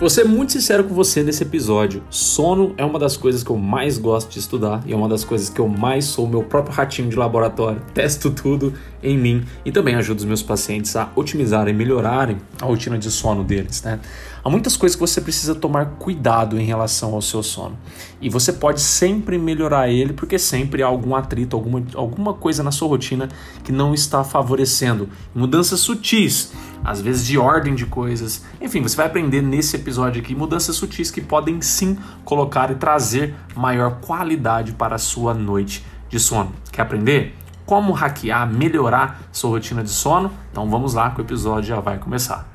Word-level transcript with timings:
Vou 0.00 0.08
ser 0.08 0.24
muito 0.24 0.52
sincero 0.52 0.82
com 0.84 0.94
você 0.94 1.22
nesse 1.22 1.42
episódio. 1.42 2.02
Sono 2.08 2.74
é 2.78 2.82
uma 2.82 2.98
das 2.98 3.18
coisas 3.18 3.44
que 3.44 3.50
eu 3.50 3.58
mais 3.58 3.98
gosto 3.98 4.30
de 4.30 4.38
estudar 4.38 4.82
e 4.86 4.94
é 4.94 4.96
uma 4.96 5.06
das 5.06 5.24
coisas 5.24 5.50
que 5.50 5.60
eu 5.60 5.68
mais 5.68 6.06
sou 6.06 6.26
meu 6.26 6.42
próprio 6.42 6.74
ratinho 6.74 7.10
de 7.10 7.16
laboratório. 7.16 7.82
Testo 7.92 8.30
tudo 8.30 8.72
em 9.02 9.18
mim 9.18 9.44
e 9.62 9.70
também 9.70 9.96
ajudo 9.96 10.20
os 10.20 10.24
meus 10.24 10.42
pacientes 10.42 10.96
a 10.96 11.10
otimizarem, 11.14 11.74
melhorarem 11.74 12.38
a 12.62 12.64
rotina 12.64 12.96
de 12.96 13.10
sono 13.10 13.44
deles, 13.44 13.82
né? 13.82 14.00
Há 14.42 14.48
muitas 14.48 14.76
coisas 14.76 14.96
que 14.96 15.00
você 15.00 15.20
precisa 15.20 15.54
tomar 15.54 15.96
cuidado 15.98 16.58
em 16.58 16.64
relação 16.64 17.14
ao 17.14 17.20
seu 17.20 17.42
sono. 17.42 17.78
E 18.20 18.30
você 18.30 18.52
pode 18.52 18.80
sempre 18.80 19.36
melhorar 19.36 19.90
ele 19.90 20.14
porque 20.14 20.38
sempre 20.38 20.82
há 20.82 20.86
algum 20.86 21.14
atrito, 21.14 21.54
alguma, 21.54 21.82
alguma 21.94 22.32
coisa 22.32 22.62
na 22.62 22.72
sua 22.72 22.88
rotina 22.88 23.28
que 23.62 23.70
não 23.70 23.92
está 23.92 24.24
favorecendo. 24.24 25.10
Mudanças 25.34 25.80
sutis, 25.80 26.52
às 26.82 27.02
vezes 27.02 27.26
de 27.26 27.36
ordem 27.36 27.74
de 27.74 27.84
coisas. 27.84 28.42
Enfim, 28.60 28.80
você 28.80 28.96
vai 28.96 29.06
aprender 29.06 29.42
nesse 29.42 29.76
episódio 29.76 30.22
aqui 30.22 30.34
mudanças 30.34 30.74
sutis 30.74 31.10
que 31.10 31.20
podem 31.20 31.60
sim 31.60 31.98
colocar 32.24 32.70
e 32.70 32.76
trazer 32.76 33.34
maior 33.54 34.00
qualidade 34.00 34.72
para 34.72 34.94
a 34.94 34.98
sua 34.98 35.34
noite 35.34 35.84
de 36.08 36.18
sono. 36.18 36.52
Quer 36.72 36.82
aprender? 36.82 37.36
Como 37.66 37.92
hackear, 37.92 38.50
melhorar 38.50 39.20
sua 39.30 39.50
rotina 39.50 39.84
de 39.84 39.90
sono? 39.90 40.32
Então 40.50 40.68
vamos 40.68 40.94
lá 40.94 41.10
que 41.10 41.20
o 41.20 41.22
episódio 41.22 41.68
já 41.68 41.78
vai 41.78 41.98
começar. 41.98 42.49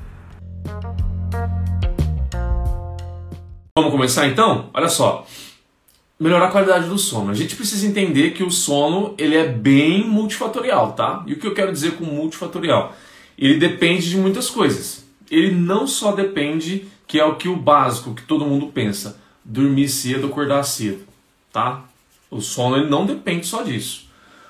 Começar 3.96 4.28
então? 4.28 4.70
Olha 4.74 4.90
só. 4.90 5.26
Melhorar 6.20 6.48
a 6.48 6.52
qualidade 6.52 6.90
do 6.90 6.98
sono. 6.98 7.32
A 7.32 7.34
gente 7.34 7.56
precisa 7.56 7.88
entender 7.88 8.32
que 8.32 8.44
o 8.44 8.52
sono 8.52 9.16
ele 9.18 9.36
é 9.36 9.48
bem 9.48 10.06
multifatorial, 10.06 10.92
tá? 10.92 11.24
E 11.26 11.34
o 11.34 11.40
que 11.40 11.48
eu 11.48 11.54
quero 11.54 11.72
dizer 11.72 11.94
com 11.94 12.04
multifatorial? 12.04 12.94
Ele 13.38 13.58
depende 13.58 14.10
de 14.10 14.18
muitas 14.18 14.50
coisas. 14.50 15.06
Ele 15.32 15.52
não 15.52 15.88
só 15.88 16.12
depende, 16.12 16.86
que 17.08 17.20
é 17.20 17.26
o 17.26 17.36
que 17.36 17.48
o 17.48 17.56
básico, 17.56 18.14
que 18.14 18.24
todo 18.24 18.46
mundo 18.46 18.68
pensa, 18.68 19.20
dormir 19.44 19.88
cedo, 19.88 20.28
acordar 20.28 20.64
cedo, 20.64 21.04
tá? 21.52 21.84
O 22.30 22.42
sono 22.42 22.78
ele 22.78 22.90
não 22.90 23.06
depende 23.06 23.46
só 23.46 23.64
disso, 23.64 24.10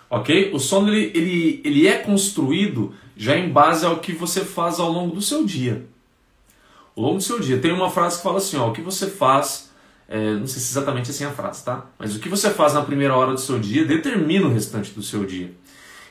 ok? 0.10 0.52
O 0.54 0.60
sono 0.60 0.90
ele, 0.90 1.12
ele, 1.14 1.62
ele 1.64 1.88
é 1.88 1.98
construído 1.98 2.94
já 3.16 3.38
em 3.38 3.50
base 3.50 3.86
ao 3.86 3.98
que 3.98 4.12
você 4.12 4.44
faz 4.44 4.80
ao 4.80 4.92
longo 4.92 5.16
do 5.16 5.22
seu 5.22 5.46
dia 5.46 5.86
ao 6.96 7.04
longo 7.04 7.18
do 7.18 7.24
seu 7.24 7.40
dia. 7.40 7.60
Tem 7.60 7.72
uma 7.72 7.90
frase 7.90 8.18
que 8.18 8.24
fala 8.24 8.38
assim, 8.38 8.58
ó, 8.58 8.70
o 8.70 8.74
que 8.74 8.82
você 8.82 9.08
faz, 9.08 9.70
é, 10.08 10.34
não 10.34 10.48
sei 10.48 10.62
se 10.62 10.72
exatamente 10.72 11.12
assim 11.12 11.24
é 11.24 11.28
a 11.28 11.32
frase, 11.32 11.64
tá? 11.64 11.86
Mas 12.00 12.16
o 12.16 12.20
que 12.20 12.30
você 12.30 12.50
faz 12.50 12.74
na 12.74 12.82
primeira 12.82 13.16
hora 13.16 13.34
do 13.34 13.40
seu 13.40 13.60
dia 13.60 13.86
determina 13.86 14.48
o 14.48 14.54
restante 14.54 14.92
do 14.92 15.04
seu 15.04 15.26
dia. 15.26 15.52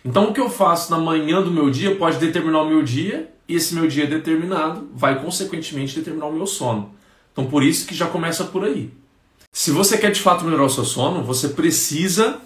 Então 0.04 0.30
o 0.30 0.32
que 0.34 0.40
eu 0.40 0.50
faço 0.50 0.90
na 0.90 0.98
manhã 0.98 1.40
do 1.40 1.50
meu 1.50 1.70
dia 1.70 1.96
pode 1.96 2.18
determinar 2.18 2.62
o 2.62 2.68
meu 2.68 2.82
dia 2.82 3.30
e 3.48 3.56
esse 3.56 3.74
meu 3.74 3.88
dia 3.88 4.06
determinado 4.06 4.88
vai 4.94 5.20
consequentemente 5.22 5.96
determinar 5.96 6.26
o 6.26 6.32
meu 6.32 6.46
sono. 6.46 6.94
Então 7.32 7.46
por 7.46 7.62
isso 7.62 7.86
que 7.86 7.94
já 7.94 8.06
começa 8.06 8.44
por 8.44 8.64
aí. 8.64 8.92
Se 9.50 9.70
você 9.70 9.96
quer 9.96 10.10
de 10.10 10.20
fato 10.20 10.44
melhorar 10.44 10.64
o 10.64 10.70
seu 10.70 10.84
sono, 10.84 11.22
você 11.22 11.48
precisa 11.48 12.38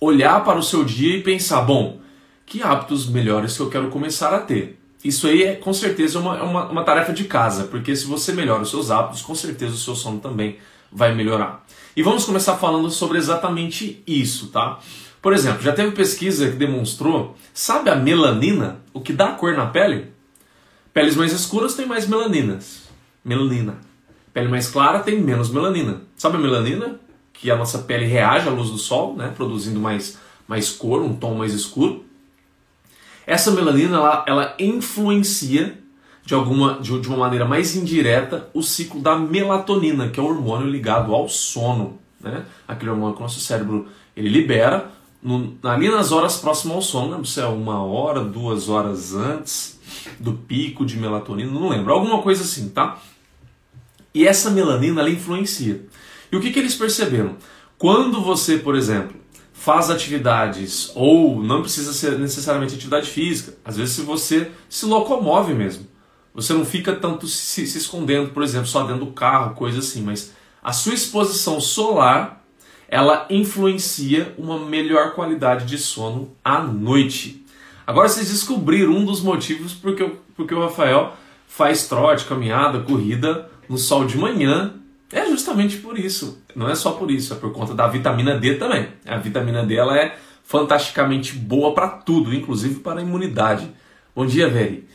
olhar 0.00 0.42
para 0.44 0.58
o 0.58 0.62
seu 0.62 0.82
dia 0.82 1.16
e 1.16 1.22
pensar, 1.22 1.62
bom, 1.62 2.00
que 2.46 2.62
hábitos 2.62 3.08
melhores 3.08 3.56
que 3.56 3.62
eu 3.62 3.70
quero 3.70 3.88
começar 3.88 4.34
a 4.34 4.40
ter? 4.40 4.80
Isso 5.04 5.26
aí 5.26 5.42
é 5.42 5.54
com 5.54 5.74
certeza 5.74 6.18
uma, 6.18 6.42
uma, 6.42 6.68
uma 6.70 6.82
tarefa 6.82 7.12
de 7.12 7.24
casa, 7.24 7.64
porque 7.64 7.94
se 7.94 8.06
você 8.06 8.32
melhora 8.32 8.62
os 8.62 8.70
seus 8.70 8.90
hábitos, 8.90 9.20
com 9.20 9.34
certeza 9.34 9.74
o 9.74 9.76
seu 9.76 9.94
sono 9.94 10.18
também 10.18 10.56
vai 10.90 11.14
melhorar. 11.14 11.62
E 11.94 12.02
vamos 12.02 12.24
começar 12.24 12.56
falando 12.56 12.90
sobre 12.90 13.18
exatamente 13.18 14.02
isso, 14.06 14.48
tá? 14.48 14.78
Por 15.20 15.34
exemplo, 15.34 15.62
já 15.62 15.72
teve 15.72 15.92
pesquisa 15.92 16.50
que 16.50 16.56
demonstrou, 16.56 17.36
sabe 17.52 17.90
a 17.90 17.96
melanina, 17.96 18.80
o 18.94 19.00
que 19.00 19.12
dá 19.12 19.32
cor 19.32 19.54
na 19.54 19.66
pele? 19.66 20.12
Peles 20.92 21.16
mais 21.16 21.32
escuras 21.32 21.74
têm 21.74 21.86
mais 21.86 22.06
melaninas. 22.06 22.84
Melanina. 23.22 23.78
Pele 24.32 24.48
mais 24.48 24.68
clara 24.68 25.00
tem 25.00 25.20
menos 25.20 25.50
melanina. 25.50 26.02
Sabe 26.16 26.36
a 26.36 26.40
melanina? 26.40 26.98
Que 27.32 27.50
a 27.50 27.56
nossa 27.56 27.78
pele 27.80 28.06
reage 28.06 28.48
à 28.48 28.50
luz 28.50 28.70
do 28.70 28.78
sol, 28.78 29.16
né? 29.16 29.32
Produzindo 29.36 29.80
mais, 29.80 30.18
mais 30.46 30.70
cor, 30.70 31.02
um 31.02 31.14
tom 31.14 31.34
mais 31.34 31.52
escuro. 31.52 32.04
Essa 33.26 33.50
melanina 33.50 33.96
ela, 33.96 34.24
ela 34.26 34.54
influencia 34.58 35.78
de 36.24 36.34
alguma 36.34 36.78
de, 36.80 36.98
de 37.00 37.08
uma 37.08 37.18
maneira 37.18 37.44
mais 37.44 37.76
indireta 37.76 38.48
o 38.54 38.62
ciclo 38.62 39.00
da 39.00 39.16
melatonina, 39.16 40.08
que 40.08 40.18
é 40.18 40.22
o 40.22 40.26
hormônio 40.26 40.66
ligado 40.66 41.14
ao 41.14 41.28
sono, 41.28 41.98
né? 42.20 42.44
Aquele 42.66 42.90
hormônio 42.90 43.14
que 43.14 43.20
o 43.20 43.22
nosso 43.22 43.40
cérebro 43.40 43.86
ele 44.16 44.28
libera 44.28 44.90
no, 45.22 45.56
ali 45.62 45.88
nas 45.88 46.12
horas 46.12 46.36
próximas 46.36 46.76
ao 46.76 46.82
sono, 46.82 47.10
não 47.16 47.24
se 47.24 47.40
é 47.40 47.46
uma 47.46 47.82
hora, 47.82 48.20
duas 48.20 48.68
horas 48.68 49.14
antes 49.14 49.80
do 50.20 50.34
pico 50.34 50.84
de 50.84 50.98
melatonina, 50.98 51.50
não 51.50 51.70
lembro, 51.70 51.94
alguma 51.94 52.20
coisa 52.20 52.42
assim, 52.42 52.68
tá? 52.68 52.98
E 54.12 54.26
essa 54.26 54.50
melanina 54.50 55.00
ela 55.00 55.10
influencia. 55.10 55.82
E 56.30 56.36
o 56.36 56.40
que, 56.40 56.50
que 56.50 56.58
eles 56.58 56.74
perceberam? 56.74 57.36
Quando 57.78 58.20
você, 58.20 58.58
por 58.58 58.76
exemplo, 58.76 59.16
faz 59.64 59.88
atividades, 59.88 60.92
ou 60.94 61.42
não 61.42 61.62
precisa 61.62 61.94
ser 61.94 62.18
necessariamente 62.18 62.74
atividade 62.74 63.08
física, 63.08 63.54
às 63.64 63.78
vezes 63.78 63.94
se 63.94 64.02
você 64.02 64.50
se 64.68 64.84
locomove 64.84 65.54
mesmo. 65.54 65.86
Você 66.34 66.52
não 66.52 66.66
fica 66.66 66.94
tanto 66.94 67.26
se, 67.26 67.66
se 67.66 67.78
escondendo, 67.78 68.28
por 68.28 68.42
exemplo, 68.42 68.66
só 68.66 68.82
dentro 68.82 69.06
do 69.06 69.12
carro, 69.12 69.54
coisa 69.54 69.78
assim, 69.78 70.02
mas 70.02 70.34
a 70.62 70.70
sua 70.70 70.92
exposição 70.92 71.62
solar 71.62 72.44
ela 72.88 73.26
influencia 73.30 74.34
uma 74.36 74.58
melhor 74.58 75.14
qualidade 75.14 75.64
de 75.64 75.78
sono 75.78 76.36
à 76.44 76.60
noite. 76.60 77.42
Agora 77.86 78.06
vocês 78.06 78.30
descobriram 78.30 78.92
um 78.92 79.06
dos 79.06 79.22
motivos 79.22 79.72
porque, 79.72 80.12
porque 80.36 80.54
o 80.54 80.60
Rafael 80.60 81.14
faz 81.48 81.88
trote, 81.88 82.26
caminhada, 82.26 82.80
corrida 82.80 83.50
no 83.66 83.78
sol 83.78 84.04
de 84.04 84.18
manhã 84.18 84.74
é 85.14 85.26
justamente 85.26 85.76
por 85.76 85.98
isso. 85.98 86.42
Não 86.54 86.68
é 86.68 86.74
só 86.74 86.92
por 86.92 87.10
isso, 87.10 87.32
é 87.32 87.36
por 87.36 87.52
conta 87.52 87.72
da 87.72 87.86
vitamina 87.86 88.38
D 88.38 88.54
também. 88.54 88.88
A 89.06 89.16
vitamina 89.16 89.64
D 89.64 89.76
ela 89.76 89.96
é 89.96 90.16
fantasticamente 90.42 91.34
boa 91.34 91.72
para 91.72 91.88
tudo, 91.88 92.34
inclusive 92.34 92.80
para 92.80 93.00
a 93.00 93.02
imunidade. 93.02 93.70
Bom 94.14 94.26
dia, 94.26 94.48
Veri. 94.48 94.88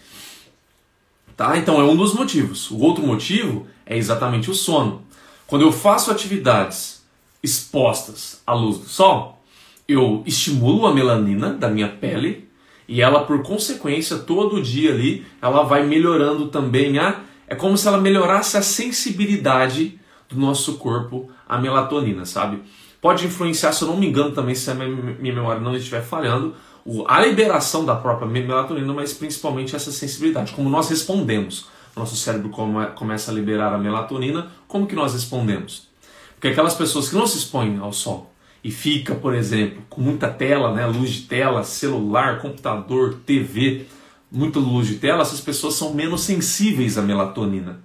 Tá? 1.38 1.57
Então 1.57 1.80
é 1.80 1.84
um 1.84 1.96
dos 1.96 2.13
motivos. 2.13 2.69
O 2.69 2.80
outro 2.80 3.06
motivo 3.06 3.66
é 3.85 3.97
exatamente 3.97 4.52
o 4.52 4.53
sono. 4.53 5.03
Quando 5.47 5.62
eu 5.62 5.72
faço 5.72 6.12
atividades 6.12 7.01
expostas 7.41 8.41
à 8.46 8.53
luz 8.53 8.78
do 8.78 8.88
sol, 8.88 9.41
eu 9.88 10.22
estimulo 10.25 10.86
a 10.86 10.94
melanina 10.94 11.53
da 11.53 11.69
minha 11.69 11.88
pele 11.88 12.47
e 12.88 13.01
ela, 13.01 13.24
por 13.24 13.44
consequência, 13.44 14.18
todo 14.18 14.62
dia 14.62 14.91
ali, 14.91 15.25
ela 15.41 15.63
vai 15.63 15.86
melhorando 15.86 16.47
também 16.47 16.97
a. 16.97 17.22
É 17.47 17.56
como 17.56 17.78
se 17.78 17.88
ela 17.88 18.00
melhorasse 18.00 18.57
a 18.57 18.62
sensibilidade 18.62 19.99
do 20.30 20.40
nosso 20.40 20.78
corpo 20.78 21.30
a 21.48 21.58
melatonina, 21.58 22.26
sabe? 22.26 22.62
Pode 23.02 23.26
influenciar, 23.26 23.72
se 23.72 23.82
eu 23.82 23.88
não 23.88 23.98
me 23.98 24.08
engano 24.08 24.32
também, 24.32 24.54
se 24.54 24.70
a 24.70 24.74
minha 24.74 25.34
memória 25.34 25.62
não 25.62 25.76
estiver 25.76 26.04
falhando, 26.04 26.54
a 27.08 27.22
liberação 27.22 27.86
da 27.86 27.96
própria 27.96 28.28
melatonina, 28.28 28.94
mas 28.94 29.14
principalmente 29.14 29.76
essa 29.76 29.92
sensibilidade, 29.92 30.54
como 30.54 30.70
nós 30.70 30.90
respondemos. 30.90 31.68
Nosso 31.96 32.16
cérebro 32.16 32.50
começa 32.96 33.32
a 33.32 33.34
liberar 33.34 33.74
a 33.74 33.78
melatonina, 33.78 34.48
como 34.68 34.88
que 34.88 34.96
nós 34.96 35.14
respondemos? 35.14 35.88
Porque 36.36 36.50
aquelas 36.50 36.74
pessoas 36.74 37.10
que 37.10 37.16
não 37.16 37.28
se 37.28 37.38
expõem 37.38 37.78
ao 37.80 37.92
sol 37.92 38.32
e 38.64 38.72
fica, 38.72 39.16
por 39.16 39.34
exemplo, 39.34 39.82
com 39.90 40.02
muita 40.02 40.28
tela, 40.28 40.74
né, 40.74 40.86
luz 40.86 41.10
de 41.12 41.22
tela, 41.24 41.64
celular, 41.64 42.40
computador, 42.42 43.20
TV, 43.26 43.86
muita 44.32 44.60
luz 44.60 44.88
de 44.88 44.96
tela, 44.96 45.22
essas 45.22 45.42
pessoas 45.42 45.76
são 45.76 45.94
menos 45.94 46.22
sensíveis 46.22 46.98
à 46.98 47.02
melatonina. 47.02 47.80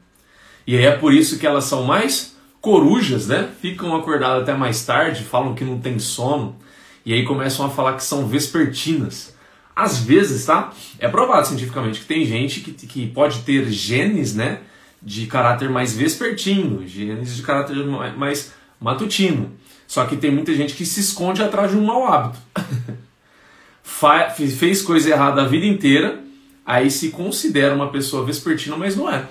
E 0.66 0.76
é 0.76 0.97
por 0.97 1.12
isso 1.12 1.38
que 1.38 1.47
elas 1.47 1.65
são 1.65 1.84
mais 1.84 2.33
corujas, 2.64 3.26
né? 3.26 3.50
Ficam 3.60 3.94
acordadas 3.94 4.42
até 4.42 4.54
mais 4.54 4.82
tarde, 4.86 5.22
falam 5.22 5.54
que 5.54 5.62
não 5.62 5.78
tem 5.78 5.98
sono, 5.98 6.56
e 7.04 7.12
aí 7.12 7.22
começam 7.22 7.66
a 7.66 7.69
falar 7.69 7.92
que 7.92 8.02
são 8.02 8.26
vespertinas. 8.26 9.34
Às 9.76 9.98
vezes, 9.98 10.47
tá? 10.47 10.72
É 10.98 11.06
provado 11.06 11.47
cientificamente 11.47 12.00
que 12.00 12.06
tem 12.06 12.25
gente 12.25 12.61
que, 12.61 12.72
que 12.72 13.06
pode 13.08 13.40
ter 13.40 13.70
genes, 13.70 14.34
né? 14.34 14.61
De 15.02 15.26
caráter 15.26 15.69
mais 15.69 15.94
vespertino, 15.94 16.88
genes 16.88 17.37
de 17.37 17.43
caráter 17.43 17.76
mais 18.16 18.55
matutino. 18.81 19.52
Só 19.87 20.06
que 20.06 20.16
tem 20.16 20.31
muita 20.31 20.55
gente 20.55 20.72
que 20.72 20.87
se 20.87 21.00
esconde 21.00 21.43
atrás 21.43 21.70
de 21.70 21.76
um 21.76 21.84
mau 21.84 22.11
hábito. 22.11 22.38
fez 24.58 24.81
coisa 24.81 25.11
errada 25.11 25.43
a 25.43 25.46
vida 25.46 25.66
inteira, 25.66 26.19
aí 26.64 26.90
se 26.90 27.11
considera 27.11 27.75
uma 27.75 27.90
pessoa 27.90 28.25
vespertina, 28.25 28.75
mas 28.75 28.96
não 28.96 29.11
é. 29.11 29.26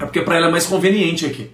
É 0.00 0.04
porque 0.04 0.20
para 0.20 0.36
ela 0.36 0.48
é 0.48 0.50
mais 0.50 0.66
conveniente 0.66 1.24
aqui 1.24 1.48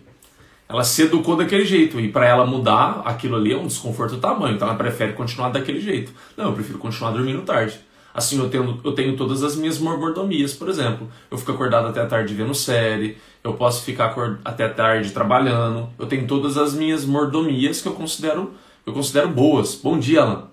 ela 0.69 0.85
se 0.85 1.03
educou 1.03 1.37
daquele 1.37 1.65
jeito 1.65 2.01
e 2.01 2.09
para 2.09 2.27
ela 2.27 2.47
mudar 2.47 3.03
aquilo 3.05 3.37
ali 3.37 3.53
é 3.53 3.57
um 3.57 3.67
desconforto 3.67 4.19
tamanho, 4.19 4.55
então 4.55 4.67
ela 4.67 4.77
prefere 4.77 5.13
continuar 5.13 5.51
daquele 5.51 5.81
jeito. 5.81 6.13
Não, 6.37 6.47
eu 6.47 6.53
prefiro 6.53 6.79
continuar 6.79 7.11
dormindo 7.11 7.43
tarde. 7.43 7.79
Assim 8.15 8.39
eu 8.39 8.49
tenho, 8.51 8.79
eu 8.85 8.93
tenho 8.93 9.17
todas 9.17 9.43
as 9.43 9.57
minhas 9.57 9.79
mordomias, 9.79 10.53
por 10.53 10.69
exemplo. 10.69 11.11
Eu 11.31 11.39
fico 11.39 11.53
acordado 11.53 11.89
até 11.89 12.01
a 12.01 12.07
tarde 12.07 12.35
vendo 12.35 12.55
série, 12.55 13.17
eu 13.43 13.55
posso 13.55 13.83
ficar 13.85 14.15
até 14.45 14.67
a 14.67 14.73
tarde 14.73 15.11
trabalhando. 15.13 15.89
Eu 15.99 16.07
tenho 16.07 16.27
todas 16.27 16.59
as 16.59 16.75
minhas 16.75 17.05
mordomias 17.05 17.81
que 17.81 17.89
eu 17.89 17.95
considero, 17.95 18.53
eu 18.85 18.93
considero 18.93 19.29
boas. 19.29 19.75
Bom 19.75 19.99
dia, 19.99 20.23
Alan. 20.23 20.49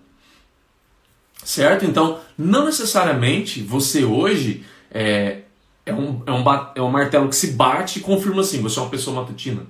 Certo? 1.44 1.85
Então, 1.85 2.19
não 2.38 2.65
necessariamente 2.65 3.61
você 3.61 4.03
hoje 4.03 4.63
é, 4.91 5.41
é 5.85 5.94
um, 5.94 6.21
é, 6.25 6.31
um, 6.31 6.44
é 6.75 6.81
um 6.81 6.89
martelo 6.89 7.27
que 7.27 7.35
se 7.35 7.51
bate 7.51 8.00
e 8.00 8.01
confirma 8.01 8.41
assim: 8.41 8.61
você 8.61 8.79
é 8.79 8.81
uma 8.81 8.91
pessoa 8.91 9.21
matutina, 9.21 9.63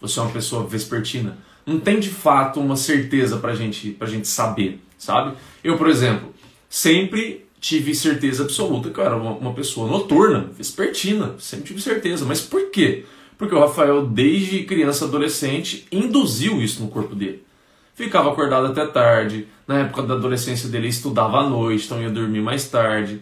você 0.00 0.18
é 0.18 0.22
uma 0.22 0.32
pessoa 0.32 0.66
vespertina. 0.66 1.36
Não 1.64 1.80
tem 1.80 1.98
de 1.98 2.10
fato 2.10 2.60
uma 2.60 2.76
certeza 2.76 3.38
pra 3.38 3.54
gente, 3.54 3.90
pra 3.90 4.06
gente 4.06 4.28
saber, 4.28 4.80
sabe? 4.96 5.36
Eu, 5.64 5.76
por 5.76 5.88
exemplo, 5.88 6.32
sempre 6.68 7.46
tive 7.60 7.94
certeza 7.94 8.44
absoluta 8.44 8.90
que 8.90 9.00
eu 9.00 9.04
era 9.04 9.16
uma, 9.16 9.32
uma 9.32 9.52
pessoa 9.52 9.90
noturna, 9.90 10.50
vespertina, 10.56 11.34
sempre 11.38 11.66
tive 11.66 11.80
certeza. 11.80 12.24
Mas 12.24 12.40
por 12.40 12.70
quê? 12.70 13.04
Porque 13.36 13.54
o 13.54 13.60
Rafael, 13.60 14.06
desde 14.06 14.64
criança 14.64 15.04
adolescente, 15.04 15.86
induziu 15.90 16.62
isso 16.62 16.82
no 16.82 16.88
corpo 16.88 17.14
dele. 17.14 17.42
Ficava 17.94 18.30
acordado 18.30 18.66
até 18.66 18.86
tarde, 18.86 19.48
na 19.66 19.80
época 19.80 20.02
da 20.02 20.14
adolescência 20.14 20.68
dele 20.68 20.88
estudava 20.88 21.38
à 21.38 21.48
noite, 21.48 21.86
então 21.86 22.00
ia 22.00 22.10
dormir 22.10 22.40
mais 22.40 22.68
tarde. 22.68 23.20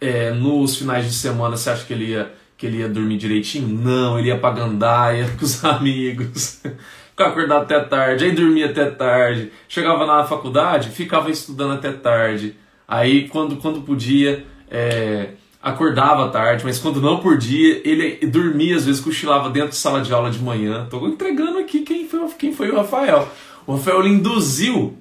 É, 0.00 0.30
nos 0.32 0.76
finais 0.76 1.06
de 1.06 1.12
semana, 1.12 1.56
você 1.56 1.70
acha 1.70 1.84
que 1.84 1.92
ele 1.92 2.10
ia, 2.10 2.32
que 2.56 2.66
ele 2.66 2.78
ia 2.78 2.88
dormir 2.88 3.18
direitinho? 3.18 3.68
Não, 3.68 4.18
ele 4.18 4.28
ia 4.28 4.38
pra 4.38 4.50
gandaia 4.50 5.28
com 5.38 5.44
os 5.44 5.64
amigos. 5.64 6.62
ficava 7.10 7.30
acordado 7.30 7.62
até 7.62 7.80
tarde, 7.80 8.24
aí 8.24 8.32
dormia 8.32 8.66
até 8.66 8.90
tarde. 8.90 9.50
Chegava 9.68 10.06
na 10.06 10.24
faculdade, 10.24 10.90
ficava 10.90 11.30
estudando 11.30 11.74
até 11.74 11.92
tarde. 11.92 12.56
Aí, 12.86 13.28
quando, 13.28 13.56
quando 13.56 13.82
podia, 13.82 14.44
é, 14.70 15.30
acordava 15.62 16.28
tarde, 16.28 16.64
mas 16.64 16.78
quando 16.78 17.00
não 17.00 17.18
podia, 17.18 17.80
ele 17.84 18.24
dormia, 18.26 18.76
às 18.76 18.86
vezes 18.86 19.00
cochilava 19.00 19.50
dentro 19.50 19.70
de 19.70 19.76
sala 19.76 20.00
de 20.00 20.12
aula 20.12 20.30
de 20.30 20.38
manhã. 20.38 20.84
Estou 20.84 21.08
entregando 21.08 21.58
aqui 21.58 21.80
quem 21.80 22.06
foi, 22.06 22.28
quem 22.38 22.52
foi 22.52 22.70
o 22.70 22.76
Rafael. 22.76 23.28
O 23.66 23.72
Rafael 23.72 24.06
induziu 24.06 24.96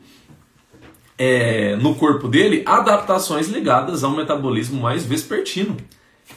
é, 1.18 1.76
no 1.76 1.96
corpo 1.96 2.28
dele 2.28 2.64
adaptações 2.66 3.48
ligadas 3.48 4.04
a 4.04 4.08
um 4.08 4.16
metabolismo 4.16 4.82
mais 4.82 5.06
vespertino. 5.06 5.78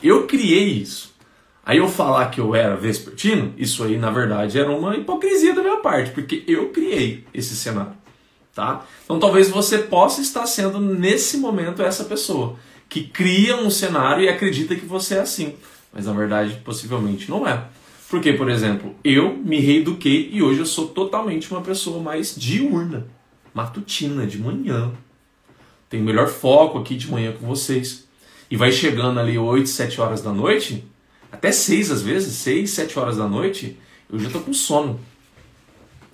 Eu 0.02 0.26
criei 0.26 0.69
isso. 0.69 1.14
Aí 1.64 1.79
eu 1.79 1.88
falar 1.88 2.31
que 2.31 2.40
eu 2.40 2.55
era 2.55 2.76
vespertino, 2.76 3.52
isso 3.58 3.85
aí 3.85 3.99
na 3.99 4.11
verdade 4.11 4.58
era 4.58 4.70
uma 4.70 4.96
hipocrisia 4.96 5.55
da 5.55 5.62
minha 5.62 5.76
parte, 5.79 6.12
porque 6.12 6.43
eu 6.46 6.70
criei 6.70 7.25
esse 7.35 7.55
cenário. 7.55 7.93
Tá? 8.55 8.87
Então 9.05 9.20
talvez 9.20 9.50
você 9.50 9.79
possa 9.79 10.23
estar 10.23 10.46
sendo 10.46 10.81
nesse 10.81 11.37
momento 11.37 11.82
essa 11.82 12.05
pessoa 12.05 12.56
que 12.88 13.02
cria 13.05 13.55
um 13.56 13.70
cenário 13.70 14.25
e 14.25 14.29
acredita 14.29 14.75
que 14.75 14.87
você 14.87 15.17
é 15.17 15.20
assim, 15.20 15.56
mas 15.93 16.06
na 16.06 16.12
verdade 16.14 16.58
possivelmente 16.64 17.31
não 17.31 17.46
é. 17.46 17.64
Porque, 18.08 18.32
por 18.32 18.49
exemplo, 18.49 18.94
eu 19.05 19.37
me 19.37 19.61
reeduquei 19.61 20.31
e 20.32 20.43
hoje 20.43 20.61
eu 20.61 20.67
sou 20.67 20.88
totalmente 20.88 21.50
uma 21.50 21.61
pessoa 21.61 22.02
mais 22.02 22.34
diurna, 22.34 23.06
matutina, 23.52 24.26
de 24.26 24.38
manhã. 24.38 24.93
Tenho 25.91 26.05
melhor 26.05 26.29
foco 26.29 26.79
aqui 26.79 26.96
de 26.96 27.11
manhã 27.11 27.32
com 27.32 27.46
vocês. 27.46 28.07
E 28.50 28.56
vai 28.56 28.72
chegando 28.72 29.20
ali 29.20 29.38
8, 29.38 29.68
7 29.68 30.00
horas 30.00 30.22
da 30.22 30.32
noite, 30.32 30.84
até 31.30 31.52
6 31.52 31.90
às 31.90 32.02
vezes, 32.02 32.34
6, 32.36 32.70
7 32.70 32.98
horas 32.98 33.16
da 33.16 33.28
noite, 33.28 33.78
eu 34.10 34.18
já 34.18 34.26
estou 34.26 34.42
com 34.42 34.52
sono. 34.52 34.98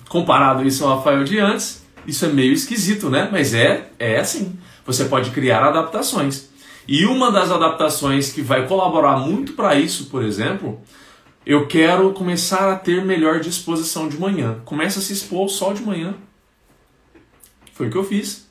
Comparado 0.08 0.66
isso 0.66 0.84
ao 0.84 0.96
Rafael 0.96 1.24
de 1.24 1.38
antes, 1.38 1.84
isso 2.06 2.24
é 2.24 2.28
meio 2.28 2.52
esquisito, 2.52 3.08
né? 3.08 3.28
Mas 3.30 3.54
é, 3.54 3.90
é 3.98 4.18
assim. 4.18 4.58
Você 4.84 5.06
pode 5.06 5.30
criar 5.30 5.64
adaptações. 5.64 6.50
E 6.86 7.06
uma 7.06 7.30
das 7.32 7.50
adaptações 7.50 8.30
que 8.30 8.42
vai 8.42 8.66
colaborar 8.66 9.18
muito 9.18 9.54
para 9.54 9.74
isso, 9.74 10.06
por 10.06 10.22
exemplo, 10.22 10.80
eu 11.46 11.66
quero 11.66 12.12
começar 12.12 12.70
a 12.70 12.76
ter 12.76 13.04
melhor 13.04 13.40
disposição 13.40 14.08
de 14.08 14.18
manhã. 14.18 14.60
Começa 14.64 14.98
a 14.98 15.02
se 15.02 15.12
expor 15.12 15.40
ao 15.40 15.48
sol 15.48 15.72
de 15.72 15.82
manhã. 15.82 16.14
Foi 17.72 17.88
o 17.88 17.90
que 17.90 17.96
eu 17.96 18.04
fiz. 18.04 18.43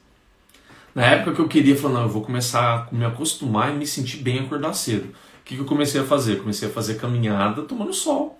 Na 0.94 1.06
época 1.06 1.34
que 1.34 1.42
eu 1.42 1.48
queria 1.48 1.75
falar, 1.75 1.95
não, 1.95 2.01
eu 2.04 2.10
vou 2.10 2.22
começar 2.22 2.88
a 2.92 2.95
me 2.95 3.04
acostumar 3.04 3.74
e 3.74 3.78
me 3.78 3.88
sentir 3.88 4.18
bem 4.18 4.40
acordar 4.40 4.74
cedo. 4.74 5.06
O 5.06 5.44
que, 5.44 5.56
que 5.56 5.62
eu 5.62 5.66
comecei 5.66 6.00
a 6.00 6.04
fazer? 6.04 6.40
Comecei 6.40 6.69
a 6.69 6.72
fazer 6.72 6.95
caminhada 6.95 7.63
tomando 7.63 7.94
sol. 7.94 8.40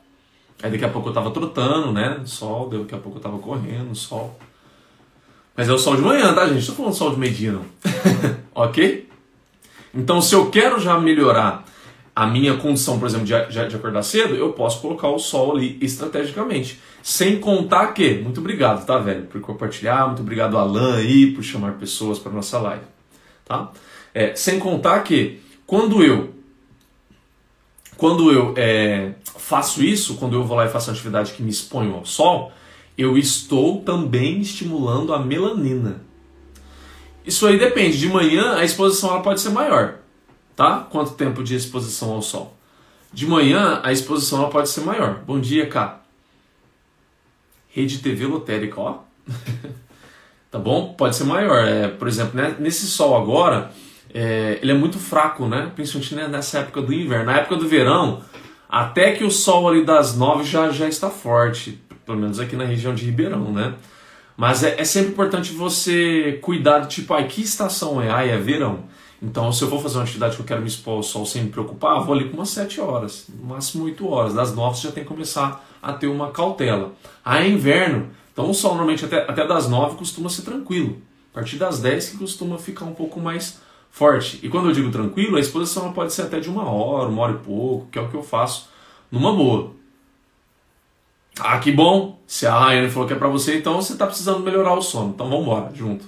Aí 0.62 0.72
daqui 0.72 0.86
a 0.86 0.90
pouco 0.90 1.10
eu 1.10 1.14
tava 1.14 1.32
trotando, 1.32 1.92
né? 1.92 2.22
Sol, 2.26 2.70
daqui 2.70 2.94
a 2.94 2.98
pouco 2.98 3.18
eu 3.18 3.22
tava 3.22 3.38
correndo, 3.40 3.94
sol. 3.96 4.40
Mas 5.56 5.68
é 5.68 5.74
o 5.74 5.78
sol 5.78 5.96
de 5.96 6.02
manhã, 6.02 6.34
tá, 6.34 6.48
gente? 6.48 6.60
Não 6.60 6.68
tô 6.68 6.74
falando 6.74 6.94
sol 6.94 7.12
de 7.12 7.20
meio-dia, 7.20 7.52
não. 7.52 7.66
ok? 8.56 9.10
Então, 9.94 10.22
se 10.22 10.34
eu 10.34 10.50
quero 10.50 10.80
já 10.80 11.00
melhorar 11.00 11.66
a 12.16 12.28
minha 12.28 12.58
condição, 12.58 13.00
por 13.00 13.08
exemplo, 13.08 13.26
de, 13.26 13.34
de, 13.48 13.76
acordar 13.76 14.04
cedo, 14.04 14.36
eu 14.36 14.54
posso 14.54 14.80
colocar 14.82 15.08
o 15.08 15.18
sol 15.18 15.56
ali 15.56 15.78
estrategicamente. 15.82 16.80
Sem 17.02 17.40
contar 17.40 17.88
que, 17.88 18.20
muito 18.20 18.40
obrigado, 18.40 18.86
tá, 18.86 19.00
velho, 19.00 19.24
por 19.24 19.42
compartilhar, 19.42 20.08
muito 20.08 20.22
obrigado, 20.22 20.58
Alan, 20.58 20.98
aí, 20.98 21.32
por 21.32 21.44
chamar 21.44 21.74
pessoas 21.74 22.20
para 22.20 22.32
nossa 22.32 22.60
live, 22.60 22.84
tá? 23.46 23.72
É, 24.14 24.36
sem 24.36 24.60
contar 24.60 25.00
que, 25.02 25.40
quando 25.66 26.04
eu 26.04 26.34
quando 27.98 28.32
eu 28.32 28.54
é, 28.58 29.14
faço 29.38 29.84
isso, 29.84 30.16
quando 30.16 30.36
eu 30.36 30.44
vou 30.44 30.58
lá 30.58 30.66
e 30.66 30.70
faço 30.70 30.90
uma 30.90 30.94
atividade 30.94 31.32
que 31.32 31.42
me 31.42 31.50
exponho 31.50 31.94
ao 31.94 32.06
sol, 32.06 32.52
eu 32.98 33.18
estou 33.18 33.82
também 33.82 34.42
estimulando 34.42 35.14
a 35.14 35.20
melanina. 35.20 36.02
Isso 37.26 37.48
aí 37.48 37.58
depende. 37.58 37.98
De 37.98 38.10
manhã 38.10 38.56
a 38.56 38.66
exposição 38.66 39.12
ela 39.12 39.22
pode 39.22 39.40
ser 39.40 39.50
maior, 39.50 40.00
tá? 40.56 40.88
Quanto 40.90 41.14
tempo 41.14 41.44
de 41.44 41.56
exposição 41.56 42.12
ao 42.12 42.22
sol? 42.22 42.58
De 43.12 43.28
manhã 43.28 43.80
a 43.84 43.92
exposição 43.92 44.40
ela 44.40 44.50
pode 44.50 44.70
ser 44.70 44.82
maior. 44.82 45.20
Bom 45.26 45.40
dia, 45.40 45.68
cá. 45.68 46.02
Rede 47.70 48.00
TV 48.00 48.26
lotérica, 48.26 48.80
ó. 48.80 48.98
tá 50.52 50.60
bom? 50.60 50.94
Pode 50.94 51.16
ser 51.16 51.24
maior. 51.24 51.66
É, 51.66 51.88
por 51.88 52.08
exemplo, 52.08 52.40
né, 52.40 52.56
nesse 52.60 52.88
sol 52.88 53.16
agora, 53.16 53.72
é, 54.14 54.60
ele 54.62 54.72
é 54.72 54.76
muito 54.76 55.00
fraco, 55.00 55.48
né? 55.48 55.72
Principalmente 55.76 56.16
né, 56.16 56.28
nessa 56.28 56.60
época 56.60 56.82
do 56.82 56.94
inverno. 56.94 57.26
Na 57.26 57.38
época 57.38 57.56
do 57.56 57.68
verão, 57.68 58.24
até 58.70 59.12
que 59.12 59.24
o 59.24 59.32
sol 59.32 59.70
ali 59.70 59.84
das 59.84 60.16
nove 60.16 60.44
já, 60.44 60.70
já 60.70 60.88
está 60.88 61.10
forte 61.10 61.84
pelo 62.06 62.18
menos 62.18 62.40
aqui 62.40 62.56
na 62.56 62.66
região 62.66 62.94
de 62.94 63.06
Ribeirão, 63.06 63.52
né? 63.52 63.74
Mas 64.36 64.64
é, 64.64 64.80
é 64.80 64.84
sempre 64.84 65.12
importante 65.12 65.54
você 65.54 66.40
cuidar 66.42 66.88
tipo, 66.88 67.14
ai, 67.14 67.28
que 67.28 67.42
estação 67.42 68.02
é? 68.02 68.10
Ai, 68.10 68.32
é 68.32 68.38
verão. 68.38 68.86
Então, 69.24 69.54
se 69.54 69.64
eu 69.64 69.70
vou 69.70 69.80
fazer 69.80 69.98
uma 69.98 70.04
atividade 70.04 70.36
que 70.36 70.42
eu 70.42 70.46
quero 70.46 70.62
me 70.62 70.68
expor 70.68 70.96
ao 70.98 71.04
sol 71.04 71.26
sem 71.26 71.44
me 71.44 71.50
preocupar, 71.50 72.04
vou 72.04 72.14
ali 72.14 72.28
com 72.28 72.36
umas 72.36 72.50
7 72.50 72.82
horas, 72.82 73.26
no 73.30 73.48
máximo 73.48 73.86
8 73.86 74.06
horas. 74.06 74.34
Das 74.34 74.54
9 74.54 74.78
você 74.78 74.88
já 74.88 74.94
tem 74.94 75.04
que 75.04 75.10
começar 75.10 75.66
a 75.82 75.94
ter 75.94 76.08
uma 76.08 76.32
cautela. 76.32 76.92
Aí 77.24 77.46
é 77.46 77.50
inverno, 77.50 78.10
então 78.34 78.50
o 78.50 78.54
sol 78.54 78.72
normalmente 78.72 79.06
até, 79.06 79.22
até 79.22 79.48
das 79.48 79.70
9 79.70 79.96
costuma 79.96 80.28
ser 80.28 80.42
tranquilo. 80.42 81.02
A 81.32 81.36
partir 81.36 81.56
das 81.56 81.80
10 81.80 82.10
que 82.10 82.18
costuma 82.18 82.58
ficar 82.58 82.84
um 82.84 82.94
pouco 82.94 83.18
mais 83.22 83.62
forte. 83.90 84.42
E 84.44 84.50
quando 84.50 84.68
eu 84.68 84.74
digo 84.74 84.92
tranquilo, 84.92 85.38
a 85.38 85.40
exposição 85.40 85.94
pode 85.94 86.12
ser 86.12 86.24
até 86.24 86.42
de 86.42 86.50
uma 86.50 86.70
hora, 86.70 87.08
uma 87.08 87.22
hora 87.22 87.34
e 87.34 87.38
pouco, 87.38 87.88
que 87.90 87.98
é 87.98 88.02
o 88.02 88.10
que 88.10 88.18
eu 88.18 88.24
faço 88.24 88.68
numa 89.10 89.34
boa. 89.34 89.72
Ah, 91.40 91.60
que 91.60 91.72
bom! 91.72 92.20
Se 92.28 92.46
a 92.46 92.60
Rayane 92.60 92.90
falou 92.90 93.08
que 93.08 93.14
é 93.14 93.18
para 93.18 93.30
você, 93.30 93.58
então 93.58 93.76
você 93.76 93.94
está 93.94 94.06
precisando 94.06 94.42
melhorar 94.42 94.74
o 94.74 94.82
sono. 94.82 95.12
Então 95.12 95.30
vamos 95.30 95.46
embora, 95.46 95.72
junto. 95.74 96.04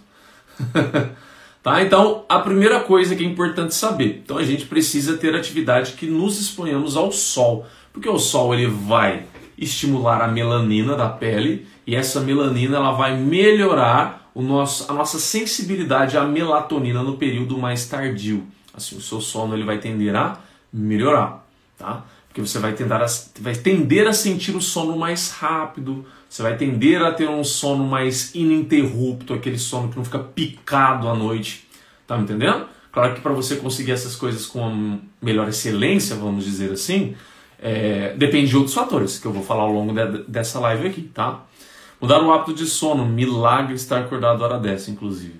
tá? 1.66 1.82
Então, 1.82 2.24
a 2.30 2.38
primeira 2.38 2.80
coisa 2.82 3.16
que 3.16 3.24
é 3.24 3.28
importante 3.28 3.74
saber. 3.74 4.22
Então 4.24 4.38
a 4.38 4.44
gente 4.44 4.66
precisa 4.66 5.18
ter 5.18 5.36
atividade 5.36 5.94
que 5.94 6.06
nos 6.06 6.40
exponhamos 6.40 6.96
ao 6.96 7.12
sol. 7.12 7.66
Porque 7.92 8.08
o 8.08 8.20
sol 8.20 8.54
ele 8.54 8.68
vai 8.68 9.26
estimular 9.58 10.22
a 10.22 10.28
melanina 10.28 10.96
da 10.96 11.10
pele 11.10 11.66
e 11.88 11.96
essa 11.96 12.20
melanina 12.20 12.78
ela 12.78 12.92
vai 12.92 13.18
melhorar 13.18 14.30
o 14.36 14.44
nosso, 14.44 14.92
a 14.92 14.94
nossa 14.94 15.18
sensibilidade 15.18 16.16
à 16.16 16.24
melatonina 16.24 17.02
no 17.02 17.18
período 17.18 17.58
mais 17.58 17.88
tardio. 17.88 18.46
Assim, 18.72 18.96
o 18.96 19.02
seu 19.02 19.20
sono 19.20 19.56
ele 19.56 19.64
vai 19.64 19.80
tender 19.80 20.16
a 20.16 20.38
melhorar, 20.72 21.48
tá? 21.80 22.06
Porque 22.28 22.42
você 22.42 22.60
vai, 22.60 22.74
tentar 22.74 23.02
a, 23.02 23.08
vai 23.40 23.56
tender 23.56 24.08
a 24.08 24.14
sentir 24.14 24.56
o 24.56 24.62
sono 24.62 24.96
mais 24.98 25.32
rápido, 25.32 26.06
você 26.36 26.44
vai 26.44 26.58
tender 26.58 27.02
a 27.02 27.14
ter 27.14 27.30
um 27.30 27.46
sono 27.46 27.86
mais 27.86 28.36
ininterrupto, 28.36 29.34
aquele 29.34 29.58
sono 29.58 29.88
que 29.88 29.96
não 29.96 30.04
fica 30.04 30.20
picado 30.20 31.08
à 31.08 31.16
noite. 31.16 31.66
Tá 32.06 32.18
me 32.18 32.24
entendendo? 32.24 32.66
Claro 32.92 33.14
que 33.14 33.22
para 33.22 33.32
você 33.32 33.56
conseguir 33.56 33.94
essas 33.94 34.18
coisas 34.18 34.46
com 34.46 34.60
uma 34.60 35.00
melhor 35.22 35.48
excelência, 35.48 36.14
vamos 36.14 36.44
dizer 36.44 36.74
assim, 36.74 37.16
é, 37.58 38.14
depende 38.18 38.50
de 38.50 38.58
outros 38.58 38.76
fatores 38.76 39.18
que 39.18 39.26
eu 39.26 39.32
vou 39.32 39.44
falar 39.44 39.64
ao 39.64 39.72
longo 39.72 39.94
de, 39.94 40.24
dessa 40.24 40.60
live 40.60 40.90
aqui, 40.90 41.04
tá? 41.04 41.46
Mudar 42.02 42.22
o 42.22 42.34
hábito 42.34 42.54
de 42.54 42.66
sono, 42.66 43.06
milagre 43.06 43.74
estar 43.74 44.02
acordado 44.02 44.44
a 44.44 44.48
hora 44.48 44.60
dessa, 44.60 44.92
inclusive. 44.92 45.40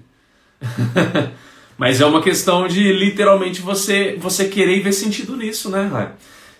Mas 1.78 2.00
é 2.00 2.06
uma 2.06 2.22
questão 2.22 2.70
de 2.70 2.94
literalmente 2.94 3.62
você 3.62 4.16
você 4.18 4.48
querer 4.48 4.80
ver 4.80 4.94
sentido 4.94 5.36
nisso, 5.36 5.70
né, 5.70 5.88
Rai? 5.88 6.14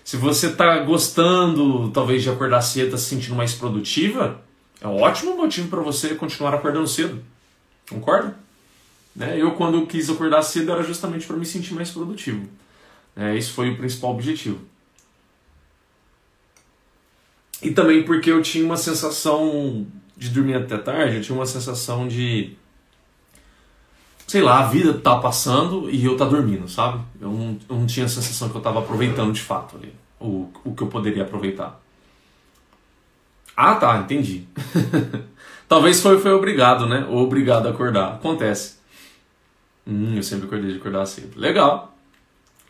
Se 0.06 0.16
você 0.16 0.46
está 0.46 0.78
gostando, 0.84 1.90
talvez, 1.90 2.22
de 2.22 2.30
acordar 2.30 2.62
cedo, 2.62 2.84
está 2.84 2.96
se 2.96 3.06
sentindo 3.06 3.34
mais 3.34 3.54
produtiva, 3.54 4.40
é 4.80 4.86
um 4.86 5.02
ótimo 5.02 5.36
motivo 5.36 5.66
para 5.66 5.80
você 5.80 6.14
continuar 6.14 6.54
acordando 6.54 6.86
cedo. 6.86 7.20
Concorda? 7.90 8.36
Né? 9.16 9.36
Eu, 9.36 9.56
quando 9.56 9.84
quis 9.84 10.08
acordar 10.08 10.42
cedo, 10.42 10.70
era 10.70 10.84
justamente 10.84 11.26
para 11.26 11.36
me 11.36 11.44
sentir 11.44 11.74
mais 11.74 11.90
produtivo. 11.90 12.48
É, 13.16 13.36
esse 13.36 13.50
foi 13.50 13.70
o 13.70 13.76
principal 13.76 14.12
objetivo. 14.12 14.60
E 17.60 17.72
também 17.72 18.04
porque 18.04 18.30
eu 18.30 18.40
tinha 18.40 18.64
uma 18.64 18.76
sensação 18.76 19.88
de 20.16 20.28
dormir 20.28 20.54
até 20.54 20.78
tarde, 20.78 21.16
eu 21.16 21.22
tinha 21.22 21.36
uma 21.36 21.46
sensação 21.46 22.06
de 22.06 22.56
sei 24.26 24.42
lá, 24.42 24.60
a 24.60 24.66
vida 24.66 24.94
tá 24.94 25.16
passando 25.16 25.88
e 25.88 26.04
eu 26.04 26.16
tá 26.16 26.24
dormindo, 26.24 26.68
sabe? 26.68 27.00
Eu 27.20 27.30
não, 27.30 27.58
eu 27.68 27.76
não 27.76 27.86
tinha 27.86 28.06
a 28.06 28.08
sensação 28.08 28.48
que 28.48 28.56
eu 28.56 28.60
tava 28.60 28.80
aproveitando 28.80 29.32
de 29.32 29.40
fato 29.40 29.76
ali, 29.76 29.94
o, 30.20 30.50
o 30.64 30.74
que 30.74 30.82
eu 30.82 30.88
poderia 30.88 31.22
aproveitar. 31.22 31.80
Ah, 33.56 33.74
tá, 33.76 33.96
entendi. 33.98 34.44
Talvez 35.68 36.00
foi, 36.00 36.20
foi 36.20 36.32
obrigado, 36.32 36.86
né? 36.86 37.06
Ou 37.08 37.22
obrigado 37.22 37.66
a 37.66 37.70
acordar. 37.70 38.14
Acontece. 38.14 38.76
Hum, 39.86 40.14
eu 40.16 40.22
sempre 40.22 40.46
acordei 40.46 40.72
de 40.72 40.78
acordar 40.78 41.06
cedo. 41.06 41.38
Legal. 41.38 41.96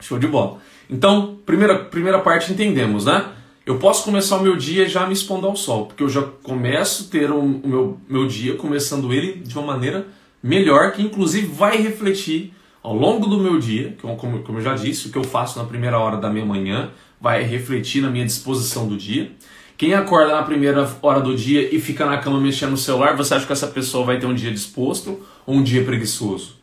Show 0.01 0.19
de 0.19 0.27
bola. 0.27 0.59
Então, 0.89 1.39
primeira, 1.45 1.79
primeira 1.79 2.21
parte 2.21 2.53
entendemos, 2.53 3.07
né? 3.07 3.33
Eu 3.65 3.79
posso 3.79 4.05
começar 4.05 4.37
o 4.37 4.43
meu 4.43 4.57
dia 4.57 4.89
já 4.89 5.07
me 5.07 5.13
expondo 5.13 5.47
ao 5.47 5.57
sol, 5.57 5.87
porque 5.87 6.03
eu 6.03 6.09
já 6.09 6.23
começo 6.23 7.07
a 7.09 7.11
ter 7.11 7.31
o, 7.33 7.41
o 7.41 7.69
meu, 7.69 8.01
meu 8.09 8.27
dia, 8.29 8.55
começando 8.55 9.13
ele 9.13 9.41
de 9.41 9.59
uma 9.59 9.67
maneira 9.67 10.07
melhor, 10.43 10.93
que 10.93 11.03
inclusive 11.03 11.47
vai 11.47 11.77
refletir 11.77 12.53
ao 12.83 12.95
longo 12.95 13.27
do 13.27 13.39
meu 13.39 13.59
dia, 13.59 13.97
como 14.01 14.59
eu 14.59 14.61
já 14.61 14.75
disse, 14.75 15.09
o 15.09 15.11
que 15.11 15.19
eu 15.19 15.25
faço 15.25 15.59
na 15.59 15.65
primeira 15.65 15.99
hora 15.99 16.19
da 16.19 16.31
minha 16.31 16.47
manhã 16.47 16.91
vai 17.21 17.43
refletir 17.43 18.01
na 18.01 18.11
minha 18.11 18.25
disposição 18.25 18.87
do 18.87 18.97
dia. 18.97 19.33
Quem 19.77 19.93
acorda 19.93 20.33
na 20.35 20.43
primeira 20.43 20.89
hora 21.03 21.21
do 21.21 21.37
dia 21.37 21.75
e 21.75 21.81
fica 21.81 22.07
na 22.07 22.19
cama 22.19 22.41
mexendo 22.41 22.71
no 22.71 22.77
celular, 22.77 23.17
você 23.17 23.35
acha 23.35 23.45
que 23.45 23.53
essa 23.53 23.67
pessoa 23.67 24.07
vai 24.07 24.19
ter 24.19 24.27
um 24.27 24.35
dia 24.35 24.51
disposto 24.53 25.21
ou 25.45 25.57
um 25.57 25.63
dia 25.63 25.85
preguiçoso? 25.85 26.57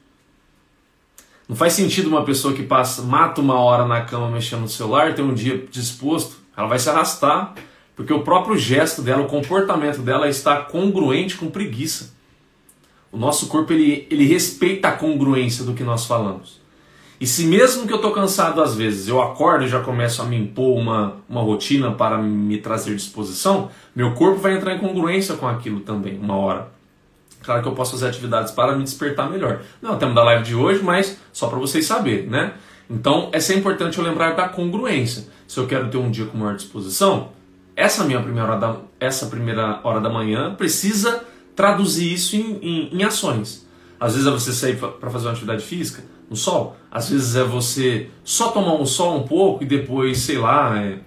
Não 1.48 1.56
faz 1.56 1.74
sentido 1.74 2.08
uma 2.08 2.24
pessoa 2.24 2.54
que 2.54 2.64
passa, 2.64 3.02
mata 3.02 3.42
uma 3.42 3.60
hora 3.60 3.86
na 3.86 4.02
cama 4.02 4.32
mexendo 4.32 4.62
no 4.62 4.70
celular 4.70 5.14
ter 5.14 5.22
um 5.22 5.34
dia 5.34 5.66
disposto. 5.70 6.38
Ela 6.56 6.68
vai 6.68 6.80
se 6.80 6.90
arrastar, 6.90 7.54
porque 7.96 8.14
o 8.14 8.22
próprio 8.22 8.58
gesto 8.58 9.02
dela, 9.02 9.24
o 9.24 9.28
comportamento 9.28 10.00
dela 10.00 10.30
está 10.30 10.62
congruente 10.62 11.36
com 11.36 11.52
preguiça. 11.52 12.14
O 13.14 13.18
nosso 13.18 13.46
corpo 13.46 13.72
ele, 13.72 14.08
ele 14.10 14.26
respeita 14.26 14.88
a 14.88 14.92
congruência 14.92 15.64
do 15.64 15.76
que 15.76 15.84
nós 15.84 16.06
falamos. 16.06 16.60
E 17.22 17.28
se 17.28 17.46
mesmo 17.46 17.86
que 17.86 17.94
eu 17.94 17.98
estou 17.98 18.12
cansado 18.12 18.60
às 18.60 18.76
vezes, 18.76 19.08
eu 19.08 19.22
acordo 19.22 19.66
e 19.66 19.68
já 19.68 19.80
começo 19.80 20.20
a 20.24 20.26
me 20.26 20.36
impor 20.36 20.76
uma, 20.76 21.18
uma 21.30 21.42
rotina 21.42 21.92
para 21.92 22.18
me 22.18 22.58
trazer 22.58 22.96
disposição, 22.96 23.70
meu 23.96 24.16
corpo 24.16 24.40
vai 24.40 24.56
entrar 24.58 24.74
em 24.74 24.80
congruência 24.80 25.36
com 25.36 25.48
aquilo 25.48 25.82
também, 25.82 26.18
uma 26.18 26.36
hora. 26.36 26.70
Claro 27.44 27.62
que 27.62 27.68
eu 27.68 27.74
posso 27.74 27.92
fazer 27.92 28.08
atividades 28.08 28.52
para 28.52 28.76
me 28.76 28.84
despertar 28.84 29.30
melhor. 29.30 29.62
Não 29.80 29.94
é 29.94 29.98
tema 29.98 30.16
da 30.16 30.24
live 30.24 30.44
de 30.44 30.56
hoje, 30.56 30.84
mas 30.84 31.18
só 31.32 31.48
para 31.48 31.60
vocês 31.60 31.86
saberem, 31.86 32.26
né? 32.28 32.54
Então, 32.90 33.30
é 33.32 33.40
sempre 33.40 33.60
importante 33.60 34.00
eu 34.00 34.04
lembrar 34.04 34.32
da 34.32 34.50
congruência. 34.50 35.28
Se 35.48 35.60
eu 35.60 35.68
quero 35.68 35.88
ter 35.88 35.98
um 35.98 36.10
dia 36.10 36.26
com 36.26 36.38
maior 36.38 36.56
disposição, 36.56 37.30
essa 37.76 38.04
minha 38.06 38.22
primeira 38.22 38.50
hora 38.50 38.60
da, 38.60 38.76
essa 39.00 39.28
primeira 39.28 39.80
hora 39.84 40.02
da 40.02 40.10
manhã 40.10 40.56
precisa 40.56 41.24
traduzir 41.56 42.12
isso 42.14 42.36
em, 42.36 42.58
em, 42.62 42.98
em 42.98 43.04
ações. 43.04 43.68
Às 44.00 44.14
vezes 44.14 44.28
é 44.28 44.32
você 44.32 44.52
sair 44.52 44.78
para 44.78 45.10
fazer 45.10 45.26
uma 45.26 45.32
atividade 45.32 45.64
física, 45.64 46.04
no 46.30 46.36
sol. 46.36 46.76
Às 46.92 47.10
vezes 47.10 47.36
é 47.36 47.44
você 47.44 48.10
só 48.24 48.50
tomar 48.50 48.76
um 48.76 48.86
sol 48.86 49.18
um 49.18 49.28
pouco 49.28 49.64
e 49.64 49.68
depois, 49.68 50.18
sei 50.20 50.38
lá, 50.38 50.78
é, 50.78 51.00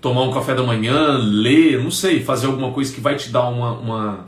tomar 0.00 0.22
um 0.22 0.32
café 0.32 0.54
da 0.54 0.62
manhã, 0.62 1.18
ler, 1.18 1.82
não 1.82 1.90
sei, 1.90 2.22
fazer 2.22 2.46
alguma 2.46 2.72
coisa 2.72 2.92
que 2.92 3.00
vai 3.00 3.16
te 3.16 3.30
dar 3.30 3.48
uma, 3.48 3.72
uma, 3.72 4.24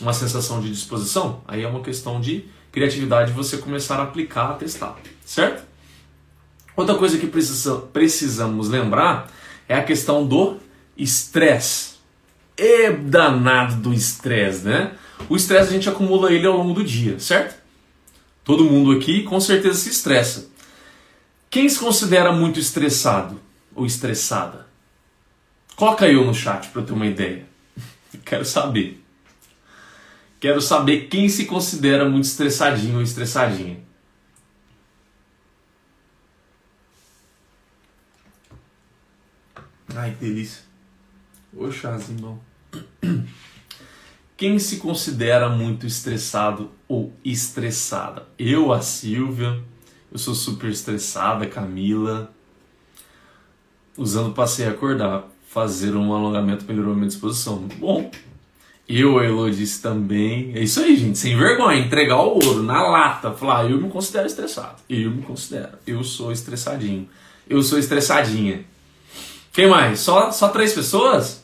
uma 0.00 0.12
sensação 0.12 0.60
de 0.60 0.70
disposição. 0.70 1.42
Aí 1.46 1.62
é 1.62 1.68
uma 1.68 1.80
questão 1.80 2.20
de 2.20 2.44
criatividade 2.72 3.32
você 3.32 3.58
começar 3.58 3.96
a 3.96 4.02
aplicar, 4.02 4.50
a 4.50 4.54
testar, 4.54 4.96
certo? 5.24 5.64
Outra 6.76 6.94
coisa 6.94 7.16
que 7.16 7.26
precisa, 7.26 7.76
precisamos 7.92 8.68
lembrar 8.68 9.30
é 9.68 9.74
a 9.74 9.82
questão 9.82 10.26
do 10.26 10.58
estresse. 10.96 11.95
É 12.56 12.90
danado 12.90 13.76
do 13.76 13.92
estresse, 13.92 14.64
né? 14.64 14.92
O 15.28 15.36
estresse 15.36 15.68
a 15.68 15.72
gente 15.72 15.88
acumula 15.88 16.32
ele 16.32 16.46
ao 16.46 16.56
longo 16.56 16.74
do 16.74 16.84
dia, 16.84 17.18
certo? 17.18 17.60
Todo 18.44 18.64
mundo 18.64 18.92
aqui 18.92 19.22
com 19.24 19.40
certeza 19.40 19.74
se 19.74 19.90
estressa. 19.90 20.48
Quem 21.50 21.68
se 21.68 21.78
considera 21.78 22.32
muito 22.32 22.60
estressado 22.60 23.40
ou 23.74 23.84
estressada? 23.84 24.66
Coloca 25.74 26.08
eu 26.08 26.24
no 26.24 26.34
chat 26.34 26.68
para 26.68 26.82
eu 26.82 26.86
ter 26.86 26.92
uma 26.92 27.06
ideia. 27.06 27.46
Quero 28.24 28.44
saber. 28.44 29.02
Quero 30.40 30.60
saber 30.60 31.08
quem 31.08 31.28
se 31.28 31.46
considera 31.46 32.08
muito 32.08 32.24
estressadinho 32.24 32.96
ou 32.96 33.02
estressadinha. 33.02 33.84
Ai, 39.94 40.12
que 40.12 40.26
delícia. 40.26 40.62
Ô 41.56 41.70
chazinho 41.70 42.20
bom. 42.20 42.45
Quem 44.36 44.58
se 44.58 44.76
considera 44.76 45.48
muito 45.48 45.86
estressado 45.86 46.70
ou 46.86 47.12
estressada? 47.24 48.26
Eu, 48.38 48.72
a 48.72 48.82
Silvia, 48.82 49.62
eu 50.12 50.18
sou 50.18 50.34
super 50.34 50.70
estressada, 50.70 51.46
Camila. 51.46 52.30
Usando 53.96 54.34
passei 54.34 54.66
a 54.66 54.70
acordar, 54.70 55.24
fazer 55.48 55.96
um 55.96 56.12
alongamento 56.12 56.66
melhorou 56.66 56.94
minha 56.94 57.06
disposição. 57.06 57.56
Muito 57.56 57.76
bom. 57.76 58.10
Eu, 58.88 59.18
a 59.18 59.24
Elodice 59.24 59.80
também. 59.80 60.52
É 60.54 60.62
isso 60.62 60.80
aí, 60.80 60.96
gente. 60.96 61.18
Sem 61.18 61.36
vergonha. 61.36 61.80
Entregar 61.80 62.20
o 62.20 62.34
ouro 62.34 62.62
na 62.62 62.82
lata. 62.82 63.32
Falar, 63.32 63.60
ah, 63.60 63.64
eu 63.64 63.80
me 63.80 63.88
considero 63.88 64.26
estressado. 64.26 64.76
Eu 64.88 65.10
me 65.10 65.22
considero. 65.22 65.70
Eu 65.86 66.04
sou 66.04 66.30
estressadinho. 66.30 67.08
Eu 67.48 67.62
sou 67.62 67.78
estressadinha. 67.78 68.64
Quem 69.52 69.68
mais? 69.68 70.00
Só, 70.00 70.30
só 70.30 70.48
três 70.48 70.74
pessoas? 70.74 71.42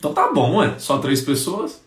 Então 0.00 0.14
tá 0.14 0.32
bom, 0.32 0.64
é. 0.64 0.78
Só 0.78 0.98
três 0.98 1.20
pessoas. 1.20 1.80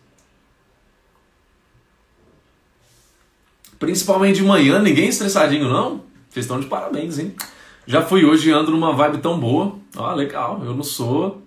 Principalmente 3.78 4.36
de 4.36 4.44
manhã, 4.44 4.78
ninguém 4.78 5.08
estressadinho, 5.08 5.68
não. 5.68 6.04
Vocês 6.30 6.46
estão 6.46 6.60
de 6.60 6.66
parabéns, 6.66 7.18
hein? 7.18 7.34
Já 7.86 8.02
fui 8.02 8.24
hoje 8.24 8.52
ando 8.52 8.70
numa 8.70 8.92
vibe 8.92 9.18
tão 9.18 9.38
boa. 9.38 9.74
Ó, 9.96 10.14
legal, 10.14 10.62
eu 10.64 10.74
não 10.74 10.84
sou. 10.84 11.42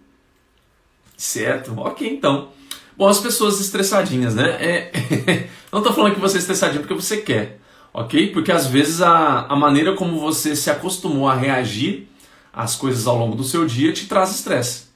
Certo, 1.16 1.74
ok 1.80 2.08
então. 2.08 2.50
Bom, 2.98 3.08
as 3.08 3.20
pessoas 3.20 3.60
estressadinhas, 3.62 4.36
né? 4.36 4.50
É... 4.60 5.50
não 5.72 5.82
tô 5.82 5.94
falando 5.94 6.16
que 6.16 6.20
você 6.20 6.38
é 6.38 6.40
estressadinho 6.40 6.82
porque 6.82 6.94
você 6.94 7.18
quer, 7.18 7.60
ok? 7.94 8.32
Porque 8.32 8.52
às 8.52 8.68
vezes 8.68 9.02
a, 9.02 9.48
a 9.48 9.56
maneira 9.56 9.96
como 9.96 10.20
você 10.20 10.56
se 10.56 10.70
acostumou 10.70 11.30
a 11.30 11.34
reagir 11.34 12.08
às 12.52 12.76
coisas 12.76 13.08
ao 13.08 13.18
longo 13.18 13.36
do 13.36 13.44
seu 13.44 13.66
dia 13.66 13.94
te 13.94 14.06
traz 14.06 14.32
estresse, 14.32 14.88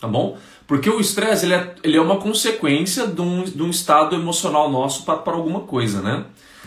tá 0.00 0.08
bom? 0.08 0.36
Porque 0.66 0.88
o 0.88 1.00
estresse 1.00 1.44
ele 1.44 1.54
é, 1.54 1.74
ele 1.82 1.96
é 1.96 2.00
uma 2.00 2.16
consequência 2.16 3.06
de 3.06 3.20
um, 3.20 3.44
de 3.44 3.62
um 3.62 3.70
estado 3.70 4.16
emocional 4.16 4.70
nosso 4.70 5.04
para 5.04 5.34
alguma 5.34 5.60
coisa, 5.60 6.00
né? 6.00 6.24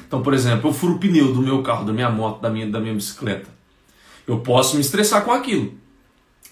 Então, 0.08 0.22
por 0.22 0.34
exemplo, 0.34 0.70
eu 0.70 0.74
furo 0.74 0.96
o 0.96 1.00
pneu 1.00 1.34
do 1.34 1.42
meu 1.42 1.64
carro, 1.64 1.86
da 1.86 1.92
minha 1.92 2.10
moto, 2.10 2.42
da 2.42 2.50
minha, 2.50 2.68
da 2.68 2.80
minha 2.80 2.94
bicicleta. 2.94 3.50
Eu 4.28 4.40
posso 4.40 4.76
me 4.76 4.82
estressar 4.82 5.24
com 5.24 5.32
aquilo. 5.32 5.74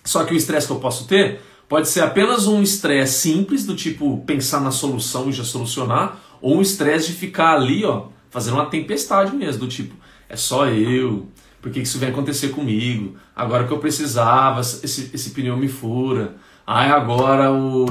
Só 0.03 0.23
que 0.23 0.33
o 0.33 0.37
estresse 0.37 0.67
que 0.67 0.73
eu 0.73 0.79
posso 0.79 1.07
ter 1.07 1.39
pode 1.69 1.87
ser 1.87 2.01
apenas 2.01 2.47
um 2.47 2.61
estresse 2.61 3.21
simples, 3.21 3.65
do 3.65 3.75
tipo 3.75 4.23
pensar 4.25 4.59
na 4.59 4.71
solução 4.71 5.29
e 5.29 5.31
já 5.31 5.43
solucionar, 5.43 6.19
ou 6.41 6.57
um 6.57 6.61
estresse 6.61 7.07
de 7.07 7.13
ficar 7.13 7.55
ali, 7.55 7.85
ó, 7.85 8.07
fazendo 8.29 8.55
uma 8.55 8.67
tempestade 8.67 9.35
mesmo, 9.35 9.61
do 9.61 9.67
tipo, 9.67 9.95
é 10.29 10.35
só 10.35 10.67
eu, 10.67 11.27
por 11.61 11.71
que 11.71 11.79
isso 11.79 11.97
vem 11.97 12.09
acontecer 12.09 12.49
comigo? 12.49 13.15
Agora 13.35 13.65
que 13.65 13.73
eu 13.73 13.79
precisava, 13.79 14.61
esse, 14.61 15.09
esse 15.11 15.31
pneu 15.31 15.57
me 15.57 15.67
fura. 15.67 16.35
Aí 16.67 16.89
agora 16.89 17.51
o, 17.51 17.85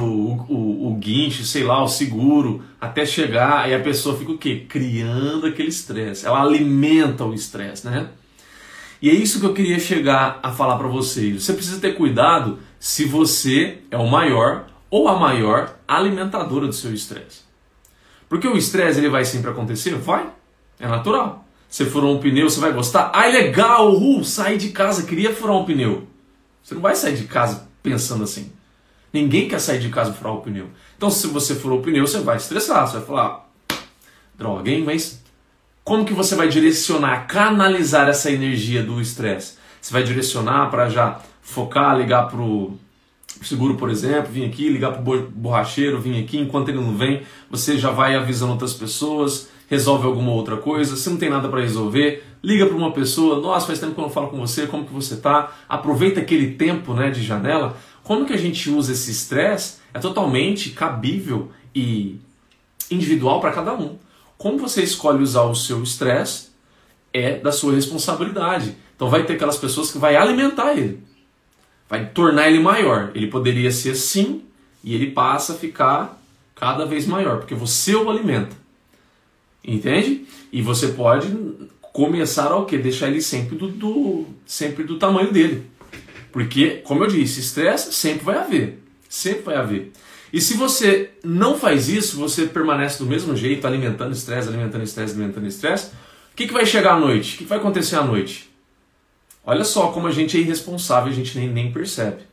o, 0.49 0.87
o 0.89 0.95
guincho, 0.95 1.45
sei 1.45 1.63
lá, 1.63 1.81
o 1.81 1.87
seguro, 1.87 2.61
até 2.79 3.05
chegar, 3.05 3.61
aí 3.61 3.73
a 3.73 3.79
pessoa 3.79 4.17
fica 4.17 4.31
o 4.31 4.37
quê? 4.37 4.65
Criando 4.67 5.47
aquele 5.47 5.69
estresse. 5.69 6.25
Ela 6.25 6.41
alimenta 6.41 7.23
o 7.23 7.33
estresse, 7.33 7.85
né? 7.85 8.09
E 9.01 9.09
é 9.09 9.13
isso 9.13 9.39
que 9.39 9.45
eu 9.45 9.53
queria 9.53 9.79
chegar 9.79 10.39
a 10.43 10.51
falar 10.51 10.77
para 10.77 10.87
vocês. 10.87 11.43
Você 11.43 11.53
precisa 11.53 11.79
ter 11.79 11.95
cuidado 11.95 12.59
se 12.79 13.05
você 13.05 13.79
é 13.89 13.97
o 13.97 14.09
maior 14.09 14.67
ou 14.89 15.07
a 15.07 15.17
maior 15.17 15.77
alimentadora 15.87 16.67
do 16.67 16.73
seu 16.73 16.93
estresse. 16.93 17.43
Porque 18.27 18.47
o 18.47 18.57
estresse 18.57 18.99
ele 18.99 19.09
vai 19.09 19.23
sempre 19.23 19.51
acontecer? 19.51 19.95
Vai. 19.95 20.29
É 20.79 20.87
natural. 20.87 21.45
Você 21.69 21.85
furou 21.85 22.15
um 22.15 22.19
pneu, 22.19 22.49
você 22.49 22.59
vai 22.59 22.73
gostar? 22.73 23.11
Ah, 23.13 23.27
legal! 23.27 23.95
Uh, 23.95 24.23
saí 24.23 24.57
de 24.57 24.69
casa, 24.69 25.05
queria 25.05 25.33
furar 25.33 25.55
um 25.55 25.65
pneu. 25.65 26.07
Você 26.63 26.73
não 26.73 26.81
vai 26.81 26.95
sair 26.95 27.15
de 27.15 27.25
casa 27.25 27.67
pensando 27.81 28.23
assim. 28.23 28.51
Ninguém 29.15 29.47
quer 29.47 29.59
sair 29.59 29.79
de 29.79 29.87
casa 29.87 30.11
e 30.11 30.13
furar 30.13 30.33
o 30.33 30.41
pneu. 30.41 30.67
Então, 30.97 31.09
se 31.09 31.27
você 31.27 31.55
furou 31.55 31.79
o 31.79 31.81
pneu, 31.81 32.05
você 32.05 32.19
vai 32.19 32.35
estressar. 32.35 32.85
Você 32.85 32.97
vai 32.97 33.05
falar, 33.05 33.49
droga, 34.37 34.69
hein? 34.69 34.83
Mas 34.85 35.23
como 35.85 36.03
que 36.03 36.13
você 36.13 36.35
vai 36.35 36.49
direcionar, 36.49 37.25
canalizar 37.25 38.09
essa 38.09 38.29
energia 38.29 38.83
do 38.83 38.99
estresse? 38.99 39.57
Você 39.79 39.93
vai 39.93 40.03
direcionar 40.03 40.69
para 40.69 40.89
já 40.89 41.21
focar, 41.41 41.97
ligar 41.97 42.27
para 42.27 42.41
o 42.41 42.77
seguro, 43.41 43.75
por 43.75 43.89
exemplo, 43.89 44.33
vir 44.33 44.43
aqui, 44.43 44.67
ligar 44.67 44.91
para 44.91 45.01
o 45.01 45.29
borracheiro, 45.29 46.01
vir 46.01 46.21
aqui, 46.21 46.37
enquanto 46.37 46.67
ele 46.67 46.81
não 46.81 46.97
vem, 46.97 47.21
você 47.49 47.77
já 47.77 47.91
vai 47.91 48.15
avisando 48.15 48.51
outras 48.51 48.73
pessoas, 48.73 49.49
resolve 49.69 50.05
alguma 50.05 50.31
outra 50.31 50.57
coisa, 50.57 50.97
se 50.97 51.09
não 51.09 51.17
tem 51.17 51.29
nada 51.29 51.47
para 51.47 51.61
resolver, 51.61 52.23
liga 52.43 52.65
para 52.65 52.75
uma 52.75 52.91
pessoa, 52.91 53.39
nossa, 53.39 53.67
faz 53.67 53.79
tempo 53.79 53.93
que 53.93 53.99
eu 53.99 54.03
não 54.03 54.09
falo 54.09 54.27
com 54.27 54.37
você, 54.37 54.67
como 54.67 54.85
que 54.85 54.93
você 54.93 55.17
tá? 55.17 55.51
Aproveita 55.69 56.19
aquele 56.19 56.51
tempo 56.51 56.93
né, 56.93 57.09
de 57.09 57.23
janela 57.23 57.77
como 58.05 58.23
que 58.23 58.33
a 58.33 58.37
gente 58.37 58.69
usa 58.69 58.91
esse 58.91 59.09
estresse 59.09 59.77
é 59.91 59.97
totalmente 59.97 60.69
cabível 60.69 61.51
e 61.73 62.19
individual 62.89 63.41
para 63.41 63.51
cada 63.51 63.73
um. 63.73 63.97
como 64.37 64.59
você 64.59 64.83
escolhe 64.83 65.23
usar 65.23 65.43
o 65.43 65.55
seu 65.55 65.81
estresse 65.81 66.49
é 67.11 67.39
da 67.39 67.51
sua 67.51 67.73
responsabilidade. 67.73 68.75
Então 68.95 69.09
vai 69.09 69.23
ter 69.23 69.33
aquelas 69.33 69.57
pessoas 69.57 69.91
que 69.91 69.97
vai 69.97 70.15
alimentar 70.15 70.73
ele, 70.73 71.01
vai 71.89 72.05
tornar 72.09 72.47
ele 72.47 72.59
maior. 72.59 73.11
Ele 73.15 73.27
poderia 73.27 73.71
ser 73.71 73.91
assim 73.91 74.43
e 74.83 74.93
ele 74.93 75.11
passa 75.11 75.53
a 75.53 75.57
ficar 75.57 76.21
cada 76.53 76.85
vez 76.85 77.07
maior, 77.07 77.39
porque 77.39 77.55
você 77.55 77.95
o 77.95 78.07
alimenta. 78.07 78.55
Entende? 79.63 80.27
E 80.51 80.61
você 80.61 80.89
pode 80.89 81.27
começar 81.91 82.51
ao 82.51 82.65
que? 82.65 82.77
Deixar 82.77 83.07
ele 83.07 83.21
sempre 83.21 83.55
do, 83.57 83.67
do, 83.67 84.25
sempre 84.45 84.83
do 84.83 84.99
tamanho 84.99 85.31
dele. 85.31 85.65
Porque, 86.35 86.81
como 86.83 87.01
eu 87.01 87.07
disse, 87.07 87.39
estresse 87.39 87.93
sempre 87.93 88.25
vai 88.25 88.37
haver. 88.37 88.83
Sempre 89.07 89.43
vai 89.43 89.55
haver. 89.55 89.93
E 90.33 90.41
se 90.41 90.55
você 90.55 91.11
não 91.23 91.57
faz 91.57 91.87
isso, 91.87 92.17
você 92.17 92.45
permanece 92.45 92.99
do 92.99 93.05
mesmo 93.05 93.37
jeito, 93.37 93.65
alimentando 93.65 94.11
estresse, 94.11 94.49
alimentando 94.49 94.83
estresse, 94.83 95.13
alimentando 95.13 95.47
estresse, 95.47 95.91
o 96.33 96.35
que, 96.35 96.45
que 96.45 96.51
vai 96.51 96.65
chegar 96.65 96.95
à 96.95 96.99
noite? 96.99 97.35
O 97.35 97.37
que, 97.37 97.43
que 97.45 97.49
vai 97.49 97.57
acontecer 97.57 97.95
à 97.95 98.03
noite? 98.03 98.53
Olha 99.45 99.63
só 99.63 99.93
como 99.93 100.07
a 100.07 100.11
gente 100.11 100.35
é 100.35 100.41
irresponsável, 100.41 101.09
a 101.09 101.15
gente 101.15 101.37
nem, 101.37 101.47
nem 101.47 101.71
percebe. 101.71 102.23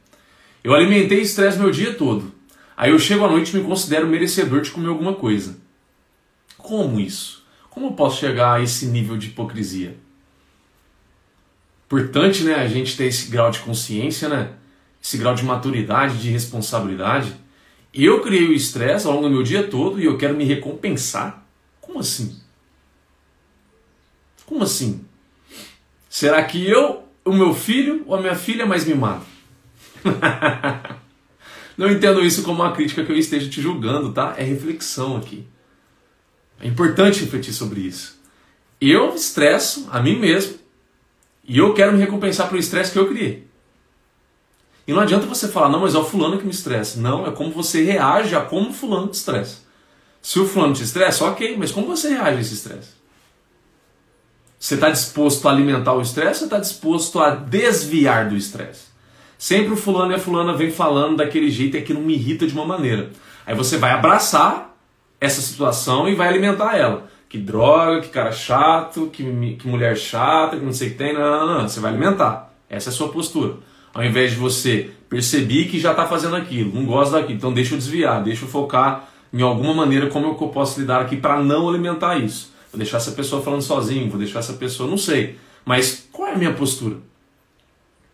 Eu 0.64 0.75
alimentei 0.75 1.21
estresse 1.21 1.56
meu 1.56 1.71
dia 1.71 1.94
todo. 1.94 2.35
Aí 2.76 2.90
eu 2.90 2.99
chego 2.99 3.25
à 3.25 3.30
noite 3.30 3.56
e 3.56 3.61
me 3.61 3.64
considero 3.64 4.09
merecedor 4.09 4.62
de 4.62 4.73
comer 4.73 4.88
alguma 4.88 5.14
coisa. 5.14 5.56
Como 6.59 6.99
isso? 6.99 7.47
Como 7.71 7.87
eu 7.87 7.92
posso 7.92 8.18
chegar 8.18 8.54
a 8.54 8.61
esse 8.61 8.87
nível 8.87 9.16
de 9.16 9.28
hipocrisia? 9.28 9.97
Importante, 11.92 12.42
né, 12.42 12.54
a 12.54 12.66
gente 12.66 12.96
ter 12.96 13.04
esse 13.04 13.30
grau 13.30 13.50
de 13.50 13.58
consciência, 13.58 14.26
né? 14.26 14.54
Esse 15.02 15.18
grau 15.18 15.34
de 15.34 15.44
maturidade, 15.44 16.22
de 16.22 16.30
responsabilidade. 16.30 17.37
Eu 17.92 18.22
criei 18.22 18.49
o 18.49 18.54
estresse 18.54 19.06
ao 19.06 19.12
longo 19.12 19.28
do 19.28 19.34
meu 19.34 19.42
dia 19.42 19.64
todo 19.64 20.00
e 20.00 20.06
eu 20.06 20.16
quero 20.16 20.34
me 20.34 20.42
recompensar? 20.42 21.46
Como 21.82 21.99
assim? 21.99 22.40
Como 24.46 24.64
assim? 24.64 25.04
Será 26.08 26.42
que 26.42 26.66
eu, 26.66 27.04
o 27.26 27.32
meu 27.34 27.52
filho 27.52 28.04
ou 28.06 28.16
a 28.16 28.20
minha 28.22 28.37
filha 28.37 28.64
mais 28.64 28.87
mimado? 28.87 29.26
Não 31.76 31.90
entendo 31.90 32.25
isso 32.25 32.42
como 32.42 32.62
uma 32.62 32.72
crítica 32.72 33.04
que 33.04 33.12
eu 33.12 33.18
esteja 33.18 33.50
te 33.50 33.61
julgando, 33.61 34.14
tá? 34.14 34.34
É 34.38 34.42
reflexão 34.42 35.18
aqui. 35.18 35.46
É 36.58 36.66
importante 36.66 37.20
refletir 37.20 37.52
sobre 37.52 37.80
isso. 37.80 38.18
Eu 38.80 39.14
estresso 39.14 39.90
a 39.92 40.00
mim 40.00 40.18
mesmo 40.18 40.62
e 41.44 41.58
eu 41.58 41.75
quero 41.75 41.92
me 41.92 41.99
recompensar 41.99 42.49
pelo 42.49 42.61
estresse 42.61 42.92
que 42.92 42.99
eu 42.99 43.08
criei. 43.08 43.46
E 44.87 44.92
não 44.92 45.00
adianta 45.00 45.26
você 45.26 45.49
falar, 45.49 45.68
não, 45.68 45.80
mas 45.80 45.94
é 45.94 45.99
o 45.99 46.04
fulano 46.04 46.38
que 46.38 46.44
me 46.44 46.50
estressa. 46.50 47.00
Não, 47.00 47.26
é 47.26 47.30
como 47.30 47.50
você 47.50 47.84
reage 47.84 48.34
a 48.34 48.40
como 48.40 48.70
o 48.70 48.72
fulano 48.72 49.08
te 49.08 49.14
estressa. 49.14 49.58
Se 50.20 50.38
o 50.38 50.46
fulano 50.46 50.75
te 50.75 50.82
estressa, 50.82 51.25
ok, 51.25 51.56
mas 51.56 51.70
como 51.70 51.87
você 51.87 52.08
reage 52.11 52.38
a 52.38 52.40
esse 52.40 52.54
estresse? 52.54 52.90
Você 54.58 54.75
está 54.75 54.90
disposto 54.90 55.49
a 55.49 55.52
alimentar 55.52 55.92
o 55.92 56.00
estresse 56.00 56.40
ou 56.40 56.46
está 56.46 56.58
disposto 56.58 57.18
a 57.18 57.30
desviar 57.30 58.28
do 58.28 58.37
estresse? 58.37 58.92
Sempre 59.37 59.72
o 59.72 59.76
fulano 59.76 60.12
e 60.12 60.14
a 60.14 60.20
fulana 60.20 60.54
vem 60.54 60.70
falando 60.70 61.16
daquele 61.16 61.50
jeito 61.50 61.76
e 61.76 61.80
aquilo 61.80 62.00
me 62.00 62.14
irrita 62.14 62.46
de 62.46 62.54
uma 62.54 62.64
maneira. 62.64 63.11
Aí 63.44 63.56
você 63.56 63.76
vai 63.76 63.90
abraçar 63.90 64.76
essa 65.20 65.40
situação 65.40 66.08
e 66.08 66.14
vai 66.14 66.28
alimentar 66.28 66.76
ela. 66.76 67.11
Que 67.32 67.38
droga, 67.38 68.02
que 68.02 68.10
cara 68.10 68.30
chato, 68.30 69.08
que, 69.10 69.24
que 69.56 69.66
mulher 69.66 69.96
chata, 69.96 70.58
que 70.58 70.62
não 70.62 70.72
sei 70.74 70.88
o 70.88 70.90
que 70.90 70.98
tem. 70.98 71.14
Não, 71.14 71.46
não, 71.46 71.60
não, 71.60 71.66
Você 71.66 71.80
vai 71.80 71.90
alimentar. 71.90 72.52
Essa 72.68 72.90
é 72.90 72.92
a 72.92 72.94
sua 72.94 73.08
postura. 73.08 73.54
Ao 73.94 74.04
invés 74.04 74.32
de 74.32 74.36
você 74.36 74.90
perceber 75.08 75.64
que 75.64 75.80
já 75.80 75.92
está 75.92 76.04
fazendo 76.06 76.36
aquilo, 76.36 76.74
não 76.74 76.84
gosta 76.84 77.16
daquilo, 77.16 77.38
então 77.38 77.50
deixa 77.50 77.72
eu 77.72 77.78
desviar, 77.78 78.22
deixa 78.22 78.44
eu 78.44 78.48
focar 78.50 79.08
em 79.32 79.40
alguma 79.40 79.72
maneira 79.72 80.08
como 80.08 80.26
eu 80.26 80.34
posso 80.34 80.78
lidar 80.78 81.00
aqui 81.00 81.16
para 81.16 81.42
não 81.42 81.70
alimentar 81.70 82.18
isso. 82.18 82.52
Vou 82.70 82.76
deixar 82.76 82.98
essa 82.98 83.12
pessoa 83.12 83.40
falando 83.40 83.62
sozinho, 83.62 84.10
vou 84.10 84.18
deixar 84.18 84.40
essa 84.40 84.52
pessoa, 84.52 84.86
não 84.86 84.98
sei. 84.98 85.38
Mas 85.64 86.06
qual 86.12 86.28
é 86.28 86.34
a 86.34 86.36
minha 86.36 86.52
postura? 86.52 86.96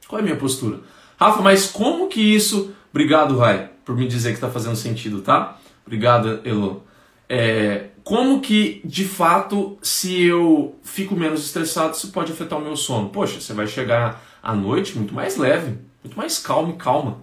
Qual 0.06 0.20
é 0.20 0.22
a 0.22 0.25
minha 0.25 0.37
postura? 0.37 0.78
Rafa, 1.18 1.42
mas 1.42 1.66
como 1.66 2.06
que 2.06 2.21
isso. 2.21 2.73
Obrigado, 2.93 3.36
Rai, 3.36 3.69
por 3.84 3.97
me 3.97 4.06
dizer 4.06 4.28
que 4.28 4.36
está 4.36 4.49
fazendo 4.49 4.76
sentido, 4.76 5.23
tá? 5.23 5.58
Obrigado, 5.84 6.38
Elo. 6.45 6.84
É, 7.28 7.88
como 8.08 8.40
que, 8.40 8.80
de 8.86 9.04
fato, 9.04 9.76
se 9.82 10.23
eu 10.23 10.75
fico 10.82 11.14
menos 11.14 11.44
estressado, 11.44 11.94
isso 11.94 12.10
pode 12.10 12.32
afetar 12.32 12.58
o 12.58 12.62
meu 12.62 12.75
sono? 12.75 13.10
Poxa, 13.10 13.38
você 13.38 13.52
vai 13.52 13.66
chegar 13.66 14.25
à 14.42 14.54
noite 14.54 14.97
muito 14.97 15.12
mais 15.12 15.36
leve, 15.36 15.76
muito 16.02 16.16
mais 16.16 16.38
calmo 16.38 16.73
e 16.73 16.76
calma. 16.78 17.18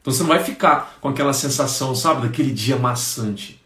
Então 0.00 0.12
você 0.12 0.24
não 0.24 0.30
vai 0.30 0.42
ficar 0.42 0.98
com 1.00 1.08
aquela 1.08 1.32
sensação, 1.32 1.94
sabe, 1.94 2.22
daquele 2.22 2.50
dia 2.50 2.74
maçante. 2.74 3.62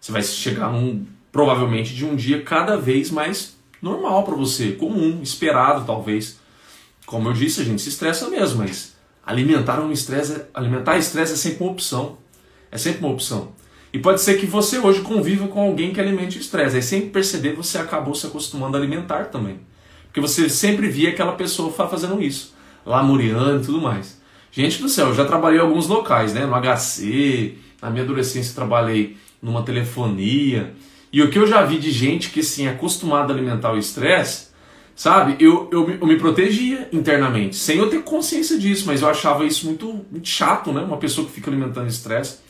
Você 0.00 0.10
vai 0.10 0.22
chegar 0.22 0.72
num, 0.72 1.04
provavelmente 1.30 1.94
de 1.94 2.06
um 2.06 2.16
dia 2.16 2.40
cada 2.42 2.78
vez 2.78 3.10
mais 3.10 3.54
normal 3.82 4.24
para 4.24 4.36
você, 4.36 4.72
comum, 4.72 5.20
esperado 5.22 5.84
talvez. 5.84 6.40
Como 7.04 7.28
eu 7.28 7.34
disse, 7.34 7.60
a 7.60 7.64
gente 7.64 7.82
se 7.82 7.90
estressa 7.90 8.30
mesmo, 8.30 8.60
mas 8.60 8.96
alimentar 9.22 9.78
um 9.78 9.92
estresse, 9.92 10.40
alimentar 10.54 10.96
estresse 10.96 11.34
é 11.34 11.36
sempre 11.36 11.64
uma 11.64 11.72
opção. 11.72 12.16
É 12.72 12.78
sempre 12.78 13.00
uma 13.00 13.12
opção. 13.12 13.59
E 13.92 13.98
pode 13.98 14.20
ser 14.20 14.38
que 14.38 14.46
você 14.46 14.78
hoje 14.78 15.00
conviva 15.00 15.48
com 15.48 15.60
alguém 15.60 15.92
que 15.92 16.00
alimente 16.00 16.38
o 16.38 16.40
estresse. 16.40 16.76
Aí 16.76 16.82
sem 16.82 17.08
perceber 17.08 17.54
você 17.54 17.78
acabou 17.78 18.14
se 18.14 18.26
acostumando 18.26 18.76
a 18.76 18.80
alimentar 18.80 19.26
também. 19.26 19.60
Porque 20.06 20.20
você 20.20 20.48
sempre 20.48 20.88
via 20.88 21.10
aquela 21.10 21.32
pessoa 21.32 21.72
fazendo 21.72 22.22
isso, 22.22 22.54
lamuriando 22.84 23.62
e 23.62 23.66
tudo 23.66 23.80
mais. 23.80 24.20
Gente 24.52 24.82
do 24.82 24.88
céu, 24.88 25.08
eu 25.08 25.14
já 25.14 25.24
trabalhei 25.24 25.58
em 25.58 25.62
alguns 25.62 25.86
locais, 25.86 26.34
né? 26.34 26.44
No 26.44 26.54
HC, 26.54 27.56
na 27.80 27.90
minha 27.90 28.02
adolescência 28.02 28.54
trabalhei 28.54 29.16
numa 29.40 29.62
telefonia. 29.62 30.74
E 31.12 31.22
o 31.22 31.30
que 31.30 31.38
eu 31.38 31.46
já 31.46 31.62
vi 31.62 31.78
de 31.78 31.90
gente 31.90 32.30
que 32.30 32.40
assim, 32.40 32.66
acostumada 32.66 33.32
a 33.32 33.36
alimentar 33.36 33.72
o 33.72 33.78
estresse, 33.78 34.50
Sabe? 35.00 35.42
Eu, 35.42 35.66
eu, 35.72 35.88
eu 35.92 36.06
me 36.06 36.18
protegia 36.18 36.86
internamente, 36.92 37.56
sem 37.56 37.78
eu 37.78 37.88
ter 37.88 38.02
consciência 38.02 38.58
disso, 38.58 38.84
mas 38.86 39.00
eu 39.00 39.08
achava 39.08 39.46
isso 39.46 39.64
muito, 39.64 40.04
muito 40.10 40.28
chato, 40.28 40.74
né? 40.74 40.82
Uma 40.82 40.98
pessoa 40.98 41.26
que 41.26 41.32
fica 41.32 41.50
alimentando 41.50 41.88
estresse. 41.88 42.40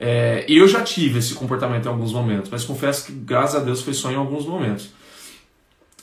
É, 0.00 0.44
eu 0.48 0.68
já 0.68 0.82
tive 0.82 1.18
esse 1.18 1.34
comportamento 1.34 1.86
em 1.86 1.88
alguns 1.88 2.12
momentos, 2.12 2.50
mas 2.50 2.64
confesso 2.64 3.06
que, 3.06 3.12
graças 3.12 3.60
a 3.60 3.64
Deus, 3.64 3.82
foi 3.82 3.94
só 3.94 4.10
em 4.10 4.16
alguns 4.16 4.46
momentos. 4.46 4.90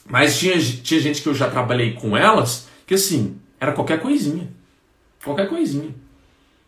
Mas 0.06 0.38
tinha, 0.38 0.60
tinha 0.60 1.00
gente 1.00 1.22
que 1.22 1.30
eu 1.30 1.34
já 1.34 1.50
trabalhei 1.50 1.94
com 1.94 2.16
elas, 2.16 2.68
que 2.86 2.94
assim, 2.94 3.38
era 3.60 3.72
qualquer 3.72 4.02
coisinha. 4.02 4.48
Qualquer 5.24 5.50
coisinha. 5.50 5.90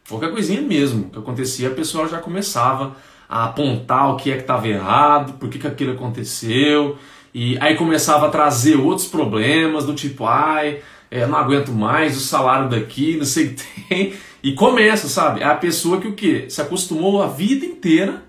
Qualquer 0.08 0.32
coisinha 0.32 0.62
mesmo 0.62 1.10
que 1.10 1.20
acontecia, 1.20 1.68
a 1.68 1.74
pessoa 1.74 2.08
já 2.08 2.20
começava 2.20 2.96
a 3.28 3.46
apontar 3.46 4.10
o 4.10 4.16
que 4.16 4.32
é 4.32 4.36
que 4.36 4.42
estava 4.42 4.68
errado, 4.68 5.34
por 5.34 5.50
que, 5.50 5.60
que 5.60 5.68
aquilo 5.68 5.92
aconteceu. 5.92 6.98
E 7.34 7.58
aí 7.60 7.76
começava 7.76 8.28
a 8.28 8.30
trazer 8.30 8.78
outros 8.78 9.08
problemas, 9.08 9.86
do 9.86 9.94
tipo, 9.94 10.26
ai, 10.26 10.82
é, 11.12 11.26
não 11.28 11.38
aguento 11.38 11.72
mais, 11.72 12.16
o 12.16 12.22
salário 12.22 12.70
daqui, 12.70 13.18
não 13.18 13.26
sei 13.26 13.48
o 13.48 13.50
que 13.54 13.63
tem. 13.90 14.13
E 14.43 14.54
começa, 14.54 15.08
sabe? 15.08 15.41
É 15.41 15.45
a 15.45 15.56
pessoa 15.56 16.00
que 16.00 16.08
o 16.08 16.13
quê? 16.13 16.45
Se 16.50 16.62
acostumou 16.62 17.21
a 17.21 17.28
vida 17.28 17.65
inteira 17.65 18.23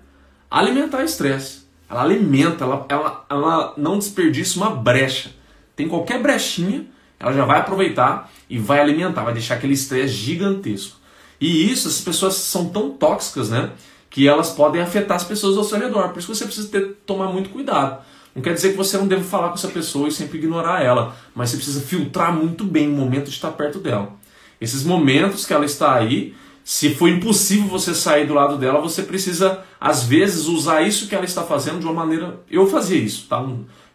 a 0.49 0.59
alimentar 0.59 1.03
estresse. 1.03 1.67
Ela 1.89 2.03
alimenta, 2.03 2.63
ela, 2.63 2.85
ela, 2.89 3.25
ela 3.29 3.73
não 3.77 3.97
desperdiça 3.97 4.57
uma 4.57 4.69
brecha. 4.69 5.31
Tem 5.75 5.87
qualquer 5.87 6.21
brechinha, 6.21 6.85
ela 7.19 7.33
já 7.33 7.45
vai 7.45 7.59
aproveitar 7.59 8.31
e 8.49 8.57
vai 8.57 8.79
alimentar, 8.79 9.23
vai 9.23 9.33
deixar 9.33 9.55
aquele 9.55 9.73
estresse 9.73 10.13
gigantesco. 10.13 10.97
E 11.39 11.71
isso, 11.71 11.87
as 11.87 12.01
pessoas 12.01 12.35
são 12.35 12.69
tão 12.69 12.91
tóxicas, 12.91 13.49
né? 13.49 13.71
Que 14.09 14.27
elas 14.27 14.49
podem 14.51 14.81
afetar 14.81 15.15
as 15.15 15.23
pessoas 15.23 15.57
ao 15.57 15.63
seu 15.63 15.79
redor. 15.79 16.09
Por 16.09 16.19
isso 16.19 16.33
você 16.33 16.45
precisa 16.45 16.67
ter, 16.67 16.97
tomar 17.05 17.31
muito 17.31 17.49
cuidado. 17.49 18.03
Não 18.35 18.41
quer 18.41 18.53
dizer 18.53 18.71
que 18.71 18.77
você 18.77 18.97
não 18.97 19.07
deve 19.07 19.23
falar 19.23 19.49
com 19.49 19.55
essa 19.55 19.67
pessoa 19.69 20.07
e 20.07 20.11
sempre 20.11 20.37
ignorar 20.37 20.83
ela, 20.83 21.15
mas 21.33 21.49
você 21.49 21.57
precisa 21.57 21.81
filtrar 21.81 22.33
muito 22.33 22.63
bem 22.63 22.87
o 22.87 22.91
momento 22.91 23.25
de 23.25 23.31
estar 23.31 23.51
perto 23.51 23.79
dela. 23.79 24.13
Esses 24.59 24.83
momentos 24.83 25.45
que 25.45 25.53
ela 25.53 25.65
está 25.65 25.95
aí, 25.95 26.35
se 26.63 26.93
for 26.93 27.09
impossível 27.09 27.67
você 27.67 27.95
sair 27.95 28.27
do 28.27 28.33
lado 28.33 28.57
dela, 28.57 28.79
você 28.79 29.03
precisa, 29.03 29.63
às 29.79 30.03
vezes, 30.03 30.45
usar 30.45 30.81
isso 30.81 31.07
que 31.07 31.15
ela 31.15 31.25
está 31.25 31.43
fazendo 31.43 31.79
de 31.79 31.85
uma 31.85 31.93
maneira. 31.93 32.39
Eu 32.49 32.67
fazia 32.67 32.97
isso, 32.97 33.27
tá? 33.27 33.43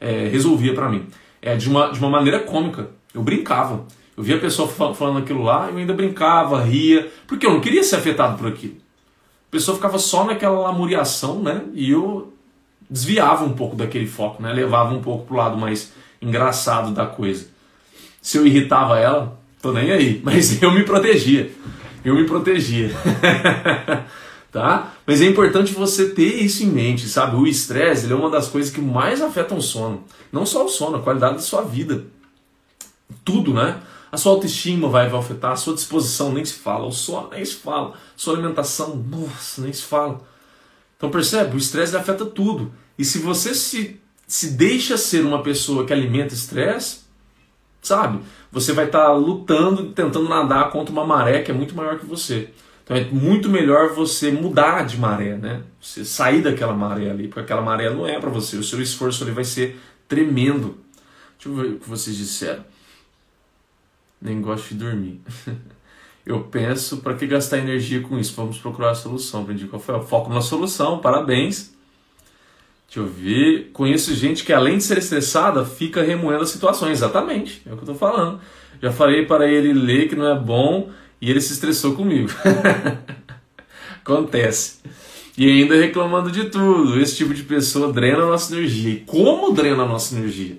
É, 0.01 0.29
resolvia 0.29 0.75
para 0.75 0.89
mim. 0.89 1.07
É, 1.41 1.57
de, 1.57 1.69
uma, 1.69 1.93
de 1.93 1.99
uma 1.99 2.11
maneira 2.11 2.41
cômica. 2.41 2.91
Eu 3.13 3.23
brincava. 3.23 3.87
Eu 4.17 4.23
via 4.23 4.37
a 4.37 4.41
pessoa 4.41 4.69
falando 4.69 5.19
aquilo 5.19 5.43
lá, 5.43 5.69
eu 5.71 5.77
ainda 5.77 5.93
brincava, 5.93 6.63
ria, 6.63 7.11
porque 7.27 7.45
eu 7.47 7.51
não 7.51 7.61
queria 7.61 7.83
ser 7.83 7.97
afetado 7.97 8.39
por 8.39 8.47
aquilo. 8.47 8.77
A 9.49 9.51
pessoa 9.51 9.77
ficava 9.77 9.99
só 9.99 10.25
naquela 10.25 10.59
lamuriação, 10.59 11.43
né? 11.43 11.63
E 11.75 11.91
eu 11.91 12.33
desviava 12.89 13.45
um 13.45 13.53
pouco 13.53 13.75
daquele 13.75 14.07
foco, 14.07 14.43
né? 14.43 14.53
Levava 14.53 14.95
um 14.95 15.03
pouco 15.03 15.27
pro 15.27 15.37
lado 15.37 15.57
mais 15.57 15.93
engraçado 16.21 16.93
da 16.93 17.07
coisa. 17.07 17.49
Se 18.23 18.39
eu 18.39 18.47
irritava 18.47 18.99
ela, 18.99 19.39
tô 19.65 19.73
nem 19.73 19.91
aí, 19.91 20.21
mas 20.23 20.63
eu 20.63 20.71
me 20.71 20.85
protegia. 20.85 21.51
Eu 22.05 22.15
me 22.15 22.25
protegia. 22.25 22.91
tá? 24.53 24.93
Mas 25.07 25.23
é 25.23 25.25
importante 25.25 25.73
você 25.73 26.11
ter 26.11 26.43
isso 26.43 26.63
em 26.63 26.67
mente, 26.67 27.09
sabe? 27.09 27.37
O 27.37 27.47
estresse 27.47 28.13
é 28.13 28.15
uma 28.15 28.29
das 28.29 28.47
coisas 28.49 28.71
que 28.71 28.81
mais 28.81 29.23
afetam 29.23 29.57
o 29.57 29.63
sono. 29.63 30.05
Não 30.31 30.45
só 30.45 30.67
o 30.67 30.69
sono, 30.69 30.99
a 30.99 31.03
qualidade 31.03 31.37
da 31.37 31.41
sua 31.41 31.63
vida. 31.63 32.05
Tudo, 33.25 33.55
né? 33.55 33.81
A 34.13 34.19
sua 34.19 34.33
autoestima 34.33 34.87
vai, 34.87 35.07
afetar, 35.07 35.53
a 35.53 35.57
sua 35.57 35.75
disposição 35.75 36.33
nem 36.33 36.45
se 36.45 36.55
fala, 36.55 36.87
o 36.87 36.93
sono 36.93 37.31
nem 37.31 37.45
se 37.45 37.55
fala, 37.55 37.95
sua 38.15 38.35
alimentação, 38.35 38.95
nossa, 38.95 39.63
nem 39.63 39.73
se 39.73 39.83
fala. 39.83 40.21
Então 40.97 41.11
percebe? 41.11 41.57
O 41.57 41.59
estresse 41.59 41.97
afeta 41.97 42.25
tudo. 42.25 42.73
E 42.97 43.05
se 43.05 43.19
você 43.19 43.55
se, 43.55 43.99
se 44.27 44.51
deixa 44.51 44.97
ser 44.97 45.25
uma 45.25 45.43
pessoa 45.43 45.85
que 45.85 45.93
alimenta 45.93 46.33
estresse, 46.33 47.04
sabe? 47.87 48.21
Você 48.51 48.73
vai 48.73 48.87
estar 48.87 49.07
tá 49.07 49.13
lutando, 49.13 49.91
tentando 49.91 50.29
nadar 50.29 50.71
contra 50.71 50.93
uma 50.93 51.07
maré 51.07 51.43
que 51.43 51.51
é 51.51 51.55
muito 51.55 51.75
maior 51.75 51.99
que 51.99 52.07
você. 52.07 52.51
Então 52.83 52.97
é 52.97 53.05
muito 53.05 53.49
melhor 53.49 53.95
você 53.95 54.31
mudar 54.31 54.85
de 54.85 54.99
maré, 54.99 55.37
né? 55.37 55.63
Você 55.81 56.05
sair 56.05 56.43
daquela 56.43 56.75
maré 56.75 57.11
ali, 57.11 57.29
porque 57.29 57.41
aquela 57.41 57.63
maré 57.63 57.89
não 57.91 58.07
é 58.07 58.19
para 58.19 58.31
você. 58.31 58.57
O 58.57 58.63
seu 58.63 58.81
esforço 58.81 59.25
ali 59.25 59.33
vai 59.33 59.45
ser 59.45 59.81
tremendo. 60.09 60.77
Deixa 61.39 61.49
eu 61.49 61.55
ver 61.55 61.75
o 61.75 61.79
que 61.79 61.89
vocês 61.89 62.17
disseram. 62.17 62.65
Nem 64.21 64.41
gosto 64.41 64.69
de 64.69 64.75
dormir. 64.75 65.21
Eu 66.27 66.41
penso, 66.45 66.99
para 66.99 67.15
que 67.15 67.27
gastar 67.27 67.59
energia 67.59 68.01
com 68.01 68.19
isso? 68.19 68.33
Vamos 68.35 68.57
procurar 68.57 68.93
a 68.93 68.95
solução. 68.95 69.43
Aprendi 69.43 69.67
qual 69.67 69.81
foi 69.81 70.01
foco 70.05 70.33
na 70.33 70.41
solução, 70.41 70.99
parabéns. 70.99 71.74
Deixa 72.87 73.01
eu 73.01 73.07
ver. 73.07 73.71
Conheço 73.73 74.15
gente 74.15 74.45
que, 74.45 74.53
além 74.53 74.79
de 74.79 74.85
ser 74.85 74.99
estressada, 74.99 75.65
fica 75.65 76.03
remoendo 76.03 76.43
as 76.43 76.51
situações. 76.51 76.99
Exatamente, 76.99 77.63
é 77.67 77.73
o 77.73 77.77
que 77.77 77.81
eu 77.81 77.93
estou 77.93 77.95
falando. 77.95 78.41
Já 78.83 78.93
falei 78.93 79.25
para 79.25 79.49
ele 79.49 79.73
ler 79.73 80.09
que 80.09 80.17
não 80.17 80.29
é 80.29 80.39
bom 80.39 80.91
e 81.21 81.31
ele 81.31 81.41
se 81.41 81.53
estressou 81.53 81.95
comigo. 81.95 82.31
Acontece. 84.05 84.81
E 85.37 85.49
ainda 85.49 85.75
reclamando 85.75 86.31
de 86.31 86.45
tudo. 86.45 87.01
Esse 87.01 87.17
tipo 87.17 87.35
de 87.35 87.43
pessoa 87.43 87.93
drena 87.93 88.23
a 88.23 88.27
nossa 88.27 88.55
energia. 88.55 88.93
E 88.93 89.01
como 89.01 89.53
drena 89.53 89.83
a 89.83 89.89
nossa 89.89 90.15
energia? 90.15 90.59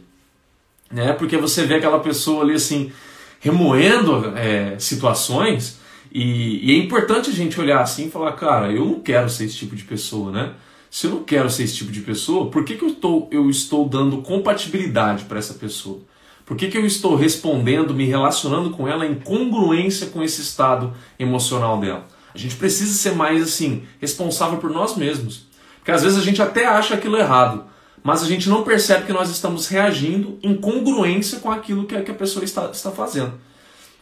Né? 0.91 1.13
Porque 1.13 1.38
você 1.38 1.65
vê 1.65 1.75
aquela 1.75 1.99
pessoa 1.99 2.43
ali 2.43 2.53
assim 2.53 2.91
remoendo 3.39 4.33
é, 4.35 4.77
situações 4.79 5.79
e, 6.15 6.71
e, 6.71 6.73
é 6.73 6.77
importante 6.77 7.29
a 7.29 7.33
gente 7.33 7.59
olhar 7.59 7.81
assim 7.81 8.07
e 8.07 8.09
falar, 8.09 8.31
cara, 8.31 8.71
eu 8.71 8.85
não 8.85 9.01
quero 9.01 9.29
ser 9.29 9.43
esse 9.43 9.57
tipo 9.57 9.75
de 9.75 9.83
pessoa, 9.83 10.31
né? 10.31 10.53
Se 10.95 11.08
eu 11.08 11.12
não 11.12 11.23
quero 11.23 11.49
ser 11.49 11.63
esse 11.63 11.75
tipo 11.75 11.91
de 11.91 11.99
pessoa, 11.99 12.49
por 12.49 12.63
que, 12.63 12.77
que 12.77 12.86
eu, 12.86 12.88
estou, 12.88 13.27
eu 13.29 13.49
estou 13.49 13.86
dando 13.86 14.21
compatibilidade 14.21 15.25
para 15.25 15.38
essa 15.38 15.53
pessoa? 15.53 15.99
Por 16.45 16.55
que, 16.55 16.69
que 16.69 16.77
eu 16.77 16.86
estou 16.86 17.17
respondendo, 17.17 17.93
me 17.93 18.05
relacionando 18.05 18.69
com 18.69 18.88
ela 18.88 19.05
em 19.05 19.15
congruência 19.15 20.08
com 20.08 20.23
esse 20.23 20.39
estado 20.39 20.93
emocional 21.19 21.81
dela? 21.81 22.08
A 22.34 22.38
gente 22.38 22.55
precisa 22.55 22.93
ser 22.93 23.13
mais 23.13 23.43
assim, 23.43 23.84
responsável 23.99 24.58
por 24.58 24.69
nós 24.69 24.95
mesmos. 24.95 25.47
Porque 25.79 25.91
às 25.91 26.01
vezes 26.01 26.17
a 26.17 26.21
gente 26.21 26.41
até 26.41 26.65
acha 26.65 26.93
aquilo 26.93 27.17
errado, 27.17 27.65
mas 28.01 28.23
a 28.23 28.25
gente 28.25 28.47
não 28.47 28.63
percebe 28.63 29.05
que 29.05 29.12
nós 29.12 29.29
estamos 29.29 29.67
reagindo 29.67 30.39
em 30.41 30.55
congruência 30.55 31.39
com 31.39 31.51
aquilo 31.51 31.88
que 31.88 32.10
a 32.10 32.13
pessoa 32.13 32.45
está, 32.45 32.71
está 32.71 32.89
fazendo. 32.89 33.34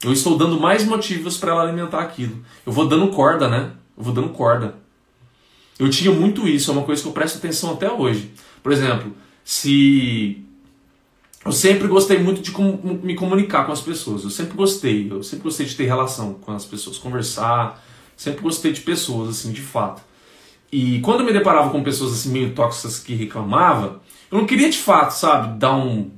Eu 0.03 0.13
estou 0.13 0.37
dando 0.37 0.59
mais 0.59 0.85
motivos 0.85 1.37
para 1.37 1.53
ela 1.53 1.63
alimentar 1.63 2.01
aquilo. 2.01 2.45
Eu 2.63 2.71
vou 2.71 2.87
dando 2.87 3.07
corda, 3.07 3.49
né? 3.49 3.71
Eu 3.97 4.03
vou 4.03 4.13
dando 4.13 4.29
corda. 4.29 4.82
Eu 5.79 5.89
tinha 5.89 6.11
muito 6.11 6.47
isso, 6.47 6.71
é 6.71 6.73
uma 6.73 6.83
coisa 6.83 7.01
que 7.01 7.07
eu 7.07 7.13
presto 7.13 7.37
atenção 7.37 7.73
até 7.73 7.91
hoje. 7.91 8.31
Por 8.61 8.71
exemplo, 8.71 9.13
se. 9.43 10.41
Eu 11.45 11.51
sempre 11.51 11.87
gostei 11.87 12.19
muito 12.19 12.41
de 12.41 12.51
com... 12.51 12.99
me 13.03 13.15
comunicar 13.15 13.65
com 13.65 13.71
as 13.73 13.81
pessoas. 13.81 14.23
Eu 14.23 14.29
sempre 14.29 14.55
gostei. 14.55 15.11
Eu 15.11 15.21
sempre 15.23 15.43
gostei 15.43 15.65
de 15.65 15.75
ter 15.75 15.85
relação 15.85 16.35
com 16.35 16.53
as 16.53 16.65
pessoas, 16.65 16.97
conversar. 16.97 17.83
Sempre 18.15 18.41
gostei 18.41 18.71
de 18.71 18.81
pessoas, 18.81 19.29
assim, 19.29 19.51
de 19.51 19.61
fato. 19.61 20.01
E 20.71 20.99
quando 21.01 21.19
eu 21.19 21.25
me 21.25 21.33
deparava 21.33 21.69
com 21.69 21.83
pessoas 21.83 22.13
assim 22.13 22.29
meio 22.29 22.53
tóxicas 22.53 22.97
que 22.99 23.13
reclamavam, 23.13 23.99
eu 24.31 24.39
não 24.39 24.45
queria 24.45 24.69
de 24.69 24.77
fato, 24.77 25.11
sabe, 25.11 25.59
dar 25.59 25.75
um, 25.75 26.09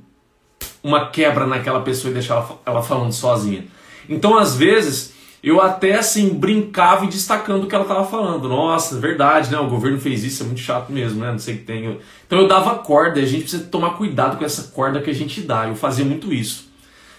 uma 0.82 1.10
quebra 1.10 1.46
naquela 1.46 1.82
pessoa 1.82 2.10
e 2.10 2.14
deixar 2.14 2.36
ela, 2.36 2.60
ela 2.64 2.82
falando 2.82 3.12
sozinha. 3.12 3.66
Então, 4.08 4.38
às 4.38 4.56
vezes, 4.56 5.12
eu 5.46 5.62
até 5.62 5.94
assim 5.94 6.30
brincava 6.30 7.04
e 7.04 7.08
destacando 7.08 7.62
o 7.62 7.66
que 7.68 7.74
ela 7.74 7.84
estava 7.84 8.04
falando. 8.04 8.48
Nossa, 8.48 8.98
verdade, 8.98 9.48
né? 9.52 9.56
O 9.60 9.68
governo 9.68 10.00
fez 10.00 10.24
isso, 10.24 10.42
é 10.42 10.46
muito 10.46 10.60
chato 10.60 10.90
mesmo, 10.90 11.20
né? 11.20 11.30
Não 11.30 11.38
sei 11.38 11.54
o 11.54 11.58
que 11.58 11.62
tem. 11.62 12.00
Então 12.26 12.40
eu 12.40 12.48
dava 12.48 12.74
corda, 12.80 13.20
a 13.20 13.24
gente 13.24 13.42
precisa 13.42 13.62
tomar 13.62 13.90
cuidado 13.90 14.36
com 14.38 14.44
essa 14.44 14.72
corda 14.72 15.00
que 15.00 15.08
a 15.08 15.14
gente 15.14 15.40
dá. 15.42 15.68
Eu 15.68 15.76
fazia 15.76 16.04
muito 16.04 16.34
isso. 16.34 16.68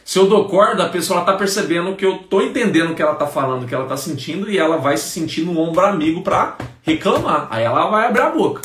Se 0.03 0.19
eu 0.19 0.27
dou 0.27 0.43
corda, 0.49 0.83
a 0.83 0.89
pessoa 0.89 1.21
está 1.21 1.37
percebendo 1.37 1.95
que 1.95 2.05
eu 2.05 2.17
estou 2.17 2.41
entendendo 2.41 2.91
o 2.91 2.95
que 2.95 3.01
ela 3.01 3.13
está 3.13 3.27
falando, 3.27 3.63
o 3.63 3.65
que 3.65 3.73
ela 3.73 3.85
está 3.85 3.95
sentindo, 3.95 4.51
e 4.51 4.57
ela 4.57 4.75
vai 4.75 4.97
se 4.97 5.07
sentir 5.07 5.43
no 5.45 5.57
ombro 5.57 5.85
amigo 5.85 6.21
para 6.21 6.57
reclamar. 6.81 7.47
Aí 7.49 7.63
ela 7.63 7.89
vai 7.89 8.07
abrir 8.07 8.23
a 8.23 8.29
boca. 8.29 8.61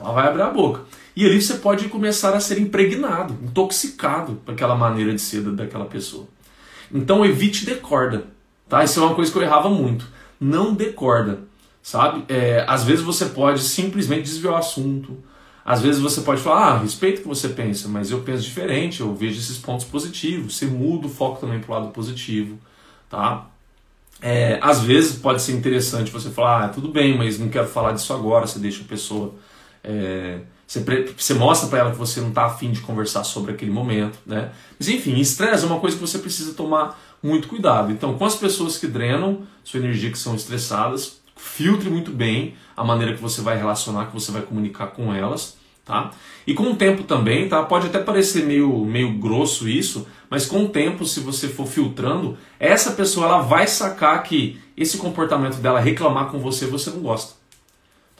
Ela 0.00 0.12
vai 0.12 0.28
abrir 0.28 0.42
a 0.42 0.50
boca. 0.50 0.82
E 1.16 1.26
ali 1.26 1.42
você 1.42 1.54
pode 1.54 1.88
começar 1.88 2.32
a 2.32 2.38
ser 2.38 2.60
impregnado, 2.60 3.36
intoxicado 3.42 4.40
por 4.44 4.52
aquela 4.54 4.76
maneira 4.76 5.12
de 5.12 5.20
ser 5.20 5.42
daquela 5.42 5.84
pessoa. 5.84 6.28
Então 6.92 7.24
evite 7.24 7.64
decorda. 7.64 8.24
Tá? 8.68 8.84
Isso 8.84 9.00
é 9.00 9.02
uma 9.02 9.14
coisa 9.14 9.30
que 9.30 9.38
eu 9.38 9.42
errava 9.42 9.68
muito. 9.68 10.06
Não 10.40 10.74
decorda. 10.74 11.40
Sabe? 11.82 12.24
É, 12.28 12.64
às 12.68 12.84
vezes 12.84 13.04
você 13.04 13.26
pode 13.26 13.62
simplesmente 13.62 14.22
desviar 14.22 14.54
o 14.54 14.56
assunto 14.56 15.16
às 15.64 15.82
vezes 15.82 16.00
você 16.00 16.22
pode 16.22 16.40
falar, 16.40 16.66
ah, 16.66 16.78
respeito 16.78 17.18
o 17.18 17.22
que 17.22 17.28
você 17.28 17.48
pensa, 17.48 17.86
mas 17.88 18.10
eu 18.10 18.22
penso 18.22 18.42
diferente, 18.42 19.00
eu 19.00 19.14
vejo 19.14 19.38
esses 19.38 19.58
pontos 19.58 19.86
positivos. 19.86 20.56
Você 20.56 20.66
muda 20.66 21.06
o 21.06 21.10
foco 21.10 21.40
também 21.40 21.60
para 21.60 21.70
o 21.70 21.74
lado 21.78 21.92
positivo, 21.92 22.58
tá? 23.08 23.46
É, 24.22 24.58
às 24.62 24.82
vezes 24.82 25.16
pode 25.16 25.40
ser 25.40 25.52
interessante 25.52 26.10
você 26.10 26.30
falar, 26.30 26.64
ah, 26.64 26.68
tudo 26.68 26.88
bem, 26.88 27.16
mas 27.16 27.38
não 27.38 27.48
quero 27.48 27.68
falar 27.68 27.92
disso 27.92 28.12
agora. 28.12 28.46
Você 28.46 28.58
deixa 28.58 28.82
a 28.82 28.86
pessoa, 28.86 29.34
é, 29.84 30.40
você, 30.70 31.12
você, 31.16 31.34
mostra 31.34 31.68
para 31.68 31.80
ela 31.80 31.90
que 31.90 31.98
você 31.98 32.20
não 32.20 32.28
está 32.28 32.44
afim 32.44 32.70
de 32.70 32.80
conversar 32.80 33.24
sobre 33.24 33.50
aquele 33.50 33.72
momento, 33.72 34.20
né? 34.24 34.52
Mas 34.78 34.88
enfim, 34.88 35.18
estresse 35.18 35.64
é 35.64 35.66
uma 35.66 35.80
coisa 35.80 35.96
que 35.96 36.00
você 36.00 36.16
precisa 36.16 36.54
tomar 36.54 36.96
muito 37.20 37.48
cuidado. 37.48 37.90
Então, 37.90 38.16
com 38.16 38.24
as 38.24 38.36
pessoas 38.36 38.78
que 38.78 38.86
drenam 38.86 39.40
sua 39.64 39.80
energia, 39.80 40.12
que 40.12 40.18
são 40.18 40.32
estressadas, 40.32 41.20
filtre 41.34 41.90
muito 41.90 42.12
bem 42.12 42.54
a 42.76 42.84
maneira 42.84 43.14
que 43.14 43.20
você 43.20 43.40
vai 43.40 43.56
relacionar, 43.56 44.06
que 44.06 44.14
você 44.14 44.30
vai 44.30 44.42
comunicar 44.42 44.86
com 44.92 45.12
elas, 45.12 45.56
tá? 45.84 46.12
E 46.46 46.54
com 46.54 46.70
o 46.70 46.76
tempo 46.76 47.02
também, 47.02 47.48
tá? 47.48 47.64
Pode 47.64 47.88
até 47.88 47.98
parecer 47.98 48.44
meio, 48.44 48.84
meio 48.84 49.18
grosso 49.18 49.68
isso, 49.68 50.06
mas 50.30 50.46
com 50.46 50.66
o 50.66 50.68
tempo, 50.68 51.04
se 51.04 51.18
você 51.18 51.48
for 51.48 51.66
filtrando, 51.66 52.38
essa 52.60 52.92
pessoa 52.92 53.26
ela 53.26 53.40
vai 53.40 53.66
sacar 53.66 54.22
que 54.22 54.60
esse 54.76 54.98
comportamento 54.98 55.56
dela 55.56 55.80
reclamar 55.80 56.26
com 56.26 56.38
você, 56.38 56.64
você 56.66 56.90
não 56.90 57.00
gosta. 57.00 57.39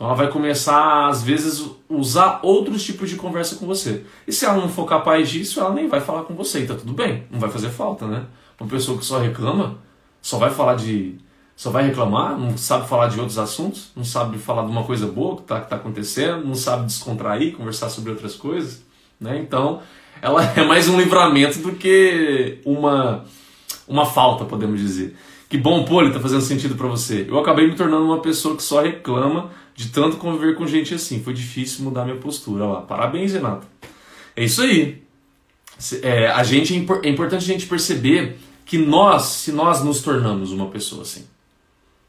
Então 0.00 0.08
ela 0.08 0.16
vai 0.16 0.28
começar, 0.28 1.08
às 1.08 1.22
vezes, 1.22 1.62
usar 1.86 2.40
outros 2.42 2.82
tipos 2.82 3.10
de 3.10 3.16
conversa 3.16 3.56
com 3.56 3.66
você. 3.66 4.02
E 4.26 4.32
se 4.32 4.46
ela 4.46 4.56
não 4.56 4.66
for 4.66 4.86
capaz 4.86 5.28
disso, 5.28 5.60
ela 5.60 5.74
nem 5.74 5.88
vai 5.88 6.00
falar 6.00 6.22
com 6.22 6.34
você. 6.34 6.60
E 6.60 6.66
tá 6.66 6.74
tudo 6.74 6.94
bem, 6.94 7.24
não 7.30 7.38
vai 7.38 7.50
fazer 7.50 7.68
falta, 7.68 8.06
né? 8.06 8.24
Uma 8.58 8.66
pessoa 8.66 8.96
que 8.96 9.04
só 9.04 9.18
reclama, 9.18 9.76
só 10.22 10.38
vai 10.38 10.48
falar 10.48 10.76
de 10.76 11.18
só 11.54 11.68
vai 11.68 11.84
reclamar, 11.84 12.38
não 12.38 12.56
sabe 12.56 12.88
falar 12.88 13.08
de 13.08 13.20
outros 13.20 13.36
assuntos, 13.36 13.90
não 13.94 14.02
sabe 14.02 14.38
falar 14.38 14.62
de 14.62 14.70
uma 14.70 14.84
coisa 14.84 15.06
boa 15.06 15.36
que 15.36 15.42
está 15.42 15.60
tá 15.60 15.76
acontecendo, 15.76 16.46
não 16.46 16.54
sabe 16.54 16.86
descontrair, 16.86 17.54
conversar 17.54 17.90
sobre 17.90 18.10
outras 18.10 18.34
coisas. 18.34 18.82
Né? 19.20 19.38
Então, 19.38 19.82
ela 20.22 20.42
é 20.56 20.64
mais 20.64 20.88
um 20.88 20.98
livramento 20.98 21.58
do 21.58 21.72
que 21.72 22.58
uma, 22.64 23.26
uma 23.86 24.06
falta, 24.06 24.46
podemos 24.46 24.80
dizer. 24.80 25.14
Que 25.50 25.58
bom, 25.58 25.84
pô, 25.84 26.00
ele 26.00 26.08
está 26.08 26.20
fazendo 26.20 26.40
sentido 26.40 26.74
para 26.74 26.86
você. 26.86 27.26
Eu 27.28 27.38
acabei 27.38 27.66
me 27.66 27.74
tornando 27.74 28.06
uma 28.06 28.22
pessoa 28.22 28.56
que 28.56 28.62
só 28.62 28.80
reclama 28.80 29.50
de 29.80 29.88
tanto 29.88 30.18
conviver 30.18 30.56
com 30.56 30.66
gente 30.66 30.92
assim. 30.92 31.22
Foi 31.22 31.32
difícil 31.32 31.82
mudar 31.82 32.04
minha 32.04 32.18
postura. 32.18 32.66
lá. 32.66 32.82
Parabéns, 32.82 33.32
Renato. 33.32 33.66
É 34.36 34.44
isso 34.44 34.60
aí. 34.60 35.02
É, 36.02 36.26
a 36.26 36.42
gente, 36.42 36.74
é, 36.74 37.06
é 37.06 37.10
importante 37.10 37.42
a 37.42 37.52
gente 37.54 37.64
perceber 37.64 38.36
que 38.66 38.76
nós, 38.76 39.22
se 39.22 39.50
nós 39.50 39.82
nos 39.82 40.02
tornamos 40.02 40.52
uma 40.52 40.66
pessoa 40.66 41.00
assim. 41.00 41.24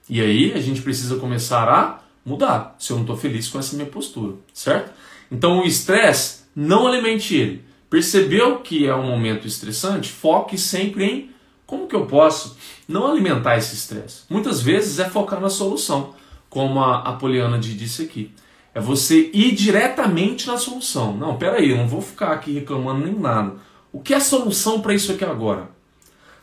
E 0.10 0.20
aí 0.20 0.52
a 0.54 0.60
gente 0.60 0.82
precisa 0.82 1.16
começar 1.16 1.70
a 1.70 2.02
mudar, 2.26 2.76
se 2.78 2.92
eu 2.92 2.98
não 2.98 3.04
estou 3.04 3.16
feliz 3.16 3.48
com 3.48 3.58
essa 3.58 3.78
minha 3.78 3.88
postura, 3.88 4.36
certo? 4.54 4.92
Então 5.32 5.62
o 5.62 5.66
estresse, 5.66 6.42
não 6.54 6.86
alimente 6.86 7.36
ele. 7.36 7.64
Percebeu 7.90 8.60
que 8.60 8.86
é 8.86 8.94
um 8.94 9.08
momento 9.08 9.48
estressante? 9.48 10.12
Foque 10.12 10.58
sempre 10.58 11.06
em 11.06 11.30
como 11.66 11.88
que 11.88 11.96
eu 11.96 12.06
posso 12.06 12.58
não 12.86 13.10
alimentar 13.10 13.58
esse 13.58 13.74
estresse. 13.74 14.24
Muitas 14.30 14.62
vezes 14.62 15.00
é 15.00 15.10
focar 15.10 15.40
na 15.40 15.50
solução, 15.50 16.14
como 16.52 16.82
a, 16.82 17.00
a 17.00 17.14
Poliana 17.14 17.58
disse 17.58 18.04
aqui. 18.04 18.30
É 18.76 18.80
você 18.80 19.32
ir 19.34 19.54
diretamente 19.54 20.48
na 20.48 20.58
solução. 20.58 21.16
Não, 21.16 21.38
peraí, 21.38 21.72
eu 21.72 21.78
não 21.78 21.88
vou 21.88 22.02
ficar 22.02 22.34
aqui 22.34 22.52
reclamando 22.52 23.06
nem 23.06 23.18
nada. 23.18 23.56
O 23.92 24.02
que 24.02 24.14
é 24.14 24.18
a 24.18 24.22
solução 24.22 24.82
para 24.82 24.94
isso 24.94 25.14
aqui 25.14 25.24
agora? 25.24 25.70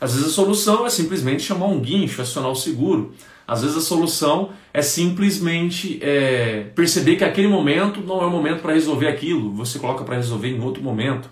Às 0.00 0.14
vezes 0.14 0.28
a 0.28 0.32
solução 0.32 0.86
é 0.86 0.90
simplesmente 0.90 1.42
chamar 1.42 1.66
um 1.66 1.78
guincho, 1.78 2.22
acionar 2.22 2.50
o 2.50 2.56
seguro. 2.56 3.14
Às 3.46 3.62
vezes 3.62 3.76
a 3.76 3.80
solução 3.82 4.50
é 4.72 4.80
simplesmente 4.80 5.98
é, 6.02 6.64
perceber 6.74 7.16
que 7.16 7.24
aquele 7.24 7.48
momento 7.48 8.00
não 8.00 8.22
é 8.22 8.26
o 8.26 8.30
momento 8.30 8.62
para 8.62 8.74
resolver 8.74 9.08
aquilo, 9.08 9.52
você 9.52 9.78
coloca 9.78 10.04
para 10.04 10.16
resolver 10.16 10.48
em 10.48 10.60
outro 10.60 10.82
momento. 10.82 11.30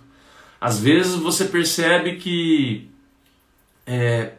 Às 0.61 0.81
vezes 0.81 1.15
você 1.15 1.47
percebe 1.47 2.17
que 2.17 2.91
é, 3.87 4.33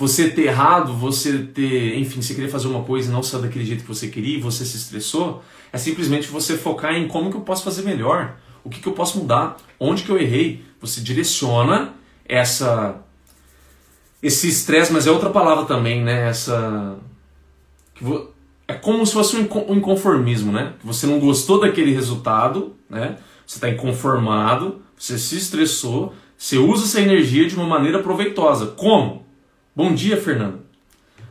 você 0.00 0.30
ter 0.30 0.46
errado, 0.46 0.94
você 0.94 1.40
ter, 1.40 1.98
enfim, 1.98 2.22
você 2.22 2.32
queria 2.32 2.48
fazer 2.48 2.68
uma 2.68 2.82
coisa 2.82 3.10
e 3.10 3.12
não 3.12 3.22
sair 3.22 3.42
daquele 3.42 3.66
jeito 3.66 3.82
que 3.82 3.88
você 3.88 4.08
queria 4.08 4.38
e 4.38 4.40
você 4.40 4.64
se 4.64 4.78
estressou, 4.78 5.44
é 5.70 5.76
simplesmente 5.76 6.26
você 6.26 6.56
focar 6.56 6.94
em 6.94 7.06
como 7.06 7.30
que 7.30 7.36
eu 7.36 7.42
posso 7.42 7.62
fazer 7.62 7.82
melhor, 7.82 8.38
o 8.64 8.70
que, 8.70 8.80
que 8.80 8.86
eu 8.86 8.94
posso 8.94 9.18
mudar, 9.18 9.58
onde 9.78 10.02
que 10.02 10.08
eu 10.08 10.18
errei. 10.18 10.64
Você 10.80 11.02
direciona 11.02 11.92
essa 12.24 12.98
esse 14.22 14.48
estresse, 14.48 14.90
mas 14.90 15.06
é 15.06 15.10
outra 15.10 15.28
palavra 15.28 15.66
também, 15.66 16.02
né? 16.02 16.30
Essa 16.30 16.98
é 18.66 18.72
como 18.72 19.04
se 19.04 19.12
fosse 19.12 19.36
um 19.36 19.74
inconformismo, 19.76 20.50
né? 20.50 20.72
Você 20.82 21.06
não 21.06 21.20
gostou 21.20 21.60
daquele 21.60 21.92
resultado, 21.92 22.74
né? 22.88 23.18
Você 23.46 23.56
está 23.56 23.68
inconformado, 23.68 24.80
você 24.96 25.18
se 25.18 25.36
estressou, 25.36 26.14
você 26.38 26.56
usa 26.56 26.84
essa 26.84 27.02
energia 27.02 27.46
de 27.46 27.54
uma 27.54 27.66
maneira 27.66 27.98
proveitosa. 27.98 28.68
Como? 28.68 29.28
Bom 29.82 29.94
dia, 29.94 30.20
Fernando. 30.20 30.60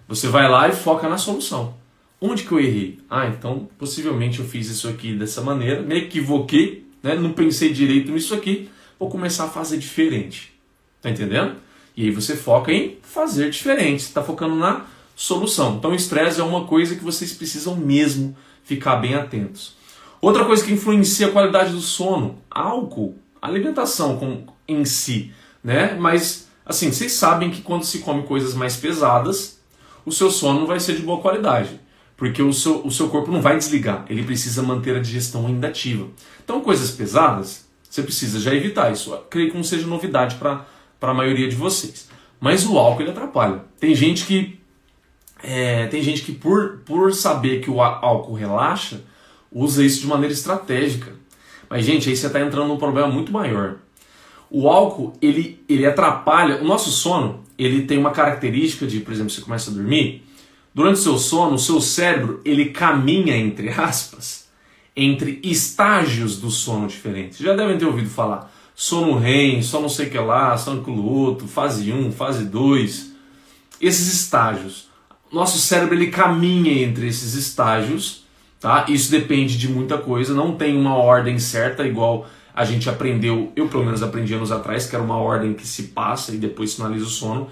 Você 0.08 0.28
vai 0.28 0.50
lá 0.50 0.68
e 0.68 0.72
foca 0.72 1.08
na 1.08 1.20
solução. 1.20 1.76
Onde 2.20 2.42
que 2.42 2.52
eu 2.52 2.60
errei? 2.60 2.98
Ah, 3.08 3.28
então 3.28 3.70
possivelmente 3.78 4.40
eu 4.40 4.46
fiz 4.46 4.68
isso 4.72 4.90
aqui 4.90 5.14
dessa 5.14 5.40
maneira, 5.40 5.84
me 5.84 5.96
equivoquei, 5.96 6.84
né? 7.04 7.14
não 7.14 7.32
pensei 7.32 7.72
direito 7.72 8.12
nisso 8.12 8.34
aqui, 8.34 8.68
vou 8.98 9.08
começar 9.08 9.44
a 9.44 9.50
fazer 9.50 9.78
diferente. 9.78 10.52
Tá 11.00 11.12
entendendo? 11.12 11.58
E 11.96 12.06
aí 12.06 12.10
você 12.10 12.36
foca 12.36 12.74
em 12.74 12.98
fazer 13.04 13.52
diferente, 13.52 14.02
você 14.02 14.08
está 14.08 14.24
focando 14.24 14.56
na 14.56 14.88
solução. 15.16 15.76
Então 15.76 15.94
estresse 15.94 16.42
é 16.42 16.44
uma 16.44 16.66
coisa 16.66 16.96
que 16.96 17.04
vocês 17.04 17.32
precisam 17.32 17.76
mesmo 17.76 18.36
ficar 18.64 18.96
bem 18.96 19.14
atentos. 19.14 19.76
Outra 20.20 20.44
coisa 20.44 20.66
que 20.66 20.74
influencia 20.74 21.28
a 21.28 21.32
qualidade 21.32 21.72
do 21.72 21.82
sono, 21.82 22.42
álcool, 22.50 23.16
alimentação 23.40 24.48
em 24.68 24.84
si, 24.86 25.32
né? 25.64 25.96
Mas 26.00 26.49
assim, 26.70 26.92
vocês 26.92 27.12
sabem 27.12 27.52
que 27.52 27.62
quando 27.62 27.84
se 27.84 28.00
come 28.00 28.24
coisas 28.24 28.54
mais 28.54 28.78
pesadas, 28.78 29.60
o 30.06 30.12
seu 30.12 30.32
sono 30.32 30.66
vai 30.66 30.80
ser 30.80 30.96
de 30.96 31.02
boa 31.02 31.20
qualidade 31.20 31.80
porque 32.20 32.44
o 32.44 32.52
seu, 32.52 32.86
o 32.86 32.92
seu 32.92 33.08
corpo 33.08 33.32
não 33.32 33.42
vai 33.42 33.58
desligar, 33.58 34.06
ele 34.10 34.24
precisa 34.24 34.62
manter 34.62 34.94
a 34.94 35.00
digestão 35.00 35.48
ainda 35.48 35.70
ativa. 35.70 36.06
Então, 36.44 36.60
coisas 36.60 36.92
pesadas, 36.92 37.66
você 37.90 38.04
precisa 38.04 38.42
já 38.42 38.54
evitar 38.54 38.92
isso. 38.92 39.14
Eu 39.14 39.20
creio 39.30 39.50
que 39.50 39.56
não 39.56 39.64
seja 39.64 39.88
novidade 39.88 40.36
para 40.36 40.66
a 41.02 41.14
maioria 41.14 41.48
de 41.48 41.56
vocês. 41.56 42.10
Mas 42.38 42.66
o 42.66 42.78
álcool 42.78 43.04
ele 43.04 43.12
atrapalha. 43.12 43.64
Tem 43.80 43.96
gente 43.96 44.26
que 44.26 44.60
é, 45.42 45.88
tem 45.88 46.04
gente 46.04 46.22
que 46.24 46.34
por, 46.34 46.80
por 46.86 47.14
saber 47.14 47.62
que 47.62 47.72
o 47.72 47.82
álcool 47.82 48.34
relaxa, 48.34 49.02
usa 49.50 49.82
isso 49.82 50.02
de 50.02 50.08
maneira 50.08 50.34
estratégica. 50.34 51.14
Mas, 51.70 51.86
gente, 51.86 52.10
aí 52.10 52.18
você 52.18 52.28
está 52.28 52.42
entrando 52.42 52.68
num 52.68 52.78
problema 52.78 53.08
muito 53.08 53.32
maior. 53.32 53.78
O 54.52 54.68
álcool, 54.70 55.14
ele, 55.22 55.64
ele 55.70 55.86
atrapalha. 55.86 56.62
O 56.62 56.66
nosso 56.66 56.90
sono, 56.90 57.42
ele 57.58 57.84
tem 57.84 57.98
uma 57.98 58.12
característica 58.12 58.88
de, 58.88 59.00
por 59.00 59.14
exemplo, 59.14 59.30
você 59.30 59.42
começa 59.42 59.70
a 59.70 59.74
dormir, 59.74 60.24
Durante 60.74 61.00
o 61.00 61.02
seu 61.02 61.18
sono, 61.18 61.56
o 61.56 61.60
seu 61.60 61.82
cérebro 61.82 62.42
ele 62.46 62.66
caminha 62.66 63.36
entre 63.36 63.70
aspas 63.70 64.48
entre 64.96 65.40
estágios 65.44 66.38
do 66.38 66.52
sono 66.52 66.88
diferentes. 66.88 67.40
Já 67.40 67.56
devem 67.56 67.78
ter 67.78 67.86
ouvido 67.86 68.10
falar 68.10 68.52
sono 68.76 69.18
REM, 69.18 69.62
sono 69.62 69.84
não 69.84 69.90
sei 69.90 70.08
o 70.08 70.10
que 70.10 70.18
lá, 70.18 70.56
sono 70.56 70.82
cluoto, 70.82 71.48
fase 71.48 71.92
1, 71.92 72.14
fase 72.14 72.46
2. 72.46 73.12
Esses 73.82 74.14
estágios. 74.14 74.88
Nosso 75.32 75.58
cérebro 75.58 75.96
ele 75.96 76.08
caminha 76.08 76.72
entre 76.82 77.08
esses 77.08 77.34
estágios, 77.34 78.26
tá? 78.60 78.86
Isso 78.88 79.12
depende 79.12 79.58
de 79.58 79.68
muita 79.68 79.98
coisa, 79.98 80.34
não 80.34 80.56
tem 80.56 80.78
uma 80.78 80.96
ordem 80.96 81.38
certa 81.40 81.86
igual 81.86 82.26
a 82.60 82.66
gente 82.66 82.90
aprendeu, 82.90 83.54
eu 83.56 83.70
pelo 83.70 83.86
menos 83.86 84.04
aprendi 84.04 84.34
anos 84.34 84.52
atrás, 84.52 84.86
que 84.86 84.94
era 84.94 85.02
uma 85.02 85.16
ordem 85.16 85.54
que 85.54 85.66
se 85.66 85.84
passa 85.84 86.36
e 86.36 86.38
depois 86.38 86.74
finaliza 86.74 87.06
o 87.06 87.10
sono. 87.10 87.48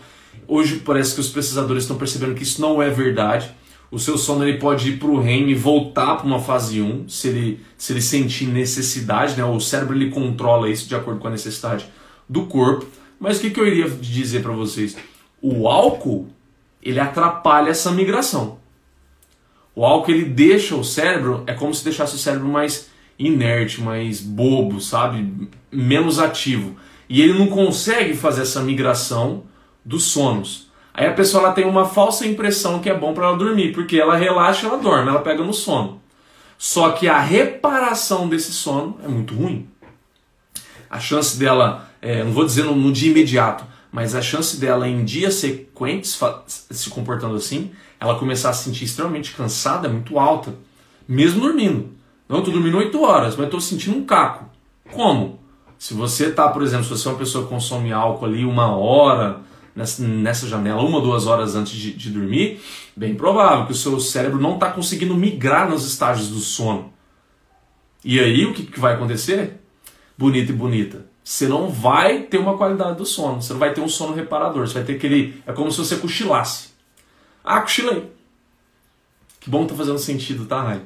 Hoje 0.45 0.81
parece 0.83 1.15
que 1.15 1.21
os 1.21 1.29
pesquisadores 1.29 1.83
estão 1.83 1.95
percebendo 1.95 2.35
que 2.35 2.43
isso 2.43 2.59
não 2.59 2.81
é 2.81 2.89
verdade. 2.89 3.49
O 3.89 3.97
seu 3.97 4.17
sono 4.17 4.45
ele 4.45 4.57
pode 4.57 4.89
ir 4.89 4.99
para 4.99 5.07
o 5.07 5.17
REM 5.17 5.49
e 5.49 5.55
voltar 5.55 6.17
para 6.17 6.25
uma 6.25 6.41
fase 6.41 6.81
1, 6.81 7.07
se 7.07 7.29
ele, 7.29 7.61
se 7.77 7.93
ele 7.93 8.01
sentir 8.01 8.47
necessidade, 8.47 9.37
né? 9.37 9.45
o 9.45 9.61
cérebro 9.61 9.95
ele 9.95 10.09
controla 10.09 10.69
isso 10.69 10.89
de 10.89 10.95
acordo 10.95 11.21
com 11.21 11.27
a 11.29 11.31
necessidade 11.31 11.87
do 12.27 12.45
corpo. 12.47 12.85
Mas 13.17 13.37
o 13.37 13.41
que, 13.41 13.51
que 13.51 13.61
eu 13.61 13.65
iria 13.65 13.89
dizer 13.89 14.43
para 14.43 14.51
vocês? 14.51 14.97
O 15.41 15.69
álcool 15.69 16.27
ele 16.83 16.99
atrapalha 16.99 17.69
essa 17.69 17.91
migração. 17.91 18.57
O 19.73 19.85
álcool 19.85 20.11
ele 20.11 20.25
deixa 20.25 20.75
o 20.75 20.83
cérebro, 20.83 21.45
é 21.47 21.53
como 21.53 21.73
se 21.73 21.85
deixasse 21.85 22.13
o 22.13 22.19
cérebro 22.19 22.49
mais 22.49 22.89
inerte, 23.17 23.81
mais 23.81 24.21
bobo, 24.21 24.79
sabe? 24.79 25.49
Menos 25.71 26.19
ativo. 26.19 26.75
E 27.09 27.21
ele 27.21 27.33
não 27.33 27.47
consegue 27.47 28.15
fazer 28.15 28.41
essa 28.41 28.61
migração 28.61 29.43
dos 29.83 30.03
sonos. 30.03 30.67
Aí 30.93 31.05
a 31.05 31.13
pessoa 31.13 31.43
ela 31.43 31.53
tem 31.53 31.65
uma 31.65 31.85
falsa 31.85 32.25
impressão 32.25 32.79
que 32.79 32.89
é 32.89 32.93
bom 32.93 33.13
para 33.13 33.27
ela 33.27 33.37
dormir, 33.37 33.71
porque 33.71 33.97
ela 33.99 34.15
relaxa, 34.15 34.65
ela 34.65 34.77
dorme, 34.77 35.09
ela 35.09 35.21
pega 35.21 35.43
no 35.43 35.53
sono. 35.53 36.01
Só 36.57 36.91
que 36.91 37.07
a 37.07 37.19
reparação 37.19 38.27
desse 38.27 38.51
sono 38.51 38.97
é 39.03 39.07
muito 39.07 39.35
ruim. 39.35 39.67
A 40.89 40.99
chance 40.99 41.37
dela, 41.37 41.89
é, 42.01 42.23
não 42.23 42.31
vou 42.31 42.45
dizer 42.45 42.63
no, 42.63 42.75
no, 42.75 42.91
dia 42.91 43.11
imediato, 43.11 43.63
mas 43.91 44.15
a 44.15 44.21
chance 44.21 44.57
dela 44.57 44.87
em 44.87 45.05
dias 45.05 45.35
sequentes 45.35 46.19
se 46.47 46.89
comportando 46.89 47.35
assim, 47.35 47.71
ela 47.99 48.17
começar 48.17 48.49
a 48.49 48.53
se 48.53 48.63
sentir 48.63 48.85
extremamente 48.85 49.33
cansada 49.33 49.87
é 49.87 49.91
muito 49.91 50.17
alta, 50.17 50.55
mesmo 51.07 51.41
dormindo. 51.41 51.96
Não, 52.27 52.39
estou 52.39 52.53
dormindo 52.53 52.77
8 52.77 53.01
horas, 53.01 53.35
mas 53.35 53.45
estou 53.45 53.61
sentindo 53.61 53.97
um 53.97 54.05
caco. 54.05 54.45
Como? 54.91 55.39
Se 55.77 55.93
você 55.93 56.31
tá, 56.31 56.49
por 56.49 56.63
exemplo, 56.63 56.83
se 56.83 56.89
você 56.89 57.07
é 57.07 57.11
uma 57.11 57.17
pessoa 57.17 57.43
que 57.43 57.49
consome 57.49 57.93
álcool 57.93 58.25
ali 58.25 58.43
uma 58.43 58.75
hora, 58.75 59.41
nessa, 59.75 60.03
nessa 60.03 60.47
janela 60.47 60.81
uma 60.81 60.97
ou 60.97 61.03
duas 61.03 61.27
horas 61.27 61.55
antes 61.55 61.73
de, 61.73 61.93
de 61.93 62.09
dormir, 62.09 62.59
bem 62.95 63.15
provável 63.15 63.65
que 63.65 63.71
o 63.71 63.75
seu 63.75 63.99
cérebro 63.99 64.41
não 64.41 64.55
está 64.55 64.71
conseguindo 64.71 65.15
migrar 65.15 65.69
nos 65.69 65.85
estágios 65.85 66.29
do 66.29 66.39
sono. 66.39 66.91
E 68.03 68.19
aí 68.19 68.45
o 68.45 68.53
que, 68.53 68.63
que 68.63 68.79
vai 68.79 68.95
acontecer? 68.95 69.59
Bonita 70.17 70.51
e 70.51 70.55
bonita. 70.55 71.05
Você 71.23 71.47
não 71.47 71.69
vai 71.69 72.21
ter 72.21 72.37
uma 72.37 72.57
qualidade 72.57 72.97
do 72.97 73.05
sono. 73.05 73.41
Você 73.41 73.51
não 73.53 73.59
vai 73.59 73.73
ter 73.73 73.81
um 73.81 73.89
sono 73.89 74.15
reparador. 74.15 74.65
Você 74.65 74.75
vai 74.75 74.83
ter 74.83 74.93
aquele. 74.93 75.41
É 75.45 75.51
como 75.51 75.69
se 75.71 75.77
você 75.77 75.97
cochilasse. 75.97 76.69
Ah, 77.43 77.59
cochilei. 77.59 78.09
Que 79.39 79.49
bom 79.49 79.63
que 79.63 79.71
tá 79.71 79.75
fazendo 79.75 79.99
sentido, 79.99 80.45
tá, 80.45 80.61
Rai? 80.61 80.81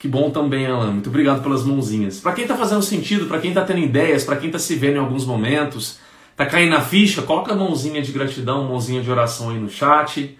Que 0.00 0.08
bom 0.08 0.30
também, 0.30 0.66
Alan. 0.66 0.92
Muito 0.92 1.08
obrigado 1.08 1.42
pelas 1.42 1.62
mãozinhas. 1.62 2.18
Para 2.18 2.32
quem 2.32 2.44
tá 2.44 2.56
fazendo 2.56 2.82
sentido, 2.82 3.26
para 3.26 3.38
quem 3.38 3.52
tá 3.52 3.62
tendo 3.62 3.78
ideias, 3.78 4.24
para 4.24 4.36
quem 4.36 4.50
tá 4.50 4.58
se 4.58 4.74
vendo 4.74 4.96
em 4.96 4.98
alguns 4.98 5.24
momentos, 5.24 6.00
Tá 6.40 6.46
caindo 6.46 6.74
a 6.74 6.80
ficha? 6.80 7.20
Coloca 7.20 7.52
a 7.52 7.54
mãozinha 7.54 8.00
de 8.00 8.10
gratidão, 8.12 8.66
mãozinha 8.66 9.02
de 9.02 9.10
oração 9.10 9.50
aí 9.50 9.58
no 9.58 9.68
chat. 9.68 10.38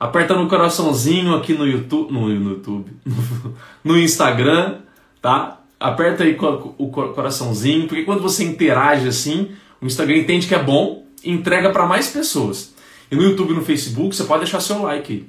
Aperta 0.00 0.34
no 0.34 0.48
coraçãozinho 0.48 1.34
aqui 1.34 1.52
no 1.52 1.66
YouTube, 1.66 2.10
no, 2.10 2.26
no 2.26 2.50
YouTube, 2.52 2.90
no, 3.84 3.98
Instagram, 3.98 4.78
tá? 5.20 5.60
Aperta 5.78 6.24
aí 6.24 6.34
o 6.78 6.88
coraçãozinho, 6.88 7.86
porque 7.86 8.02
quando 8.02 8.22
você 8.22 8.44
interage 8.44 9.06
assim, 9.06 9.50
o 9.78 9.84
Instagram 9.84 10.16
entende 10.16 10.46
que 10.46 10.54
é 10.54 10.62
bom 10.62 11.04
e 11.22 11.30
entrega 11.30 11.68
para 11.68 11.84
mais 11.84 12.08
pessoas. 12.08 12.74
E 13.10 13.14
no 13.14 13.22
YouTube 13.22 13.50
e 13.50 13.54
no 13.54 13.62
Facebook, 13.62 14.16
você 14.16 14.24
pode 14.24 14.44
deixar 14.44 14.58
seu 14.60 14.80
like 14.80 15.12
aí. 15.12 15.26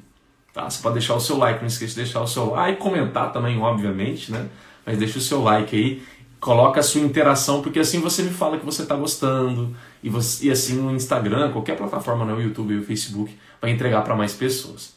Tá? 0.53 0.69
Você 0.69 0.81
pode 0.81 0.93
deixar 0.93 1.15
o 1.15 1.19
seu 1.19 1.37
like, 1.37 1.59
não 1.59 1.67
esqueça 1.67 1.95
de 1.95 2.03
deixar 2.03 2.21
o 2.21 2.27
seu 2.27 2.51
like, 2.51 2.79
comentar 2.79 3.31
também, 3.33 3.59
obviamente, 3.59 4.31
né? 4.31 4.47
Mas 4.85 4.97
deixa 4.97 5.17
o 5.17 5.21
seu 5.21 5.41
like 5.41 5.75
aí 5.75 6.03
coloca 6.43 6.81
a 6.81 6.83
sua 6.83 6.99
interação, 6.99 7.61
porque 7.61 7.79
assim 7.79 8.01
você 8.01 8.21
me 8.21 8.29
fala 8.29 8.59
que 8.59 8.65
você 8.65 8.81
está 8.81 8.95
gostando, 8.95 9.73
e, 10.03 10.09
você, 10.09 10.47
e 10.47 10.51
assim 10.51 10.75
no 10.75 10.93
Instagram, 10.93 11.53
qualquer 11.53 11.77
plataforma, 11.77 12.25
né, 12.25 12.43
YouTube 12.43 12.73
e 12.73 12.79
o 12.79 12.83
Facebook, 12.83 13.33
vai 13.61 13.71
entregar 13.71 14.03
para 14.03 14.13
mais 14.13 14.33
pessoas. 14.33 14.93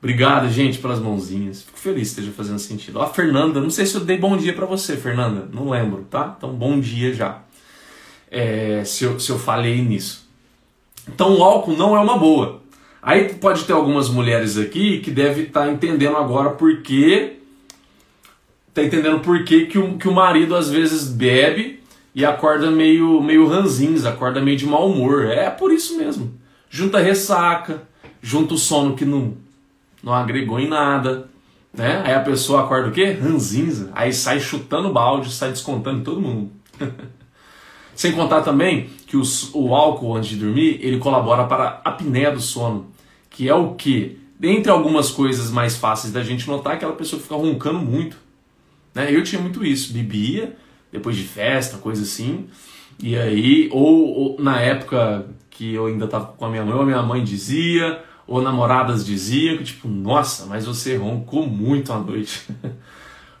Obrigado, 0.00 0.50
gente, 0.50 0.78
pelas 0.78 0.98
mãozinhas. 0.98 1.62
Fico 1.62 1.78
feliz 1.78 2.08
que 2.08 2.20
esteja 2.20 2.32
fazendo 2.32 2.58
sentido. 2.58 2.98
Ó, 2.98 3.06
Fernanda, 3.06 3.60
não 3.60 3.70
sei 3.70 3.86
se 3.86 3.94
eu 3.94 4.00
dei 4.00 4.18
bom 4.18 4.36
dia 4.36 4.52
para 4.52 4.66
você, 4.66 4.96
Fernanda. 4.96 5.48
Não 5.52 5.70
lembro, 5.70 6.04
tá? 6.10 6.34
Então, 6.36 6.52
bom 6.52 6.80
dia 6.80 7.14
já. 7.14 7.42
É, 8.28 8.82
se, 8.84 9.04
eu, 9.04 9.20
se 9.20 9.30
eu 9.30 9.38
falei 9.38 9.80
nisso. 9.80 10.28
Então, 11.06 11.38
o 11.38 11.44
álcool 11.44 11.76
não 11.76 11.96
é 11.96 12.00
uma 12.00 12.18
boa. 12.18 12.61
Aí 13.02 13.34
pode 13.34 13.64
ter 13.64 13.72
algumas 13.72 14.08
mulheres 14.08 14.56
aqui 14.56 15.00
que 15.00 15.10
devem 15.10 15.44
estar 15.44 15.66
tá 15.66 15.72
entendendo 15.72 16.16
agora 16.16 16.50
por 16.50 16.82
que 16.82 17.38
tá 18.72 18.82
entendendo 18.82 19.20
por 19.20 19.44
que, 19.44 19.66
que, 19.66 19.78
o, 19.78 19.98
que 19.98 20.08
o 20.08 20.14
marido 20.14 20.54
às 20.54 20.70
vezes 20.70 21.08
bebe 21.08 21.82
e 22.14 22.24
acorda 22.24 22.70
meio, 22.70 23.20
meio 23.20 23.46
ranzinza, 23.46 24.10
acorda 24.10 24.40
meio 24.40 24.56
de 24.56 24.66
mau 24.66 24.88
humor. 24.88 25.26
É 25.26 25.50
por 25.50 25.72
isso 25.72 25.98
mesmo. 25.98 26.32
Junta 26.70 26.98
ressaca, 26.98 27.82
junta 28.22 28.54
o 28.54 28.58
sono 28.58 28.94
que 28.94 29.04
não, 29.04 29.34
não 30.02 30.14
agregou 30.14 30.60
em 30.60 30.68
nada. 30.68 31.28
Né? 31.72 32.02
Aí 32.04 32.14
a 32.14 32.20
pessoa 32.20 32.62
acorda 32.62 32.88
o 32.88 32.92
quê? 32.92 33.12
Ranzinza. 33.12 33.90
Aí 33.94 34.12
sai 34.12 34.40
chutando 34.40 34.92
balde, 34.92 35.32
sai 35.32 35.50
descontando 35.50 36.04
todo 36.04 36.20
mundo. 36.20 36.50
Sem 37.94 38.12
contar 38.12 38.40
também 38.42 38.90
que 39.06 39.16
o, 39.16 39.22
o 39.52 39.74
álcool 39.74 40.16
antes 40.16 40.30
de 40.30 40.36
dormir, 40.36 40.78
ele 40.82 40.98
colabora 40.98 41.44
para 41.44 41.80
a 41.84 41.90
apneia 41.90 42.30
do 42.30 42.40
sono, 42.40 42.86
que 43.32 43.48
é 43.48 43.54
o 43.54 43.74
que? 43.74 44.18
Dentre 44.38 44.70
algumas 44.70 45.10
coisas 45.10 45.50
mais 45.50 45.76
fáceis 45.76 46.12
da 46.12 46.22
gente 46.22 46.46
notar, 46.48 46.74
aquela 46.74 46.92
pessoa 46.92 47.18
que 47.18 47.24
fica 47.24 47.36
roncando 47.36 47.78
muito. 47.78 48.16
Né? 48.94 49.14
Eu 49.14 49.22
tinha 49.22 49.40
muito 49.40 49.64
isso, 49.64 49.92
bebia 49.92 50.56
depois 50.92 51.16
de 51.16 51.22
festa, 51.22 51.78
coisa 51.78 52.02
assim. 52.02 52.46
E 53.02 53.16
aí, 53.16 53.68
ou, 53.72 54.08
ou 54.08 54.36
na 54.38 54.60
época 54.60 55.26
que 55.50 55.74
eu 55.74 55.86
ainda 55.86 56.04
estava 56.04 56.26
com 56.26 56.44
a 56.44 56.50
minha 56.50 56.64
mãe, 56.64 56.74
ou 56.74 56.82
a 56.82 56.84
minha 56.84 57.02
mãe 57.02 57.24
dizia, 57.24 58.02
ou 58.26 58.42
namoradas 58.42 59.04
diziam 59.04 59.56
que 59.56 59.64
tipo, 59.64 59.88
nossa, 59.88 60.46
mas 60.46 60.66
você 60.66 60.96
roncou 60.96 61.46
muito 61.46 61.92
à 61.92 61.98
noite. 61.98 62.46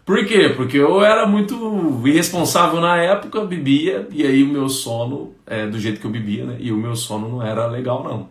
Por 0.04 0.26
quê? 0.26 0.52
Porque 0.56 0.76
eu 0.76 1.02
era 1.04 1.26
muito 1.26 2.02
irresponsável 2.04 2.80
na 2.80 2.96
época, 2.96 3.44
bebia, 3.44 4.08
e 4.10 4.26
aí 4.26 4.42
o 4.42 4.48
meu 4.48 4.68
sono, 4.68 5.32
é, 5.46 5.66
do 5.66 5.78
jeito 5.78 6.00
que 6.00 6.06
eu 6.06 6.10
bebia, 6.10 6.44
né? 6.44 6.56
E 6.58 6.72
o 6.72 6.76
meu 6.76 6.96
sono 6.96 7.28
não 7.28 7.42
era 7.42 7.68
legal, 7.68 8.02
não. 8.02 8.28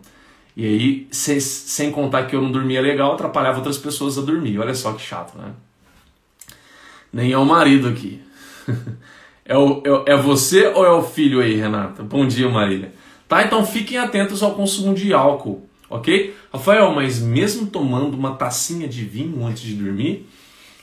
E 0.56 0.66
aí, 0.66 1.08
sem, 1.10 1.40
sem 1.40 1.90
contar 1.90 2.26
que 2.26 2.36
eu 2.36 2.42
não 2.42 2.52
dormia 2.52 2.80
legal, 2.80 3.14
atrapalhava 3.14 3.58
outras 3.58 3.78
pessoas 3.78 4.18
a 4.18 4.22
dormir. 4.22 4.58
Olha 4.58 4.74
só 4.74 4.92
que 4.92 5.00
chato, 5.00 5.36
né? 5.38 5.52
Nem 7.12 7.32
é 7.32 7.38
o 7.38 7.44
marido 7.44 7.88
aqui. 7.88 8.20
é, 9.44 9.56
o, 9.56 9.82
é, 10.06 10.12
é 10.12 10.16
você 10.16 10.66
ou 10.68 10.84
é 10.84 10.90
o 10.90 11.02
filho 11.02 11.40
aí, 11.40 11.54
Renata? 11.54 12.02
Bom 12.02 12.26
dia, 12.26 12.48
Marília. 12.48 12.92
Tá, 13.26 13.42
então 13.42 13.64
fiquem 13.64 13.96
atentos 13.96 14.42
ao 14.42 14.54
consumo 14.54 14.94
de 14.94 15.14
álcool, 15.14 15.66
ok? 15.88 16.36
Rafael, 16.52 16.92
mas 16.94 17.18
mesmo 17.18 17.66
tomando 17.66 18.14
uma 18.14 18.34
tacinha 18.34 18.86
de 18.86 19.04
vinho 19.06 19.46
antes 19.46 19.62
de 19.62 19.74
dormir, 19.74 20.28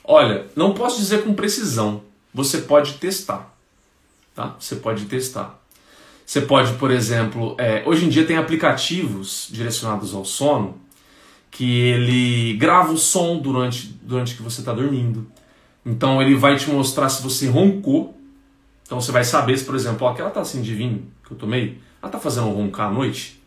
olha, 0.03 0.47
não 0.55 0.73
posso 0.73 0.97
dizer 0.97 1.23
com 1.23 1.33
precisão. 1.35 2.01
Você 2.33 2.59
pode 2.59 2.93
testar, 2.93 3.55
tá? 4.33 4.55
Você 4.59 4.77
pode 4.77 5.05
testar. 5.05 5.58
Você 6.29 6.41
pode, 6.41 6.73
por 6.73 6.91
exemplo, 6.91 7.55
é, 7.57 7.81
hoje 7.87 8.05
em 8.05 8.07
dia 8.07 8.23
tem 8.23 8.37
aplicativos 8.37 9.47
direcionados 9.49 10.13
ao 10.13 10.23
sono 10.23 10.79
que 11.49 11.81
ele 11.81 12.53
grava 12.53 12.93
o 12.93 12.97
som 12.99 13.39
durante, 13.39 13.87
durante 14.03 14.35
que 14.35 14.43
você 14.43 14.61
está 14.61 14.71
dormindo. 14.71 15.25
Então 15.83 16.21
ele 16.21 16.35
vai 16.35 16.55
te 16.55 16.69
mostrar 16.69 17.09
se 17.09 17.23
você 17.23 17.47
roncou. 17.47 18.15
Então 18.85 19.01
você 19.01 19.11
vai 19.11 19.23
saber 19.23 19.57
se, 19.57 19.65
por 19.65 19.73
exemplo, 19.73 20.05
ó, 20.05 20.11
aquela 20.11 20.29
tacinha 20.29 20.61
de 20.61 20.75
vinho 20.75 21.07
que 21.25 21.31
eu 21.31 21.37
tomei, 21.37 21.79
ela 21.99 22.11
tá 22.11 22.19
fazendo 22.19 22.47
roncar 22.49 22.89
à 22.89 22.91
noite? 22.91 23.41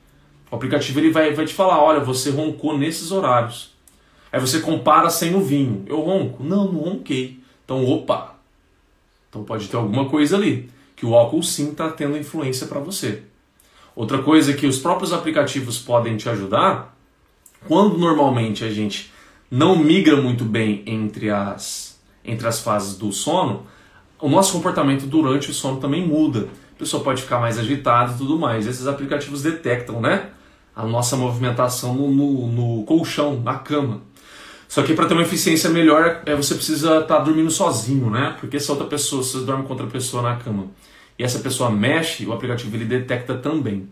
O 0.51 0.57
aplicativo 0.57 0.99
ele 0.99 1.13
vai, 1.13 1.33
vai 1.33 1.47
te 1.47 1.55
falar, 1.55 1.81
olha, 1.81 2.01
você 2.01 2.31
roncou 2.31 2.77
nesses 2.77 3.13
horários. 3.13 3.71
Aí 4.33 4.41
você 4.41 4.59
compara 4.59 5.09
sem 5.09 5.37
o 5.37 5.41
vinho. 5.41 5.85
Eu 5.87 6.01
ronco? 6.01 6.43
Não, 6.43 6.65
não 6.65 6.81
ronquei. 6.81 7.39
Então, 7.65 7.87
opa. 7.87 8.35
Então 9.31 9.45
pode 9.45 9.69
ter 9.69 9.77
alguma 9.77 10.09
coisa 10.09 10.37
ali. 10.37 10.69
Que 11.03 11.07
o 11.07 11.17
álcool 11.17 11.43
sim 11.43 11.73
está 11.73 11.91
tendo 11.91 12.17
influência 12.17 12.69
para 12.69 12.79
você. 12.79 13.23
Outra 13.97 14.23
coisa 14.23 14.53
que 14.53 14.69
os 14.69 14.79
próprios 14.79 15.13
aplicativos 15.13 15.77
podem 15.77 16.17
te 16.17 16.29
ajudar, 16.29 16.97
quando 17.67 17.99
normalmente 17.99 18.63
a 18.63 18.71
gente 18.71 19.13
não 19.51 19.75
migra 19.75 20.23
muito 20.23 20.45
bem 20.45 20.85
entre 20.87 21.29
as, 21.29 22.01
entre 22.25 22.47
as 22.47 22.61
fases 22.61 22.97
do 22.97 23.11
sono, 23.11 23.67
o 24.21 24.29
nosso 24.29 24.53
comportamento 24.53 25.07
durante 25.07 25.51
o 25.51 25.53
sono 25.53 25.81
também 25.81 26.07
muda 26.07 26.49
pessoa 26.83 27.03
pode 27.03 27.23
ficar 27.23 27.39
mais 27.39 27.59
agitada 27.59 28.13
e 28.13 28.17
tudo 28.17 28.39
mais. 28.39 28.67
Esses 28.67 28.87
aplicativos 28.87 29.43
detectam, 29.43 30.01
né? 30.01 30.31
A 30.75 30.85
nossa 30.85 31.17
movimentação 31.17 31.95
no, 31.95 32.11
no, 32.11 32.47
no 32.49 32.85
colchão, 32.85 33.41
na 33.41 33.55
cama. 33.55 34.03
Só 34.69 34.83
que 34.83 34.95
para 34.95 35.07
ter 35.07 35.15
uma 35.15 35.23
eficiência 35.23 35.69
melhor, 35.71 36.23
é, 36.25 36.35
você 36.35 36.55
precisa 36.55 37.01
estar 37.01 37.19
tá 37.19 37.21
dormindo 37.21 37.51
sozinho, 37.51 38.11
né? 38.11 38.37
Porque 38.41 38.59
se 38.59 38.71
outra 38.71 38.87
pessoa, 38.87 39.23
se 39.23 39.33
você 39.33 39.45
dorme 39.45 39.65
com 39.65 39.71
outra 39.71 39.87
pessoa 39.87 40.23
na 40.23 40.37
cama 40.37 40.69
essa 41.23 41.39
pessoa 41.39 41.71
mexe, 41.71 42.27
o 42.27 42.33
aplicativo 42.33 42.75
ele 42.77 42.85
detecta 42.85 43.35
também. 43.35 43.89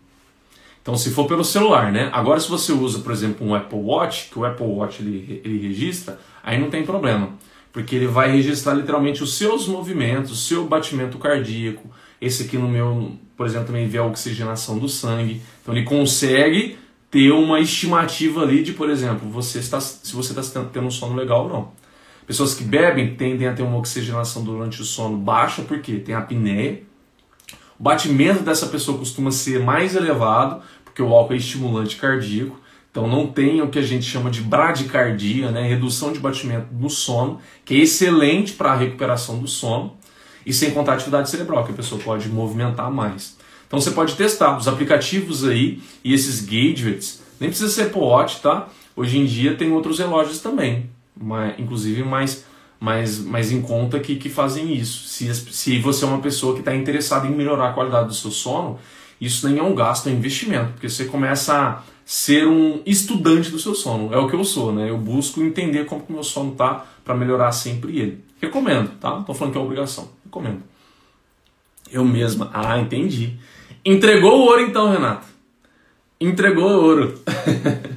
Então, 0.82 0.96
se 0.96 1.10
for 1.10 1.26
pelo 1.26 1.44
celular, 1.44 1.92
né? 1.92 2.08
Agora, 2.12 2.40
se 2.40 2.48
você 2.48 2.72
usa, 2.72 3.00
por 3.00 3.12
exemplo, 3.12 3.46
um 3.46 3.54
Apple 3.54 3.78
Watch, 3.78 4.30
que 4.30 4.38
o 4.38 4.44
Apple 4.44 4.66
Watch 4.66 5.02
ele, 5.02 5.40
ele 5.44 5.68
registra, 5.68 6.18
aí 6.42 6.58
não 6.58 6.70
tem 6.70 6.84
problema. 6.84 7.30
Porque 7.72 7.94
ele 7.94 8.06
vai 8.06 8.32
registrar 8.32 8.74
literalmente 8.74 9.22
os 9.22 9.34
seus 9.36 9.68
movimentos, 9.68 10.32
o 10.32 10.36
seu 10.36 10.66
batimento 10.66 11.18
cardíaco, 11.18 11.88
esse 12.20 12.44
aqui 12.44 12.58
no 12.58 12.68
meu, 12.68 13.12
por 13.36 13.46
exemplo, 13.46 13.68
também 13.68 13.86
vê 13.86 13.98
a 13.98 14.04
oxigenação 14.04 14.78
do 14.78 14.88
sangue. 14.88 15.40
Então 15.62 15.74
ele 15.74 15.84
consegue 15.84 16.76
ter 17.10 17.30
uma 17.30 17.60
estimativa 17.60 18.42
ali 18.42 18.62
de, 18.62 18.72
por 18.72 18.90
exemplo, 18.90 19.28
você 19.28 19.58
está, 19.58 19.80
se 19.80 20.14
você 20.14 20.38
está 20.38 20.64
tendo 20.64 20.86
um 20.86 20.90
sono 20.90 21.14
legal 21.14 21.44
ou 21.44 21.48
não. 21.48 21.72
Pessoas 22.26 22.54
que 22.54 22.62
bebem 22.62 23.14
tendem 23.16 23.48
a 23.48 23.52
ter 23.52 23.62
uma 23.62 23.76
oxigenação 23.76 24.44
durante 24.44 24.80
o 24.80 24.84
sono 24.84 25.16
baixa, 25.16 25.62
porque 25.62 25.98
tem 25.98 26.14
apneia. 26.14 26.82
O 27.80 27.82
batimento 27.82 28.42
dessa 28.42 28.66
pessoa 28.66 28.98
costuma 28.98 29.30
ser 29.30 29.58
mais 29.58 29.96
elevado, 29.96 30.60
porque 30.84 31.00
o 31.00 31.14
álcool 31.14 31.32
é 31.32 31.38
estimulante 31.38 31.96
cardíaco. 31.96 32.60
Então 32.90 33.06
não 33.06 33.26
tem 33.28 33.62
o 33.62 33.70
que 33.70 33.78
a 33.78 33.82
gente 33.82 34.04
chama 34.04 34.30
de 34.30 34.42
bradicardia, 34.42 35.50
né? 35.50 35.66
redução 35.66 36.12
de 36.12 36.18
batimento 36.18 36.66
no 36.72 36.90
sono, 36.90 37.40
que 37.64 37.74
é 37.74 37.78
excelente 37.78 38.52
para 38.52 38.72
a 38.72 38.76
recuperação 38.76 39.38
do 39.38 39.48
sono. 39.48 39.94
E 40.44 40.52
sem 40.52 40.72
contar 40.72 40.92
a 40.92 40.94
atividade 40.96 41.30
cerebral, 41.30 41.64
que 41.64 41.72
a 41.72 41.74
pessoa 41.74 41.98
pode 42.02 42.28
movimentar 42.28 42.90
mais. 42.90 43.38
Então 43.66 43.80
você 43.80 43.92
pode 43.92 44.14
testar 44.14 44.58
os 44.58 44.68
aplicativos 44.68 45.42
aí 45.48 45.80
e 46.04 46.12
esses 46.12 46.40
gadgets. 46.40 47.22
Nem 47.40 47.48
precisa 47.48 47.70
ser 47.70 47.84
Apple 47.84 48.02
Watch, 48.02 48.42
tá? 48.42 48.68
Hoje 48.94 49.18
em 49.18 49.24
dia 49.24 49.56
tem 49.56 49.72
outros 49.72 49.98
relógios 49.98 50.40
também, 50.40 50.90
inclusive 51.56 52.02
mais, 52.02 52.44
mais, 52.80 53.18
mais 53.18 53.52
em 53.52 53.60
conta 53.60 54.00
que, 54.00 54.16
que 54.16 54.30
fazem 54.30 54.74
isso. 54.74 55.06
Se, 55.06 55.32
se 55.34 55.78
você 55.78 56.04
é 56.04 56.08
uma 56.08 56.20
pessoa 56.20 56.54
que 56.54 56.60
está 56.60 56.74
interessada 56.74 57.26
em 57.26 57.30
melhorar 57.30 57.68
a 57.68 57.72
qualidade 57.74 58.08
do 58.08 58.14
seu 58.14 58.30
sono, 58.30 58.78
isso 59.20 59.46
nem 59.46 59.58
é 59.58 59.62
um 59.62 59.74
gasto, 59.74 60.08
é 60.08 60.12
um 60.12 60.16
investimento, 60.16 60.72
porque 60.72 60.88
você 60.88 61.04
começa 61.04 61.54
a 61.54 61.82
ser 62.06 62.48
um 62.48 62.80
estudante 62.86 63.50
do 63.50 63.58
seu 63.58 63.74
sono. 63.74 64.12
É 64.14 64.16
o 64.16 64.26
que 64.26 64.34
eu 64.34 64.42
sou, 64.42 64.72
né? 64.72 64.88
Eu 64.88 64.96
busco 64.96 65.42
entender 65.42 65.84
como 65.84 66.02
que 66.02 66.10
o 66.10 66.14
meu 66.14 66.24
sono 66.24 66.52
tá 66.52 66.86
para 67.04 67.14
melhorar 67.14 67.52
sempre 67.52 67.98
ele. 67.98 68.24
Recomendo, 68.40 68.92
tá? 68.98 69.10
Não 69.10 69.22
tô 69.24 69.34
falando 69.34 69.52
que 69.52 69.58
é 69.58 69.60
obrigação. 69.60 70.08
Recomendo. 70.24 70.62
Eu 71.92 72.04
mesma. 72.04 72.50
Ah, 72.54 72.78
entendi. 72.78 73.38
Entregou 73.84 74.38
o 74.38 74.42
ouro 74.46 74.62
então, 74.62 74.90
Renato. 74.90 75.26
Entregou 76.18 76.70
o 76.70 76.82
ouro. 76.82 77.14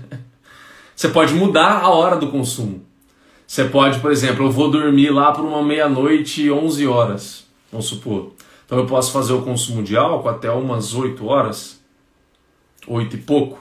Você 0.96 1.10
pode 1.10 1.34
mudar 1.34 1.80
a 1.80 1.90
hora 1.90 2.18
do 2.18 2.28
consumo. 2.28 2.86
Você 3.46 3.66
pode, 3.66 4.00
por 4.00 4.12
exemplo, 4.12 4.46
eu 4.46 4.52
vou 4.52 4.72
dormir 4.72 5.10
lá 5.10 5.32
por 5.32 5.46
uma 5.46 5.62
meia-noite, 5.62 6.50
11 6.50 6.88
horas, 6.88 7.46
vamos 7.72 7.88
supor. 7.88 8.32
Então 8.66 8.78
eu 8.78 8.86
posso 8.86 9.12
fazer 9.12 9.34
o 9.34 9.42
consumo 9.42 9.84
de 9.84 9.96
álcool 9.96 10.30
até 10.30 10.50
umas 10.50 10.94
8 10.94 11.26
horas, 11.26 11.82
8 12.88 13.16
e 13.16 13.20
pouco. 13.20 13.60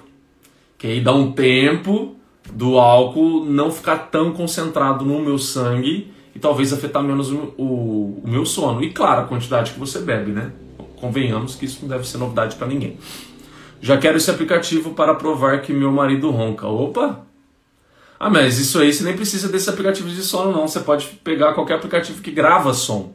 Que 0.79 0.87
aí 0.87 1.01
dá 1.01 1.13
um 1.13 1.33
tempo 1.33 2.17
do 2.51 2.79
álcool 2.79 3.45
não 3.45 3.71
ficar 3.71 3.97
tão 4.11 4.33
concentrado 4.33 5.05
no 5.05 5.21
meu 5.21 5.39
sangue 5.39 6.13
e 6.35 6.39
talvez 6.39 6.73
afetar 6.73 7.03
menos 7.03 7.31
o, 7.31 7.53
o, 7.59 8.23
o 8.25 8.29
meu 8.29 8.47
sono. 8.47 8.83
E 8.83 8.91
claro, 8.91 9.23
a 9.23 9.25
quantidade 9.25 9.73
que 9.73 9.79
você 9.79 10.01
bebe, 10.01 10.33
né? 10.33 10.53
Convenhamos 10.97 11.57
que 11.57 11.67
isso 11.67 11.81
não 11.83 11.89
deve 11.89 12.07
ser 12.07 12.19
novidade 12.19 12.57
para 12.57 12.67
ninguém. 12.67 12.97
Já 13.81 13.99
quero 13.99 14.17
esse 14.17 14.31
aplicativo 14.31 14.91
para 14.95 15.15
provar 15.15 15.61
que 15.61 15.73
meu 15.73 15.91
marido 15.91 16.31
ronca. 16.31 16.67
Opa! 16.67 17.27
Ah, 18.25 18.31
mas 18.31 18.57
isso 18.57 18.79
aí 18.79 18.93
você 18.93 19.03
nem 19.03 19.17
precisa 19.17 19.49
desse 19.49 19.69
aplicativo 19.69 20.09
de 20.09 20.23
sono, 20.23 20.53
não. 20.53 20.69
Você 20.69 20.79
pode 20.79 21.09
pegar 21.25 21.55
qualquer 21.55 21.75
aplicativo 21.75 22.23
que 22.23 22.31
grava 22.31 22.73
som. 22.73 23.13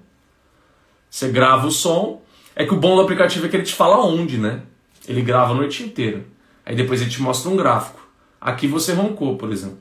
Você 1.10 1.30
grava 1.30 1.66
o 1.66 1.72
som. 1.72 2.22
É 2.54 2.66
que 2.66 2.74
o 2.74 2.78
bom 2.78 2.98
do 2.98 3.04
aplicativo 3.04 3.46
é 3.46 3.50
que 3.50 3.56
ele 3.56 3.64
te 3.64 3.74
fala 3.74 4.06
onde, 4.06 4.38
né? 4.38 4.64
Ele 5.08 5.22
grava 5.22 5.54
a 5.54 5.56
noite 5.56 5.82
inteira. 5.82 6.26
Aí 6.66 6.76
depois 6.76 7.00
ele 7.00 7.10
te 7.10 7.22
mostra 7.22 7.50
um 7.50 7.56
gráfico. 7.56 8.06
Aqui 8.42 8.68
você 8.68 8.92
roncou, 8.92 9.38
por 9.38 9.50
exemplo. 9.50 9.80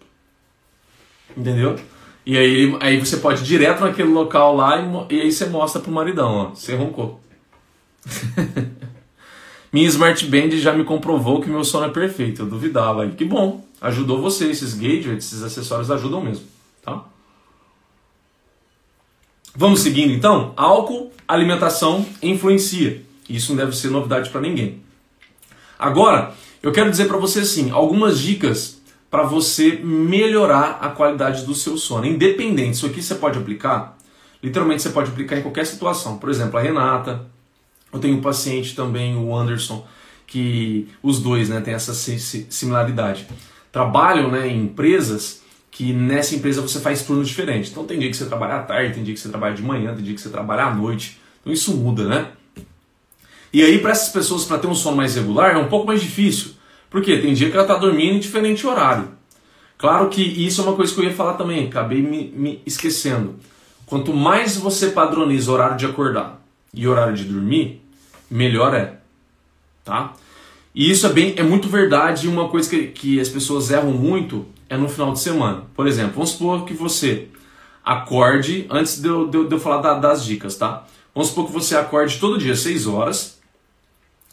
Entendeu? 1.36 1.74
E 2.24 2.38
aí, 2.38 2.76
aí 2.78 3.00
você 3.00 3.16
pode 3.16 3.42
ir 3.42 3.46
direto 3.46 3.80
naquele 3.80 4.10
local 4.10 4.54
lá 4.54 4.78
e, 5.10 5.16
e 5.16 5.20
aí 5.22 5.32
você 5.32 5.46
mostra 5.46 5.82
pro 5.82 5.90
maridão, 5.90 6.34
ó, 6.34 6.48
você 6.50 6.76
roncou. 6.76 7.20
Minha 9.72 9.88
Smart 9.88 10.24
Band 10.26 10.50
já 10.52 10.72
me 10.72 10.84
comprovou 10.84 11.40
que 11.40 11.50
meu 11.50 11.64
sono 11.64 11.86
é 11.86 11.90
perfeito. 11.90 12.42
Eu 12.42 12.46
duvidava. 12.46 13.08
que 13.08 13.24
bom. 13.24 13.65
Ajudou 13.80 14.20
você. 14.20 14.46
Esses 14.50 14.74
gadgets, 14.74 15.26
esses 15.26 15.42
acessórios 15.42 15.90
ajudam 15.90 16.22
mesmo. 16.22 16.46
Tá? 16.82 17.04
Vamos 19.54 19.80
seguindo 19.80 20.12
então? 20.12 20.52
Álcool, 20.56 21.12
alimentação 21.26 22.06
influencia. 22.22 23.02
Isso 23.28 23.52
não 23.52 23.64
deve 23.64 23.76
ser 23.76 23.90
novidade 23.90 24.30
para 24.30 24.40
ninguém. 24.40 24.82
Agora, 25.78 26.34
eu 26.62 26.72
quero 26.72 26.90
dizer 26.90 27.06
para 27.06 27.16
você 27.16 27.40
assim, 27.40 27.70
algumas 27.70 28.18
dicas 28.18 28.80
para 29.10 29.22
você 29.22 29.80
melhorar 29.82 30.78
a 30.80 30.88
qualidade 30.88 31.44
do 31.44 31.54
seu 31.54 31.76
sono. 31.76 32.06
Independente, 32.06 32.74
isso 32.74 32.86
aqui 32.86 33.02
você 33.02 33.14
pode 33.14 33.38
aplicar, 33.38 33.96
literalmente 34.42 34.82
você 34.82 34.90
pode 34.90 35.10
aplicar 35.10 35.38
em 35.38 35.42
qualquer 35.42 35.66
situação. 35.66 36.18
Por 36.18 36.28
exemplo, 36.28 36.58
a 36.58 36.62
Renata, 36.62 37.26
eu 37.92 37.98
tenho 37.98 38.16
um 38.16 38.20
paciente 38.20 38.74
também, 38.74 39.16
o 39.16 39.34
Anderson, 39.34 39.86
que 40.26 40.88
os 41.02 41.20
dois 41.20 41.48
né, 41.48 41.60
têm 41.60 41.74
essa 41.74 41.94
similaridade. 41.94 43.26
Trabalham 43.76 44.30
né, 44.30 44.48
em 44.48 44.62
empresas 44.62 45.42
que 45.70 45.92
nessa 45.92 46.34
empresa 46.34 46.62
você 46.62 46.80
faz 46.80 47.02
turnos 47.02 47.28
diferentes. 47.28 47.70
Então 47.70 47.84
tem 47.84 47.98
dia 47.98 48.08
que 48.08 48.16
você 48.16 48.24
trabalha 48.24 48.54
à 48.54 48.62
tarde, 48.62 48.94
tem 48.94 49.04
dia 49.04 49.12
que 49.12 49.20
você 49.20 49.28
trabalha 49.28 49.54
de 49.54 49.60
manhã, 49.60 49.94
tem 49.94 50.02
dia 50.02 50.14
que 50.14 50.20
você 50.22 50.30
trabalha 50.30 50.64
à 50.64 50.74
noite. 50.74 51.20
Então 51.42 51.52
isso 51.52 51.76
muda, 51.76 52.08
né? 52.08 52.28
E 53.52 53.62
aí 53.62 53.78
para 53.78 53.90
essas 53.90 54.08
pessoas 54.08 54.46
para 54.46 54.56
ter 54.56 54.66
um 54.66 54.74
sono 54.74 54.96
mais 54.96 55.14
regular 55.14 55.54
é 55.54 55.58
um 55.58 55.68
pouco 55.68 55.86
mais 55.86 56.00
difícil. 56.00 56.52
Porque 56.88 57.18
tem 57.18 57.34
dia 57.34 57.50
que 57.50 57.52
ela 57.54 57.66
está 57.66 57.76
dormindo 57.76 58.14
em 58.14 58.18
diferente 58.18 58.66
horário. 58.66 59.10
Claro 59.76 60.08
que 60.08 60.22
isso 60.22 60.62
é 60.62 60.64
uma 60.64 60.74
coisa 60.74 60.94
que 60.94 60.98
eu 60.98 61.04
ia 61.04 61.12
falar 61.12 61.34
também, 61.34 61.66
acabei 61.66 62.00
me, 62.00 62.32
me 62.34 62.62
esquecendo. 62.64 63.34
Quanto 63.84 64.14
mais 64.14 64.56
você 64.56 64.88
padroniza 64.88 65.52
horário 65.52 65.76
de 65.76 65.84
acordar 65.84 66.42
e 66.72 66.88
horário 66.88 67.12
de 67.14 67.24
dormir, 67.24 67.82
melhor 68.30 68.72
é. 68.72 69.00
Tá? 69.84 70.14
E 70.76 70.90
isso 70.90 71.06
é, 71.06 71.08
bem, 71.10 71.32
é 71.38 71.42
muito 71.42 71.70
verdade. 71.70 72.28
Uma 72.28 72.50
coisa 72.50 72.68
que, 72.68 72.88
que 72.88 73.18
as 73.18 73.30
pessoas 73.30 73.70
erram 73.70 73.92
muito 73.92 74.44
é 74.68 74.76
no 74.76 74.90
final 74.90 75.10
de 75.10 75.20
semana. 75.20 75.62
Por 75.74 75.86
exemplo, 75.86 76.12
vamos 76.16 76.30
supor 76.30 76.66
que 76.66 76.74
você 76.74 77.28
acorde, 77.82 78.66
antes 78.68 79.00
de 79.00 79.08
eu, 79.08 79.26
de 79.26 79.38
eu, 79.38 79.48
de 79.48 79.54
eu 79.54 79.58
falar 79.58 79.80
da, 79.80 79.94
das 79.94 80.22
dicas, 80.22 80.54
tá? 80.56 80.86
Vamos 81.14 81.30
supor 81.30 81.46
que 81.46 81.52
você 81.52 81.74
acorde 81.74 82.18
todo 82.18 82.36
dia 82.36 82.54
6 82.54 82.86
horas 82.86 83.40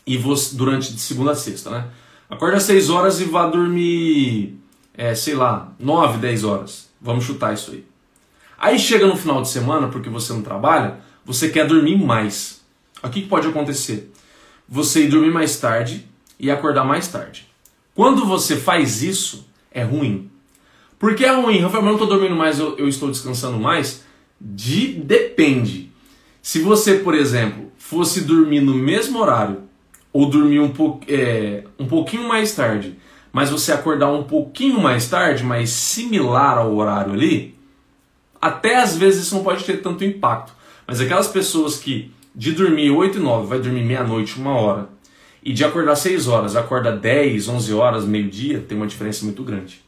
e 0.05 0.17
você, 0.17 0.53
durante 0.57 0.93
de 0.93 0.99
segunda 0.99 1.31
a 1.31 1.35
sexta, 1.35 1.69
né? 1.69 1.85
Acorda 2.29 2.57
às 2.57 2.63
6 2.63 2.89
horas 2.89 3.21
e 3.21 3.23
vá 3.23 3.47
dormir, 3.47 4.59
é, 4.95 5.15
sei 5.15 5.35
lá, 5.35 5.71
9, 5.79 6.17
10 6.17 6.43
horas. 6.43 6.89
Vamos 6.99 7.23
chutar 7.23 7.53
isso 7.53 7.71
aí. 7.71 7.85
Aí 8.57 8.77
chega 8.77 9.07
no 9.07 9.15
final 9.15 9.41
de 9.41 9.47
semana, 9.47 9.87
porque 9.87 10.09
você 10.09 10.33
não 10.33 10.41
trabalha, 10.41 10.99
você 11.23 11.47
quer 11.47 11.65
dormir 11.65 11.97
mais. 11.97 12.61
O 13.01 13.07
que 13.07 13.21
pode 13.21 13.47
acontecer? 13.47 14.11
Você 14.67 15.05
ir 15.05 15.09
dormir 15.09 15.31
mais 15.31 15.57
tarde 15.57 16.11
e 16.43 16.51
acordar 16.51 16.83
mais 16.83 17.07
tarde. 17.07 17.47
Quando 17.95 18.25
você 18.25 18.57
faz 18.57 19.01
isso, 19.01 19.47
é 19.71 19.81
ruim. 19.81 20.29
Por 20.99 21.15
que 21.15 21.23
é 21.23 21.33
ruim? 21.33 21.59
Rafael, 21.59 21.81
eu 21.81 21.85
não 21.85 21.93
estou 21.93 22.07
dormindo 22.07 22.35
mais, 22.35 22.59
eu, 22.59 22.77
eu, 22.77 22.85
estou 22.87 23.09
descansando 23.09 23.57
mais? 23.57 24.03
De, 24.39 24.87
depende. 24.89 25.89
Se 26.41 26.59
você, 26.59 26.95
por 26.95 27.15
exemplo, 27.15 27.71
fosse 27.77 28.25
dormir 28.25 28.59
no 28.59 28.73
mesmo 28.73 29.19
horário, 29.19 29.63
ou 30.11 30.29
dormir 30.29 30.59
um, 30.59 30.69
po, 30.69 30.99
é, 31.07 31.63
um 31.79 31.87
pouquinho 31.87 32.27
mais 32.27 32.53
tarde, 32.53 32.99
mas 33.31 33.49
você 33.49 33.71
acordar 33.71 34.11
um 34.11 34.23
pouquinho 34.23 34.81
mais 34.81 35.07
tarde, 35.07 35.45
mas 35.45 35.69
similar 35.69 36.57
ao 36.57 36.75
horário 36.75 37.13
ali, 37.13 37.55
até 38.41 38.81
às 38.81 38.97
vezes 38.97 39.23
isso 39.23 39.35
não 39.35 39.43
pode 39.45 39.63
ter 39.63 39.81
tanto 39.81 40.03
impacto. 40.03 40.53
Mas 40.85 40.99
aquelas 40.99 41.27
pessoas 41.27 41.77
que 41.77 42.11
de 42.35 42.51
dormir 42.51 42.91
8 42.91 43.17
e 43.17 43.21
9 43.21 43.47
vai 43.47 43.59
dormir 43.59 43.83
meia-noite, 43.83 44.37
uma 44.37 44.51
hora, 44.51 44.89
e 45.43 45.51
de 45.51 45.65
acordar 45.65 45.95
6 45.95 46.27
horas, 46.27 46.55
acorda 46.55 46.91
10, 46.91 47.49
11 47.49 47.73
horas, 47.73 48.05
meio-dia, 48.05 48.63
tem 48.67 48.77
uma 48.77 48.87
diferença 48.87 49.25
muito 49.25 49.43
grande. 49.43 49.81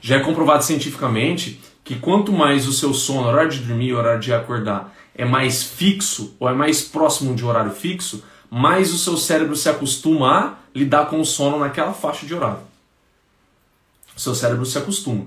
Já 0.00 0.16
é 0.16 0.20
comprovado 0.20 0.64
cientificamente 0.64 1.60
que 1.82 1.96
quanto 1.96 2.32
mais 2.32 2.66
o 2.66 2.72
seu 2.72 2.94
sono, 2.94 3.28
horário 3.28 3.50
de 3.50 3.58
dormir 3.58 3.88
e 3.88 3.94
horário 3.94 4.20
de 4.20 4.32
acordar 4.32 4.94
é 5.14 5.24
mais 5.24 5.62
fixo 5.62 6.34
ou 6.40 6.48
é 6.48 6.54
mais 6.54 6.82
próximo 6.82 7.34
de 7.34 7.44
um 7.44 7.48
horário 7.48 7.70
fixo, 7.70 8.24
mais 8.50 8.92
o 8.92 8.98
seu 8.98 9.16
cérebro 9.16 9.54
se 9.54 9.68
acostuma 9.68 10.38
a 10.38 10.54
lidar 10.74 11.06
com 11.06 11.20
o 11.20 11.24
sono 11.24 11.58
naquela 11.58 11.92
faixa 11.92 12.26
de 12.26 12.34
horário. 12.34 12.60
O 14.16 14.20
seu 14.20 14.34
cérebro 14.34 14.64
se 14.64 14.78
acostuma. 14.78 15.26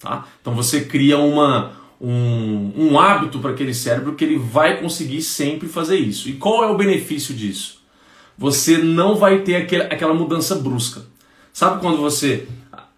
Tá? 0.00 0.26
Então 0.40 0.54
você 0.54 0.84
cria 0.84 1.18
uma, 1.18 1.72
um, 2.00 2.72
um 2.76 2.98
hábito 2.98 3.38
para 3.38 3.52
aquele 3.52 3.74
cérebro 3.74 4.14
que 4.14 4.24
ele 4.24 4.38
vai 4.38 4.80
conseguir 4.80 5.22
sempre 5.22 5.68
fazer 5.68 5.96
isso. 5.96 6.28
E 6.28 6.34
qual 6.34 6.64
é 6.64 6.66
o 6.66 6.76
benefício 6.76 7.34
disso? 7.34 7.83
Você 8.36 8.78
não 8.78 9.14
vai 9.14 9.40
ter 9.40 9.56
aquele, 9.56 9.84
aquela 9.84 10.14
mudança 10.14 10.56
brusca. 10.56 11.02
Sabe 11.52 11.80
quando 11.80 11.98
você 11.98 12.48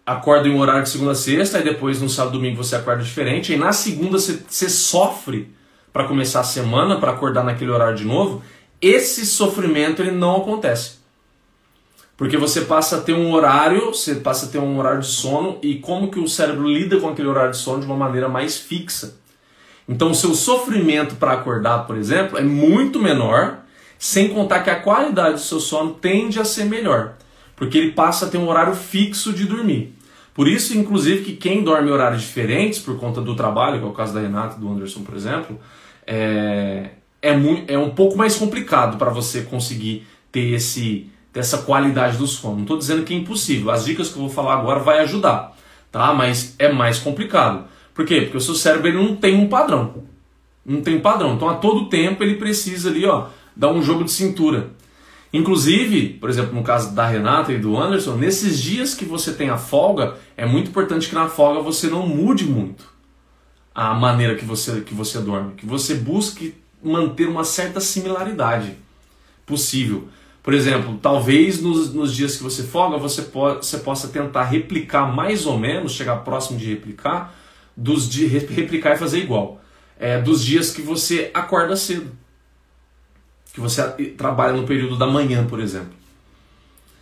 acorda 0.05 0.47
em 0.47 0.51
um 0.51 0.59
horário 0.59 0.83
de 0.83 0.89
segunda 0.89 1.11
a 1.11 1.15
sexta, 1.15 1.59
e 1.59 1.63
depois 1.63 2.01
no 2.01 2.09
sábado 2.09 2.35
e 2.35 2.37
domingo 2.39 2.63
você 2.63 2.75
acorda 2.75 3.03
diferente, 3.03 3.53
e 3.53 3.57
na 3.57 3.73
segunda 3.73 4.17
você, 4.17 4.41
você 4.47 4.69
sofre 4.69 5.51
para 5.91 6.05
começar 6.07 6.39
a 6.39 6.43
semana, 6.43 6.99
para 6.99 7.11
acordar 7.11 7.43
naquele 7.43 7.71
horário 7.71 7.97
de 7.97 8.05
novo, 8.05 8.41
esse 8.81 9.25
sofrimento 9.25 10.01
ele 10.01 10.11
não 10.11 10.37
acontece. 10.37 10.97
Porque 12.15 12.37
você 12.37 12.61
passa 12.61 12.97
a 12.97 13.01
ter 13.01 13.13
um 13.13 13.31
horário, 13.31 13.87
você 13.87 14.15
passa 14.15 14.47
a 14.47 14.49
ter 14.49 14.57
um 14.57 14.77
horário 14.79 15.01
de 15.01 15.07
sono 15.07 15.59
e 15.61 15.75
como 15.75 16.09
que 16.09 16.19
o 16.19 16.27
cérebro 16.27 16.67
lida 16.67 16.99
com 16.99 17.09
aquele 17.09 17.27
horário 17.27 17.51
de 17.51 17.57
sono 17.57 17.81
de 17.81 17.85
uma 17.85 17.95
maneira 17.95 18.27
mais 18.27 18.57
fixa. 18.57 19.17
Então 19.87 20.11
o 20.11 20.15
seu 20.15 20.33
sofrimento 20.33 21.15
para 21.15 21.33
acordar, 21.33 21.85
por 21.85 21.95
exemplo, 21.95 22.37
é 22.37 22.41
muito 22.41 22.99
menor, 22.99 23.59
sem 23.97 24.29
contar 24.29 24.61
que 24.61 24.69
a 24.69 24.79
qualidade 24.79 25.35
do 25.35 25.39
seu 25.39 25.59
sono 25.59 25.93
tende 25.93 26.39
a 26.39 26.45
ser 26.45 26.65
melhor, 26.65 27.15
porque 27.55 27.77
ele 27.77 27.91
passa 27.91 28.25
a 28.25 28.29
ter 28.29 28.37
um 28.37 28.47
horário 28.47 28.75
fixo 28.75 29.33
de 29.33 29.45
dormir. 29.45 29.95
Por 30.33 30.47
isso, 30.47 30.77
inclusive, 30.77 31.23
que 31.23 31.35
quem 31.35 31.63
dorme 31.63 31.89
horários 31.89 32.21
diferentes, 32.21 32.79
por 32.79 32.99
conta 32.99 33.19
do 33.21 33.35
trabalho, 33.35 33.79
que 33.79 33.85
é 33.85 33.87
o 33.87 33.93
caso 33.93 34.13
da 34.13 34.19
Renata 34.19 34.55
e 34.55 34.59
do 34.59 34.69
Anderson, 34.69 35.01
por 35.01 35.15
exemplo, 35.15 35.59
é, 36.05 36.91
é, 37.21 37.35
muito, 37.35 37.71
é 37.71 37.77
um 37.77 37.89
pouco 37.89 38.15
mais 38.15 38.35
complicado 38.35 38.97
para 38.97 39.09
você 39.09 39.41
conseguir 39.41 40.05
ter 40.31 40.53
esse 40.53 41.09
dessa 41.33 41.59
qualidade 41.59 42.17
do 42.17 42.25
sono. 42.25 42.55
Não 42.55 42.61
estou 42.63 42.77
dizendo 42.77 43.03
que 43.03 43.13
é 43.13 43.17
impossível. 43.17 43.69
As 43.69 43.85
dicas 43.85 44.09
que 44.09 44.15
eu 44.15 44.21
vou 44.21 44.29
falar 44.29 44.55
agora 44.55 44.79
vai 44.79 44.99
ajudar, 44.99 45.55
tá? 45.91 46.11
Mas 46.13 46.55
é 46.57 46.71
mais 46.71 46.97
complicado. 46.97 47.65
Por 47.93 48.05
quê? 48.05 48.21
Porque 48.21 48.37
o 48.37 48.41
seu 48.41 48.55
cérebro 48.55 48.87
ele 48.87 48.97
não 48.97 49.15
tem 49.15 49.35
um 49.35 49.47
padrão. 49.47 50.03
Não 50.65 50.81
tem 50.81 50.99
padrão. 50.99 51.35
Então 51.35 51.47
a 51.47 51.55
todo 51.55 51.89
tempo 51.89 52.23
ele 52.23 52.35
precisa 52.35 52.89
ali, 52.89 53.05
ó, 53.05 53.27
dar 53.57 53.71
um 53.71 53.81
jogo 53.81 54.03
de 54.03 54.11
cintura. 54.11 54.71
Inclusive, 55.33 56.09
por 56.19 56.29
exemplo, 56.29 56.53
no 56.53 56.63
caso 56.63 56.95
da 56.95 57.05
Renata 57.05 57.51
e 57.51 57.57
do 57.57 57.77
Anderson, 57.77 58.15
nesses 58.15 58.61
dias 58.61 58.93
que 58.93 59.03
você 59.03 59.33
tem 59.33 59.49
a 59.49 59.57
folga, 59.57 60.15
é 60.37 60.45
muito 60.45 60.69
importante 60.69 61.09
que 61.09 61.15
na 61.15 61.27
folga 61.27 61.61
você 61.61 61.87
não 61.87 62.07
mude 62.07 62.45
muito 62.45 62.85
a 63.75 63.93
maneira 63.93 64.35
que 64.35 64.45
você, 64.45 64.81
que 64.81 64.93
você 64.93 65.19
dorme, 65.19 65.53
que 65.55 65.65
você 65.65 65.95
busque 65.95 66.55
manter 66.81 67.27
uma 67.27 67.43
certa 67.43 67.79
similaridade 67.79 68.75
possível. 69.45 70.07
Por 70.41 70.53
exemplo, 70.53 70.97
talvez 71.01 71.61
nos, 71.61 71.93
nos 71.93 72.15
dias 72.15 72.37
que 72.37 72.43
você 72.43 72.63
folga, 72.63 72.97
você, 72.97 73.23
po 73.23 73.55
você 73.55 73.79
possa 73.79 74.07
tentar 74.07 74.43
replicar 74.45 75.13
mais 75.13 75.45
ou 75.45 75.59
menos, 75.59 75.91
chegar 75.91 76.17
próximo 76.17 76.57
de 76.57 76.65
replicar, 76.65 77.35
dos 77.75 78.09
de 78.09 78.25
replicar 78.25 78.95
e 78.95 78.97
fazer 78.97 79.19
igual. 79.19 79.61
É, 79.99 80.21
dos 80.21 80.43
dias 80.43 80.71
que 80.71 80.81
você 80.81 81.29
acorda 81.33 81.75
cedo. 81.75 82.11
Que 83.57 83.61
você 83.61 83.81
trabalha 84.15 84.53
no 84.53 84.67
período 84.67 84.95
da 84.95 85.07
manhã, 85.07 85.43
por 85.47 85.59
exemplo. 85.59 85.89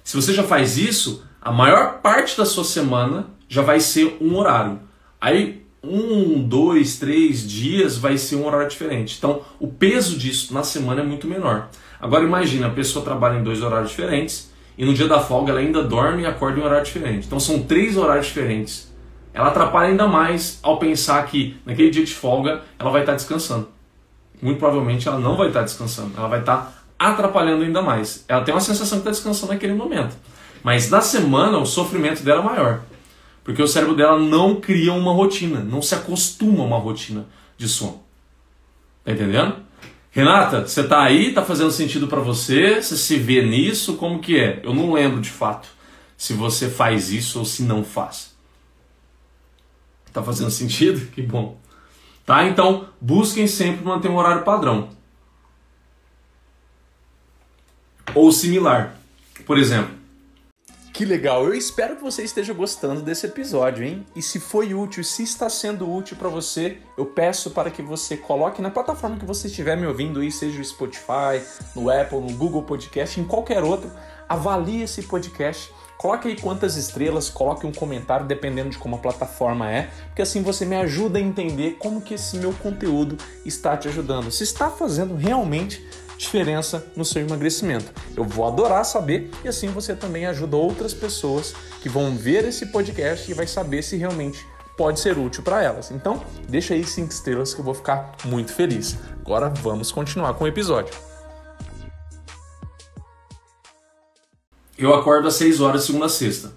Se 0.01 0.16
você 0.16 0.32
já 0.32 0.41
faz 0.41 0.78
isso, 0.78 1.22
a 1.41 1.51
maior 1.51 1.99
parte 1.99 2.38
da 2.38 2.45
sua 2.45 2.64
semana 2.64 3.28
já 3.49 3.62
vai 3.62 3.82
ser 3.82 4.16
um 4.22 4.38
horário. 4.38 4.80
Aí, 5.20 5.66
um, 5.84 6.41
dois, 6.41 6.97
três 6.97 7.45
dias 7.45 7.97
vai 7.97 8.18
ser 8.18 8.38
um 8.38 8.45
horário 8.45 8.70
diferente. 8.70 9.16
Então, 9.18 9.41
o 9.60 9.68
peso 9.68 10.18
disso 10.18 10.53
na 10.53 10.64
semana 10.64 11.01
é 11.01 11.03
muito 11.03 11.28
menor. 11.28 11.68
Agora 11.99 12.24
imagina, 12.24 12.68
a 12.68 12.72
pessoa 12.72 13.03
trabalha 13.03 13.38
em 13.38 13.43
dois 13.43 13.62
horários 13.62 13.89
diferentes 13.89 14.49
e 14.78 14.86
no 14.86 14.93
dia 14.93 15.10
da 15.10 15.20
folga 15.20 15.51
ela 15.51 15.60
ainda 15.60 15.84
dorme 15.84 16.24
e 16.24 16.26
acorda 16.26 16.58
em 16.58 16.62
um 16.62 16.66
horário 16.66 16.86
diferente. 16.86 17.28
Então 17.28 17.38
são 17.38 17.64
três 17.64 17.97
horários 17.97 18.28
diferentes. 18.28 18.89
Ela 19.34 19.49
atrapalha 19.49 19.89
ainda 19.89 20.08
mais 20.08 20.58
ao 20.64 20.80
pensar 20.80 21.26
que 21.26 21.58
naquele 21.66 21.89
dia 21.89 22.06
de 22.06 22.14
folga 22.14 22.62
ela 22.80 22.91
vai 22.91 23.01
estar 23.01 23.16
descansando. 23.16 23.74
Muito 24.41 24.59
provavelmente 24.59 25.07
ela 25.07 25.19
não 25.19 25.38
vai 25.38 25.47
estar 25.47 25.63
descansando, 25.63 26.11
ela 26.17 26.27
vai 26.27 26.39
estar 26.39 26.86
atrapalhando 26.97 27.63
ainda 27.63 27.81
mais. 27.81 28.23
Ela 28.27 28.43
tem 28.43 28.53
uma 28.53 28.61
sensação 28.61 28.99
que 28.99 29.01
está 29.01 29.11
descansando 29.11 29.53
naquele 29.53 29.73
momento. 29.73 30.15
Mas 30.63 30.89
na 30.89 31.01
semana 31.01 31.57
o 31.57 31.65
sofrimento 31.65 32.23
dela 32.23 32.41
é 32.41 32.43
maior. 32.43 32.81
Porque 33.43 33.61
o 33.61 33.67
cérebro 33.67 33.95
dela 33.95 34.19
não 34.19 34.59
cria 34.59 34.91
uma 34.91 35.13
rotina, 35.13 35.59
não 35.59 35.81
se 35.81 35.93
acostuma 35.93 36.63
a 36.63 36.65
uma 36.65 36.79
rotina 36.79 37.27
de 37.57 37.69
sono. 37.69 38.03
Tá 39.03 39.11
entendendo? 39.11 39.57
Renata, 40.09 40.65
você 40.65 40.83
tá 40.83 41.03
aí? 41.03 41.33
Tá 41.33 41.43
fazendo 41.43 41.69
sentido 41.69 42.07
para 42.07 42.21
você? 42.21 42.81
Você 42.81 42.97
se 42.97 43.17
vê 43.17 43.45
nisso? 43.45 43.97
Como 43.97 44.19
que 44.19 44.39
é? 44.39 44.61
Eu 44.63 44.73
não 44.73 44.93
lembro 44.93 45.21
de 45.21 45.29
fato 45.29 45.67
se 46.17 46.33
você 46.33 46.69
faz 46.69 47.11
isso 47.11 47.38
ou 47.38 47.45
se 47.45 47.63
não 47.63 47.83
faz. 47.83 48.33
Tá 50.11 50.23
fazendo 50.23 50.49
sentido? 50.49 51.11
Que 51.11 51.21
bom. 51.21 51.59
Tá? 52.26 52.45
Então, 52.45 52.89
busquem 52.99 53.47
sempre 53.47 53.86
manter 53.86 54.09
um 54.09 54.17
horário 54.17 54.43
padrão. 54.43 54.89
Ou 58.15 58.32
similar. 58.32 58.97
Por 59.45 59.57
exemplo, 59.57 59.95
que 60.95 61.03
legal! 61.03 61.43
Eu 61.43 61.53
espero 61.53 61.97
que 61.97 62.01
você 62.01 62.23
esteja 62.23 62.53
gostando 62.53 63.01
desse 63.01 63.26
episódio, 63.26 63.84
hein? 63.84 64.05
E 64.15 64.21
se 64.21 64.39
foi 64.39 64.73
útil, 64.73 65.03
se 65.03 65.23
está 65.23 65.49
sendo 65.49 65.93
útil 65.93 66.15
para 66.15 66.30
você, 66.30 66.78
eu 66.97 67.05
peço 67.05 67.51
para 67.51 67.69
que 67.69 67.82
você 67.82 68.15
coloque 68.15 68.61
na 68.61 68.71
plataforma 68.71 69.17
que 69.17 69.26
você 69.26 69.47
estiver 69.47 69.76
me 69.76 69.86
ouvindo 69.86 70.21
aí, 70.21 70.32
seja 70.32 70.57
o 70.57 70.63
Spotify, 70.63 71.43
no 71.76 71.89
Apple, 71.89 72.21
no 72.21 72.32
Google 72.38 72.63
Podcast, 72.63 73.19
em 73.19 73.26
qualquer 73.26 73.61
outro, 73.61 73.91
avalie 74.30 74.84
esse 74.84 75.03
podcast. 75.03 75.69
Coloque 76.06 76.28
aí 76.28 76.39
quantas 76.39 76.76
estrelas, 76.76 77.32
coloque 77.32 77.66
um 77.66 77.72
comentário 77.72 78.28
dependendo 78.28 78.70
de 78.70 78.78
como 78.78 78.95
a 78.95 78.99
plataforma 78.99 79.72
é, 79.72 79.89
porque 80.06 80.22
assim 80.22 80.43
você 80.43 80.64
me 80.64 80.76
ajuda 80.76 81.18
a 81.18 81.22
entender 81.22 81.78
como 81.80 81.99
que 81.99 82.14
esse 82.14 82.38
meu 82.38 82.53
conteúdo 82.53 83.18
está 83.43 83.76
te 83.76 83.88
ajudando. 83.88 84.30
Se 84.30 84.43
está 84.43 84.70
fazendo 84.70 85.16
realmente 85.16 85.84
diferença 86.16 86.86
no 86.95 87.03
seu 87.03 87.24
emagrecimento. 87.24 87.91
Eu 88.16 88.24
vou 88.24 88.45
adorar 88.45 88.86
saber 88.86 89.32
e 89.43 89.47
assim 89.47 89.70
você 89.70 89.95
também 89.95 90.28
ajuda 90.28 90.56
outras 90.56 90.93
pessoas 90.93 91.56
que 91.82 91.89
vão 91.89 92.16
ver 92.16 92.45
esse 92.45 92.68
podcast 92.68 93.32
e 93.32 93.34
vai 93.34 93.47
saber 93.47 93.82
se 93.82 93.97
realmente 93.97 94.45
pode 94.78 94.99
ser 94.99 95.18
útil 95.18 95.41
para 95.41 95.64
elas. 95.64 95.89
Então, 95.89 96.22
deixa 96.47 96.76
aí 96.76 96.84
cinco 96.84 97.12
estrelas 97.12 97.51
que 97.51 97.62
eu 97.62 97.66
vou 97.66 97.74
ficar 97.74 98.12
muito 98.26 98.53
feliz. 98.53 98.95
Agora 99.22 99.49
vamos 99.49 99.91
continuar 99.91 100.36
com 100.36 100.43
o 100.43 100.47
episódio. 100.47 100.93
Eu 104.78 104.93
acordo 104.93 105.28
às 105.28 105.36
6 105.36 105.61
horas 105.61 105.84
segunda 105.84 106.05
a 106.05 106.09
sexta. 106.09 106.53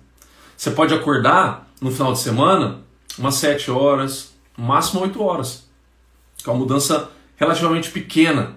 Você 0.57 0.73
pode 0.73 0.93
acordar 0.93 1.71
no 1.81 1.91
final 1.91 2.12
de 2.12 2.19
semana 2.19 2.81
umas 3.16 3.37
7 3.37 3.71
horas, 3.71 4.35
máximo 4.57 5.03
8 5.03 5.23
horas. 5.23 5.69
Que 6.37 6.51
é 6.51 6.53
uma 6.53 6.59
mudança 6.59 7.11
relativamente 7.37 7.91
pequena 7.91 8.57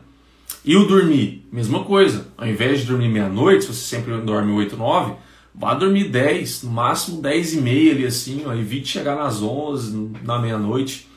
e 0.66 0.76
o 0.76 0.86
dormir, 0.86 1.48
mesma 1.52 1.84
coisa. 1.84 2.28
Ao 2.38 2.48
invés 2.48 2.82
de 2.82 2.86
dormir 2.88 3.08
meia-noite, 3.08 3.66
se 3.66 3.74
você 3.74 3.96
sempre 3.96 4.18
dorme 4.22 4.52
8, 4.52 4.76
9, 4.76 5.14
vá 5.54 5.74
dormir 5.74 6.10
10, 6.10 6.64
no 6.64 6.72
máximo 6.72 7.22
10 7.22 7.54
e 7.54 7.62
meia 7.62 7.92
ali 7.92 8.06
assim, 8.06 8.44
ó, 8.46 8.54
evite 8.54 8.88
chegar 8.88 9.16
nas 9.16 9.42
11, 9.42 10.12
na 10.24 10.40
meia-noite. 10.40 11.08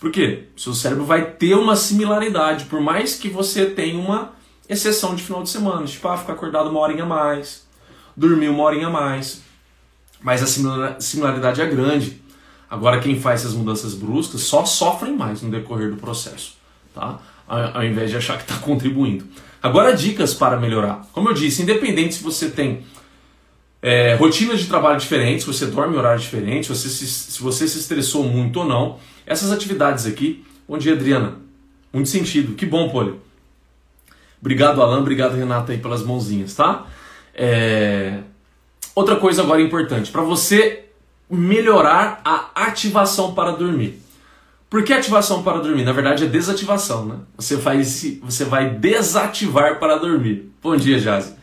Por 0.00 0.12
quê? 0.12 0.44
Seu 0.56 0.74
cérebro 0.74 1.04
vai 1.04 1.32
ter 1.32 1.54
uma 1.54 1.74
similaridade, 1.74 2.66
por 2.66 2.80
mais 2.80 3.16
que 3.16 3.28
você 3.28 3.66
tenha 3.66 3.98
uma 3.98 4.32
exceção 4.68 5.14
de 5.14 5.22
final 5.22 5.42
de 5.42 5.50
semana, 5.50 5.84
tipo, 5.86 6.06
ah, 6.06 6.16
ficar 6.16 6.34
acordado 6.34 6.70
uma 6.70 6.78
horinha 6.78 7.02
a 7.02 7.06
mais, 7.06 7.66
dormir 8.18 8.48
uma 8.48 8.64
horinha 8.64 8.88
a 8.88 8.90
mais. 8.90 9.42
Mas 10.20 10.42
a 10.42 11.00
similaridade 11.00 11.60
é 11.60 11.66
grande. 11.66 12.20
Agora, 12.68 13.00
quem 13.00 13.18
faz 13.18 13.40
essas 13.40 13.54
mudanças 13.54 13.94
bruscas 13.94 14.42
só 14.42 14.64
sofrem 14.64 15.16
mais 15.16 15.40
no 15.40 15.50
decorrer 15.50 15.90
do 15.90 15.96
processo, 15.96 16.56
tá? 16.94 17.20
Ao 17.46 17.84
invés 17.84 18.10
de 18.10 18.16
achar 18.16 18.36
que 18.36 18.42
está 18.42 18.56
contribuindo. 18.60 19.24
Agora, 19.62 19.94
dicas 19.94 20.34
para 20.34 20.58
melhorar. 20.58 21.06
Como 21.12 21.28
eu 21.30 21.34
disse, 21.34 21.62
independente 21.62 22.16
se 22.16 22.22
você 22.22 22.50
tem 22.50 22.84
é, 23.80 24.16
rotinas 24.16 24.60
de 24.60 24.66
trabalho 24.66 24.98
diferentes, 24.98 25.44
se 25.44 25.46
você 25.46 25.66
dorme 25.66 25.94
em 25.94 25.98
horário 25.98 26.20
diferente, 26.20 26.66
se 26.66 26.74
você 26.74 26.88
se, 26.88 27.06
se 27.06 27.40
você 27.40 27.66
se 27.66 27.78
estressou 27.78 28.24
muito 28.24 28.60
ou 28.60 28.66
não, 28.66 28.98
essas 29.24 29.50
atividades 29.50 30.04
aqui. 30.04 30.44
Bom 30.68 30.76
dia, 30.76 30.92
Adriana. 30.92 31.36
Muito 31.92 32.08
sentido. 32.08 32.54
Que 32.54 32.66
bom, 32.66 32.90
Poli. 32.90 33.14
Obrigado, 34.40 34.82
Alan. 34.82 34.98
Obrigado, 34.98 35.36
Renata, 35.36 35.72
aí 35.72 35.78
pelas 35.78 36.02
mãozinhas, 36.02 36.54
tá? 36.54 36.86
É... 37.38 38.18
Outra 38.94 39.14
coisa 39.14 39.42
agora 39.42 39.62
importante. 39.62 40.10
Para 40.10 40.22
você 40.22 40.86
melhorar 41.30 42.20
a 42.24 42.50
ativação 42.66 43.32
para 43.32 43.52
dormir. 43.52 44.02
Por 44.68 44.82
que 44.82 44.92
ativação 44.92 45.42
para 45.42 45.60
dormir? 45.60 45.84
Na 45.84 45.92
verdade 45.92 46.24
é 46.24 46.26
desativação, 46.26 47.06
né? 47.06 47.16
Você 47.36 47.56
vai, 47.56 47.82
você 47.82 48.44
vai 48.44 48.70
desativar 48.70 49.78
para 49.78 49.96
dormir. 49.96 50.52
Bom 50.60 50.76
dia, 50.76 50.98
Jazzy. 50.98 51.34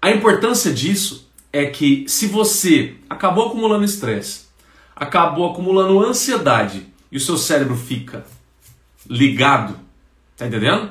A 0.00 0.10
importância 0.10 0.72
disso 0.72 1.28
é 1.52 1.66
que 1.66 2.04
se 2.08 2.26
você 2.26 2.94
acabou 3.10 3.48
acumulando 3.48 3.84
estresse, 3.84 4.46
acabou 4.94 5.50
acumulando 5.50 6.00
ansiedade 6.00 6.86
e 7.10 7.16
o 7.16 7.20
seu 7.20 7.36
cérebro 7.36 7.76
fica 7.76 8.24
ligado, 9.08 9.78
tá 10.36 10.46
entendendo? 10.46 10.90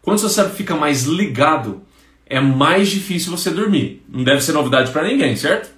Quando 0.00 0.16
o 0.16 0.20
seu 0.20 0.28
cérebro 0.28 0.56
fica 0.56 0.74
mais 0.74 1.04
ligado, 1.04 1.82
é 2.32 2.40
mais 2.40 2.88
difícil 2.88 3.30
você 3.30 3.50
dormir. 3.50 4.02
Não 4.08 4.24
deve 4.24 4.40
ser 4.40 4.52
novidade 4.52 4.90
para 4.90 5.06
ninguém, 5.06 5.36
certo? 5.36 5.70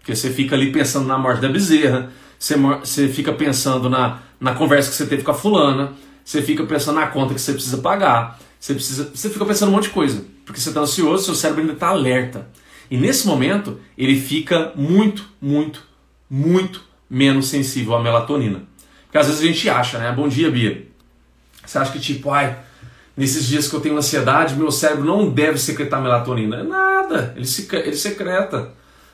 Porque 0.00 0.16
você 0.16 0.28
fica 0.28 0.56
ali 0.56 0.72
pensando 0.72 1.06
na 1.06 1.16
morte 1.16 1.40
da 1.40 1.48
bezerra, 1.48 2.10
você, 2.36 2.56
você 2.56 3.08
fica 3.08 3.32
pensando 3.32 3.88
na, 3.88 4.18
na 4.40 4.52
conversa 4.52 4.90
que 4.90 4.96
você 4.96 5.06
teve 5.06 5.22
com 5.22 5.30
a 5.30 5.34
fulana, 5.34 5.92
você 6.24 6.42
fica 6.42 6.64
pensando 6.64 6.96
na 6.96 7.06
conta 7.06 7.32
que 7.32 7.40
você 7.40 7.52
precisa 7.52 7.78
pagar, 7.78 8.40
você, 8.58 8.74
precisa, 8.74 9.08
você 9.14 9.30
fica 9.30 9.44
pensando 9.44 9.68
um 9.68 9.72
monte 9.72 9.84
de 9.84 9.90
coisa. 9.90 10.24
Porque 10.44 10.60
você 10.60 10.70
está 10.70 10.80
ansioso, 10.80 11.26
seu 11.26 11.34
cérebro 11.36 11.60
ainda 11.60 11.74
está 11.74 11.90
alerta. 11.90 12.48
E 12.90 12.96
nesse 12.96 13.28
momento, 13.28 13.78
ele 13.96 14.20
fica 14.20 14.72
muito, 14.74 15.28
muito, 15.40 15.86
muito 16.28 16.82
menos 17.08 17.46
sensível 17.46 17.94
à 17.94 18.02
melatonina. 18.02 18.64
Porque 19.04 19.18
às 19.18 19.28
vezes 19.28 19.42
a 19.42 19.46
gente 19.46 19.70
acha, 19.70 19.98
né? 19.98 20.10
Bom 20.10 20.26
dia, 20.26 20.50
Bia. 20.50 20.88
Você 21.64 21.78
acha 21.78 21.92
que 21.92 22.00
tipo, 22.00 22.32
ai, 22.32 22.58
nesses 23.20 23.46
dias 23.46 23.68
que 23.68 23.74
eu 23.74 23.80
tenho 23.80 23.98
ansiedade, 23.98 24.56
meu 24.56 24.70
cérebro 24.70 25.04
não 25.04 25.28
deve 25.28 25.58
secretar 25.58 26.00
melatonina. 26.00 26.60
É 26.60 26.62
nada, 26.62 27.34
ele, 27.36 27.44
se, 27.44 27.68
ele 27.70 27.94
secreta. 27.94 28.72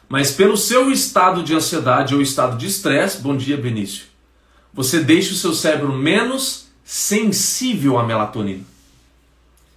Mas 0.09 0.31
pelo 0.31 0.57
seu 0.57 0.93
estado 0.93 1.43
de 1.43 1.53
ansiedade 1.53 2.15
ou 2.15 2.23
estado 2.23 2.57
de 2.57 2.67
estresse, 2.69 3.21
bom 3.21 3.37
dia 3.37 3.57
Benício, 3.57 4.05
você 4.73 5.01
deixa 5.01 5.33
o 5.33 5.37
seu 5.37 5.53
cérebro 5.53 5.93
menos 5.93 6.69
sensível 6.85 7.99
à 7.99 8.05
melatonina. 8.05 8.63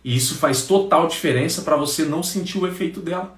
E 0.03 0.15
isso 0.15 0.35
faz 0.35 0.61
total 0.61 1.07
diferença 1.07 1.63
para 1.63 1.75
você 1.75 2.05
não 2.05 2.21
sentir 2.21 2.59
o 2.59 2.67
efeito 2.67 2.99
dela. 2.99 3.35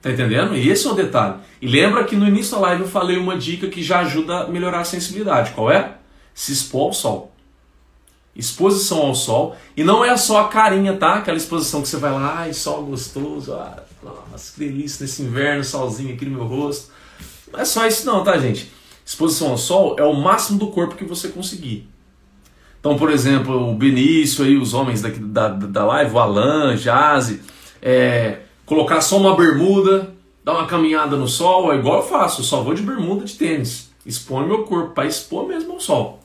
Tá 0.00 0.12
entendendo? 0.12 0.54
E 0.54 0.68
esse 0.68 0.86
é 0.86 0.90
o 0.90 0.94
detalhe. 0.94 1.40
E 1.60 1.66
lembra 1.66 2.04
que 2.04 2.14
no 2.14 2.24
início 2.24 2.52
da 2.52 2.60
live 2.60 2.82
eu 2.82 2.88
falei 2.88 3.16
uma 3.16 3.36
dica 3.36 3.66
que 3.66 3.82
já 3.82 3.98
ajuda 3.98 4.42
a 4.42 4.46
melhorar 4.46 4.78
a 4.78 4.84
sensibilidade. 4.84 5.50
Qual 5.54 5.68
é? 5.72 5.96
Se 6.32 6.52
expor 6.52 6.82
ao 6.82 6.92
sol. 6.92 7.34
Exposição 8.38 8.98
ao 8.98 9.16
sol. 9.16 9.56
E 9.76 9.82
não 9.82 10.04
é 10.04 10.16
só 10.16 10.42
a 10.42 10.48
carinha, 10.48 10.96
tá? 10.96 11.16
Aquela 11.16 11.36
exposição 11.36 11.82
que 11.82 11.88
você 11.88 11.96
vai 11.96 12.12
lá, 12.12 12.36
ai, 12.38 12.52
sol 12.52 12.84
gostoso, 12.84 13.52
ah, 13.52 13.82
nossa, 14.00 14.52
que 14.52 14.60
delícia 14.60 15.02
nesse 15.04 15.22
inverno, 15.22 15.64
solzinho 15.64 16.14
aqui 16.14 16.24
no 16.24 16.36
meu 16.36 16.46
rosto. 16.46 16.92
Não 17.52 17.58
é 17.58 17.64
só 17.64 17.84
isso 17.84 18.06
não, 18.06 18.22
tá, 18.22 18.38
gente? 18.38 18.70
Exposição 19.04 19.50
ao 19.50 19.58
sol 19.58 19.96
é 19.98 20.04
o 20.04 20.14
máximo 20.14 20.56
do 20.56 20.68
corpo 20.68 20.94
que 20.94 21.04
você 21.04 21.28
conseguir. 21.28 21.88
Então, 22.78 22.96
por 22.96 23.10
exemplo, 23.10 23.70
o 23.70 23.74
Benício 23.74 24.44
aí, 24.44 24.56
os 24.56 24.72
homens 24.72 25.02
daqui 25.02 25.18
da, 25.18 25.48
da 25.48 25.84
live, 25.84 26.14
o 26.14 26.18
Alan, 26.18 26.76
Jazzy, 26.76 27.40
é, 27.82 28.40
colocar 28.64 29.00
só 29.00 29.16
uma 29.18 29.34
bermuda, 29.34 30.14
dar 30.44 30.52
uma 30.52 30.66
caminhada 30.66 31.16
no 31.16 31.26
sol, 31.26 31.72
é 31.72 31.76
igual 31.76 32.02
eu 32.02 32.06
faço, 32.06 32.40
eu 32.40 32.44
só 32.44 32.62
vou 32.62 32.72
de 32.72 32.82
bermuda 32.82 33.24
de 33.24 33.34
tênis. 33.34 33.90
Expõe 34.06 34.46
meu 34.46 34.62
corpo, 34.62 34.92
para 34.94 35.06
expor 35.06 35.46
mesmo 35.48 35.72
ao 35.72 35.80
sol. 35.80 36.17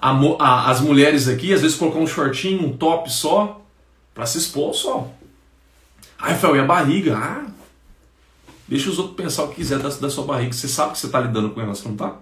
A, 0.00 0.10
a, 0.38 0.70
as 0.70 0.80
mulheres 0.80 1.28
aqui, 1.28 1.52
às 1.52 1.60
vezes, 1.60 1.76
colocam 1.76 2.02
um 2.02 2.06
shortinho, 2.06 2.66
um 2.66 2.76
top 2.76 3.12
só, 3.12 3.60
para 4.14 4.24
se 4.24 4.38
expor 4.38 4.68
ao 4.68 4.74
sol. 4.74 5.14
Ai, 6.18 6.32
Rafael, 6.32 6.56
e 6.56 6.60
a 6.60 6.64
barriga? 6.64 7.16
Ah, 7.16 7.44
deixa 8.66 8.88
os 8.88 8.98
outros 8.98 9.16
pensar 9.16 9.44
o 9.44 9.48
que 9.48 9.56
quiser 9.56 9.78
da, 9.78 9.88
da 9.88 10.10
sua 10.10 10.24
barriga. 10.24 10.52
Você 10.52 10.68
sabe 10.68 10.92
que 10.92 10.98
você 10.98 11.06
está 11.06 11.20
lidando 11.20 11.50
com 11.50 11.60
ela, 11.60 11.74
você 11.74 11.84
não 11.84 11.92
está? 11.92 12.16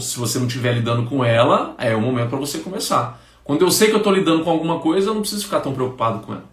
Se 0.00 0.18
você 0.18 0.38
não 0.38 0.46
estiver 0.46 0.74
lidando 0.74 1.08
com 1.08 1.24
ela, 1.24 1.74
é 1.78 1.96
o 1.96 2.00
momento 2.00 2.28
para 2.28 2.38
você 2.38 2.58
começar. 2.58 3.20
Quando 3.42 3.62
eu 3.62 3.70
sei 3.70 3.88
que 3.88 3.94
eu 3.94 3.98
estou 3.98 4.12
lidando 4.12 4.44
com 4.44 4.50
alguma 4.50 4.78
coisa, 4.80 5.10
eu 5.10 5.14
não 5.14 5.22
preciso 5.22 5.44
ficar 5.44 5.60
tão 5.60 5.72
preocupado 5.72 6.20
com 6.20 6.32
ela. 6.32 6.44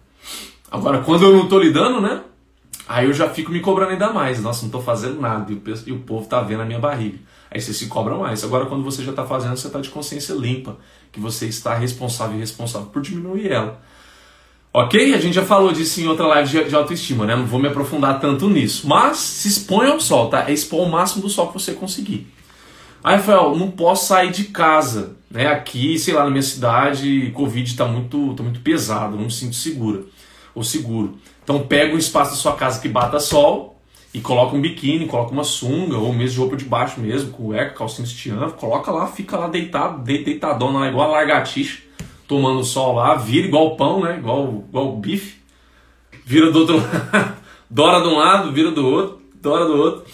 Agora, 0.70 1.00
quando 1.00 1.24
eu 1.24 1.32
não 1.32 1.44
estou 1.44 1.58
lidando, 1.58 2.00
né? 2.00 2.22
Aí 2.88 3.06
eu 3.06 3.12
já 3.12 3.28
fico 3.28 3.52
me 3.52 3.60
cobrando 3.60 3.92
ainda 3.92 4.12
mais. 4.12 4.42
Nossa, 4.42 4.62
não 4.62 4.68
estou 4.68 4.82
fazendo 4.82 5.20
nada. 5.20 5.52
E 5.86 5.92
o 5.92 5.98
povo 6.00 6.24
está 6.24 6.40
vendo 6.40 6.62
a 6.62 6.64
minha 6.64 6.78
barriga. 6.78 7.18
Aí 7.50 7.60
você 7.60 7.74
se 7.74 7.86
cobra 7.86 8.14
mais. 8.14 8.44
Agora, 8.44 8.66
quando 8.66 8.84
você 8.84 9.02
já 9.02 9.10
está 9.10 9.26
fazendo, 9.26 9.56
você 9.56 9.66
está 9.66 9.80
de 9.80 9.88
consciência 9.88 10.34
limpa. 10.34 10.76
Que 11.10 11.18
você 11.18 11.46
está 11.46 11.74
responsável 11.74 12.36
e 12.36 12.40
responsável 12.40 12.88
por 12.88 13.02
diminuir 13.02 13.50
ela. 13.50 13.80
Ok? 14.72 15.14
A 15.14 15.18
gente 15.18 15.34
já 15.34 15.44
falou 15.44 15.72
disso 15.72 16.00
em 16.00 16.06
outra 16.06 16.26
live 16.28 16.64
de, 16.68 16.74
autoestima, 16.76 17.26
né? 17.26 17.34
Não 17.34 17.44
vou 17.44 17.58
me 17.58 17.66
aprofundar 17.66 18.20
tanto 18.20 18.48
nisso. 18.48 18.86
Mas 18.86 19.16
se 19.16 19.48
expõe 19.48 19.88
ao 19.88 19.98
sol, 19.98 20.30
tá? 20.30 20.48
É 20.48 20.52
expor 20.52 20.86
o 20.86 20.90
máximo 20.90 21.22
do 21.22 21.28
sol 21.28 21.48
que 21.48 21.54
você 21.54 21.72
conseguir. 21.72 22.32
Aí, 23.02 23.16
Rafael, 23.16 23.56
não 23.56 23.70
posso 23.70 24.06
sair 24.06 24.30
de 24.30 24.44
casa, 24.44 25.16
né? 25.28 25.48
Aqui, 25.48 25.98
sei 25.98 26.14
lá, 26.14 26.22
na 26.22 26.30
minha 26.30 26.42
cidade, 26.42 27.32
Covid 27.34 27.68
está 27.68 27.84
muito, 27.84 28.34
tá 28.34 28.44
muito 28.44 28.60
pesado, 28.60 29.16
não 29.16 29.24
me 29.24 29.30
sinto 29.32 29.56
segura 29.56 30.04
ou 30.54 30.62
seguro. 30.62 31.18
Então 31.42 31.66
pega 31.66 31.94
um 31.94 31.98
espaço 31.98 32.32
da 32.32 32.36
sua 32.36 32.54
casa 32.54 32.80
que 32.80 32.88
bata 32.88 33.18
sol 33.18 33.69
e 34.12 34.20
coloca 34.20 34.56
um 34.56 34.60
biquíni, 34.60 35.06
coloca 35.06 35.32
uma 35.32 35.44
sunga 35.44 35.96
ou 35.96 36.12
mesmo 36.12 36.34
de 36.34 36.38
roupa 36.38 36.56
de 36.56 36.64
baixo 36.64 37.00
mesmo, 37.00 37.30
com 37.30 37.54
eco, 37.54 37.78
calcinha 37.78 38.06
sutiã, 38.06 38.50
coloca 38.50 38.90
lá, 38.90 39.06
fica 39.06 39.36
lá 39.36 39.46
deitado, 39.46 40.02
deitadona 40.02 40.80
lá, 40.80 40.88
igual 40.88 41.08
a 41.08 41.18
largatixa 41.18 41.90
tomando 42.30 42.62
sol 42.62 42.94
lá, 42.94 43.16
vira 43.16 43.48
igual 43.48 43.74
pão, 43.74 44.04
né? 44.04 44.18
Igual, 44.18 44.64
igual 44.68 44.96
bife. 44.96 45.40
Vira 46.24 46.52
do 46.52 46.60
outro 46.60 46.76
lado, 46.76 47.36
dora 47.68 48.00
de 48.00 48.06
um 48.06 48.16
lado, 48.18 48.52
vira 48.52 48.70
do 48.70 48.86
outro, 48.86 49.20
dora 49.34 49.64
do 49.64 49.76
outro. 49.76 50.04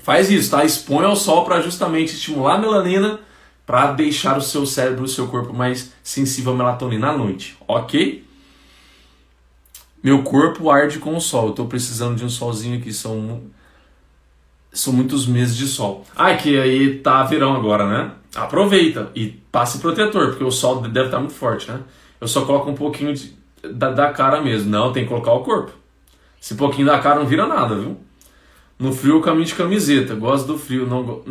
Faz 0.00 0.30
isso, 0.30 0.52
tá? 0.52 0.64
Expõe 0.64 1.04
ao 1.04 1.16
sol 1.16 1.44
para 1.44 1.60
justamente 1.60 2.14
estimular 2.14 2.54
a 2.54 2.58
melanina 2.58 3.18
para 3.66 3.90
deixar 3.90 4.38
o 4.38 4.40
seu 4.40 4.64
cérebro, 4.64 5.04
o 5.04 5.08
seu 5.08 5.26
corpo 5.26 5.52
mais 5.52 5.92
sensível 6.04 6.52
à 6.52 6.56
melatonina 6.56 7.08
à 7.08 7.18
noite, 7.18 7.56
ok? 7.66 8.24
Meu 10.04 10.22
corpo 10.22 10.70
arde 10.70 10.98
com 10.98 11.16
o 11.16 11.20
sol. 11.20 11.46
Eu 11.46 11.52
tô 11.54 11.64
precisando 11.64 12.14
de 12.14 12.24
um 12.26 12.28
solzinho 12.28 12.78
aqui, 12.78 12.92
são 12.92 13.40
são 14.70 14.92
muitos 14.92 15.26
meses 15.26 15.56
de 15.56 15.66
sol. 15.66 16.04
Ah, 16.14 16.34
que 16.34 16.58
aí 16.58 16.98
tá 16.98 17.22
verão 17.22 17.54
agora, 17.54 17.88
né? 17.88 18.12
Aproveita 18.34 19.10
e 19.14 19.28
passe 19.50 19.78
protetor, 19.78 20.30
porque 20.30 20.44
o 20.44 20.50
sol 20.50 20.82
deve 20.82 21.06
estar 21.06 21.20
muito 21.20 21.32
forte, 21.32 21.70
né? 21.70 21.80
Eu 22.20 22.28
só 22.28 22.44
coloco 22.44 22.68
um 22.68 22.74
pouquinho 22.74 23.14
de, 23.14 23.34
da, 23.62 23.92
da, 23.92 24.12
cara 24.12 24.42
mesmo. 24.42 24.68
Não, 24.68 24.92
tem 24.92 25.04
que 25.04 25.08
colocar 25.08 25.32
o 25.32 25.44
corpo. 25.44 25.72
Esse 26.42 26.54
pouquinho 26.54 26.86
da 26.86 26.98
cara 26.98 27.20
não 27.20 27.26
vira 27.26 27.46
nada, 27.46 27.74
viu? 27.74 27.96
No 28.78 28.92
frio, 28.92 29.22
caminho 29.22 29.46
de 29.46 29.54
camiseta. 29.54 30.14
Gosto 30.14 30.48
do 30.48 30.58
frio, 30.58 30.86
não. 30.86 31.22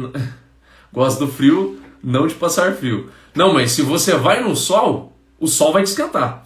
Gosto 0.91 1.25
do 1.25 1.31
frio, 1.31 1.79
não 2.01 2.25
de 2.25 2.33
passar 2.33 2.73
frio. 2.73 3.09
Não, 3.35 3.53
mas 3.53 3.71
se 3.71 3.81
você 3.81 4.15
vai 4.15 4.41
no 4.41 4.55
sol, 4.55 5.13
o 5.39 5.47
sol 5.47 5.73
vai 5.73 5.83
te 5.83 5.87
esquentar. 5.87 6.45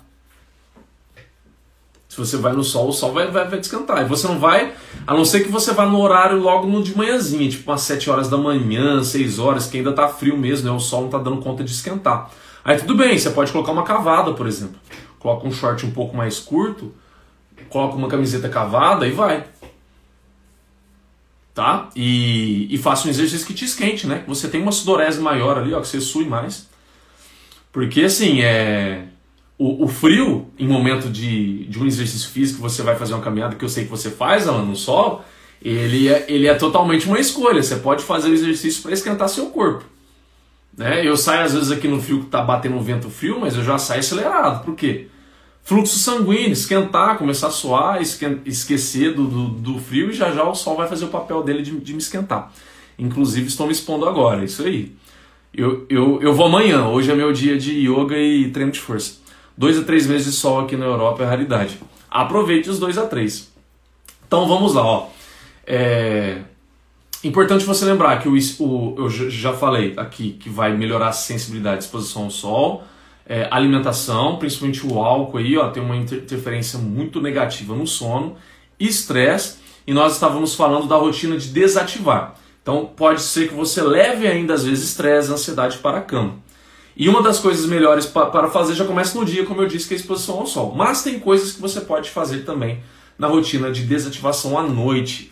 Se 2.18 2.26
você 2.26 2.38
vai 2.38 2.52
no 2.52 2.64
sol, 2.64 2.90
o 2.90 2.92
sol 2.92 3.14
vai, 3.14 3.30
vai, 3.30 3.48
vai 3.48 3.60
descantar. 3.60 4.02
E 4.02 4.06
você 4.06 4.28
não 4.28 4.40
vai, 4.40 4.74
a 5.06 5.14
não 5.14 5.24
ser 5.24 5.42
que 5.42 5.52
você 5.52 5.72
vá 5.72 5.86
no 5.86 6.02
horário 6.02 6.40
logo 6.40 6.66
no 6.66 6.82
de 6.82 6.98
manhãzinha, 6.98 7.48
tipo 7.48 7.70
umas 7.70 7.82
7 7.82 8.10
horas 8.10 8.28
da 8.28 8.36
manhã, 8.36 9.04
6 9.04 9.38
horas, 9.38 9.68
que 9.68 9.78
ainda 9.78 9.94
tá 9.94 10.08
frio 10.08 10.36
mesmo, 10.36 10.68
né? 10.68 10.76
O 10.76 10.80
sol 10.80 11.04
não 11.04 11.10
tá 11.10 11.20
dando 11.20 11.38
conta 11.38 11.64
de 11.64 11.70
esquentar. 11.70 12.32
Aí 12.66 12.76
tudo 12.80 12.96
bem, 12.96 13.16
você 13.16 13.30
pode 13.30 13.52
colocar 13.52 13.72
uma 13.72 13.84
cavada, 13.84 14.34
por 14.34 14.48
exemplo. 14.48 14.78
Coloca 15.20 15.48
um 15.48 15.52
short 15.52 15.86
um 15.86 15.92
pouco 15.92 16.18
mais 16.18 16.40
curto, 16.40 16.92
coloca 17.70 17.96
uma 17.96 18.08
camiseta 18.08 18.50
cavada 18.50 19.08
e 19.08 19.12
vai. 19.12 19.46
Tá? 21.54 21.90
E, 21.96 22.68
e 22.74 22.80
faça 22.80 23.08
um 23.08 23.12
exercício 23.12 23.46
que 23.46 23.54
te 23.54 23.66
esquente, 23.66 24.08
né? 24.08 24.24
Você 24.28 24.48
tem 24.48 24.60
uma 24.60 24.72
sudorese 24.72 25.22
maior 25.22 25.60
ali, 25.60 25.72
ó, 25.72 25.82
que 25.82 25.88
você 25.88 26.02
sue 26.02 26.26
mais. 26.26 26.68
Porque 27.72 28.02
assim, 28.02 28.42
é 28.42 29.07
o, 29.58 29.86
o, 29.86 29.88
frio, 29.88 30.48
em 30.58 30.68
momento 30.68 31.10
de, 31.10 31.66
de 31.66 31.80
um 31.80 31.86
exercício 31.86 32.30
físico, 32.30 32.62
você 32.62 32.82
vai 32.84 32.96
fazer 32.96 33.14
uma 33.14 33.24
caminhada 33.24 33.56
que 33.56 33.66
eu 33.66 33.70
sei 33.70 33.86
que 33.86 33.90
você 33.90 34.10
faz, 34.10 34.48
Alan, 34.48 34.64
no 34.64 34.76
sol, 34.76 35.26
ele 35.62 36.08
é, 36.08 36.26
ele 36.28 36.48
é 36.48 36.54
totalmente 36.54 37.08
uma 37.08 37.20
escolha. 37.20 37.64
Você 37.64 37.78
pode 37.78 38.04
fazer 38.04 38.30
o 38.30 38.34
exercício 38.34 38.84
para 38.84 38.94
esquentar 38.94 39.28
seu 39.30 39.48
corpo. 39.48 39.84
Né? 40.78 41.06
Eu 41.06 41.18
saio 41.18 41.42
às 41.42 41.54
vezes 41.54 41.72
aqui 41.72 41.88
no 41.88 42.02
frio 42.02 42.20
que 42.20 42.26
está 42.26 42.42
batendo 42.42 42.76
um 42.76 42.84
vento 42.84 43.10
frio, 43.10 43.40
mas 43.40 43.56
eu 43.56 43.64
já 43.64 43.78
saio 43.78 44.00
acelerado. 44.00 44.64
Por 44.64 44.76
quê? 44.76 45.08
fluxo 45.68 46.00
sanguíneo, 46.00 46.54
esquentar, 46.54 47.18
começar 47.18 47.48
a 47.48 47.52
suar, 47.52 48.02
esquecer 48.02 49.14
do, 49.14 49.28
do, 49.28 49.48
do, 49.50 49.80
frio 49.80 50.10
e 50.10 50.14
já 50.14 50.32
já 50.32 50.42
o 50.48 50.56
sol 50.56 50.78
vai 50.78 50.88
fazer 50.88 51.04
o 51.04 51.10
papel 51.10 51.44
dele 51.44 51.62
de, 51.62 51.78
de 51.78 51.92
me 51.92 52.00
esquentar. 52.00 52.54
Inclusive 52.98 53.48
estou 53.48 53.68
me 53.68 53.74
expondo 53.74 54.08
agora, 54.08 54.46
isso 54.46 54.64
aí. 54.64 54.94
Eu, 55.54 55.86
eu, 55.90 56.22
eu 56.22 56.34
vou 56.34 56.46
amanhã, 56.46 56.88
hoje 56.88 57.12
é 57.12 57.16
meu 57.16 57.34
dia 57.34 57.58
de 57.58 57.74
yoga 57.86 58.18
e 58.18 58.50
treino 58.50 58.72
de 58.72 58.80
força. 58.80 59.16
Dois 59.58 59.78
a 59.80 59.84
três 59.84 60.06
meses 60.06 60.28
de 60.28 60.32
sol 60.34 60.60
aqui 60.60 60.78
na 60.78 60.86
Europa 60.86 61.24
é 61.24 61.26
raridade. 61.26 61.80
Aproveite 62.10 62.70
os 62.70 62.78
dois 62.78 62.98
a 62.98 63.08
três. 63.08 63.52
Então 64.28 64.48
vamos 64.48 64.76
lá, 64.76 64.84
ó. 64.84 65.08
É 65.66 66.42
importante 67.24 67.66
você 67.66 67.84
lembrar 67.84 68.22
que 68.22 68.30
o, 68.30 68.36
o, 68.60 68.96
eu 68.98 69.10
já 69.10 69.54
falei 69.54 69.94
aqui 69.98 70.34
que 70.34 70.50
vai 70.50 70.78
melhorar 70.78 71.10
a 71.10 71.12
sensibilidade, 71.12 71.84
exposição 71.84 72.26
ao 72.26 72.30
sol, 72.30 72.84
é, 73.26 73.48
alimentação, 73.52 74.38
principalmente 74.38 74.86
o 74.86 75.00
álcool 75.00 75.38
aí, 75.38 75.58
ó, 75.58 75.70
tem 75.70 75.84
uma 75.84 75.96
interferência 75.96 76.80
muito 76.80 77.20
negativa 77.20 77.76
no 77.76 77.88
sono, 77.88 78.38
estresse, 78.80 79.58
e 79.86 79.94
nós 79.94 80.14
estávamos 80.14 80.54
falando 80.54 80.88
da 80.88 80.96
rotina 80.96 81.38
de 81.38 81.50
desativar. 81.50 82.36
Então 82.62 82.86
pode 82.96 83.22
ser 83.22 83.48
que 83.48 83.54
você 83.54 83.82
leve 83.82 84.28
ainda 84.28 84.54
às 84.54 84.64
vezes 84.64 84.90
estresse, 84.90 85.32
ansiedade 85.32 85.78
para 85.80 85.98
a 85.98 86.02
cama. 86.02 86.36
E 87.00 87.08
uma 87.08 87.22
das 87.22 87.38
coisas 87.38 87.68
melhores 87.68 88.08
para 88.08 88.50
fazer 88.50 88.74
já 88.74 88.84
começa 88.84 89.20
no 89.20 89.24
dia, 89.24 89.46
como 89.46 89.62
eu 89.62 89.68
disse, 89.68 89.88
que 89.88 89.94
é 89.94 89.98
a 89.98 90.00
exposição 90.00 90.40
ao 90.40 90.48
sol. 90.48 90.74
Mas 90.76 91.04
tem 91.04 91.20
coisas 91.20 91.52
que 91.52 91.62
você 91.62 91.80
pode 91.80 92.10
fazer 92.10 92.40
também 92.40 92.82
na 93.20 93.28
rotina 93.28 93.72
de 93.72 93.84
desativação 93.84 94.58
à 94.58 94.64
noite. 94.64 95.32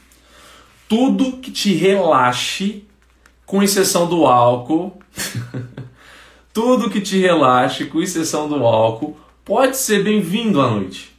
Tudo 0.88 1.38
que 1.38 1.50
te 1.50 1.74
relaxe, 1.74 2.84
com 3.48 3.64
exceção 3.64 4.08
do 4.08 4.28
álcool, 4.28 4.96
tudo 6.54 6.88
que 6.88 7.02
te 7.02 7.18
relaxe, 7.18 7.86
com 7.86 8.00
exceção 8.00 8.48
do 8.48 8.64
álcool, 8.64 9.18
pode 9.44 9.76
ser 9.76 10.04
bem-vindo 10.04 10.62
à 10.62 10.70
noite. 10.70 11.16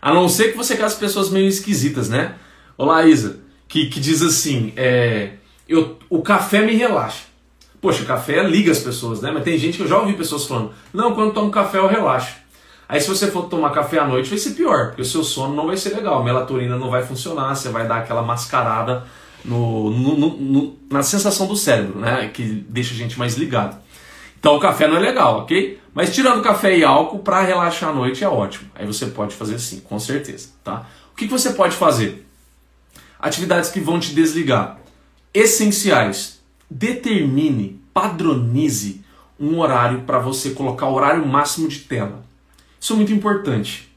A 0.00 0.14
não 0.14 0.30
ser 0.30 0.52
que 0.52 0.56
você 0.56 0.76
casse 0.78 0.98
pessoas 0.98 1.28
meio 1.28 1.46
esquisitas, 1.46 2.08
né? 2.08 2.36
Olá, 2.78 3.04
Isa, 3.04 3.40
que, 3.68 3.90
que 3.90 4.00
diz 4.00 4.22
assim: 4.22 4.72
é, 4.76 5.32
eu, 5.68 5.98
o 6.08 6.22
café 6.22 6.62
me 6.64 6.74
relaxa. 6.74 7.33
Poxa, 7.84 8.02
café 8.06 8.42
liga 8.42 8.72
as 8.72 8.78
pessoas, 8.78 9.20
né? 9.20 9.30
Mas 9.30 9.44
tem 9.44 9.58
gente 9.58 9.76
que 9.76 9.82
eu 9.82 9.86
já 9.86 9.98
ouvi 9.98 10.14
pessoas 10.14 10.46
falando: 10.46 10.72
não, 10.90 11.14
quando 11.14 11.34
tomo 11.34 11.50
café 11.50 11.76
eu 11.76 11.86
relaxo. 11.86 12.34
Aí 12.88 12.98
se 12.98 13.06
você 13.06 13.30
for 13.30 13.42
tomar 13.42 13.72
café 13.72 13.98
à 13.98 14.06
noite 14.06 14.30
vai 14.30 14.38
ser 14.38 14.52
pior, 14.52 14.86
porque 14.86 15.02
o 15.02 15.04
seu 15.04 15.22
sono 15.22 15.54
não 15.54 15.66
vai 15.66 15.76
ser 15.76 15.94
legal, 15.94 16.18
a 16.18 16.24
melatonina 16.24 16.78
não 16.78 16.88
vai 16.88 17.02
funcionar, 17.02 17.54
você 17.54 17.68
vai 17.68 17.86
dar 17.86 17.98
aquela 17.98 18.22
mascarada 18.22 19.04
no, 19.44 19.90
no, 19.90 20.16
no, 20.16 20.76
na 20.90 21.02
sensação 21.02 21.46
do 21.46 21.54
cérebro, 21.54 21.98
né? 21.98 22.30
Que 22.32 22.42
deixa 22.42 22.94
a 22.94 22.96
gente 22.96 23.18
mais 23.18 23.34
ligado. 23.34 23.76
Então 24.40 24.56
o 24.56 24.60
café 24.60 24.88
não 24.88 24.96
é 24.96 25.00
legal, 25.00 25.40
ok? 25.40 25.78
Mas 25.92 26.14
tirando 26.14 26.42
café 26.42 26.78
e 26.78 26.82
álcool, 26.82 27.18
para 27.18 27.42
relaxar 27.42 27.90
à 27.90 27.92
noite 27.92 28.24
é 28.24 28.28
ótimo. 28.28 28.70
Aí 28.74 28.86
você 28.86 29.04
pode 29.08 29.34
fazer 29.34 29.58
sim, 29.58 29.80
com 29.80 29.98
certeza, 29.98 30.48
tá? 30.64 30.86
O 31.12 31.16
que, 31.16 31.26
que 31.26 31.32
você 31.32 31.50
pode 31.52 31.76
fazer? 31.76 32.26
Atividades 33.20 33.68
que 33.68 33.78
vão 33.78 34.00
te 34.00 34.14
desligar. 34.14 34.78
Essenciais. 35.34 36.33
Determine, 36.70 37.80
padronize 37.92 39.04
um 39.38 39.58
horário 39.58 40.02
para 40.02 40.18
você 40.18 40.50
colocar 40.50 40.86
o 40.86 40.94
horário 40.94 41.26
máximo 41.26 41.68
de 41.68 41.80
tela. 41.80 42.24
Isso 42.80 42.92
é 42.92 42.96
muito 42.96 43.12
importante. 43.12 43.90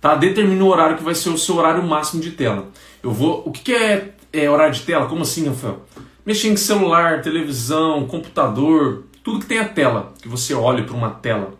Tá? 0.00 0.14
Determine 0.14 0.62
o 0.62 0.66
horário 0.66 0.96
que 0.96 1.04
vai 1.04 1.14
ser 1.14 1.30
o 1.30 1.38
seu 1.38 1.56
horário 1.56 1.82
máximo 1.82 2.22
de 2.22 2.32
tela. 2.32 2.68
Eu 3.02 3.10
vou. 3.10 3.42
O 3.44 3.50
que, 3.50 3.72
é, 3.72 4.14
é 4.32 4.50
horário 4.50 4.74
de 4.74 4.82
tela? 4.82 5.06
Como 5.06 5.22
assim, 5.22 5.48
Rafael? 5.48 5.84
Mexer 6.24 6.48
em 6.48 6.56
celular, 6.56 7.22
televisão, 7.22 8.06
computador, 8.06 9.04
tudo 9.22 9.40
que 9.40 9.46
tem 9.46 9.58
a 9.58 9.68
tela, 9.68 10.12
que 10.20 10.28
você 10.28 10.54
olhe 10.54 10.82
para 10.82 10.94
uma 10.94 11.10
tela. 11.10 11.54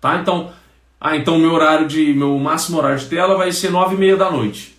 Tá? 0.00 0.16
Então, 0.16 0.52
ah, 1.00 1.16
então 1.16 1.38
meu 1.38 1.52
horário 1.52 1.88
de. 1.88 2.12
meu 2.12 2.38
máximo 2.38 2.78
horário 2.78 2.98
de 2.98 3.06
tela 3.06 3.36
vai 3.36 3.50
ser 3.52 3.70
nove 3.70 3.94
e 3.94 3.98
meia 3.98 4.16
da 4.16 4.30
noite. 4.30 4.76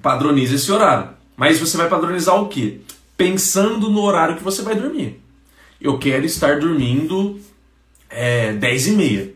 Padronize 0.00 0.54
esse 0.54 0.70
horário. 0.70 1.10
Mas 1.36 1.58
você 1.58 1.76
vai 1.76 1.88
padronizar 1.88 2.40
o 2.40 2.48
quê? 2.48 2.80
Pensando 3.16 3.90
no 3.90 4.02
horário 4.02 4.36
que 4.36 4.42
você 4.42 4.62
vai 4.62 4.74
dormir. 4.74 5.20
Eu 5.80 5.98
quero 5.98 6.24
estar 6.24 6.60
dormindo 6.60 7.38
é, 8.08 8.52
10 8.52 8.86
e 8.88 8.90
meia. 8.92 9.34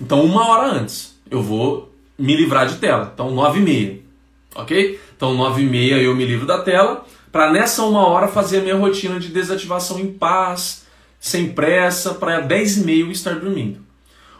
Então, 0.00 0.24
uma 0.24 0.48
hora 0.48 0.72
antes, 0.72 1.18
eu 1.30 1.42
vou 1.42 1.92
me 2.18 2.36
livrar 2.36 2.66
de 2.66 2.76
tela. 2.76 3.10
Então, 3.14 3.30
9 3.30 3.58
e 3.58 3.62
meia. 3.62 4.00
Ok? 4.54 5.00
Então, 5.16 5.34
9 5.34 5.62
e 5.62 5.66
meia 5.66 5.96
eu 5.96 6.14
me 6.14 6.24
livro 6.24 6.46
da 6.46 6.62
tela. 6.62 7.04
Para 7.32 7.52
nessa 7.52 7.82
uma 7.84 8.06
hora 8.06 8.28
fazer 8.28 8.58
a 8.58 8.62
minha 8.62 8.76
rotina 8.76 9.18
de 9.20 9.28
desativação 9.28 9.98
em 9.98 10.12
paz, 10.12 10.84
sem 11.18 11.52
pressa, 11.52 12.14
para 12.14 12.40
10 12.40 12.78
e 12.78 12.80
meia 12.80 13.00
eu 13.02 13.10
estar 13.10 13.34
dormindo. 13.38 13.80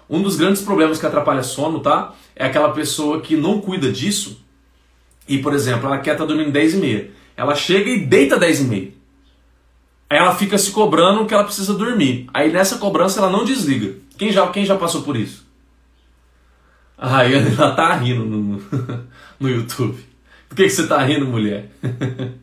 Um 0.08 0.22
dos 0.22 0.36
grandes 0.36 0.62
problemas 0.62 0.98
que 0.98 1.06
atrapalha 1.06 1.42
sono, 1.42 1.80
tá? 1.80 2.14
É 2.34 2.46
aquela 2.46 2.70
pessoa 2.70 3.20
que 3.20 3.36
não 3.36 3.60
cuida 3.60 3.92
disso 3.92 4.44
e, 5.30 5.38
por 5.38 5.54
exemplo, 5.54 5.86
ela 5.86 5.98
quer 5.98 6.12
estar 6.12 6.24
tá 6.24 6.28
dormindo 6.28 6.50
10 6.50 6.74
e 6.74 6.76
meia. 6.78 7.10
Ela 7.36 7.54
chega 7.54 7.88
e 7.88 8.04
deita 8.04 8.36
10 8.36 8.62
e 8.62 8.64
meia. 8.64 8.88
Aí 10.10 10.18
ela 10.18 10.34
fica 10.34 10.58
se 10.58 10.72
cobrando 10.72 11.24
que 11.24 11.32
ela 11.32 11.44
precisa 11.44 11.72
dormir. 11.72 12.28
Aí 12.34 12.52
nessa 12.52 12.78
cobrança 12.78 13.20
ela 13.20 13.30
não 13.30 13.44
desliga. 13.44 13.94
Quem 14.18 14.32
já, 14.32 14.48
quem 14.48 14.66
já 14.66 14.76
passou 14.76 15.02
por 15.02 15.16
isso? 15.16 15.46
A 16.98 17.06
Rayane 17.06 17.54
ela 17.56 17.70
tá 17.76 17.94
rindo 17.94 18.24
no, 18.24 18.60
no 19.38 19.48
YouTube. 19.48 19.96
Por 20.48 20.56
que, 20.56 20.64
que 20.64 20.70
você 20.70 20.88
tá 20.88 21.00
rindo, 21.00 21.26
mulher? 21.26 21.70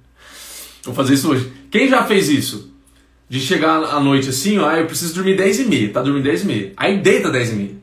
Vou 0.85 0.95
fazer 0.95 1.15
isso 1.15 1.29
hoje. 1.29 1.51
Quem 1.69 1.89
já 1.89 2.05
fez 2.05 2.29
isso? 2.29 2.73
De 3.27 3.41
chegar 3.41 3.83
à 3.83 3.99
noite 3.99 4.29
assim, 4.29 4.57
ó, 4.59 4.69
ah, 4.69 4.79
eu 4.79 4.85
preciso 4.85 5.13
dormir 5.13 5.35
10 5.35 5.59
e 5.59 5.65
meia, 5.65 5.91
tá 5.91 6.01
dormindo 6.01 6.23
10 6.23 6.43
e 6.43 6.45
meia. 6.45 6.73
Aí 6.77 7.01
deita 7.01 7.29
10 7.29 7.51
e 7.51 7.55
meia. 7.55 7.76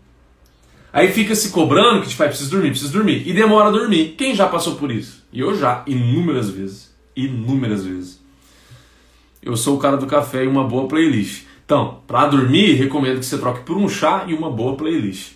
Aí 0.95 1.09
fica 1.09 1.34
se 1.34 1.51
cobrando 1.51 2.03
que 2.03 2.09
tipo, 2.09 2.22
ah, 2.22 2.28
preciso 2.28 2.53
dormir, 2.53 2.70
preciso 2.70 2.92
dormir. 2.92 3.26
E 3.26 3.32
demora 3.32 3.66
a 3.66 3.72
dormir. 3.72 4.14
Quem 4.16 4.32
já 4.32 4.47
passou 4.47 4.76
por 4.76 4.92
isso? 4.92 5.26
E 5.32 5.40
eu 5.40 5.59
já, 5.59 5.82
inúmeras 5.88 6.49
vezes. 6.49 6.95
Inúmeras 7.16 7.84
vezes. 7.84 8.22
Eu 9.42 9.57
sou 9.57 9.74
o 9.74 9.80
cara 9.80 9.97
do 9.97 10.07
café 10.07 10.45
e 10.45 10.47
uma 10.47 10.62
boa 10.62 10.86
playlist. 10.86 11.47
Então, 11.64 12.01
para 12.07 12.28
dormir, 12.28 12.74
recomendo 12.74 13.18
que 13.18 13.26
você 13.26 13.36
troque 13.36 13.64
por 13.64 13.76
um 13.76 13.88
chá 13.88 14.24
e 14.28 14.34
uma 14.34 14.49
boa 14.49 14.76
playlist. 14.76 15.32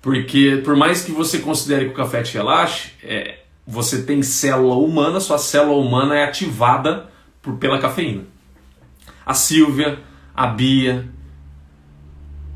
Porque 0.00 0.62
por 0.64 0.76
mais 0.76 1.02
que 1.02 1.10
você 1.10 1.40
considere 1.40 1.86
que 1.86 1.90
o 1.90 1.96
café 1.96 2.22
te 2.22 2.34
relaxe, 2.34 2.92
é, 3.02 3.40
você 3.66 4.02
tem 4.02 4.22
célula 4.22 4.76
humana, 4.76 5.18
sua 5.18 5.36
célula 5.36 5.84
humana 5.84 6.14
é 6.16 6.22
ativada 6.22 7.10
por, 7.42 7.56
pela 7.56 7.80
cafeína. 7.80 8.22
A 9.26 9.34
Silvia, 9.34 9.98
a 10.32 10.46
Bia, 10.46 11.08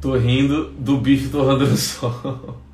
tô 0.06 0.16
rindo 0.16 0.70
do 0.78 0.98
bife 0.98 1.28
torrando 1.28 1.66
no 1.66 1.76
sol. 1.76 2.62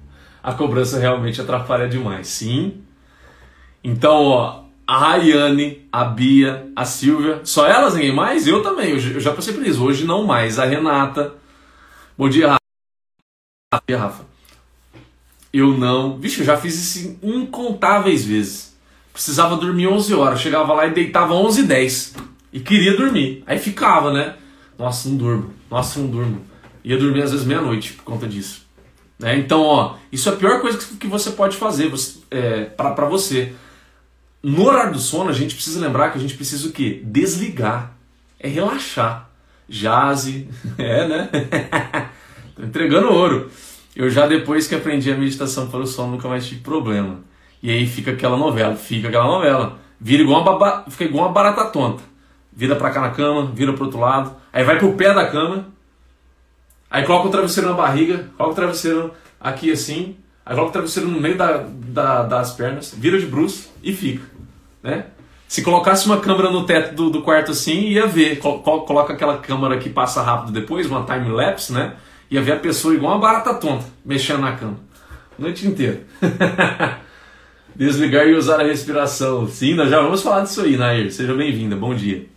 A 0.42 0.52
cobrança 0.52 0.98
realmente 0.98 1.40
atrapalha 1.40 1.88
demais, 1.88 2.26
sim. 2.26 2.82
Então, 3.82 4.24
ó, 4.24 4.64
a 4.84 4.98
Rayane, 4.98 5.86
a 5.92 6.04
Bia, 6.04 6.66
a 6.74 6.84
Silvia, 6.84 7.40
só 7.44 7.64
elas, 7.64 7.94
ninguém 7.94 8.12
mais? 8.12 8.46
Eu 8.46 8.60
também, 8.60 8.90
eu 8.90 9.20
já 9.20 9.32
passei 9.32 9.54
por 9.54 9.64
isso. 9.64 9.84
Hoje 9.84 10.04
não 10.04 10.24
mais. 10.24 10.58
A 10.58 10.64
Renata. 10.64 11.34
Bom 12.18 12.28
dia, 12.28 12.48
Rafa. 12.48 12.60
Bom 13.72 13.80
dia, 13.86 13.98
Rafa. 13.98 14.24
Eu 15.52 15.78
não. 15.78 16.18
Vixe, 16.18 16.40
eu 16.40 16.46
já 16.46 16.56
fiz 16.56 16.74
isso 16.74 17.18
incontáveis 17.22 18.24
vezes. 18.24 18.76
Precisava 19.12 19.56
dormir 19.56 19.86
11 19.86 20.12
horas. 20.14 20.40
Chegava 20.40 20.72
lá 20.72 20.86
e 20.88 20.90
deitava 20.92 21.34
11 21.34 21.60
e 21.60 21.64
10. 21.64 22.14
E 22.52 22.58
queria 22.58 22.96
dormir. 22.96 23.44
Aí 23.46 23.60
ficava, 23.60 24.12
né? 24.12 24.34
Nossa, 24.76 25.08
não 25.08 25.16
durmo. 25.16 25.54
Nossa, 25.70 26.00
não 26.00 26.08
durmo. 26.08 26.51
Ia 26.84 26.98
dormir 26.98 27.22
às 27.22 27.30
vezes 27.30 27.46
meia-noite 27.46 27.92
por 27.94 28.04
conta 28.04 28.26
disso. 28.26 28.66
Né? 29.18 29.36
Então, 29.38 29.62
ó, 29.62 29.96
isso 30.10 30.28
é 30.28 30.32
a 30.32 30.36
pior 30.36 30.60
coisa 30.60 30.78
que 30.78 31.06
você 31.06 31.30
pode 31.30 31.56
fazer 31.56 31.88
você, 31.88 32.18
é, 32.30 32.64
para 32.64 33.06
você. 33.06 33.52
No 34.42 34.66
horário 34.66 34.92
do 34.92 34.98
sono, 34.98 35.30
a 35.30 35.32
gente 35.32 35.54
precisa 35.54 35.80
lembrar 35.80 36.10
que 36.10 36.18
a 36.18 36.20
gente 36.20 36.34
precisa 36.34 36.68
o 36.68 36.72
quê? 36.72 37.00
Desligar. 37.04 37.92
É 38.40 38.48
relaxar. 38.48 39.30
Jazz, 39.68 40.26
é, 40.76 41.08
né? 41.08 41.28
Tô 42.56 42.62
entregando 42.64 43.12
ouro. 43.12 43.50
Eu 43.94 44.10
já 44.10 44.26
depois 44.26 44.66
que 44.66 44.74
aprendi 44.74 45.12
a 45.12 45.16
meditação 45.16 45.68
para 45.68 45.80
o 45.80 45.86
sono, 45.86 46.12
nunca 46.12 46.28
mais 46.28 46.46
tive 46.46 46.60
problema. 46.60 47.20
E 47.62 47.70
aí 47.70 47.86
fica 47.86 48.10
aquela 48.10 48.36
novela, 48.36 48.74
fica 48.74 49.08
aquela 49.08 49.26
novela. 49.26 49.78
Vira 50.00 50.22
igual 50.22 50.42
uma, 50.42 50.58
baba, 50.58 50.84
fica 50.90 51.04
igual 51.04 51.26
uma 51.26 51.32
barata 51.32 51.66
tonta. 51.66 52.02
Vira 52.52 52.74
pra 52.74 52.90
cá 52.90 53.00
na 53.00 53.10
cama, 53.10 53.52
vira 53.54 53.72
pro 53.72 53.84
outro 53.84 54.00
lado. 54.00 54.34
Aí 54.52 54.64
vai 54.64 54.78
pro 54.78 54.94
pé 54.94 55.14
da 55.14 55.28
cama. 55.28 55.68
Aí 56.92 57.06
coloca 57.06 57.28
o 57.28 57.30
travesseiro 57.30 57.70
na 57.70 57.74
barriga, 57.74 58.26
coloca 58.36 58.52
o 58.52 58.54
travesseiro 58.54 59.14
aqui 59.40 59.72
assim. 59.72 60.14
Aí 60.44 60.54
coloca 60.54 60.68
o 60.68 60.72
travesseiro 60.72 61.08
no 61.08 61.18
meio 61.18 61.38
da, 61.38 61.64
da, 61.66 62.22
das 62.24 62.52
pernas, 62.52 62.94
vira 62.94 63.18
de 63.18 63.24
bruxo 63.24 63.70
e 63.82 63.94
fica. 63.94 64.22
Né? 64.82 65.06
Se 65.48 65.62
colocasse 65.62 66.04
uma 66.04 66.20
câmera 66.20 66.50
no 66.50 66.66
teto 66.66 66.94
do, 66.94 67.08
do 67.08 67.22
quarto 67.22 67.52
assim, 67.52 67.88
ia 67.88 68.06
ver. 68.06 68.38
Coloca 68.40 69.14
aquela 69.14 69.38
câmera 69.38 69.78
que 69.78 69.88
passa 69.88 70.20
rápido 70.20 70.52
depois, 70.52 70.86
uma 70.86 71.04
time 71.04 71.30
lapse, 71.30 71.72
né? 71.72 71.94
Ia 72.30 72.42
ver 72.42 72.52
a 72.52 72.56
pessoa 72.56 72.94
igual 72.94 73.12
uma 73.12 73.20
barata 73.20 73.54
tonta, 73.54 73.86
mexendo 74.04 74.40
na 74.40 74.52
cama. 74.52 74.76
Noite 75.38 75.66
inteira. 75.66 76.02
Desligar 77.74 78.26
e 78.26 78.34
usar 78.34 78.60
a 78.60 78.64
respiração. 78.64 79.48
Sim, 79.48 79.74
nós 79.74 79.88
já 79.88 80.00
vamos 80.02 80.22
falar 80.22 80.42
disso 80.42 80.60
aí, 80.60 80.76
Nair. 80.76 81.10
Seja 81.10 81.32
bem-vinda, 81.32 81.74
bom 81.74 81.94
dia. 81.94 82.31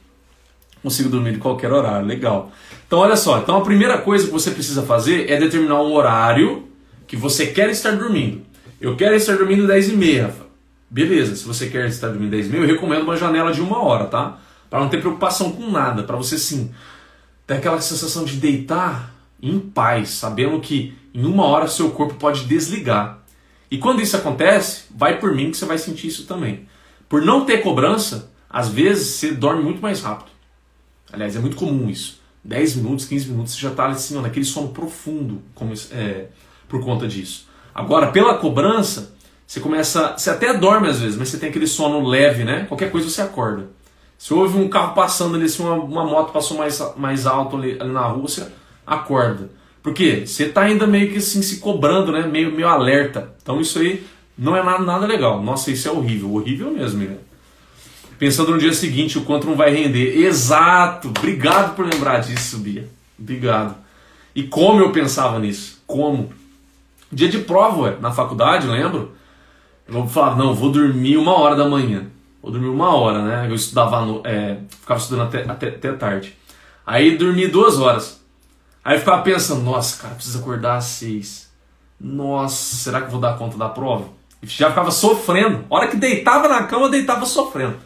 Consigo 0.85 1.09
dormir 1.09 1.33
de 1.33 1.39
qualquer 1.39 1.71
horário, 1.71 2.05
legal. 2.05 2.51
Então 2.85 2.99
olha 2.99 3.15
só, 3.15 3.39
então 3.39 3.57
a 3.57 3.61
primeira 3.61 3.97
coisa 3.97 4.27
que 4.27 4.31
você 4.31 4.51
precisa 4.51 4.83
fazer 4.83 5.29
é 5.29 5.37
determinar 5.37 5.81
um 5.81 5.91
horário 5.91 6.67
que 7.07 7.17
você 7.17 7.47
quer 7.47 7.69
estar 7.71 7.91
dormindo. 7.91 8.43
Eu 8.79 8.95
quero 8.95 9.15
estar 9.15 9.35
dormindo 9.35 9.65
10 9.65 9.89
e 9.89 9.95
meia. 9.95 10.35
Beleza, 10.87 11.35
se 11.35 11.43
você 11.43 11.67
quer 11.67 11.87
estar 11.87 12.09
dormindo 12.09 12.29
10 12.29 12.45
e 12.45 12.49
meia, 12.49 12.61
eu 12.61 12.67
recomendo 12.67 13.01
uma 13.01 13.17
janela 13.17 13.51
de 13.51 13.61
uma 13.61 13.81
hora, 13.83 14.05
tá? 14.05 14.39
Para 14.69 14.79
não 14.79 14.87
ter 14.87 14.99
preocupação 14.99 15.51
com 15.51 15.71
nada, 15.71 16.03
para 16.03 16.15
você 16.15 16.37
sim 16.37 16.71
ter 17.47 17.55
aquela 17.55 17.81
sensação 17.81 18.23
de 18.23 18.37
deitar 18.37 19.11
em 19.41 19.59
paz, 19.59 20.09
sabendo 20.09 20.59
que 20.59 20.95
em 21.13 21.25
uma 21.25 21.45
hora 21.45 21.67
seu 21.67 21.89
corpo 21.91 22.13
pode 22.13 22.45
desligar. 22.45 23.19
E 23.71 23.79
quando 23.79 24.01
isso 24.01 24.15
acontece, 24.15 24.83
vai 24.95 25.19
por 25.19 25.33
mim 25.33 25.49
que 25.49 25.57
você 25.57 25.65
vai 25.65 25.79
sentir 25.79 26.07
isso 26.07 26.25
também. 26.25 26.67
Por 27.09 27.23
não 27.23 27.43
ter 27.43 27.63
cobrança, 27.63 28.31
às 28.47 28.69
vezes 28.69 29.15
você 29.15 29.31
dorme 29.31 29.63
muito 29.63 29.81
mais 29.81 30.01
rápido. 30.01 30.34
Aliás, 31.11 31.35
é 31.35 31.39
muito 31.39 31.55
comum 31.55 31.89
isso. 31.89 32.19
10 32.43 32.75
minutos, 32.75 33.05
15 33.05 33.29
minutos, 33.29 33.53
você 33.53 33.61
já 33.61 33.71
está 33.71 33.87
assim, 33.87 34.21
naquele 34.21 34.45
sono 34.45 34.69
profundo 34.69 35.41
como, 35.55 35.73
é, 35.91 36.27
por 36.69 36.83
conta 36.83 37.07
disso. 37.07 37.47
Agora, 37.73 38.07
pela 38.11 38.35
cobrança, 38.35 39.15
você 39.45 39.59
começa. 39.59 40.13
Você 40.17 40.29
até 40.29 40.53
dorme 40.53 40.87
às 40.87 40.99
vezes, 40.99 41.17
mas 41.17 41.29
você 41.29 41.37
tem 41.37 41.49
aquele 41.49 41.67
sono 41.67 42.07
leve, 42.07 42.43
né? 42.43 42.65
Qualquer 42.67 42.91
coisa 42.91 43.09
você 43.09 43.21
acorda. 43.21 43.67
Se 44.17 44.33
houve 44.33 44.57
um 44.57 44.69
carro 44.69 44.93
passando 44.93 45.35
ali, 45.35 45.49
se 45.49 45.61
uma, 45.61 45.73
uma 45.73 46.05
moto 46.05 46.31
passou 46.31 46.57
mais, 46.57 46.81
mais 46.95 47.25
alto 47.25 47.57
ali, 47.57 47.77
ali 47.79 47.91
na 47.91 48.07
você 48.09 48.47
acorda. 48.85 49.49
Por 49.83 49.93
quê? 49.93 50.23
Você 50.25 50.45
está 50.45 50.61
ainda 50.61 50.87
meio 50.87 51.11
que 51.11 51.17
assim 51.17 51.41
se 51.41 51.57
cobrando, 51.57 52.11
né? 52.11 52.25
Meio, 52.25 52.51
meio 52.51 52.67
alerta. 52.67 53.35
Então 53.41 53.59
isso 53.59 53.77
aí 53.79 54.05
não 54.37 54.55
é 54.55 54.63
nada, 54.63 54.83
nada 54.83 55.05
legal. 55.05 55.43
Nossa, 55.43 55.69
isso 55.69 55.87
é 55.87 55.91
horrível. 55.91 56.33
Horrível 56.33 56.71
mesmo, 56.71 57.03
né? 57.03 57.17
Pensando 58.17 58.51
no 58.51 58.57
dia 58.57 58.73
seguinte, 58.73 59.17
o 59.17 59.25
quanto 59.25 59.47
não 59.47 59.55
vai 59.55 59.71
render. 59.71 60.17
Exato! 60.17 61.09
Obrigado 61.09 61.75
por 61.75 61.85
lembrar 61.85 62.19
disso, 62.19 62.57
Bia. 62.59 62.87
Obrigado. 63.19 63.75
E 64.33 64.43
como 64.43 64.79
eu 64.79 64.91
pensava 64.91 65.39
nisso? 65.39 65.81
Como? 65.85 66.31
Dia 67.11 67.29
de 67.29 67.39
prova, 67.39 67.81
ué, 67.81 67.97
na 67.99 68.11
faculdade, 68.11 68.67
lembro. 68.67 69.13
Eu 69.87 70.07
falar, 70.07 70.35
não, 70.35 70.53
vou 70.53 70.71
dormir 70.71 71.17
uma 71.17 71.33
hora 71.37 71.55
da 71.55 71.67
manhã. 71.67 72.07
Vou 72.41 72.51
dormir 72.51 72.67
uma 72.67 72.95
hora, 72.95 73.23
né? 73.23 73.47
Eu 73.49 73.55
estudava, 73.55 74.05
no, 74.05 74.21
é, 74.25 74.57
ficava 74.69 74.99
estudando 74.99 75.27
até, 75.27 75.43
até, 75.43 75.67
até 75.69 75.91
tarde. 75.93 76.37
Aí 76.85 77.17
dormi 77.17 77.47
duas 77.47 77.79
horas. 77.79 78.21
Aí 78.83 78.99
ficava 78.99 79.21
pensando, 79.23 79.63
nossa, 79.63 80.01
cara, 80.01 80.15
preciso 80.15 80.39
acordar 80.39 80.77
às 80.77 80.85
seis. 80.85 81.49
Nossa, 81.99 82.75
será 82.75 83.01
que 83.01 83.11
vou 83.11 83.19
dar 83.19 83.37
conta 83.37 83.57
da 83.57 83.69
prova? 83.69 84.09
E 84.43 84.47
já 84.47 84.69
ficava 84.69 84.91
sofrendo. 84.91 85.65
A 85.69 85.75
hora 85.75 85.87
que 85.87 85.97
deitava 85.97 86.47
na 86.47 86.63
cama, 86.63 86.89
deitava 86.89 87.25
sofrendo. 87.25 87.77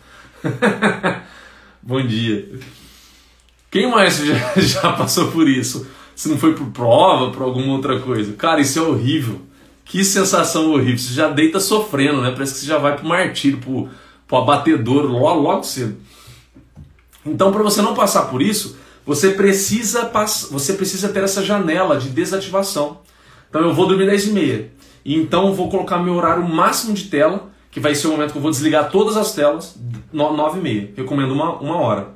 Bom 1.82 2.02
dia. 2.06 2.50
Quem 3.72 3.90
mais 3.90 4.18
já, 4.18 4.54
já 4.58 4.94
passou 4.94 5.32
por 5.32 5.48
isso? 5.48 5.88
Se 6.16 6.28
não 6.28 6.38
foi 6.38 6.54
por 6.54 6.68
prova, 6.68 7.32
por 7.32 7.44
alguma 7.44 7.74
outra 7.74 8.00
coisa. 8.00 8.34
Cara, 8.34 8.62
isso 8.62 8.80
é 8.80 8.82
horrível. 8.82 9.42
Que 9.86 10.04
sensação 10.04 10.72
horrível. 10.72 10.98
Você 10.98 11.14
já 11.14 11.30
deita 11.30 11.60
sofrendo, 11.60 12.22
né? 12.22 12.32
Parece 12.32 12.54
que 12.54 12.60
você 12.60 12.66
já 12.66 12.78
vai 12.78 12.96
pro 12.96 13.08
martírio, 13.08 13.60
pro, 13.60 13.90
pro 14.28 14.38
abatedouro 14.38 15.08
logo, 15.08 15.42
logo 15.42 15.64
cedo. 15.64 15.98
Então, 17.26 17.52
para 17.52 17.64
você 17.64 17.82
não 17.82 17.94
passar 17.94 18.24
por 18.24 18.42
isso, 18.42 18.78
você 19.06 19.32
precisa, 19.32 20.12
você 20.52 20.74
precisa 20.74 21.10
ter 21.10 21.24
essa 21.24 21.44
janela 21.44 21.98
de 21.98 22.10
desativação. 22.10 23.02
Então, 23.50 23.62
eu 23.62 23.74
vou 23.74 23.88
dormir 23.88 24.06
10 24.06 24.28
e 24.28 24.32
meia. 24.32 24.72
Então, 25.06 25.54
vou 25.54 25.70
colocar 25.70 25.98
meu 26.00 26.16
horário 26.16 26.48
máximo 26.48 26.94
de 26.94 27.06
tela, 27.06 27.50
que 27.72 27.80
vai 27.80 27.93
ser 27.93 28.07
o 28.07 28.11
momento 28.11 28.32
que 28.32 28.38
eu 28.38 28.41
vou 28.41 28.51
desligar 28.51 28.89
todas 28.89 29.15
as 29.15 29.34
telas, 29.34 29.78
9 30.11 30.59
e 30.59 30.61
meia. 30.61 30.93
Recomendo 30.95 31.32
uma, 31.32 31.57
uma 31.59 31.78
hora. 31.78 32.09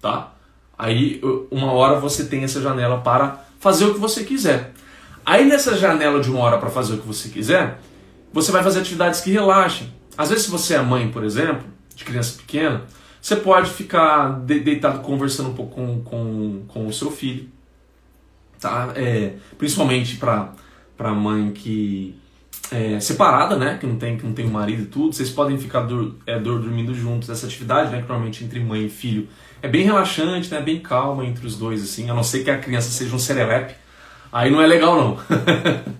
Tá? 0.00 0.32
Aí, 0.78 1.20
uma 1.50 1.72
hora 1.72 2.00
você 2.00 2.24
tem 2.24 2.44
essa 2.44 2.60
janela 2.60 2.98
para 3.00 3.44
fazer 3.58 3.86
o 3.86 3.94
que 3.94 4.00
você 4.00 4.24
quiser. 4.24 4.72
Aí, 5.24 5.44
nessa 5.44 5.76
janela 5.76 6.20
de 6.20 6.30
uma 6.30 6.40
hora 6.40 6.58
para 6.58 6.70
fazer 6.70 6.94
o 6.94 6.98
que 6.98 7.06
você 7.06 7.28
quiser, 7.28 7.80
você 8.32 8.52
vai 8.52 8.62
fazer 8.62 8.80
atividades 8.80 9.20
que 9.20 9.30
relaxem. 9.30 9.92
Às 10.16 10.30
vezes, 10.30 10.44
se 10.44 10.50
você 10.50 10.74
é 10.74 10.82
mãe, 10.82 11.10
por 11.10 11.24
exemplo, 11.24 11.66
de 11.94 12.04
criança 12.04 12.38
pequena, 12.38 12.84
você 13.20 13.36
pode 13.36 13.70
ficar 13.70 14.40
deitado 14.40 15.00
conversando 15.00 15.50
um 15.50 15.54
pouco 15.54 15.74
com, 15.74 16.00
com, 16.02 16.62
com 16.68 16.86
o 16.86 16.92
seu 16.92 17.10
filho. 17.10 17.48
Tá? 18.60 18.92
É, 18.94 19.34
principalmente 19.58 20.16
para 20.16 21.12
mãe 21.12 21.50
que 21.50 22.14
é, 22.70 22.98
separada, 23.00 23.56
né? 23.56 23.78
Que 23.78 23.86
não 23.86 23.96
tem 23.96 24.16
que 24.16 24.24
não 24.24 24.32
tem 24.32 24.46
um 24.46 24.50
marido 24.50 24.82
e 24.82 24.86
tudo. 24.86 25.14
Vocês 25.14 25.30
podem 25.30 25.58
ficar 25.58 25.82
dur, 25.82 26.14
é, 26.26 26.38
dormindo 26.38 26.94
juntos. 26.94 27.28
Essa 27.28 27.46
atividade, 27.46 27.90
né? 27.90 28.02
Que 28.02 28.08
normalmente 28.08 28.44
entre 28.44 28.60
mãe 28.60 28.86
e 28.86 28.88
filho 28.88 29.28
é 29.62 29.68
bem 29.68 29.84
relaxante, 29.84 30.50
né? 30.50 30.60
Bem 30.60 30.80
calma 30.80 31.24
entre 31.24 31.46
os 31.46 31.56
dois, 31.56 31.82
assim. 31.82 32.10
A 32.10 32.14
não 32.14 32.22
ser 32.22 32.44
que 32.44 32.50
a 32.50 32.58
criança 32.58 32.90
seja 32.90 33.14
um 33.14 33.18
serelepe. 33.18 33.74
Aí 34.32 34.50
não 34.50 34.60
é 34.60 34.66
legal, 34.66 34.96
não. 34.96 35.18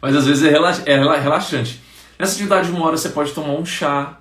Mas 0.00 0.14
às 0.14 0.26
vezes 0.26 0.44
é, 0.44 0.50
relax, 0.50 0.82
é 0.86 0.96
relaxante. 0.96 1.80
Nessa 2.18 2.34
atividade 2.34 2.68
de 2.68 2.72
uma 2.74 2.86
hora 2.86 2.96
você 2.96 3.08
pode 3.10 3.32
tomar 3.32 3.52
um 3.52 3.64
chá, 3.64 4.18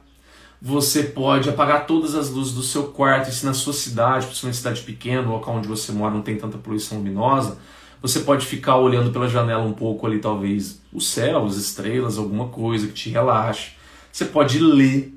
você 0.62 1.04
pode 1.04 1.50
apagar 1.50 1.86
todas 1.86 2.16
as 2.16 2.30
luzes 2.30 2.54
do 2.54 2.64
seu 2.64 2.86
quarto, 2.86 3.30
e 3.30 3.34
se 3.34 3.46
na 3.46 3.54
sua 3.54 3.74
cidade, 3.74 4.26
principalmente 4.26 4.58
cidade 4.58 4.82
pequena, 4.82 5.28
local 5.28 5.56
onde 5.56 5.68
você 5.68 5.92
mora 5.92 6.14
não 6.14 6.22
tem 6.22 6.38
tanta 6.38 6.58
poluição 6.58 6.98
luminosa, 7.00 7.58
você 8.02 8.20
pode 8.22 8.46
ficar 8.46 8.78
olhando 8.78 9.12
pela 9.12 9.28
janela 9.28 9.64
um 9.64 9.74
pouco 9.74 10.06
ali, 10.06 10.20
talvez, 10.20 10.82
o 10.94 11.02
céu, 11.02 11.46
as 11.46 11.56
estrelas, 11.56 12.18
alguma 12.18 12.48
coisa 12.48 12.88
que 12.88 12.94
te 12.94 13.10
relaxe. 13.10 13.72
Você 14.12 14.26
pode 14.26 14.60
ler, 14.60 15.14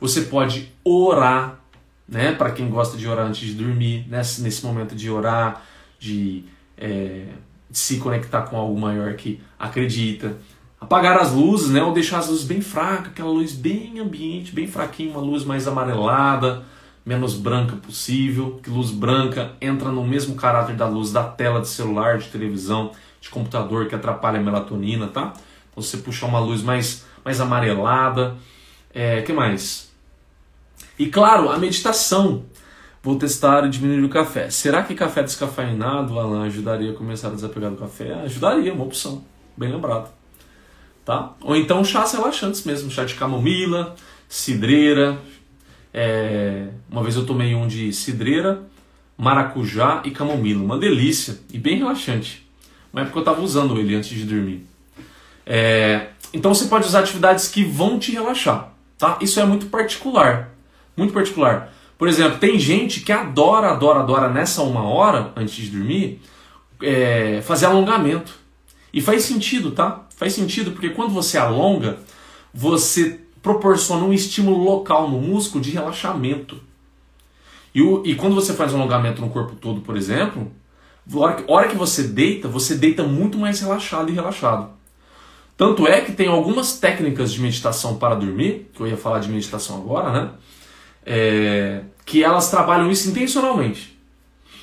você 0.00 0.22
pode 0.22 0.72
orar, 0.84 1.60
né? 2.08 2.32
Para 2.32 2.50
quem 2.52 2.68
gosta 2.68 2.96
de 2.96 3.06
orar 3.06 3.26
antes 3.26 3.48
de 3.48 3.54
dormir, 3.54 4.06
nesse, 4.08 4.42
nesse 4.42 4.64
momento 4.64 4.94
de 4.94 5.10
orar, 5.10 5.62
de, 5.98 6.44
é, 6.76 7.26
de 7.70 7.78
se 7.78 7.98
conectar 7.98 8.42
com 8.42 8.56
algo 8.56 8.78
maior 8.78 9.14
que 9.14 9.40
acredita 9.58 10.36
apagar 10.82 11.16
as 11.18 11.32
luzes, 11.32 11.70
né? 11.70 11.82
Ou 11.82 11.92
deixar 11.92 12.18
as 12.18 12.28
luzes 12.28 12.44
bem 12.44 12.60
fracas, 12.60 13.08
aquela 13.08 13.30
luz 13.30 13.52
bem 13.52 14.00
ambiente, 14.00 14.52
bem 14.52 14.66
fraquinha, 14.66 15.12
uma 15.12 15.20
luz 15.20 15.44
mais 15.44 15.68
amarelada, 15.68 16.64
menos 17.04 17.34
branca 17.34 17.76
possível, 17.76 18.60
que 18.62 18.70
luz 18.70 18.90
branca 18.90 19.52
entra 19.60 19.90
no 19.90 20.04
mesmo 20.04 20.34
caráter 20.34 20.76
da 20.76 20.86
luz 20.86 21.12
da 21.12 21.24
tela 21.24 21.60
de 21.60 21.68
celular, 21.68 22.18
de 22.18 22.28
televisão, 22.28 22.92
de 23.20 23.28
computador 23.28 23.86
que 23.86 23.94
atrapalha 23.94 24.38
a 24.38 24.42
melatonina, 24.42 25.08
tá? 25.08 25.32
Então 25.70 25.82
você 25.82 25.96
puxar 25.96 26.26
uma 26.26 26.38
luz 26.38 26.62
mais 26.62 27.04
mais 27.24 27.40
amarelada, 27.40 28.36
é, 28.92 29.22
que 29.22 29.32
mais? 29.32 29.92
E 30.98 31.06
claro, 31.06 31.50
a 31.50 31.58
meditação. 31.58 32.44
Vou 33.04 33.16
testar 33.16 33.66
e 33.66 33.68
diminuir 33.68 34.04
o 34.04 34.08
café. 34.08 34.48
Será 34.48 34.82
que 34.84 34.94
café 34.94 35.24
descafeinado, 35.24 36.20
Alan, 36.20 36.44
ajudaria 36.44 36.92
a 36.92 36.94
começar 36.94 37.28
a 37.28 37.30
desapegar 37.32 37.70
do 37.70 37.76
café? 37.76 38.14
Ajudaria, 38.14 38.72
uma 38.72 38.84
opção. 38.84 39.24
Bem 39.56 39.72
lembrado 39.72 40.08
tá? 41.04 41.34
Ou 41.40 41.56
então 41.56 41.84
chás 41.84 42.12
relaxantes 42.12 42.64
mesmo, 42.64 42.90
chá 42.90 43.04
de 43.04 43.14
camomila, 43.14 43.94
cidreira. 44.28 45.18
É... 45.92 46.68
Uma 46.90 47.02
vez 47.02 47.16
eu 47.16 47.26
tomei 47.26 47.54
um 47.54 47.66
de 47.66 47.92
cidreira, 47.92 48.62
maracujá 49.16 50.02
e 50.04 50.10
camomila, 50.10 50.62
uma 50.62 50.78
delícia 50.78 51.38
e 51.52 51.58
bem 51.58 51.78
relaxante. 51.78 52.46
Uma 52.92 53.02
época 53.02 53.18
eu 53.18 53.22
estava 53.22 53.40
usando 53.42 53.78
ele 53.78 53.94
antes 53.94 54.10
de 54.10 54.24
dormir. 54.24 54.66
É... 55.46 56.08
Então 56.32 56.54
você 56.54 56.66
pode 56.66 56.86
usar 56.86 57.00
atividades 57.00 57.48
que 57.48 57.64
vão 57.64 57.98
te 57.98 58.12
relaxar, 58.12 58.72
tá? 58.96 59.18
Isso 59.20 59.38
é 59.38 59.44
muito 59.44 59.66
particular, 59.66 60.54
muito 60.96 61.12
particular. 61.12 61.72
Por 61.98 62.08
exemplo, 62.08 62.38
tem 62.38 62.58
gente 62.58 63.00
que 63.00 63.12
adora, 63.12 63.70
adora, 63.70 64.00
adora 64.00 64.28
nessa 64.28 64.62
uma 64.62 64.82
hora 64.82 65.32
antes 65.36 65.54
de 65.54 65.70
dormir 65.70 66.20
é... 66.82 67.40
fazer 67.42 67.66
alongamento. 67.66 68.40
E 68.94 69.00
faz 69.00 69.22
sentido, 69.22 69.70
tá? 69.70 70.06
Faz 70.16 70.34
sentido 70.34 70.72
porque 70.72 70.90
quando 70.90 71.14
você 71.14 71.38
alonga, 71.38 71.98
você 72.52 73.21
proporciona 73.42 74.04
um 74.04 74.12
estímulo 74.12 74.62
local 74.62 75.10
no 75.10 75.20
músculo 75.20 75.62
de 75.62 75.70
relaxamento. 75.70 76.60
E, 77.74 77.82
o, 77.82 78.02
e 78.06 78.14
quando 78.14 78.34
você 78.34 78.54
faz 78.54 78.72
um 78.72 78.76
alongamento 78.76 79.20
no 79.20 79.30
corpo 79.30 79.56
todo, 79.56 79.80
por 79.80 79.96
exemplo, 79.96 80.50
hora, 81.12 81.34
que, 81.34 81.44
hora 81.50 81.68
que 81.68 81.76
você 81.76 82.04
deita, 82.04 82.48
você 82.48 82.76
deita 82.76 83.02
muito 83.02 83.36
mais 83.36 83.60
relaxado 83.60 84.10
e 84.10 84.14
relaxado. 84.14 84.70
Tanto 85.56 85.86
é 85.86 86.00
que 86.00 86.12
tem 86.12 86.28
algumas 86.28 86.78
técnicas 86.78 87.32
de 87.32 87.40
meditação 87.40 87.96
para 87.96 88.14
dormir, 88.14 88.70
que 88.72 88.80
eu 88.80 88.86
ia 88.86 88.96
falar 88.96 89.18
de 89.18 89.28
meditação 89.28 89.76
agora, 89.76 90.12
né? 90.12 90.30
É, 91.04 91.82
que 92.06 92.22
elas 92.22 92.50
trabalham 92.50 92.90
isso 92.90 93.08
intencionalmente. 93.08 93.98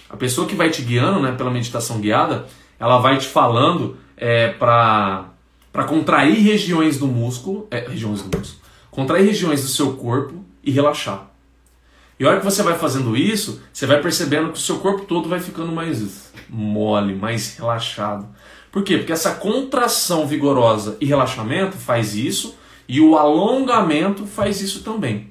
A 0.10 0.18
pessoa 0.18 0.48
que 0.48 0.56
vai 0.56 0.70
te 0.70 0.82
guiando 0.82 1.20
né, 1.20 1.34
pela 1.34 1.52
meditação 1.52 2.00
guiada, 2.00 2.48
ela 2.80 2.98
vai 2.98 3.18
te 3.18 3.28
falando 3.28 3.98
é, 4.16 4.50
para 4.50 5.26
para 5.72 5.84
contrair 5.84 6.42
regiões 6.44 6.98
do 6.98 7.08
músculo, 7.08 7.68
é, 7.70 7.88
regiões 7.88 8.24
do 8.24 8.38
músculo, 8.38 8.59
contrair 9.00 9.26
regiões 9.26 9.62
do 9.62 9.68
seu 9.68 9.94
corpo 9.94 10.44
e 10.64 10.72
relaxar. 10.72 11.28
E 12.20 12.26
a 12.26 12.30
hora 12.30 12.40
que 12.40 12.46
você 12.46 12.62
vai 12.62 12.78
fazendo 12.78 13.16
isso, 13.16 13.62
você 13.72 13.86
vai 13.86 14.02
percebendo 14.02 14.52
que 14.52 14.58
o 14.58 14.62
seu 14.62 14.80
corpo 14.80 15.06
todo 15.06 15.30
vai 15.30 15.40
ficando 15.40 15.72
mais 15.72 16.32
mole, 16.50 17.16
mais 17.16 17.58
relaxado. 17.58 18.28
Por 18.72 18.84
quê? 18.84 18.98
Porque 18.98 19.14
essa 19.14 19.36
contração 19.36 20.28
vigorosa 20.28 20.98
e 21.00 21.06
relaxamento 21.06 21.78
faz 21.78 22.16
isso, 22.16 22.58
e 22.88 23.00
o 23.00 23.18
alongamento 23.18 24.26
faz 24.26 24.62
isso 24.62 24.84
também. 24.84 25.30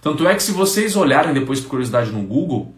Tanto 0.00 0.26
é 0.26 0.34
que 0.34 0.42
se 0.42 0.52
vocês 0.52 0.96
olharem 0.96 1.34
depois 1.34 1.60
por 1.60 1.68
curiosidade 1.70 2.10
no 2.10 2.22
Google, 2.22 2.74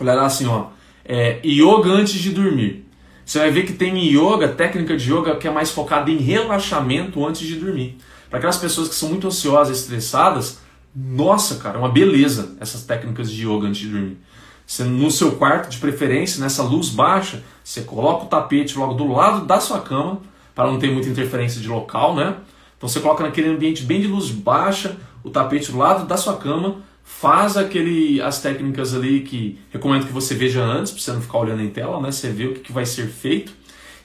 Olha 0.00 0.14
lá 0.14 0.26
assim, 0.26 0.46
ó. 0.46 0.66
É, 1.04 1.40
yoga 1.44 1.90
antes 1.90 2.14
de 2.14 2.30
dormir. 2.30 2.86
Você 3.24 3.38
vai 3.38 3.50
ver 3.50 3.64
que 3.64 3.72
tem 3.72 3.96
yoga, 4.08 4.48
técnica 4.48 4.96
de 4.96 5.12
yoga 5.12 5.36
que 5.36 5.48
é 5.48 5.50
mais 5.50 5.70
focada 5.70 6.10
em 6.10 6.18
relaxamento 6.18 7.26
antes 7.26 7.46
de 7.46 7.56
dormir. 7.56 7.96
Para 8.28 8.38
aquelas 8.38 8.58
pessoas 8.58 8.88
que 8.88 8.94
são 8.94 9.08
muito 9.08 9.26
ansiosas, 9.26 9.78
estressadas, 9.78 10.60
nossa, 10.94 11.56
cara, 11.56 11.76
é 11.76 11.78
uma 11.78 11.88
beleza 11.88 12.56
essas 12.60 12.82
técnicas 12.82 13.30
de 13.30 13.46
yoga 13.46 13.68
antes 13.68 13.80
de 13.80 13.88
dormir. 13.88 14.18
Você, 14.66 14.84
no 14.84 15.10
seu 15.10 15.32
quarto, 15.32 15.70
de 15.70 15.78
preferência, 15.78 16.40
nessa 16.40 16.62
luz 16.62 16.90
baixa, 16.90 17.42
você 17.64 17.80
coloca 17.82 18.24
o 18.24 18.28
tapete 18.28 18.78
logo 18.78 18.94
do 18.94 19.06
lado 19.10 19.46
da 19.46 19.60
sua 19.60 19.80
cama, 19.80 20.20
para 20.54 20.70
não 20.70 20.78
ter 20.78 20.90
muita 20.90 21.08
interferência 21.08 21.60
de 21.60 21.68
local, 21.68 22.14
né? 22.14 22.36
Então 22.76 22.88
você 22.88 23.00
coloca 23.00 23.22
naquele 23.22 23.48
ambiente 23.48 23.82
bem 23.84 24.00
de 24.00 24.08
luz 24.08 24.30
baixa, 24.30 24.96
o 25.24 25.30
tapete 25.30 25.72
do 25.72 25.78
lado 25.78 26.06
da 26.06 26.16
sua 26.16 26.36
cama, 26.36 26.82
faz 27.02 27.56
aquele 27.56 28.20
as 28.20 28.42
técnicas 28.42 28.94
ali 28.94 29.20
que 29.20 29.58
recomendo 29.70 30.06
que 30.06 30.12
você 30.12 30.34
veja 30.34 30.62
antes, 30.62 30.92
para 30.92 31.00
você 31.00 31.12
não 31.12 31.22
ficar 31.22 31.38
olhando 31.38 31.62
em 31.62 31.70
tela, 31.70 32.00
né? 32.00 32.12
Você 32.12 32.28
vê 32.30 32.46
o 32.46 32.54
que, 32.54 32.60
que 32.60 32.72
vai 32.72 32.84
ser 32.84 33.06
feito. 33.06 33.52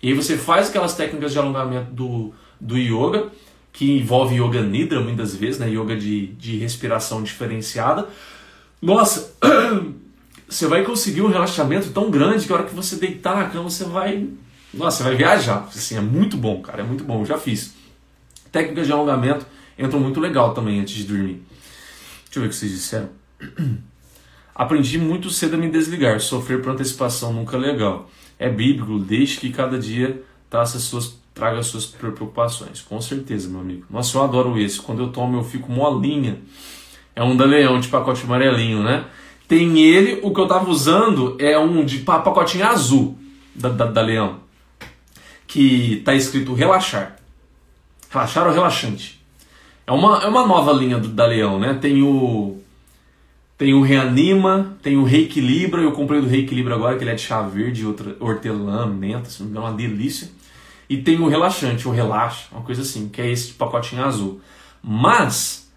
E 0.02 0.10
aí 0.10 0.14
você 0.14 0.38
faz 0.38 0.70
aquelas 0.70 0.96
técnicas 0.96 1.34
de 1.34 1.40
alongamento 1.40 1.92
do, 1.92 2.34
do 2.60 2.78
yoga, 2.78 3.30
que 3.74 3.92
envolve 3.92 4.36
yoga 4.36 4.62
nidra 4.62 5.02
muitas 5.02 5.36
vezes, 5.36 5.60
né? 5.60 5.68
Yoga 5.68 5.98
de, 5.98 6.28
de 6.28 6.58
respiração 6.58 7.24
diferenciada. 7.24 8.08
Nossa, 8.80 9.34
você 10.48 10.68
vai 10.68 10.84
conseguir 10.84 11.24
um 11.24 11.28
relaxamento 11.28 11.90
tão 11.90 12.12
grande 12.12 12.46
que 12.46 12.54
a 12.54 12.56
hora 12.56 12.66
que 12.66 12.76
você 12.76 12.96
deitar 12.98 13.36
na 13.36 13.50
cama 13.50 13.70
você 13.70 13.84
vai, 13.84 14.30
nossa, 14.72 14.98
você 14.98 15.04
vai 15.04 15.16
viajar. 15.16 15.68
Assim, 15.68 15.98
é 15.98 16.02
muito 16.02 16.38
bom, 16.38 16.62
cara, 16.62 16.82
é 16.82 16.86
muito 16.86 17.04
bom. 17.04 17.22
Eu 17.22 17.26
já 17.26 17.38
fiz. 17.38 17.74
Técnicas 18.52 18.86
de 18.86 18.94
alongamento 18.94 19.46
entram 19.78 20.00
muito 20.00 20.20
legal 20.20 20.54
também 20.54 20.80
antes 20.80 20.94
de 20.94 21.06
dormir. 21.06 21.42
Deixa 22.26 22.38
eu 22.38 22.42
ver 22.42 22.48
o 22.48 22.50
que 22.50 22.56
vocês 22.56 22.72
disseram. 22.72 23.10
Aprendi 24.54 25.00
muito 25.00 25.32
cedo 25.32 25.56
a 25.56 25.58
me 25.58 25.68
desligar. 25.68 26.20
Sofrer 26.20 26.62
por 26.62 26.72
antecipação 26.72 27.34
nunca 27.34 27.58
é 27.58 27.60
legal. 27.60 28.10
É 28.38 28.50
bíblico, 28.50 29.00
deixe 29.00 29.40
que 29.40 29.52
cada 29.52 29.80
dia 29.80 30.22
traça 30.48 30.78
suas, 30.78 31.18
traga 31.34 31.62
suas 31.64 31.86
preocupações. 31.86 32.82
Com 32.82 33.02
certeza, 33.02 33.50
meu 33.50 33.62
amigo. 33.62 33.86
Nossa, 33.90 34.18
eu 34.18 34.24
adoro 34.24 34.58
esse. 34.60 34.80
Quando 34.80 35.04
eu 35.04 35.10
tomo, 35.10 35.38
eu 35.38 35.44
fico 35.44 35.72
molinha. 35.72 36.40
É 37.16 37.24
um 37.24 37.36
da 37.36 37.46
Leão, 37.46 37.80
de 37.80 37.88
pacote 37.88 38.24
amarelinho, 38.24 38.84
né? 38.84 39.06
Tem 39.48 39.80
ele, 39.80 40.20
o 40.24 40.34
que 40.34 40.40
eu 40.40 40.48
tava 40.48 40.70
usando 40.70 41.36
é 41.40 41.58
um 41.60 41.84
de 41.86 42.00
pacotinho 42.00 42.66
azul 42.66 43.18
da, 43.54 43.70
da, 43.70 43.86
da 43.86 44.02
Leão. 44.02 44.40
Que 45.46 46.02
tá 46.06 46.16
escrito 46.16 46.54
relaxar. 46.54 47.18
Relaxar 48.10 48.48
ou 48.48 48.54
relaxante? 48.54 49.22
É 49.86 49.92
uma, 49.92 50.24
é 50.24 50.28
uma 50.28 50.48
nova 50.48 50.72
linha 50.72 50.98
do, 50.98 51.10
da 51.10 51.26
Leão, 51.26 51.60
né? 51.60 51.74
Tem 51.76 52.02
o. 52.02 52.58
Tem 53.56 53.74
o 53.74 53.82
Reanima, 53.82 54.76
tem 54.82 54.98
o 54.98 55.04
Reequilibra. 55.04 55.82
Eu 55.82 55.92
comprei 55.92 56.20
do 56.20 56.28
Reequilibra 56.28 56.74
agora, 56.76 56.98
que 56.98 57.04
ele 57.04 57.12
é 57.12 57.16
de 57.16 57.22
chá 57.22 57.42
verde, 57.44 57.86
outra, 57.86 58.16
hortelã, 58.20 58.88
menta, 58.88 59.30
é 59.40 59.60
uma 59.60 59.72
delícia. 59.72 60.30
E 60.94 60.98
tem 61.02 61.20
o 61.20 61.28
Relaxante, 61.28 61.88
o 61.88 61.92
Relaxa, 61.92 62.46
uma 62.52 62.62
coisa 62.62 62.84
assim, 62.84 63.10
que 63.10 63.20
é 63.20 63.28
esse 63.28 63.54
pacotinho 63.54 64.06
azul. 64.06 64.40
Mas 64.84 65.68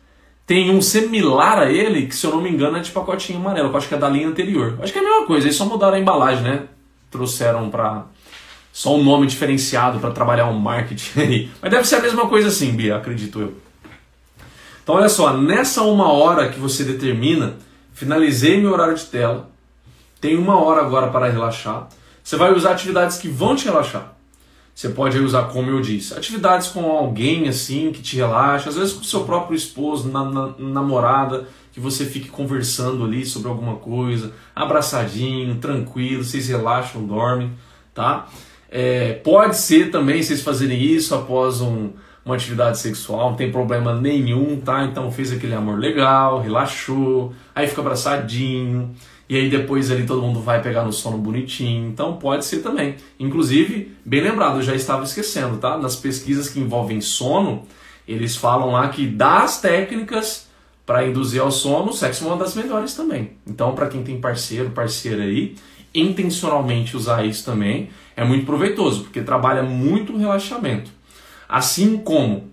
tem 0.47 0.71
um 0.71 0.83
similar 0.83 1.59
a 1.59 1.73
ele, 1.73 2.07
que 2.07 2.14
se 2.14 2.27
eu 2.27 2.33
não 2.33 2.43
me 2.43 2.51
engano 2.51 2.77
é 2.77 2.81
de 2.81 2.91
pacotinho 2.91 3.39
amarelo, 3.39 3.71
que 3.71 3.75
eu 3.77 3.79
acho 3.79 3.89
que 3.89 3.95
é 3.95 3.99
da 3.99 4.11
linha 4.11 4.29
anterior. 4.29 4.79
Acho 4.83 4.93
que 4.93 4.99
é 4.99 5.01
a 5.01 5.05
mesma 5.05 5.27
coisa, 5.27 5.47
eles 5.47 5.57
só 5.57 5.64
mudaram 5.64 5.95
a 5.95 5.99
embalagem, 5.99 6.45
né? 6.45 6.64
Trouxeram 7.11 7.71
pra 7.71 8.05
só 8.71 8.95
um 8.95 9.03
nome 9.03 9.27
diferenciado 9.27 9.99
para 10.01 10.11
trabalhar 10.11 10.51
um 10.51 10.59
marketing 10.59 11.17
aí. 11.19 11.51
Mas 11.62 11.71
deve 11.71 11.89
ser 11.89 11.95
a 11.97 12.01
mesma 12.03 12.29
coisa 12.29 12.49
assim, 12.49 12.73
Bia, 12.73 12.97
acredito 12.97 13.41
eu. 13.41 13.55
Então 14.83 14.97
olha 14.97 15.09
só, 15.09 15.35
nessa 15.35 15.81
uma 15.81 16.12
hora 16.12 16.51
que 16.51 16.61
você 16.61 16.85
determina, 16.85 17.57
finalizei 17.95 18.61
meu 18.61 18.75
horário 18.75 18.95
de 18.95 19.07
tela, 19.07 19.49
tem 20.21 20.37
uma 20.37 20.62
hora 20.62 20.83
agora 20.83 21.07
para 21.09 21.31
relaxar. 21.31 21.89
Você 22.23 22.37
vai 22.37 22.53
usar 22.53 22.73
atividades 22.73 23.17
que 23.17 23.29
vão 23.29 23.57
te 23.57 23.64
relaxar. 23.64 24.16
Você 24.77 24.91
pode 24.91 25.18
usar, 25.18 25.45
como 25.45 25.70
eu 25.70 25.81
disse, 25.81 26.12
atividades 26.12 26.68
com 26.68 26.85
alguém 26.85 27.49
assim 27.49 27.91
que 27.91 28.03
te 28.03 28.16
relaxa, 28.16 28.68
às 28.68 28.77
vezes 28.77 28.93
com 28.93 29.03
seu 29.03 29.24
próprio 29.24 29.57
esposo, 29.57 30.07
na, 30.07 30.22
na, 30.22 30.55
namorada, 30.59 31.49
que 31.72 31.81
você 31.81 32.05
fique 32.05 32.29
conversando 32.29 33.03
ali 33.03 33.24
sobre 33.24 33.49
alguma 33.49 33.77
coisa, 33.77 34.35
abraçadinho, 34.55 35.55
tranquilo, 35.55 36.22
vocês 36.22 36.47
relaxam, 36.49 37.07
dormem, 37.07 37.53
tá? 37.95 38.29
É, 38.68 39.14
pode 39.14 39.57
ser 39.57 39.91
também 39.91 40.22
vocês 40.22 40.43
fazerem 40.43 40.79
isso 40.79 41.14
após 41.14 41.62
um, 41.62 41.93
uma 42.27 42.35
atividade 42.35 42.81
sexual, 42.81 43.31
não 43.31 43.37
tem 43.37 43.53
problema 43.53 43.95
nenhum, 43.95 44.61
tá? 44.61 44.83
Então 44.83 45.12
fez 45.12 45.33
aquele 45.33 45.55
amor 45.55 45.79
legal, 45.79 46.41
relaxou, 46.41 47.33
aí 47.55 47.68
fica 47.68 47.81
abraçadinho, 47.81 48.91
e 49.29 49.37
aí 49.37 49.49
depois 49.49 49.93
ali 49.93 50.05
todo 50.05 50.20
mundo 50.20 50.41
vai 50.41 50.61
pegar 50.61 50.83
no 50.83 50.93
sono 50.93 51.16
bonitinho. 51.18 51.89
Então 51.89 52.16
pode 52.16 52.45
ser 52.45 52.59
também. 52.59 52.97
Inclusive, 53.20 53.97
bem 54.05 54.22
lembrado, 54.22 54.57
eu 54.57 54.62
já 54.62 54.74
estava 54.74 55.05
esquecendo, 55.05 55.59
tá? 55.59 55.79
Nas 55.79 55.95
pesquisas 55.95 56.49
que 56.49 56.59
envolvem 56.59 57.01
sono, 57.01 57.62
eles 58.09 58.35
falam 58.35 58.72
lá 58.72 58.89
que 58.89 59.07
das 59.07 59.61
técnicas 59.61 60.49
para 60.85 61.07
induzir 61.07 61.41
ao 61.41 61.51
sono, 61.51 61.91
o 61.91 61.93
sexo 61.93 62.24
é 62.24 62.27
uma 62.29 62.37
das 62.37 62.55
melhores 62.55 62.95
também. 62.95 63.33
Então, 63.47 63.74
para 63.74 63.89
quem 63.89 64.03
tem 64.03 64.20
parceiro, 64.20 64.70
parceira 64.70 65.22
aí, 65.22 65.55
intencionalmente 65.95 66.97
usar 66.97 67.24
isso 67.24 67.45
também 67.45 67.91
é 68.16 68.24
muito 68.24 68.47
proveitoso, 68.47 69.03
porque 69.03 69.20
trabalha 69.20 69.62
muito 69.62 70.12
o 70.12 70.16
relaxamento. 70.16 70.91
Assim 71.49 71.99
como 71.99 72.51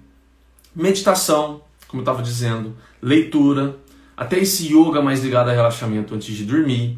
meditação, 0.75 1.61
como 1.87 2.01
eu 2.01 2.03
estava 2.03 2.21
dizendo, 2.21 2.75
leitura, 3.01 3.75
até 4.15 4.39
esse 4.39 4.67
yoga 4.67 5.01
mais 5.01 5.23
ligado 5.23 5.49
a 5.49 5.53
relaxamento 5.53 6.15
antes 6.15 6.35
de 6.35 6.43
dormir, 6.43 6.97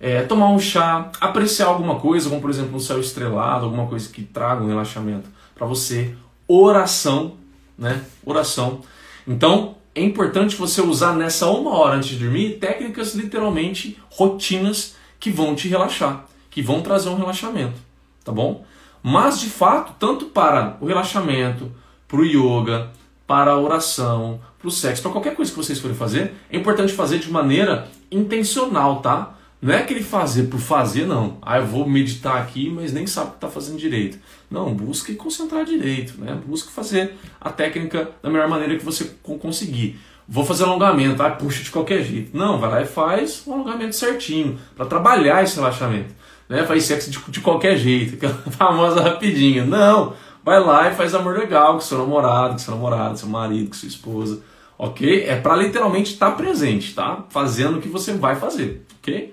é, 0.00 0.22
tomar 0.22 0.48
um 0.48 0.58
chá, 0.58 1.10
apreciar 1.20 1.66
alguma 1.66 1.96
coisa, 2.00 2.28
como 2.28 2.40
por 2.40 2.50
exemplo 2.50 2.76
um 2.76 2.80
céu 2.80 2.98
estrelado, 2.98 3.66
alguma 3.66 3.86
coisa 3.86 4.08
que 4.08 4.22
traga 4.22 4.62
um 4.62 4.68
relaxamento 4.68 5.28
para 5.54 5.66
você, 5.66 6.14
oração, 6.48 7.34
né? 7.76 8.02
Oração. 8.24 8.80
Então 9.26 9.76
é 9.94 10.02
importante 10.02 10.56
você 10.56 10.80
usar 10.80 11.14
nessa 11.14 11.46
uma 11.50 11.72
hora 11.72 11.96
antes 11.96 12.10
de 12.10 12.16
dormir 12.16 12.58
técnicas 12.58 13.14
literalmente 13.14 13.98
rotinas 14.10 14.94
que 15.18 15.30
vão 15.30 15.54
te 15.54 15.68
relaxar, 15.68 16.26
que 16.50 16.62
vão 16.62 16.80
trazer 16.80 17.10
um 17.10 17.16
relaxamento, 17.16 17.78
tá 18.24 18.32
bom? 18.32 18.64
Mas 19.02 19.40
de 19.40 19.48
fato, 19.48 19.94
tanto 19.98 20.26
para 20.26 20.76
o 20.80 20.86
relaxamento, 20.86 21.70
para 22.06 22.20
o 22.20 22.24
yoga, 22.24 22.90
para 23.26 23.52
a 23.52 23.58
oração, 23.58 24.40
para 24.58 24.68
o 24.68 24.70
sexo, 24.70 25.02
para 25.02 25.12
qualquer 25.12 25.34
coisa 25.34 25.50
que 25.50 25.56
vocês 25.56 25.78
forem 25.78 25.96
fazer, 25.96 26.34
é 26.50 26.56
importante 26.56 26.92
fazer 26.92 27.18
de 27.18 27.30
maneira 27.30 27.88
intencional, 28.10 29.00
tá? 29.00 29.34
Não 29.62 29.74
é 29.74 29.78
aquele 29.78 30.02
fazer 30.02 30.44
por 30.44 30.58
fazer, 30.58 31.06
não. 31.06 31.36
Ah, 31.42 31.58
eu 31.58 31.66
vou 31.66 31.88
meditar 31.88 32.38
aqui, 32.38 32.70
mas 32.70 32.92
nem 32.92 33.06
sabe 33.06 33.28
o 33.28 33.30
que 33.32 33.36
está 33.36 33.48
fazendo 33.48 33.78
direito. 33.78 34.18
Não, 34.50 34.74
busque 34.74 35.14
concentrar 35.14 35.64
direito, 35.64 36.14
né? 36.18 36.38
Busque 36.46 36.72
fazer 36.72 37.14
a 37.40 37.50
técnica 37.50 38.10
da 38.22 38.30
melhor 38.30 38.48
maneira 38.48 38.76
que 38.76 38.84
você 38.84 39.10
conseguir. 39.22 40.00
Vou 40.26 40.44
fazer 40.44 40.64
alongamento, 40.64 41.22
ah, 41.22 41.30
puxa 41.30 41.62
de 41.62 41.70
qualquer 41.70 42.02
jeito. 42.02 42.36
Não, 42.36 42.58
vai 42.58 42.70
lá 42.70 42.82
e 42.82 42.86
faz 42.86 43.42
o 43.46 43.52
alongamento 43.52 43.94
certinho, 43.94 44.58
para 44.74 44.86
trabalhar 44.86 45.42
esse 45.42 45.56
relaxamento 45.56 46.14
né? 46.50 46.66
Faz 46.66 46.84
sexo 46.84 47.08
de, 47.10 47.18
de 47.28 47.40
qualquer 47.40 47.78
jeito, 47.78 48.16
aquela 48.16 48.34
famosa 48.50 49.00
rapidinha. 49.00 49.64
Não, 49.64 50.14
vai 50.44 50.58
lá 50.58 50.90
e 50.90 50.94
faz 50.96 51.14
amor 51.14 51.38
legal 51.38 51.74
com 51.74 51.80
seu 51.80 51.96
namorado, 51.96 52.54
com 52.54 52.58
seu 52.58 52.74
namorado, 52.74 53.16
seu 53.16 53.28
marido, 53.28 53.68
com 53.68 53.74
sua 53.74 53.88
esposa, 53.88 54.42
ok? 54.76 55.24
É 55.24 55.36
para 55.36 55.54
literalmente 55.54 56.12
estar 56.12 56.32
tá 56.32 56.36
presente, 56.36 56.92
tá? 56.92 57.24
Fazendo 57.30 57.78
o 57.78 57.80
que 57.80 57.88
você 57.88 58.12
vai 58.12 58.34
fazer, 58.34 58.84
ok? 59.00 59.32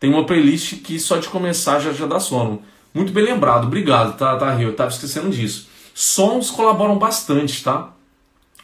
Tem 0.00 0.10
uma 0.10 0.26
playlist 0.26 0.82
que 0.82 0.98
só 0.98 1.18
de 1.18 1.28
começar 1.28 1.78
já, 1.78 1.92
já 1.92 2.06
dá 2.06 2.18
sono. 2.18 2.60
Muito 2.92 3.12
bem 3.12 3.24
lembrado, 3.24 3.68
obrigado, 3.68 4.18
tá, 4.18 4.36
tá, 4.36 4.52
Rio? 4.52 4.70
Eu 4.70 4.76
tava 4.76 4.90
esquecendo 4.90 5.30
disso. 5.30 5.68
Sons 5.94 6.50
colaboram 6.50 6.98
bastante, 6.98 7.62
tá? 7.62 7.92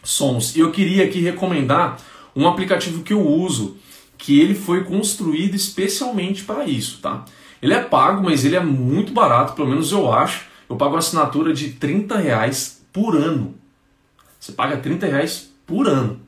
Sons. 0.03 0.57
E 0.57 0.61
eu 0.61 0.72
queria 0.72 1.05
aqui 1.05 1.20
recomendar 1.20 1.99
um 2.35 2.49
aplicativo 2.49 3.03
que 3.05 3.12
eu 3.12 3.24
uso, 3.24 3.76
que 4.16 4.41
ele 4.41 4.55
foi 4.55 4.83
construído 4.83 5.55
especialmente 5.55 6.43
para 6.43 6.64
isso, 6.64 6.99
tá? 7.01 7.24
Ele 7.61 7.74
é 7.74 7.82
pago, 7.82 8.22
mas 8.22 8.44
ele 8.44 8.56
é 8.56 8.61
muito 8.61 9.12
barato, 9.12 9.54
pelo 9.54 9.68
menos 9.68 9.90
eu 9.92 10.12
acho. 10.12 10.46
Eu 10.68 10.76
pago 10.76 10.92
uma 10.92 10.98
assinatura 10.98 11.52
de 11.52 11.72
30 11.72 12.16
reais 12.16 12.84
por 12.92 13.16
ano. 13.16 13.54
Você 14.38 14.52
paga 14.52 14.76
30 14.76 15.06
reais 15.06 15.52
por 15.66 15.88
ano. 15.88 16.20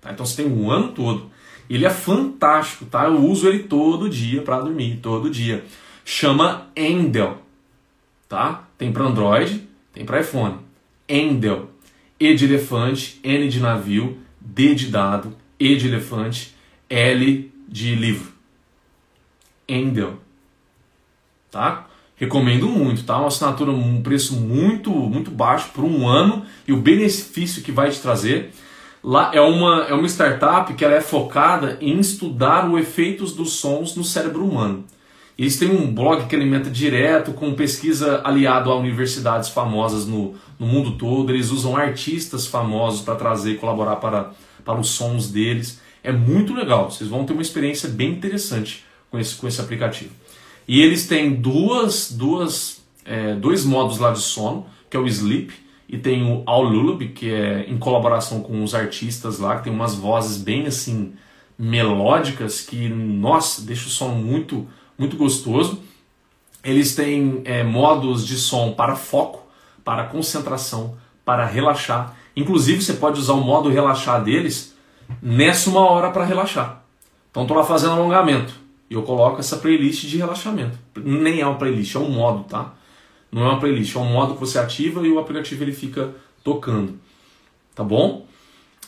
Tá? 0.00 0.12
Então 0.12 0.24
você 0.24 0.42
tem 0.42 0.52
um 0.52 0.70
ano 0.70 0.92
todo. 0.92 1.30
Ele 1.68 1.84
é 1.84 1.90
fantástico, 1.90 2.86
tá? 2.86 3.04
Eu 3.04 3.18
uso 3.18 3.46
ele 3.46 3.64
todo 3.64 4.08
dia 4.08 4.40
para 4.40 4.60
dormir, 4.60 5.00
todo 5.02 5.28
dia. 5.28 5.64
Chama 6.04 6.68
Endel, 6.74 7.42
tá? 8.26 8.66
Tem 8.78 8.90
para 8.90 9.04
Android, 9.04 9.68
tem 9.92 10.04
para 10.04 10.20
iPhone. 10.20 10.60
Endel. 11.06 11.70
E 12.18 12.34
de 12.34 12.46
elefante, 12.46 13.20
N 13.22 13.48
de 13.48 13.60
navio, 13.60 14.18
D 14.40 14.74
de 14.74 14.88
dado, 14.88 15.36
E 15.60 15.76
de 15.76 15.86
elefante, 15.86 16.54
L 16.88 17.52
de 17.68 17.94
livro. 17.94 18.32
Endel 19.68 20.18
tá? 21.50 21.86
Recomendo 22.16 22.68
muito, 22.68 23.04
tá? 23.04 23.16
Uma 23.16 23.28
assinatura, 23.28 23.70
um 23.70 24.02
preço 24.02 24.34
muito, 24.34 24.90
muito 24.90 25.30
baixo 25.30 25.70
por 25.72 25.84
um 25.84 26.06
ano 26.06 26.44
e 26.66 26.72
o 26.72 26.80
benefício 26.80 27.62
que 27.62 27.70
vai 27.70 27.90
te 27.90 28.00
trazer. 28.00 28.52
Lá 29.02 29.30
é 29.32 29.40
uma, 29.40 29.84
é 29.84 29.94
uma 29.94 30.08
startup 30.08 30.74
que 30.74 30.84
ela 30.84 30.94
é 30.94 31.00
focada 31.00 31.78
em 31.80 31.98
estudar 32.00 32.68
os 32.68 32.80
efeitos 32.80 33.32
dos 33.32 33.52
sons 33.52 33.94
no 33.94 34.02
cérebro 34.02 34.44
humano. 34.44 34.84
Eles 35.38 35.56
têm 35.56 35.70
um 35.70 35.94
blog 35.94 36.26
que 36.26 36.34
alimenta 36.34 36.68
direto 36.68 37.32
com 37.32 37.54
pesquisa 37.54 38.20
aliado 38.24 38.72
a 38.72 38.76
universidades 38.76 39.48
famosas 39.48 40.04
no, 40.04 40.34
no 40.58 40.66
mundo 40.66 40.98
todo. 40.98 41.30
Eles 41.30 41.50
usam 41.50 41.76
artistas 41.76 42.48
famosos 42.48 43.02
para 43.02 43.14
trazer 43.14 43.52
e 43.52 43.56
colaborar 43.56 43.96
para, 43.96 44.32
para 44.64 44.80
os 44.80 44.88
sons 44.88 45.30
deles. 45.30 45.80
É 46.02 46.10
muito 46.10 46.52
legal. 46.52 46.90
Vocês 46.90 47.08
vão 47.08 47.24
ter 47.24 47.34
uma 47.34 47.42
experiência 47.42 47.88
bem 47.88 48.10
interessante 48.10 48.84
com 49.12 49.18
esse, 49.18 49.36
com 49.36 49.46
esse 49.46 49.60
aplicativo. 49.60 50.10
E 50.68 50.82
eles 50.82 51.08
têm 51.08 51.34
duas, 51.34 52.12
duas, 52.12 52.84
é, 53.02 53.34
dois 53.34 53.64
modos 53.64 53.98
lá 53.98 54.12
de 54.12 54.20
sono, 54.20 54.66
que 54.90 54.96
é 54.98 55.00
o 55.00 55.06
Sleep 55.06 55.50
e 55.88 55.96
tem 55.96 56.22
o 56.30 56.42
All 56.44 56.62
Lullaby, 56.62 57.08
que 57.08 57.32
é 57.32 57.64
em 57.66 57.78
colaboração 57.78 58.42
com 58.42 58.62
os 58.62 58.74
artistas 58.74 59.38
lá, 59.38 59.56
que 59.56 59.64
tem 59.64 59.72
umas 59.72 59.94
vozes 59.94 60.36
bem 60.36 60.66
assim 60.66 61.14
melódicas 61.58 62.60
que, 62.60 62.86
nossa, 62.88 63.62
deixa 63.62 63.86
o 63.86 63.90
som 63.90 64.08
muito, 64.08 64.68
muito 64.98 65.16
gostoso. 65.16 65.82
Eles 66.62 66.94
têm 66.94 67.40
é, 67.46 67.64
modos 67.64 68.26
de 68.26 68.36
som 68.36 68.72
para 68.72 68.94
foco, 68.94 69.48
para 69.82 70.04
concentração, 70.04 70.98
para 71.24 71.46
relaxar. 71.46 72.14
Inclusive, 72.36 72.82
você 72.82 72.92
pode 72.92 73.18
usar 73.18 73.32
o 73.32 73.40
modo 73.40 73.70
relaxar 73.70 74.22
deles 74.22 74.76
nessa 75.22 75.70
uma 75.70 75.80
hora 75.80 76.10
para 76.10 76.26
relaxar. 76.26 76.82
Então, 77.30 77.44
estou 77.44 77.56
lá 77.56 77.64
fazendo 77.64 77.92
alongamento 77.92 78.67
e 78.90 78.94
eu 78.94 79.02
coloco 79.02 79.40
essa 79.40 79.56
playlist 79.58 80.06
de 80.06 80.16
relaxamento. 80.16 80.78
Nem 80.96 81.40
é 81.40 81.46
uma 81.46 81.58
playlist, 81.58 81.94
é 81.94 81.98
um 81.98 82.10
modo, 82.10 82.44
tá? 82.44 82.74
Não 83.30 83.42
é 83.42 83.50
uma 83.50 83.60
playlist, 83.60 83.94
é 83.94 83.98
um 83.98 84.10
modo 84.10 84.34
que 84.34 84.40
você 84.40 84.58
ativa 84.58 85.06
e 85.06 85.10
o 85.10 85.18
aplicativo 85.18 85.62
ele 85.62 85.72
fica 85.72 86.14
tocando. 86.42 86.98
Tá 87.74 87.84
bom? 87.84 88.26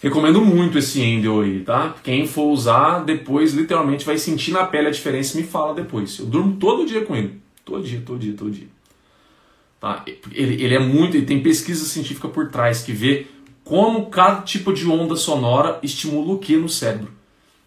Recomendo 0.02 0.40
muito 0.40 0.78
esse 0.78 1.00
Endel 1.02 1.42
aí, 1.42 1.60
tá? 1.60 1.94
Quem 2.02 2.26
for 2.26 2.50
usar, 2.50 3.00
depois 3.00 3.52
literalmente 3.52 4.04
vai 4.04 4.16
sentir 4.16 4.50
na 4.50 4.64
pele 4.64 4.88
a 4.88 4.90
diferença 4.90 5.38
e 5.38 5.42
me 5.42 5.46
fala 5.46 5.74
depois. 5.74 6.18
Eu 6.18 6.26
durmo 6.26 6.56
todo 6.56 6.86
dia 6.86 7.04
com 7.04 7.14
ele. 7.14 7.38
Todo 7.64 7.84
dia, 7.84 8.02
todo 8.04 8.18
dia, 8.18 8.32
todo 8.32 8.50
dia. 8.50 8.68
Tá? 9.78 10.02
Ele, 10.32 10.62
ele 10.62 10.74
é 10.74 10.78
muito. 10.78 11.16
Ele 11.16 11.26
tem 11.26 11.42
pesquisa 11.42 11.84
científica 11.84 12.28
por 12.28 12.50
trás 12.50 12.82
que 12.82 12.92
vê 12.92 13.26
como 13.62 14.06
cada 14.06 14.40
tipo 14.40 14.72
de 14.72 14.88
onda 14.88 15.16
sonora 15.16 15.78
estimula 15.82 16.32
o 16.32 16.38
que 16.38 16.56
no 16.56 16.68
cérebro. 16.68 17.19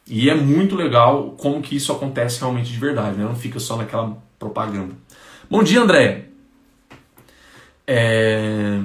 E 0.08 0.30
é 0.30 0.36
muito 0.36 0.76
legal 0.76 1.36
como 1.38 1.62
que 1.62 1.76
isso 1.76 1.92
acontece 1.92 2.40
realmente 2.40 2.72
de 2.72 2.78
verdade, 2.78 3.18
né? 3.18 3.24
Não 3.24 3.36
fica 3.36 3.60
só 3.60 3.78
naquela 3.78 4.18
propaganda. 4.38 4.94
Bom 5.50 5.64
dia, 5.64 5.82
André. 5.82 6.26
É... 7.88 8.80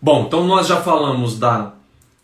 Bom, 0.00 0.24
então 0.26 0.46
nós 0.46 0.66
já 0.66 0.80
falamos 0.80 1.38
da 1.38 1.74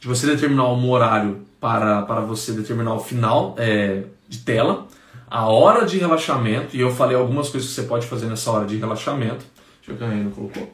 de 0.01 0.09
você 0.09 0.27
determinar 0.27 0.69
um 0.73 0.91
horário 0.91 1.47
para, 1.61 2.03
para 2.03 2.21
você 2.21 2.53
determinar 2.53 2.95
o 2.95 3.01
final 3.01 3.55
é, 3.59 4.05
de 4.29 4.39
tela, 4.39 4.87
a 5.29 5.47
hora 5.49 5.85
de 5.85 5.99
relaxamento, 5.99 6.77
e 6.77 6.81
eu 6.81 6.95
falei 6.95 7.17
algumas 7.17 7.49
coisas 7.49 7.69
que 7.69 7.75
você 7.75 7.83
pode 7.83 8.07
fazer 8.07 8.27
nessa 8.27 8.51
hora 8.51 8.67
de 8.67 8.77
relaxamento. 8.77 9.45
Deixa 9.79 9.93
eu 9.93 9.97
ver 9.97 10.05
a 10.05 10.09
Raina 10.09 10.31
colocou. 10.31 10.73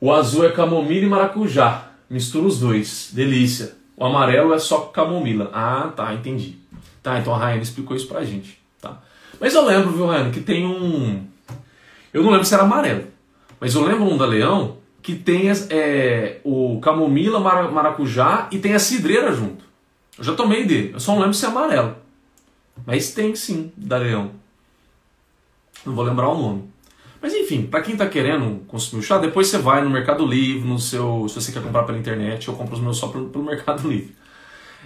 O 0.00 0.12
azul 0.12 0.44
é 0.44 0.50
camomila 0.50 1.06
e 1.06 1.08
maracujá. 1.08 1.92
Mistura 2.08 2.46
os 2.46 2.58
dois. 2.58 3.10
Delícia. 3.12 3.79
O 4.00 4.06
amarelo 4.06 4.54
é 4.54 4.58
só 4.58 4.80
camomila. 4.86 5.50
Ah, 5.52 5.92
tá, 5.94 6.14
entendi. 6.14 6.56
Tá, 7.02 7.18
então 7.18 7.34
a 7.34 7.38
Raina 7.38 7.62
explicou 7.62 7.94
isso 7.94 8.08
pra 8.08 8.24
gente. 8.24 8.58
Tá. 8.80 8.98
Mas 9.38 9.54
eu 9.54 9.62
lembro, 9.62 9.92
viu, 9.92 10.06
Raina, 10.06 10.30
que 10.30 10.40
tem 10.40 10.64
um. 10.66 11.22
Eu 12.10 12.22
não 12.22 12.30
lembro 12.30 12.46
se 12.46 12.54
era 12.54 12.62
amarelo. 12.62 13.04
Mas 13.60 13.74
eu 13.74 13.84
lembro 13.84 14.04
um 14.04 14.16
da 14.16 14.24
Leão 14.24 14.78
que 15.02 15.14
tem 15.14 15.50
é, 15.68 16.40
o 16.44 16.80
camomila, 16.80 17.38
maracujá 17.38 18.48
e 18.50 18.58
tem 18.58 18.72
a 18.72 18.78
cidreira 18.78 19.34
junto. 19.34 19.66
Eu 20.16 20.24
já 20.24 20.34
tomei 20.34 20.64
dele, 20.64 20.92
eu 20.94 21.00
só 21.00 21.12
não 21.12 21.20
lembro 21.20 21.34
se 21.34 21.44
é 21.44 21.48
amarelo. 21.48 21.94
Mas 22.86 23.12
tem 23.12 23.34
sim, 23.34 23.70
da 23.76 23.98
Leão. 23.98 24.30
Não 25.84 25.94
vou 25.94 26.04
lembrar 26.04 26.30
o 26.30 26.40
nome. 26.40 26.69
Mas 27.20 27.34
enfim, 27.34 27.62
para 27.62 27.82
quem 27.82 27.92
está 27.92 28.06
querendo 28.06 28.64
consumir 28.66 29.00
o 29.00 29.02
chá, 29.02 29.18
depois 29.18 29.48
você 29.48 29.58
vai 29.58 29.82
no 29.82 29.90
Mercado 29.90 30.26
Livre, 30.26 30.66
no 30.66 30.78
seu, 30.78 31.26
se 31.28 31.34
você 31.34 31.52
quer 31.52 31.62
comprar 31.62 31.82
pela 31.82 31.98
internet, 31.98 32.48
eu 32.48 32.54
compro 32.54 32.74
os 32.74 32.80
meus 32.80 32.96
só 32.96 33.08
pelo, 33.08 33.44
Mercado 33.44 33.86
Livre. 33.88 34.14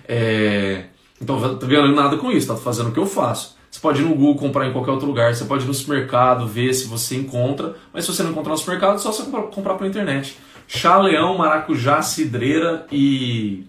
É, 0.09 0.87
então, 1.20 1.39
não 1.39 1.57
tô 1.57 1.66
ganhando 1.66 1.95
nada 1.95 2.16
com 2.16 2.30
isso, 2.32 2.49
tá 2.49 2.57
fazendo 2.57 2.89
o 2.89 2.93
que 2.93 2.99
eu 2.99 3.07
faço. 3.07 3.57
Você 3.70 3.80
pode 3.80 4.03
ir 4.03 4.05
no 4.05 4.14
Google 4.14 4.37
comprar 4.37 4.68
em 4.68 4.72
qualquer 4.72 4.91
outro 4.91 5.07
lugar, 5.07 5.35
você 5.35 5.45
pode 5.45 5.64
ir 5.64 5.66
no 5.66 5.74
supermercado 5.74 6.47
ver 6.47 6.72
se 6.74 6.87
você 6.87 7.16
encontra, 7.16 7.76
mas 7.93 8.05
se 8.05 8.12
você 8.12 8.22
não 8.22 8.30
encontrar 8.30 8.53
no 8.53 8.59
supermercado, 8.59 8.99
só 8.99 9.12
você 9.12 9.22
comprar 9.24 9.74
pela 9.74 9.89
internet. 9.89 10.37
Chá, 10.66 10.99
leão, 10.99 11.37
maracujá, 11.37 12.03
cidreira 12.03 12.87
e 12.91 13.64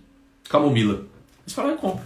camomila. 0.49 1.03
Você 1.45 1.55
vai 1.55 1.67
lá 1.67 1.73
e 1.73 1.77
compra. 1.77 2.05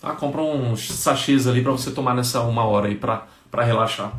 Tá? 0.00 0.12
Compra 0.12 0.40
uns 0.40 0.88
sachês 0.90 1.46
ali 1.46 1.62
para 1.62 1.72
você 1.72 1.90
tomar 1.90 2.14
nessa 2.14 2.40
uma 2.42 2.64
hora 2.64 2.88
aí 2.88 2.94
para 2.94 3.26
relaxar. 3.62 4.12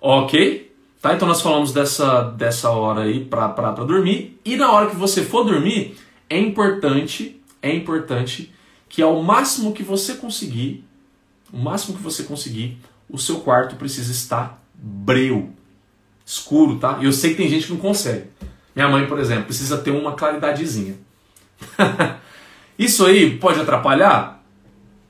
Ok? 0.00 0.69
Tá? 1.00 1.14
Então 1.14 1.26
nós 1.26 1.40
falamos 1.40 1.72
dessa, 1.72 2.22
dessa 2.22 2.70
hora 2.70 3.02
aí 3.02 3.24
para 3.24 3.70
dormir. 3.84 4.38
E 4.44 4.56
na 4.56 4.70
hora 4.70 4.90
que 4.90 4.96
você 4.96 5.24
for 5.24 5.44
dormir, 5.44 5.96
é 6.28 6.38
importante, 6.38 7.40
é 7.62 7.74
importante 7.74 8.52
que 8.88 9.00
ao 9.00 9.22
máximo 9.22 9.72
que 9.72 9.82
você 9.82 10.14
conseguir, 10.14 10.84
o 11.52 11.58
máximo 11.58 11.96
que 11.96 12.02
você 12.02 12.24
conseguir, 12.24 12.78
o 13.08 13.18
seu 13.18 13.40
quarto 13.40 13.76
precisa 13.76 14.12
estar 14.12 14.62
breu, 14.74 15.50
escuro, 16.24 16.78
tá? 16.78 16.98
E 17.00 17.06
eu 17.06 17.12
sei 17.12 17.30
que 17.30 17.36
tem 17.36 17.48
gente 17.48 17.66
que 17.66 17.72
não 17.72 17.80
consegue. 17.80 18.24
Minha 18.74 18.88
mãe, 18.88 19.06
por 19.06 19.18
exemplo, 19.18 19.44
precisa 19.44 19.78
ter 19.78 19.90
uma 19.90 20.12
claridadezinha. 20.12 20.96
Isso 22.78 23.04
aí 23.04 23.36
pode 23.38 23.60
atrapalhar? 23.60 24.42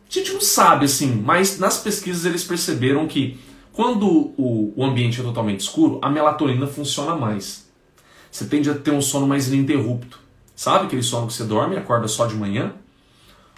A 0.08 0.12
gente 0.12 0.32
não 0.32 0.40
sabe 0.40 0.86
assim, 0.86 1.22
mas 1.24 1.58
nas 1.58 1.78
pesquisas 1.78 2.24
eles 2.24 2.42
perceberam 2.42 3.06
que 3.06 3.38
quando 3.72 4.06
o, 4.36 4.72
o 4.76 4.84
ambiente 4.84 5.20
é 5.20 5.24
totalmente 5.24 5.60
escuro, 5.60 5.98
a 6.02 6.10
melatonina 6.10 6.66
funciona 6.66 7.14
mais. 7.14 7.70
Você 8.30 8.46
tende 8.46 8.70
a 8.70 8.74
ter 8.74 8.90
um 8.90 9.02
sono 9.02 9.26
mais 9.26 9.48
ininterrupto. 9.48 10.20
Sabe 10.54 10.86
aquele 10.86 11.02
sono 11.02 11.26
que 11.26 11.32
você 11.32 11.44
dorme 11.44 11.74
e 11.74 11.78
acorda 11.78 12.06
só 12.06 12.26
de 12.26 12.34
manhã? 12.34 12.74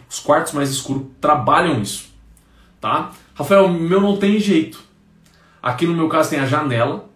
Os 0.08 0.20
quartos 0.20 0.52
mais 0.52 0.70
escuros 0.70 1.04
trabalham 1.20 1.80
isso 1.80 2.12
tá? 2.82 3.12
Rafael, 3.32 3.68
meu 3.68 4.00
não 4.00 4.18
tem 4.18 4.38
jeito. 4.40 4.82
Aqui 5.62 5.86
no 5.86 5.94
meu 5.94 6.08
caso 6.08 6.28
tem 6.28 6.40
a 6.40 6.46
janela 6.46 7.08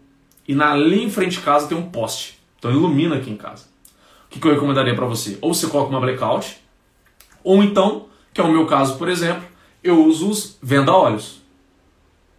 e 0.47 0.55
na 0.55 0.75
linha 0.77 1.05
em 1.05 1.11
frente 1.11 1.33
de 1.33 1.41
casa 1.41 1.67
tem 1.67 1.77
um 1.77 1.91
poste. 1.91 2.39
Então 2.57 2.71
ilumina 2.71 3.17
aqui 3.17 3.29
em 3.29 3.37
casa. 3.37 3.65
O 4.27 4.29
que, 4.31 4.39
que 4.39 4.47
eu 4.47 4.53
recomendaria 4.53 4.95
para 4.95 5.05
você? 5.05 5.37
Ou 5.43 5.53
você 5.53 5.67
coloca 5.67 5.91
uma 5.91 6.01
blackout, 6.01 6.57
ou 7.43 7.63
então, 7.63 8.07
que 8.33 8.41
é 8.41 8.45
o 8.45 8.51
meu 8.51 8.65
caso, 8.67 8.97
por 8.97 9.09
exemplo, 9.09 9.43
eu 9.83 10.05
uso 10.05 10.31
os 10.31 10.57
venda-olhos. 10.63 11.43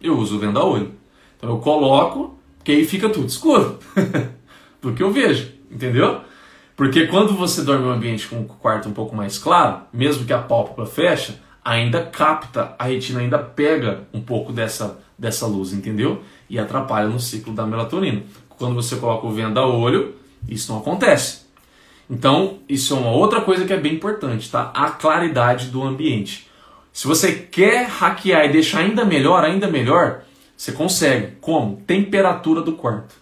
Eu 0.00 0.16
uso 0.18 0.36
o 0.36 0.38
venda-olho. 0.38 0.92
Então 1.36 1.50
eu 1.50 1.58
coloco, 1.58 2.38
que 2.64 2.72
aí 2.72 2.84
fica 2.84 3.08
tudo 3.08 3.26
escuro. 3.26 3.78
Porque 4.80 5.02
eu 5.02 5.10
vejo, 5.10 5.52
entendeu? 5.70 6.20
Porque 6.76 7.06
quando 7.08 7.34
você 7.34 7.62
dorme 7.62 7.84
em 7.84 7.88
um 7.88 7.92
ambiente 7.92 8.28
com 8.28 8.40
o 8.40 8.44
quarto 8.44 8.88
um 8.88 8.92
pouco 8.92 9.14
mais 9.14 9.38
claro, 9.38 9.82
mesmo 9.92 10.24
que 10.24 10.32
a 10.32 10.38
pálpebra 10.38 10.86
fecha, 10.86 11.40
ainda 11.64 12.02
capta, 12.02 12.74
a 12.78 12.84
retina 12.84 13.20
ainda 13.20 13.38
pega 13.38 14.04
um 14.14 14.20
pouco 14.20 14.52
dessa, 14.52 14.98
dessa 15.18 15.46
luz, 15.46 15.72
entendeu? 15.72 16.22
E 16.48 16.58
atrapalha 16.58 17.08
no 17.08 17.18
ciclo 17.18 17.52
da 17.52 17.66
melatonina. 17.66 18.22
Quando 18.50 18.74
você 18.74 18.96
coloca 18.96 19.26
o 19.26 19.32
venda-olho, 19.32 20.14
isso 20.48 20.72
não 20.72 20.80
acontece. 20.80 21.46
Então, 22.08 22.60
isso 22.68 22.94
é 22.94 22.96
uma 22.96 23.10
outra 23.10 23.40
coisa 23.40 23.66
que 23.66 23.72
é 23.72 23.76
bem 23.76 23.94
importante, 23.94 24.50
tá? 24.50 24.70
A 24.74 24.90
claridade 24.90 25.66
do 25.66 25.82
ambiente. 25.82 26.47
Se 26.98 27.06
você 27.06 27.32
quer 27.32 27.86
hackear 27.86 28.46
e 28.46 28.52
deixar 28.52 28.80
ainda 28.80 29.04
melhor, 29.04 29.44
ainda 29.44 29.68
melhor, 29.68 30.22
você 30.56 30.72
consegue. 30.72 31.36
Como? 31.40 31.76
Temperatura 31.86 32.60
do 32.60 32.72
quarto. 32.72 33.14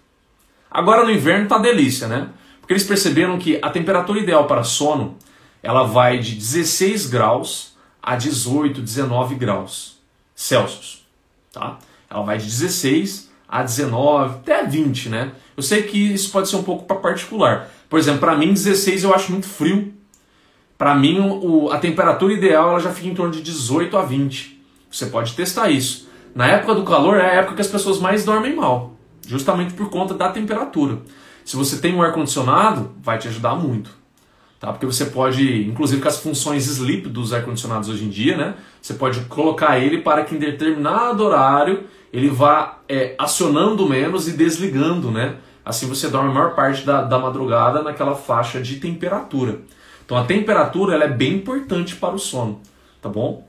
Agora 0.70 1.04
no 1.04 1.10
inverno 1.10 1.46
tá 1.46 1.58
delícia, 1.58 2.08
né? 2.08 2.30
Porque 2.58 2.72
eles 2.72 2.86
perceberam 2.86 3.38
que 3.38 3.58
a 3.60 3.68
temperatura 3.68 4.18
ideal 4.18 4.46
para 4.46 4.64
sono, 4.64 5.18
ela 5.62 5.82
vai 5.82 6.18
de 6.18 6.36
16 6.36 7.04
graus 7.08 7.76
a 8.02 8.16
18, 8.16 8.80
19 8.80 9.34
graus 9.34 9.98
Celsius. 10.34 11.06
Tá? 11.52 11.78
Ela 12.08 12.22
vai 12.22 12.38
de 12.38 12.46
16 12.46 13.30
a 13.46 13.62
19, 13.62 14.36
até 14.36 14.64
20, 14.64 15.10
né? 15.10 15.32
Eu 15.54 15.62
sei 15.62 15.82
que 15.82 16.14
isso 16.14 16.32
pode 16.32 16.48
ser 16.48 16.56
um 16.56 16.62
pouco 16.62 16.86
particular. 16.94 17.68
Por 17.90 17.98
exemplo, 17.98 18.20
para 18.20 18.38
mim 18.38 18.54
16 18.54 19.04
eu 19.04 19.14
acho 19.14 19.30
muito 19.30 19.46
frio. 19.46 19.92
Para 20.76 20.94
mim 20.94 21.20
o, 21.20 21.70
a 21.70 21.78
temperatura 21.78 22.32
ideal 22.32 22.70
ela 22.70 22.80
já 22.80 22.90
fica 22.90 23.08
em 23.08 23.14
torno 23.14 23.32
de 23.32 23.42
18 23.42 23.96
a 23.96 24.02
20. 24.02 24.62
Você 24.90 25.06
pode 25.06 25.34
testar 25.34 25.70
isso. 25.70 26.08
Na 26.34 26.46
época 26.46 26.74
do 26.74 26.84
calor 26.84 27.16
é 27.16 27.30
a 27.30 27.34
época 27.34 27.56
que 27.56 27.62
as 27.62 27.66
pessoas 27.66 27.98
mais 27.98 28.24
dormem 28.24 28.54
mal, 28.54 28.94
justamente 29.26 29.72
por 29.74 29.88
conta 29.88 30.14
da 30.14 30.28
temperatura. 30.28 30.98
Se 31.44 31.56
você 31.56 31.78
tem 31.78 31.94
um 31.94 32.02
ar 32.02 32.12
condicionado, 32.12 32.92
vai 33.02 33.18
te 33.18 33.28
ajudar 33.28 33.54
muito 33.54 33.90
tá? 34.58 34.72
Porque 34.72 34.86
você 34.86 35.06
pode, 35.06 35.64
inclusive 35.68 36.00
com 36.00 36.08
as 36.08 36.18
funções 36.18 36.66
sleep 36.66 37.08
dos 37.08 37.32
ar-condicionados 37.32 37.88
hoje 37.88 38.04
em 38.04 38.08
dia, 38.08 38.36
né? 38.36 38.54
Você 38.80 38.94
pode 38.94 39.20
colocar 39.22 39.78
ele 39.78 39.98
para 39.98 40.24
que 40.24 40.34
em 40.34 40.38
determinado 40.38 41.24
horário 41.24 41.84
ele 42.12 42.28
vá 42.28 42.78
é, 42.88 43.14
acionando 43.18 43.88
menos 43.88 44.28
e 44.28 44.32
desligando, 44.32 45.10
né? 45.10 45.36
Assim 45.64 45.88
você 45.88 46.08
dorme 46.08 46.30
a 46.30 46.32
maior 46.32 46.54
parte 46.54 46.84
da, 46.84 47.02
da 47.02 47.18
madrugada 47.18 47.82
naquela 47.82 48.14
faixa 48.14 48.60
de 48.60 48.76
temperatura. 48.76 49.60
Então 50.07 50.16
a 50.16 50.24
temperatura 50.24 50.94
ela 50.94 51.04
é 51.04 51.09
bem 51.09 51.34
importante 51.34 51.96
para 51.96 52.14
o 52.14 52.18
sono, 52.18 52.61
tá 53.02 53.09
bom? 53.09 53.46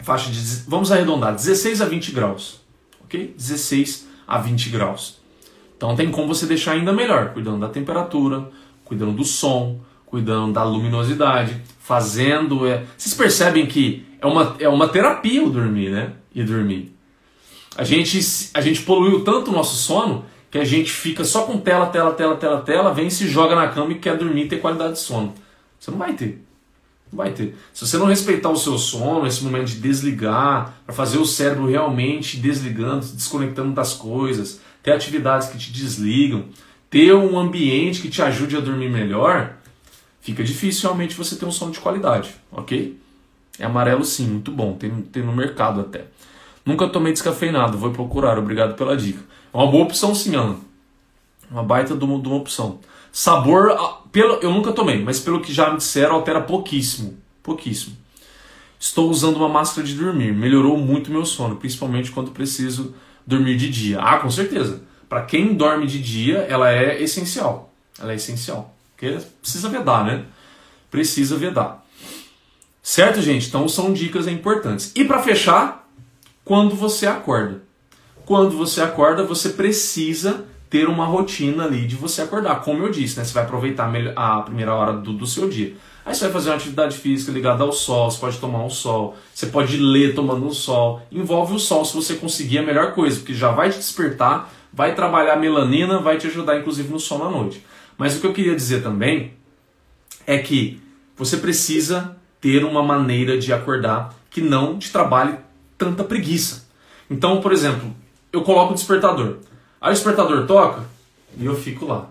Faixa 0.00 0.30
de, 0.30 0.38
vamos 0.66 0.90
arredondar, 0.90 1.34
16 1.34 1.80
a 1.80 1.86
20 1.86 2.10
graus, 2.10 2.60
ok? 3.04 3.32
16 3.38 4.08
a 4.26 4.38
20 4.38 4.70
graus. 4.70 5.20
Então 5.76 5.94
tem 5.94 6.10
como 6.10 6.26
você 6.26 6.46
deixar 6.46 6.72
ainda 6.72 6.92
melhor, 6.92 7.32
cuidando 7.32 7.60
da 7.60 7.68
temperatura, 7.68 8.50
cuidando 8.84 9.12
do 9.12 9.24
som, 9.24 9.80
cuidando 10.04 10.52
da 10.52 10.64
luminosidade, 10.64 11.62
fazendo. 11.78 12.66
É... 12.66 12.84
Vocês 12.96 13.14
percebem 13.14 13.66
que 13.66 14.04
é 14.20 14.26
uma, 14.26 14.56
é 14.58 14.68
uma 14.68 14.88
terapia 14.88 15.44
o 15.44 15.50
dormir, 15.50 15.90
né? 15.90 16.12
E 16.34 16.42
dormir. 16.42 16.92
A 17.76 17.84
gente, 17.84 18.18
a 18.52 18.60
gente 18.60 18.82
poluiu 18.82 19.22
tanto 19.22 19.50
o 19.50 19.54
nosso 19.54 19.76
sono 19.76 20.24
que 20.50 20.58
a 20.58 20.64
gente 20.64 20.90
fica 20.90 21.24
só 21.24 21.42
com 21.42 21.58
tela, 21.58 21.86
tela, 21.86 22.12
tela, 22.12 22.36
tela, 22.36 22.60
tela, 22.62 22.94
vem 22.94 23.10
se 23.10 23.28
joga 23.28 23.56
na 23.56 23.68
cama 23.68 23.92
e 23.92 23.96
quer 23.96 24.16
dormir 24.16 24.44
e 24.44 24.48
ter 24.48 24.60
qualidade 24.60 24.94
de 24.94 25.00
sono. 25.00 25.34
Você 25.84 25.90
não 25.90 25.98
vai 25.98 26.14
ter. 26.14 26.42
Não 27.12 27.18
vai 27.18 27.32
ter. 27.32 27.54
Se 27.74 27.86
você 27.86 27.98
não 27.98 28.06
respeitar 28.06 28.48
o 28.48 28.56
seu 28.56 28.78
sono, 28.78 29.26
esse 29.26 29.44
momento 29.44 29.66
de 29.66 29.80
desligar, 29.80 30.78
para 30.86 30.94
fazer 30.94 31.18
o 31.18 31.26
cérebro 31.26 31.66
realmente 31.66 32.38
desligando, 32.38 33.04
desconectando 33.04 33.74
das 33.74 33.92
coisas, 33.92 34.60
ter 34.82 34.92
atividades 34.92 35.48
que 35.48 35.58
te 35.58 35.70
desligam, 35.70 36.46
ter 36.88 37.12
um 37.14 37.38
ambiente 37.38 38.00
que 38.00 38.08
te 38.08 38.22
ajude 38.22 38.56
a 38.56 38.60
dormir 38.60 38.88
melhor, 38.88 39.56
fica 40.22 40.42
difícil 40.42 40.88
realmente 40.88 41.14
você 41.14 41.36
ter 41.36 41.44
um 41.44 41.52
sono 41.52 41.70
de 41.70 41.80
qualidade, 41.80 42.34
ok? 42.50 42.98
É 43.58 43.66
amarelo 43.66 44.06
sim, 44.06 44.26
muito 44.26 44.50
bom, 44.50 44.72
tem, 44.72 44.90
tem 45.02 45.22
no 45.22 45.36
mercado 45.36 45.82
até. 45.82 46.06
Nunca 46.64 46.88
tomei 46.88 47.12
descafeinado, 47.12 47.76
vou 47.76 47.90
procurar, 47.90 48.38
obrigado 48.38 48.74
pela 48.74 48.96
dica. 48.96 49.20
É 49.52 49.56
uma 49.56 49.70
boa 49.70 49.84
opção 49.84 50.14
sim, 50.14 50.34
Ana. 50.34 50.56
Uma 51.50 51.62
baita 51.62 51.94
de 51.94 52.04
uma, 52.04 52.18
de 52.18 52.26
uma 52.26 52.38
opção. 52.38 52.80
Sabor, 53.12 54.02
pelo, 54.14 54.34
eu 54.34 54.52
nunca 54.52 54.72
tomei, 54.72 55.02
mas 55.02 55.18
pelo 55.18 55.40
que 55.40 55.52
já 55.52 55.72
me 55.72 55.78
disseram, 55.78 56.14
altera 56.14 56.40
pouquíssimo. 56.40 57.18
Pouquíssimo. 57.42 57.96
Estou 58.78 59.10
usando 59.10 59.38
uma 59.38 59.48
máscara 59.48 59.84
de 59.84 59.92
dormir. 59.92 60.32
Melhorou 60.32 60.78
muito 60.78 61.10
meu 61.10 61.26
sono, 61.26 61.56
principalmente 61.56 62.12
quando 62.12 62.30
preciso 62.30 62.94
dormir 63.26 63.56
de 63.56 63.68
dia. 63.68 63.98
Ah, 64.00 64.20
com 64.20 64.30
certeza. 64.30 64.82
Para 65.08 65.22
quem 65.22 65.54
dorme 65.54 65.88
de 65.88 66.00
dia, 66.00 66.46
ela 66.48 66.70
é 66.70 67.02
essencial. 67.02 67.74
Ela 67.98 68.12
é 68.12 68.14
essencial. 68.14 68.72
Porque 68.92 69.18
precisa 69.40 69.68
vedar, 69.68 70.04
né? 70.04 70.26
Precisa 70.92 71.36
vedar. 71.36 71.84
Certo, 72.80 73.20
gente? 73.20 73.48
Então 73.48 73.68
são 73.68 73.92
dicas 73.92 74.28
importantes. 74.28 74.92
E 74.94 75.04
para 75.04 75.24
fechar, 75.24 75.90
quando 76.44 76.76
você 76.76 77.04
acorda. 77.08 77.62
Quando 78.24 78.56
você 78.56 78.80
acorda, 78.80 79.24
você 79.24 79.48
precisa 79.48 80.46
ter 80.68 80.88
uma 80.88 81.04
rotina 81.04 81.64
ali 81.64 81.86
de 81.86 81.94
você 81.94 82.22
acordar. 82.22 82.62
Como 82.62 82.82
eu 82.82 82.90
disse, 82.90 83.16
né? 83.16 83.24
Você 83.24 83.32
vai 83.32 83.44
aproveitar 83.44 83.90
a 84.16 84.42
primeira 84.42 84.74
hora 84.74 84.92
do, 84.94 85.12
do 85.12 85.26
seu 85.26 85.48
dia. 85.48 85.74
Aí 86.04 86.14
você 86.14 86.24
vai 86.24 86.32
fazer 86.32 86.50
uma 86.50 86.56
atividade 86.56 86.98
física 86.98 87.32
ligada 87.32 87.64
ao 87.64 87.72
sol, 87.72 88.10
você 88.10 88.20
pode 88.20 88.38
tomar 88.38 88.62
um 88.62 88.68
sol, 88.68 89.16
você 89.32 89.46
pode 89.46 89.78
ler 89.78 90.14
tomando 90.14 90.44
um 90.44 90.52
sol. 90.52 91.00
Envolve 91.10 91.54
o 91.54 91.58
sol 91.58 91.84
se 91.84 91.94
você 91.94 92.14
conseguir 92.16 92.58
é 92.58 92.60
a 92.60 92.62
melhor 92.62 92.92
coisa, 92.92 93.18
porque 93.18 93.32
já 93.32 93.50
vai 93.50 93.70
te 93.70 93.78
despertar, 93.78 94.52
vai 94.72 94.94
trabalhar 94.94 95.34
a 95.34 95.36
melanina, 95.36 96.00
vai 96.00 96.18
te 96.18 96.26
ajudar 96.26 96.58
inclusive 96.58 96.92
no 96.92 97.00
sono 97.00 97.24
à 97.24 97.30
noite. 97.30 97.64
Mas 97.96 98.16
o 98.16 98.20
que 98.20 98.26
eu 98.26 98.34
queria 98.34 98.54
dizer 98.54 98.82
também 98.82 99.32
é 100.26 100.36
que 100.38 100.80
você 101.16 101.38
precisa 101.38 102.16
ter 102.38 102.64
uma 102.64 102.82
maneira 102.82 103.38
de 103.38 103.52
acordar 103.52 104.14
que 104.28 104.42
não 104.42 104.78
te 104.78 104.92
trabalhe 104.92 105.36
tanta 105.78 106.04
preguiça. 106.04 106.66
Então, 107.08 107.40
por 107.40 107.52
exemplo, 107.52 107.94
eu 108.32 108.42
coloco 108.42 108.72
o 108.72 108.74
despertador. 108.74 109.38
Aí 109.84 109.90
o 109.90 109.92
despertador 109.92 110.46
toca 110.46 110.82
e 111.36 111.44
eu 111.44 111.54
fico 111.54 111.84
lá, 111.84 112.08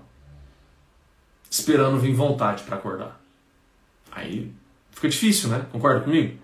esperando 1.50 1.98
vir 1.98 2.14
vontade 2.14 2.62
para 2.62 2.76
acordar. 2.76 3.20
Aí 4.12 4.52
fica 4.92 5.10
difícil, 5.10 5.50
né? 5.50 5.66
Concorda 5.72 6.02
comigo? 6.02 6.38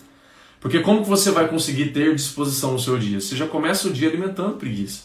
Porque 0.59 0.79
como 0.79 1.03
que 1.03 1.07
você 1.07 1.29
vai 1.29 1.47
conseguir 1.47 1.91
ter 1.91 2.15
disposição 2.15 2.71
no 2.71 2.79
seu 2.79 2.97
dia? 2.97 3.21
Você 3.21 3.35
já 3.35 3.47
começa 3.47 3.87
o 3.87 3.93
dia 3.93 4.09
alimentando 4.09 4.57
preguiça. 4.57 5.03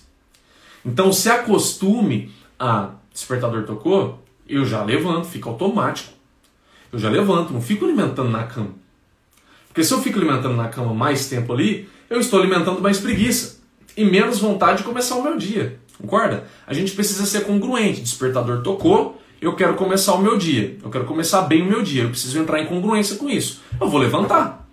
Então 0.83 1.13
se 1.13 1.29
acostume 1.29 2.33
a 2.59 2.93
despertador 3.13 3.67
tocou, 3.67 4.25
eu 4.49 4.65
já 4.65 4.83
levanto, 4.83 5.27
fica 5.27 5.51
automático. 5.51 6.11
Eu 6.91 6.99
já 6.99 7.11
levanto, 7.11 7.53
não 7.53 7.61
fico 7.61 7.85
alimentando 7.85 8.31
na 8.31 8.45
cama. 8.45 8.71
Porque 9.69 9.85
se 9.85 9.93
eu 9.93 10.01
fico 10.01 10.19
alimentando 10.19 10.57
na 10.57 10.69
cama 10.69 10.95
mais 10.95 11.29
tempo 11.29 11.53
ali, 11.53 11.87
eu 12.09 12.19
estou 12.19 12.41
alimentando 12.41 12.81
mais 12.81 12.97
preguiça 12.97 13.59
e 13.95 14.07
menos 14.07 14.39
vontade 14.39 14.79
de 14.79 14.85
começar 14.85 15.17
o 15.17 15.23
meu 15.23 15.37
dia. 15.37 15.84
Concorda? 16.01 16.45
A 16.67 16.75
gente 16.75 16.93
precisa 16.93 17.25
ser 17.25 17.45
congruente. 17.45 18.01
Despertador 18.01 18.63
tocou, 18.63 19.21
eu 19.41 19.55
quero 19.55 19.75
começar 19.75 20.15
o 20.15 20.23
meu 20.23 20.37
dia. 20.37 20.77
Eu 20.83 20.91
quero 20.91 21.05
começar 21.05 21.43
bem 21.43 21.63
o 21.63 21.67
meu 21.67 21.83
dia. 21.83 22.03
Eu 22.03 22.11
preciso 22.11 22.39
entrar 22.39 22.61
em 22.61 22.67
congruência 22.67 23.17
com 23.17 23.29
isso. 23.29 23.61
Eu 23.81 23.89
vou 23.89 24.01
levantar. 24.01 24.67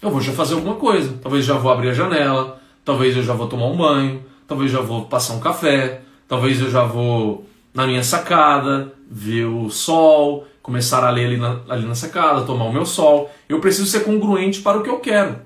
Eu 0.00 0.10
vou 0.10 0.20
já 0.20 0.32
fazer 0.32 0.54
alguma 0.54 0.76
coisa. 0.76 1.18
Talvez 1.22 1.44
já 1.44 1.54
vou 1.54 1.72
abrir 1.72 1.90
a 1.90 1.94
janela. 1.94 2.60
Talvez 2.84 3.16
eu 3.16 3.22
já 3.22 3.34
vou 3.34 3.48
tomar 3.48 3.66
um 3.66 3.76
banho. 3.76 4.24
Talvez 4.46 4.70
já 4.70 4.80
vou 4.80 5.06
passar 5.06 5.34
um 5.34 5.40
café. 5.40 6.02
Talvez 6.28 6.60
eu 6.60 6.70
já 6.70 6.84
vou 6.84 7.46
na 7.74 7.86
minha 7.86 8.02
sacada, 8.02 8.92
ver 9.10 9.44
o 9.44 9.68
sol, 9.70 10.46
começar 10.62 11.04
a 11.04 11.10
ler 11.10 11.26
ali 11.26 11.36
na, 11.36 11.60
ali 11.68 11.86
na 11.86 11.94
sacada, 11.94 12.42
tomar 12.42 12.64
o 12.64 12.72
meu 12.72 12.86
sol. 12.86 13.30
Eu 13.48 13.60
preciso 13.60 13.86
ser 13.86 14.00
congruente 14.00 14.60
para 14.62 14.78
o 14.78 14.82
que 14.82 14.88
eu 14.88 14.98
quero. 14.98 15.36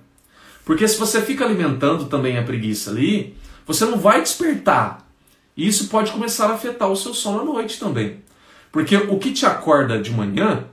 Porque 0.64 0.86
se 0.86 0.98
você 0.98 1.20
fica 1.20 1.44
alimentando 1.44 2.04
também 2.04 2.38
a 2.38 2.42
preguiça 2.42 2.90
ali, 2.90 3.34
você 3.66 3.84
não 3.84 3.98
vai 3.98 4.20
despertar. 4.20 5.06
E 5.56 5.66
isso 5.66 5.88
pode 5.88 6.12
começar 6.12 6.46
a 6.46 6.54
afetar 6.54 6.90
o 6.90 6.96
seu 6.96 7.12
sono 7.12 7.40
à 7.40 7.44
noite 7.44 7.78
também. 7.78 8.22
Porque 8.72 8.96
o 8.96 9.18
que 9.18 9.32
te 9.32 9.44
acorda 9.44 9.98
de 9.98 10.10
manhã, 10.10 10.64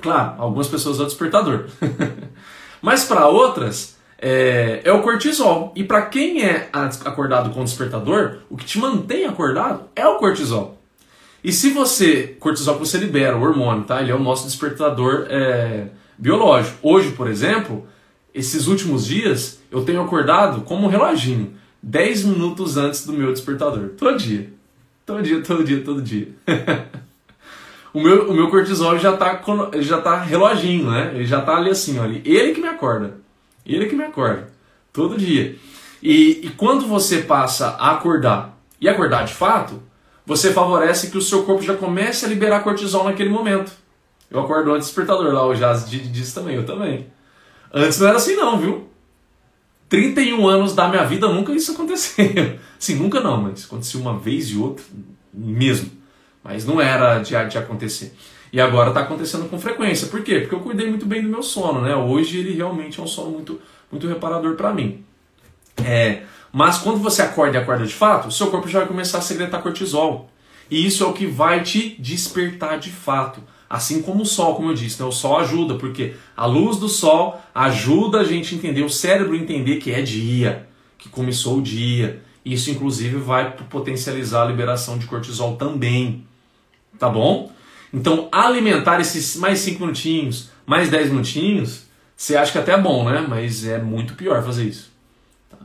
claro, 0.00 0.34
algumas 0.38 0.68
pessoas 0.68 0.98
é 0.98 1.02
o 1.02 1.06
despertador. 1.06 1.66
Mas 2.80 3.04
para 3.04 3.28
outras, 3.28 3.96
é, 4.18 4.80
é, 4.84 4.92
o 4.92 5.02
cortisol. 5.02 5.72
E 5.76 5.84
para 5.84 6.02
quem 6.02 6.44
é 6.44 6.68
acordado 6.72 7.50
com 7.50 7.60
o 7.60 7.64
despertador, 7.64 8.38
o 8.48 8.56
que 8.56 8.64
te 8.64 8.78
mantém 8.78 9.26
acordado 9.26 9.84
é 9.94 10.06
o 10.06 10.16
cortisol. 10.18 10.78
E 11.44 11.52
se 11.52 11.70
você, 11.70 12.36
cortisol 12.38 12.74
que 12.74 12.86
você 12.86 12.98
libera, 12.98 13.36
o 13.36 13.42
hormônio, 13.42 13.82
tá? 13.82 14.00
Ele 14.00 14.12
é 14.12 14.14
o 14.14 14.20
nosso 14.20 14.46
despertador 14.46 15.26
é, 15.28 15.88
biológico. 16.16 16.78
Hoje, 16.82 17.10
por 17.12 17.28
exemplo, 17.28 17.84
esses 18.32 18.68
últimos 18.68 19.06
dias, 19.06 19.60
eu 19.70 19.84
tenho 19.84 20.00
acordado 20.00 20.60
como 20.62 20.86
um 20.86 20.90
reloginho, 20.90 21.54
10 21.82 22.24
minutos 22.24 22.76
antes 22.76 23.04
do 23.04 23.12
meu 23.12 23.32
despertador. 23.32 23.90
Todo 23.98 24.16
dia. 24.16 24.52
Todo 25.04 25.22
dia, 25.22 25.42
todo 25.42 25.64
dia, 25.64 25.82
todo 25.82 26.00
dia. 26.00 26.28
o, 27.92 28.00
meu, 28.00 28.30
o 28.30 28.34
meu 28.34 28.48
cortisol 28.48 28.98
já 28.98 29.16
tá, 29.16 29.42
já 29.80 30.00
tá 30.00 30.20
reloginho, 30.20 30.90
né? 30.90 31.12
Ele 31.14 31.26
já 31.26 31.40
tá 31.40 31.56
ali 31.56 31.70
assim, 31.70 31.98
olha. 31.98 32.22
Ele 32.24 32.54
que 32.54 32.60
me 32.60 32.68
acorda. 32.68 33.18
Ele 33.66 33.86
que 33.86 33.96
me 33.96 34.04
acorda. 34.04 34.48
Todo 34.92 35.18
dia. 35.18 35.56
E, 36.02 36.46
e 36.46 36.50
quando 36.50 36.86
você 36.86 37.22
passa 37.22 37.70
a 37.70 37.92
acordar, 37.92 38.56
e 38.80 38.88
acordar 38.88 39.24
de 39.24 39.34
fato, 39.34 39.82
você 40.24 40.52
favorece 40.52 41.10
que 41.10 41.18
o 41.18 41.22
seu 41.22 41.42
corpo 41.42 41.62
já 41.62 41.74
comece 41.74 42.24
a 42.24 42.28
liberar 42.28 42.62
cortisol 42.62 43.04
naquele 43.04 43.30
momento. 43.30 43.72
Eu 44.30 44.40
acordo 44.40 44.72
antes 44.72 44.86
do 44.86 44.94
despertador 44.94 45.32
lá, 45.32 45.46
o 45.46 45.54
Jazz 45.54 45.88
disse 45.90 46.34
também, 46.34 46.56
eu 46.56 46.64
também. 46.64 47.06
Antes 47.72 47.98
não 47.98 48.08
era 48.08 48.16
assim 48.16 48.34
não, 48.34 48.58
viu? 48.58 48.88
31 49.92 50.48
anos 50.48 50.74
da 50.74 50.88
minha 50.88 51.04
vida 51.04 51.28
nunca 51.28 51.52
isso 51.52 51.72
aconteceu. 51.72 52.24
Sim, 52.78 52.94
nunca 52.94 53.20
não, 53.20 53.42
mas 53.42 53.66
aconteceu 53.66 54.00
uma 54.00 54.18
vez 54.18 54.46
e 54.46 54.56
outra 54.56 54.82
mesmo. 55.34 55.90
Mas 56.42 56.64
não 56.64 56.80
era 56.80 57.18
de, 57.18 57.32
de 57.50 57.58
acontecer. 57.58 58.16
E 58.50 58.58
agora 58.58 58.88
está 58.88 59.02
acontecendo 59.02 59.50
com 59.50 59.60
frequência. 59.60 60.06
Por 60.06 60.22
quê? 60.22 60.40
Porque 60.40 60.54
eu 60.54 60.60
cuidei 60.60 60.88
muito 60.88 61.04
bem 61.04 61.20
do 61.20 61.28
meu 61.28 61.42
sono, 61.42 61.82
né? 61.82 61.94
Hoje 61.94 62.38
ele 62.38 62.54
realmente 62.54 62.98
é 62.98 63.02
um 63.02 63.06
sono 63.06 63.32
muito, 63.32 63.60
muito 63.90 64.08
reparador 64.08 64.56
para 64.56 64.72
mim. 64.72 65.04
É, 65.84 66.22
mas 66.50 66.78
quando 66.78 66.96
você 66.98 67.20
acorda 67.20 67.58
e 67.58 67.60
acorda 67.60 67.86
de 67.86 67.92
fato, 67.92 68.28
o 68.28 68.32
seu 68.32 68.46
corpo 68.46 68.68
já 68.68 68.78
vai 68.78 68.88
começar 68.88 69.18
a 69.18 69.22
secretar 69.22 69.62
cortisol. 69.62 70.30
E 70.70 70.86
isso 70.86 71.04
é 71.04 71.06
o 71.06 71.12
que 71.12 71.26
vai 71.26 71.62
te 71.62 71.96
despertar 72.00 72.78
de 72.78 72.90
fato. 72.90 73.42
Assim 73.72 74.02
como 74.02 74.22
o 74.22 74.26
sol, 74.26 74.54
como 74.54 74.68
eu 74.68 74.74
disse, 74.74 75.00
né? 75.00 75.08
o 75.08 75.10
sol 75.10 75.38
ajuda, 75.38 75.76
porque 75.76 76.12
a 76.36 76.44
luz 76.44 76.76
do 76.76 76.90
sol 76.90 77.40
ajuda 77.54 78.20
a 78.20 78.24
gente 78.24 78.54
a 78.54 78.58
entender, 78.58 78.82
o 78.82 78.90
cérebro 78.90 79.34
entender 79.34 79.76
que 79.78 79.90
é 79.90 80.02
dia, 80.02 80.68
que 80.98 81.08
começou 81.08 81.56
o 81.56 81.62
dia. 81.62 82.20
Isso, 82.44 82.70
inclusive, 82.70 83.16
vai 83.16 83.56
potencializar 83.70 84.42
a 84.42 84.44
liberação 84.44 84.98
de 84.98 85.06
cortisol 85.06 85.56
também. 85.56 86.26
Tá 86.98 87.08
bom? 87.08 87.50
Então, 87.94 88.28
alimentar 88.30 89.00
esses 89.00 89.36
mais 89.36 89.60
5 89.60 89.80
minutinhos, 89.80 90.50
mais 90.66 90.90
10 90.90 91.08
minutinhos, 91.08 91.86
você 92.14 92.36
acha 92.36 92.52
que 92.52 92.58
até 92.58 92.72
é 92.72 92.78
bom, 92.78 93.08
né? 93.08 93.24
Mas 93.26 93.64
é 93.64 93.78
muito 93.78 94.12
pior 94.12 94.44
fazer 94.44 94.64
isso. 94.64 94.92
Tá? 95.48 95.56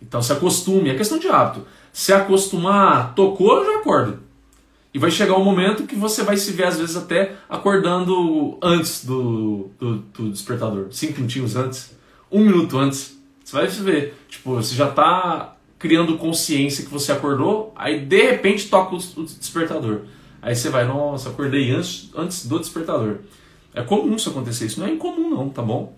Então, 0.00 0.22
se 0.22 0.32
acostume, 0.32 0.90
é 0.90 0.94
questão 0.94 1.18
de 1.18 1.26
hábito. 1.26 1.66
Se 1.92 2.12
acostumar, 2.12 3.12
tocou, 3.16 3.64
já 3.64 3.80
acorda. 3.80 4.20
E 4.96 4.98
vai 4.98 5.10
chegar 5.10 5.36
um 5.36 5.44
momento 5.44 5.82
que 5.82 5.94
você 5.94 6.22
vai 6.22 6.38
se 6.38 6.52
ver, 6.52 6.68
às 6.68 6.78
vezes, 6.78 6.96
até 6.96 7.36
acordando 7.50 8.56
antes 8.62 9.04
do, 9.04 9.68
do, 9.78 9.96
do 9.96 10.30
despertador. 10.30 10.86
Cinco 10.90 11.18
minutinhos 11.18 11.54
antes, 11.54 11.94
um 12.32 12.40
minuto 12.40 12.78
antes. 12.78 13.14
Você 13.44 13.56
vai 13.56 13.68
se 13.68 13.82
ver. 13.82 14.14
Tipo, 14.26 14.54
você 14.54 14.74
já 14.74 14.88
está 14.88 15.54
criando 15.78 16.16
consciência 16.16 16.82
que 16.82 16.90
você 16.90 17.12
acordou, 17.12 17.74
aí 17.76 18.06
de 18.06 18.22
repente 18.22 18.70
toca 18.70 18.94
o, 18.94 18.98
o 19.20 19.24
despertador. 19.24 20.00
Aí 20.40 20.56
você 20.56 20.70
vai, 20.70 20.86
nossa, 20.86 21.28
acordei 21.28 21.72
antes, 21.72 22.08
antes 22.16 22.46
do 22.46 22.58
despertador. 22.58 23.18
É 23.74 23.82
comum 23.82 24.16
isso 24.16 24.30
acontecer, 24.30 24.64
isso 24.64 24.80
não 24.80 24.86
é 24.86 24.92
incomum 24.92 25.28
não, 25.28 25.50
tá 25.50 25.60
bom? 25.60 25.94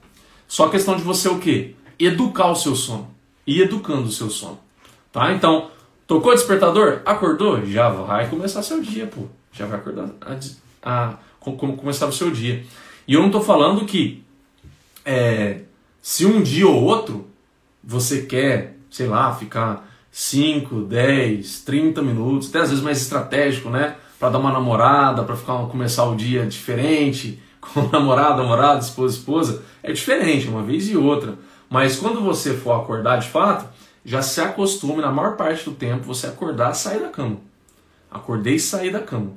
Só 0.49 0.69
questão 0.69 0.97
de 0.97 1.05
você 1.05 1.29
o 1.29 1.39
quê? 1.39 1.77
Educar 2.01 2.51
o 2.51 2.57
seu 2.57 2.75
sono. 2.75 3.09
E 3.47 3.61
educando 3.63 4.09
o 4.09 4.13
seu 4.13 4.29
sono. 4.29 4.59
Tá? 5.13 5.33
Então, 5.33 5.71
tocou 6.09 6.35
despertador? 6.35 7.03
Acordou? 7.05 7.65
Já 7.65 7.89
vai 7.91 8.29
começar 8.29 8.63
seu 8.63 8.81
dia, 8.81 9.07
pô. 9.07 9.27
Já 9.53 9.67
vai 9.67 9.79
acordar 9.79 10.09
a, 10.21 10.39
a, 10.83 11.15
como 11.39 11.77
começar 11.77 12.07
o 12.07 12.13
seu 12.13 12.31
dia. 12.31 12.65
E 13.07 13.15
eu 13.15 13.21
não 13.21 13.29
estou 13.29 13.43
falando 13.43 13.85
que 13.85 14.25
é, 15.05 15.61
se 16.03 16.27
um 16.27 16.43
dia 16.43 16.67
ou 16.67 16.83
outro 16.83 17.29
você 17.85 18.23
quer, 18.23 18.77
sei 18.91 19.07
lá, 19.07 19.35
ficar 19.35 19.89
5, 20.11 20.81
10, 20.83 21.61
30 21.61 22.03
minutos, 22.03 22.49
até 22.49 22.61
às 22.61 22.71
vezes 22.71 22.83
mais 22.83 23.01
estratégico, 23.01 23.69
né? 23.69 23.97
Para 24.19 24.31
dar 24.31 24.39
uma 24.39 24.53
namorada, 24.53 25.23
para 25.23 25.37
ficar 25.37 25.59
começar 25.67 26.05
o 26.05 26.17
dia 26.17 26.45
diferente, 26.47 27.41
com 27.61 27.89
namorado, 27.89 28.43
namorado, 28.43 28.83
esposa, 28.83 29.17
esposa, 29.17 29.63
é 29.83 29.93
diferente, 29.93 30.49
uma 30.49 30.63
vez 30.63 30.89
e 30.89 30.97
outra. 30.97 31.39
Mas 31.69 31.97
quando 31.97 32.21
você 32.23 32.55
for 32.55 32.73
acordar 32.73 33.19
de 33.19 33.29
fato, 33.29 33.69
já 34.05 34.23
se 34.23 34.41
acostume 34.41 35.01
na 35.01 35.11
maior 35.11 35.37
parte 35.37 35.65
do 35.65 35.73
tempo 35.73 36.05
você 36.05 36.27
acordar 36.27 36.73
e 36.73 36.77
sair 36.77 37.01
da 37.01 37.09
cama. 37.09 37.39
Acordei 38.11 38.55
e 38.55 38.61
saí 38.61 38.91
da 38.91 39.01
cama. 39.01 39.33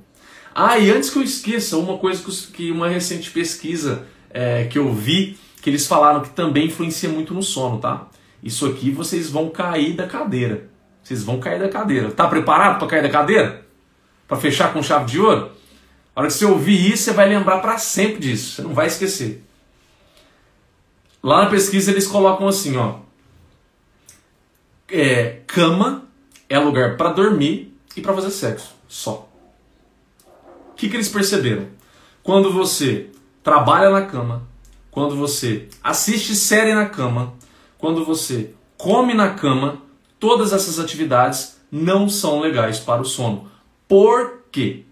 Ah, 0.53 0.77
e 0.77 0.91
antes 0.91 1.09
que 1.09 1.17
eu 1.17 1.23
esqueça, 1.23 1.77
uma 1.77 1.97
coisa 1.97 2.23
que 2.53 2.71
uma 2.71 2.87
recente 2.87 3.31
pesquisa 3.31 4.05
é, 4.29 4.65
que 4.65 4.77
eu 4.77 4.93
vi, 4.93 5.37
que 5.61 5.69
eles 5.69 5.87
falaram 5.87 6.21
que 6.21 6.29
também 6.29 6.67
influencia 6.67 7.09
muito 7.09 7.33
no 7.33 7.43
sono, 7.43 7.79
tá? 7.79 8.07
Isso 8.43 8.65
aqui 8.65 8.91
vocês 8.91 9.29
vão 9.29 9.49
cair 9.49 9.93
da 9.93 10.07
cadeira. 10.07 10.69
Vocês 11.03 11.23
vão 11.23 11.39
cair 11.39 11.59
da 11.59 11.69
cadeira. 11.69 12.11
Tá 12.11 12.27
preparado 12.27 12.79
para 12.79 12.87
cair 12.87 13.03
da 13.03 13.09
cadeira? 13.09 13.65
Para 14.27 14.37
fechar 14.37 14.73
com 14.73 14.83
chave 14.83 15.05
de 15.05 15.19
ouro? 15.19 15.51
A 16.15 16.21
hora 16.21 16.27
que 16.27 16.33
você 16.33 16.45
ouvir 16.45 16.91
isso, 16.91 17.03
você 17.03 17.13
vai 17.13 17.27
lembrar 17.27 17.59
para 17.59 17.77
sempre 17.77 18.19
disso. 18.19 18.55
Você 18.55 18.61
não 18.61 18.73
vai 18.73 18.87
esquecer. 18.87 19.43
Lá 21.23 21.43
na 21.43 21.49
pesquisa 21.49 21.91
eles 21.91 22.07
colocam 22.07 22.47
assim, 22.47 22.75
ó. 22.77 22.99
É, 24.91 25.39
cama 25.47 26.05
é 26.49 26.59
lugar 26.59 26.97
para 26.97 27.11
dormir 27.11 27.73
e 27.95 28.01
para 28.01 28.13
fazer 28.13 28.31
sexo. 28.31 28.75
Só 28.87 29.31
que, 30.81 30.89
que 30.89 30.95
eles 30.95 31.09
perceberam? 31.09 31.67
Quando 32.23 32.51
você 32.51 33.11
trabalha 33.43 33.91
na 33.91 34.01
cama, 34.01 34.47
quando 34.89 35.15
você 35.15 35.67
assiste 35.83 36.33
série 36.33 36.73
na 36.73 36.87
cama, 36.87 37.35
quando 37.77 38.03
você 38.03 38.49
come 38.77 39.13
na 39.13 39.29
cama, 39.29 39.79
todas 40.19 40.51
essas 40.51 40.79
atividades 40.79 41.61
não 41.71 42.09
são 42.09 42.39
legais 42.39 42.79
para 42.79 42.99
o 42.99 43.05
sono. 43.05 43.47
Por 43.87 44.41
quê? 44.51 44.83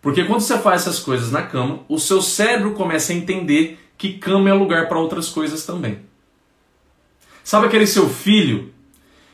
Porque 0.00 0.24
quando 0.24 0.40
você 0.40 0.58
faz 0.58 0.82
essas 0.82 0.98
coisas 0.98 1.30
na 1.30 1.42
cama, 1.42 1.80
o 1.90 1.98
seu 1.98 2.22
cérebro 2.22 2.72
começa 2.72 3.12
a 3.12 3.16
entender 3.16 3.78
que 3.98 4.14
cama 4.14 4.48
é 4.48 4.54
lugar 4.54 4.88
para 4.88 4.98
outras 4.98 5.28
coisas 5.28 5.66
também. 5.66 5.98
Sabe 7.44 7.66
aquele 7.66 7.86
seu 7.86 8.08
filho 8.08 8.71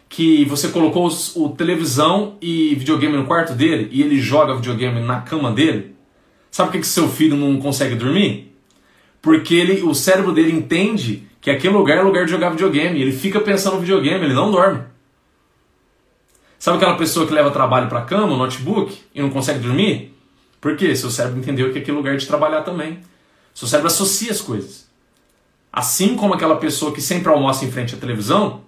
que 0.09 0.45
você 0.47 0.69
colocou 0.69 1.09
o 1.37 1.49
televisão 1.51 2.37
e 2.41 2.75
videogame 2.75 3.17
no 3.17 3.27
quarto 3.27 3.53
dele 3.53 3.89
e 3.93 4.03
ele 4.03 4.21
joga 4.21 4.55
videogame 4.55 5.01
na 5.01 5.21
cama 5.21 5.53
dele? 5.53 5.95
Sabe 6.51 6.71
por 6.71 6.81
que, 6.81 6.87
seu 6.87 7.09
filho 7.09 7.37
não 7.37 7.61
consegue 7.61 7.95
dormir? 7.95 8.57
Porque 9.21 9.55
ele, 9.55 9.83
o 9.83 9.95
cérebro 9.95 10.33
dele 10.33 10.53
entende 10.53 11.29
que 11.41 11.51
aquele 11.51 11.75
lugar 11.75 11.99
é 11.99 12.03
lugar 12.03 12.25
de 12.25 12.31
jogar 12.31 12.51
videogame. 12.51 13.01
Ele 13.01 13.13
fica 13.13 13.41
pensando 13.41 13.75
no 13.75 13.81
videogame, 13.81 14.25
ele 14.25 14.35
não 14.35 14.51
dorme. 14.51 14.83
Sabe 16.59 16.79
aquela 16.79 16.97
pessoa 16.97 17.27
que 17.27 17.33
leva 17.33 17.51
trabalho 17.51 17.89
para 17.89 18.03
cama, 18.03 18.37
notebook, 18.37 18.99
e 19.15 19.21
não 19.21 19.31
consegue 19.31 19.61
dormir? 19.61 20.15
Por 20.61 20.77
quê? 20.77 20.97
Seu 20.97 21.11
cérebro 21.11 21.39
entendeu 21.39 21.73
que 21.73 21.79
aquele 21.79 21.97
lugar 21.97 22.15
é 22.15 22.17
de 22.17 22.27
trabalhar 22.27 22.63
também. 22.63 22.99
Seu 23.55 23.69
cérebro 23.69 23.89
associa 23.89 24.33
as 24.33 24.41
coisas. 24.41 24.89
Assim 25.73 26.17
como 26.17 26.35
aquela 26.35 26.57
pessoa 26.57 26.93
que 26.93 27.01
sempre 27.01 27.31
almoça 27.31 27.65
em 27.65 27.71
frente 27.71 27.95
à 27.95 27.99
televisão, 27.99 28.63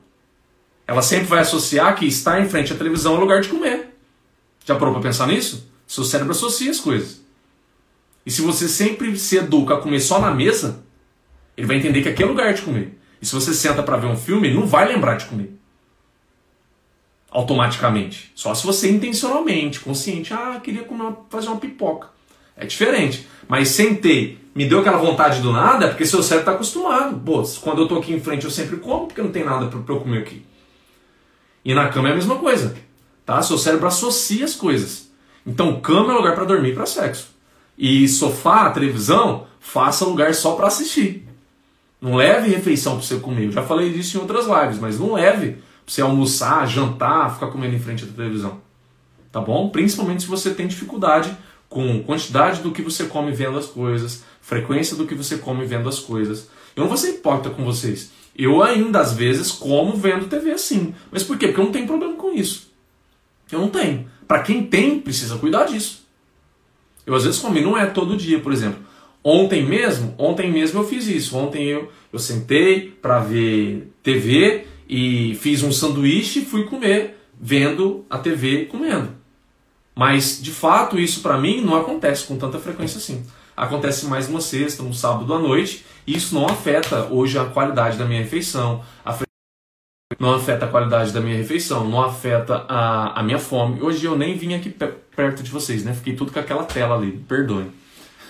ela 0.90 1.02
sempre 1.02 1.28
vai 1.28 1.38
associar 1.38 1.94
que 1.94 2.04
estar 2.04 2.40
em 2.40 2.48
frente 2.48 2.72
à 2.72 2.76
televisão 2.76 3.14
é 3.14 3.18
lugar 3.20 3.40
de 3.40 3.48
comer. 3.48 3.94
Já 4.64 4.74
parou 4.74 4.92
para 4.92 5.04
pensar 5.04 5.28
nisso? 5.28 5.70
Seu 5.86 6.02
cérebro 6.02 6.32
associa 6.32 6.68
as 6.68 6.80
coisas. 6.80 7.20
E 8.26 8.30
se 8.32 8.42
você 8.42 8.66
sempre 8.66 9.16
se 9.16 9.36
educa 9.36 9.74
a 9.74 9.76
comer 9.80 10.00
só 10.00 10.20
na 10.20 10.32
mesa, 10.32 10.82
ele 11.56 11.68
vai 11.68 11.76
entender 11.76 12.02
que 12.02 12.08
aqui 12.08 12.24
é 12.24 12.26
lugar 12.26 12.52
de 12.54 12.62
comer. 12.62 12.98
E 13.22 13.24
se 13.24 13.32
você 13.32 13.54
senta 13.54 13.84
para 13.84 13.98
ver 13.98 14.08
um 14.08 14.16
filme, 14.16 14.48
ele 14.48 14.56
não 14.58 14.66
vai 14.66 14.88
lembrar 14.88 15.14
de 15.14 15.26
comer. 15.26 15.52
Automaticamente. 17.30 18.32
Só 18.34 18.52
se 18.52 18.66
você 18.66 18.90
intencionalmente, 18.90 19.78
consciente, 19.78 20.34
ah, 20.34 20.58
queria 20.60 20.82
comer, 20.82 21.14
fazer 21.28 21.46
uma 21.46 21.60
pipoca. 21.60 22.08
É 22.56 22.66
diferente. 22.66 23.28
Mas 23.46 23.68
sentei, 23.68 24.40
me 24.52 24.66
deu 24.66 24.80
aquela 24.80 24.98
vontade 24.98 25.40
do 25.40 25.52
nada, 25.52 25.84
é 25.84 25.88
porque 25.88 26.04
seu 26.04 26.20
cérebro 26.20 26.50
está 26.50 26.52
acostumado. 26.54 27.16
Pô, 27.20 27.44
quando 27.60 27.82
eu 27.82 27.86
tô 27.86 27.96
aqui 27.96 28.12
em 28.12 28.20
frente 28.20 28.44
eu 28.44 28.50
sempre 28.50 28.78
como, 28.78 29.06
porque 29.06 29.22
não 29.22 29.30
tem 29.30 29.44
nada 29.44 29.68
para 29.68 29.94
eu 29.94 30.00
comer 30.00 30.18
aqui. 30.18 30.49
E 31.64 31.74
na 31.74 31.88
cama 31.88 32.08
é 32.08 32.12
a 32.12 32.14
mesma 32.14 32.36
coisa. 32.36 32.76
Tá? 33.24 33.40
Seu 33.42 33.58
cérebro 33.58 33.86
associa 33.86 34.44
as 34.44 34.54
coisas. 34.54 35.10
Então, 35.46 35.80
cama 35.80 36.12
é 36.12 36.16
lugar 36.16 36.34
para 36.34 36.44
dormir 36.44 36.74
para 36.74 36.86
sexo. 36.86 37.28
E 37.76 38.08
sofá, 38.08 38.70
televisão, 38.70 39.46
faça 39.58 40.04
lugar 40.04 40.34
só 40.34 40.52
para 40.52 40.66
assistir. 40.66 41.26
Não 42.00 42.16
leve 42.16 42.48
refeição 42.48 42.96
para 42.96 43.06
você 43.06 43.16
comer. 43.18 43.46
Eu 43.46 43.52
já 43.52 43.62
falei 43.62 43.92
disso 43.92 44.16
em 44.16 44.20
outras 44.20 44.46
lives, 44.46 44.78
mas 44.78 44.98
não 44.98 45.14
leve 45.14 45.52
para 45.52 45.62
você 45.86 46.00
almoçar, 46.00 46.66
jantar, 46.66 47.34
ficar 47.34 47.48
comendo 47.48 47.74
em 47.74 47.80
frente 47.80 48.04
à 48.04 48.06
televisão. 48.06 48.60
Tá 49.30 49.40
bom? 49.40 49.68
Principalmente 49.68 50.22
se 50.22 50.28
você 50.28 50.52
tem 50.52 50.66
dificuldade 50.66 51.36
com 51.68 52.02
quantidade 52.02 52.62
do 52.62 52.72
que 52.72 52.82
você 52.82 53.04
come 53.04 53.32
vendo 53.32 53.58
as 53.58 53.66
coisas, 53.66 54.24
frequência 54.40 54.96
do 54.96 55.06
que 55.06 55.14
você 55.14 55.38
come 55.38 55.64
vendo 55.64 55.88
as 55.88 56.00
coisas. 56.00 56.48
Eu 56.74 56.82
não 56.82 56.88
vou 56.88 56.96
ser 56.96 57.10
hipócrita 57.10 57.50
com 57.50 57.64
vocês. 57.64 58.10
Eu 58.42 58.62
ainda, 58.62 59.00
às 59.00 59.12
vezes, 59.12 59.52
como 59.52 59.94
vendo 59.94 60.26
TV 60.26 60.52
assim. 60.52 60.94
Mas 61.12 61.22
por 61.22 61.36
quê? 61.36 61.48
Porque 61.48 61.60
eu 61.60 61.64
não 61.66 61.72
tenho 61.72 61.86
problema 61.86 62.14
com 62.14 62.32
isso. 62.32 62.72
Eu 63.52 63.60
não 63.60 63.68
tenho. 63.68 64.08
Para 64.26 64.40
quem 64.40 64.64
tem, 64.64 64.98
precisa 64.98 65.36
cuidar 65.36 65.64
disso. 65.64 66.06
Eu, 67.04 67.14
às 67.14 67.24
vezes, 67.24 67.38
como, 67.38 67.60
não 67.60 67.76
é 67.76 67.84
todo 67.84 68.16
dia, 68.16 68.40
por 68.40 68.50
exemplo. 68.50 68.80
Ontem 69.22 69.62
mesmo, 69.62 70.14
ontem 70.16 70.50
mesmo 70.50 70.80
eu 70.80 70.88
fiz 70.88 71.06
isso. 71.06 71.36
Ontem 71.36 71.66
eu, 71.66 71.92
eu 72.10 72.18
sentei 72.18 72.88
para 73.02 73.20
ver 73.20 73.92
TV 74.02 74.64
e 74.88 75.34
fiz 75.34 75.62
um 75.62 75.70
sanduíche 75.70 76.38
e 76.38 76.44
fui 76.46 76.64
comer, 76.64 77.18
vendo 77.38 78.06
a 78.08 78.16
TV 78.16 78.64
comendo. 78.64 79.10
Mas, 79.94 80.40
de 80.42 80.50
fato, 80.50 80.98
isso 80.98 81.20
para 81.20 81.36
mim 81.36 81.60
não 81.60 81.76
acontece 81.76 82.24
com 82.24 82.38
tanta 82.38 82.58
frequência 82.58 82.96
assim 82.96 83.22
acontece 83.56 84.06
mais 84.06 84.28
uma 84.28 84.40
sexta, 84.40 84.82
um 84.82 84.92
sábado 84.92 85.32
à 85.34 85.38
noite, 85.38 85.84
e 86.06 86.16
isso 86.16 86.34
não 86.34 86.46
afeta 86.46 87.06
hoje 87.10 87.38
a 87.38 87.44
qualidade 87.44 87.96
da 87.96 88.04
minha 88.04 88.22
refeição, 88.22 88.82
não 90.18 90.34
afeta 90.34 90.66
a 90.66 90.68
qualidade 90.68 91.12
da 91.12 91.20
minha 91.20 91.36
refeição, 91.36 91.88
não 91.88 92.02
afeta 92.02 92.66
a, 92.68 93.18
a 93.18 93.22
minha 93.22 93.38
fome. 93.38 93.80
Hoje 93.80 94.04
eu 94.04 94.16
nem 94.16 94.36
vim 94.36 94.52
aqui 94.52 94.68
perto 94.68 95.42
de 95.42 95.50
vocês, 95.50 95.82
né? 95.82 95.94
Fiquei 95.94 96.14
tudo 96.14 96.30
com 96.30 96.38
aquela 96.38 96.64
tela 96.64 96.94
ali, 96.94 97.12
perdoem. 97.26 97.72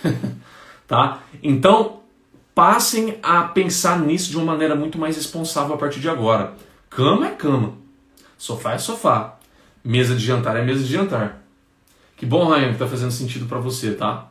tá? 0.87 1.19
Então, 1.43 1.99
passem 2.55 3.17
a 3.21 3.43
pensar 3.43 3.99
nisso 3.99 4.29
de 4.29 4.37
uma 4.37 4.45
maneira 4.45 4.73
muito 4.73 4.97
mais 4.97 5.17
responsável 5.17 5.75
a 5.75 5.77
partir 5.77 5.99
de 5.99 6.09
agora. 6.09 6.53
Cama 6.89 7.27
é 7.27 7.31
cama, 7.31 7.73
sofá 8.37 8.73
é 8.73 8.77
sofá, 8.77 9.37
mesa 9.83 10.15
de 10.15 10.25
jantar 10.25 10.55
é 10.55 10.63
mesa 10.63 10.83
de 10.83 10.91
jantar. 10.91 11.41
Que 12.15 12.25
bom, 12.25 12.47
Ryan, 12.49 12.71
que 12.71 12.79
tá 12.79 12.87
fazendo 12.87 13.11
sentido 13.11 13.47
para 13.47 13.59
você, 13.59 13.93
tá? 13.93 14.30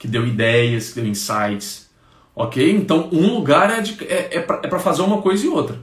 Que 0.00 0.08
deu 0.08 0.26
ideias, 0.26 0.88
que 0.88 1.00
deu 1.00 1.06
insights. 1.06 1.88
Ok? 2.34 2.72
Então, 2.72 3.10
um 3.12 3.34
lugar 3.34 3.70
é, 3.70 3.82
é, 4.00 4.38
é 4.38 4.40
para 4.40 4.60
é 4.64 4.78
fazer 4.80 5.02
uma 5.02 5.20
coisa 5.20 5.44
e 5.44 5.48
outra. 5.48 5.78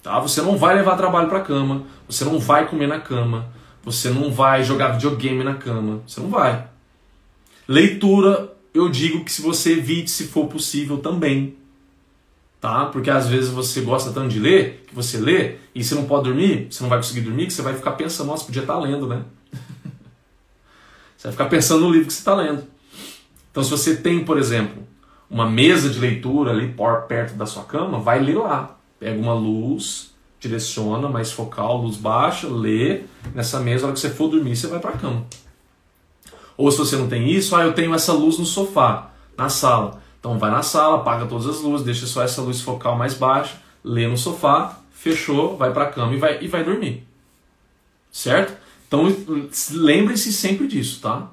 Tá? 0.00 0.20
Você 0.20 0.40
não 0.40 0.56
vai 0.56 0.76
levar 0.76 0.96
trabalho 0.96 1.28
para 1.28 1.40
cama, 1.40 1.82
você 2.08 2.24
não 2.24 2.38
vai 2.38 2.68
comer 2.68 2.86
na 2.86 3.00
cama, 3.00 3.52
você 3.82 4.10
não 4.10 4.30
vai 4.30 4.62
jogar 4.62 4.92
videogame 4.92 5.42
na 5.42 5.54
cama, 5.54 6.02
você 6.06 6.20
não 6.20 6.30
vai. 6.30 6.68
Leitura, 7.66 8.52
eu 8.72 8.88
digo 8.88 9.24
que 9.24 9.32
se 9.32 9.42
você 9.42 9.72
evite 9.72 10.10
se 10.10 10.28
for 10.28 10.46
possível 10.46 10.98
também. 10.98 11.56
Tá? 12.60 12.86
Porque 12.86 13.10
às 13.10 13.26
vezes 13.26 13.50
você 13.50 13.80
gosta 13.80 14.12
tanto 14.12 14.28
de 14.28 14.38
ler, 14.38 14.84
que 14.86 14.94
você 14.94 15.18
lê, 15.18 15.56
e 15.74 15.82
você 15.82 15.96
não 15.96 16.04
pode 16.04 16.24
dormir, 16.24 16.68
você 16.70 16.80
não 16.80 16.88
vai 16.88 16.98
conseguir 16.98 17.22
dormir, 17.22 17.46
que 17.46 17.52
você 17.52 17.62
vai 17.62 17.74
ficar 17.74 17.92
pensando, 17.92 18.28
nossa, 18.28 18.44
podia 18.44 18.62
estar 18.62 18.74
tá 18.74 18.80
lendo, 18.80 19.08
né? 19.08 19.24
você 21.18 21.24
vai 21.24 21.32
ficar 21.32 21.46
pensando 21.46 21.80
no 21.80 21.90
livro 21.90 22.06
que 22.06 22.12
você 22.12 22.20
está 22.20 22.36
lendo. 22.36 22.71
Então, 23.52 23.62
se 23.62 23.70
você 23.70 23.94
tem, 23.94 24.24
por 24.24 24.38
exemplo, 24.38 24.82
uma 25.30 25.48
mesa 25.48 25.88
de 25.88 26.00
leitura 26.00 26.50
ali 26.50 26.74
perto 27.08 27.34
da 27.34 27.46
sua 27.46 27.62
cama, 27.64 28.00
vai 28.00 28.18
ler 28.18 28.38
lá. 28.38 28.76
Pega 28.98 29.20
uma 29.20 29.34
luz, 29.34 30.12
direciona 30.40 31.08
mais 31.08 31.30
focal, 31.30 31.82
luz 31.82 31.96
baixa, 31.96 32.48
lê 32.48 33.02
nessa 33.34 33.60
mesa. 33.60 33.84
A 33.84 33.86
hora 33.86 33.94
que 33.94 34.00
você 34.00 34.10
for 34.10 34.28
dormir, 34.28 34.56
você 34.56 34.66
vai 34.66 34.80
para 34.80 34.90
a 34.90 34.98
cama. 34.98 35.24
Ou 36.56 36.70
se 36.70 36.78
você 36.78 36.96
não 36.96 37.08
tem 37.08 37.30
isso, 37.30 37.54
ah, 37.54 37.62
eu 37.62 37.72
tenho 37.72 37.94
essa 37.94 38.12
luz 38.12 38.38
no 38.38 38.44
sofá, 38.46 39.10
na 39.36 39.48
sala. 39.48 40.02
Então 40.18 40.38
vai 40.38 40.50
na 40.50 40.62
sala, 40.62 40.96
apaga 40.96 41.26
todas 41.26 41.46
as 41.46 41.60
luzes, 41.60 41.84
deixa 41.84 42.06
só 42.06 42.22
essa 42.22 42.40
luz 42.40 42.60
focal 42.60 42.96
mais 42.96 43.14
baixa, 43.14 43.56
lê 43.84 44.06
no 44.06 44.16
sofá, 44.16 44.78
fechou, 44.92 45.56
vai 45.56 45.72
para 45.72 45.84
a 45.84 45.90
cama 45.90 46.14
e 46.14 46.18
vai, 46.18 46.42
e 46.42 46.48
vai 46.48 46.64
dormir. 46.64 47.06
Certo? 48.10 48.56
Então 48.86 49.04
lembre-se 49.72 50.32
sempre 50.32 50.66
disso, 50.66 51.00
tá? 51.00 51.28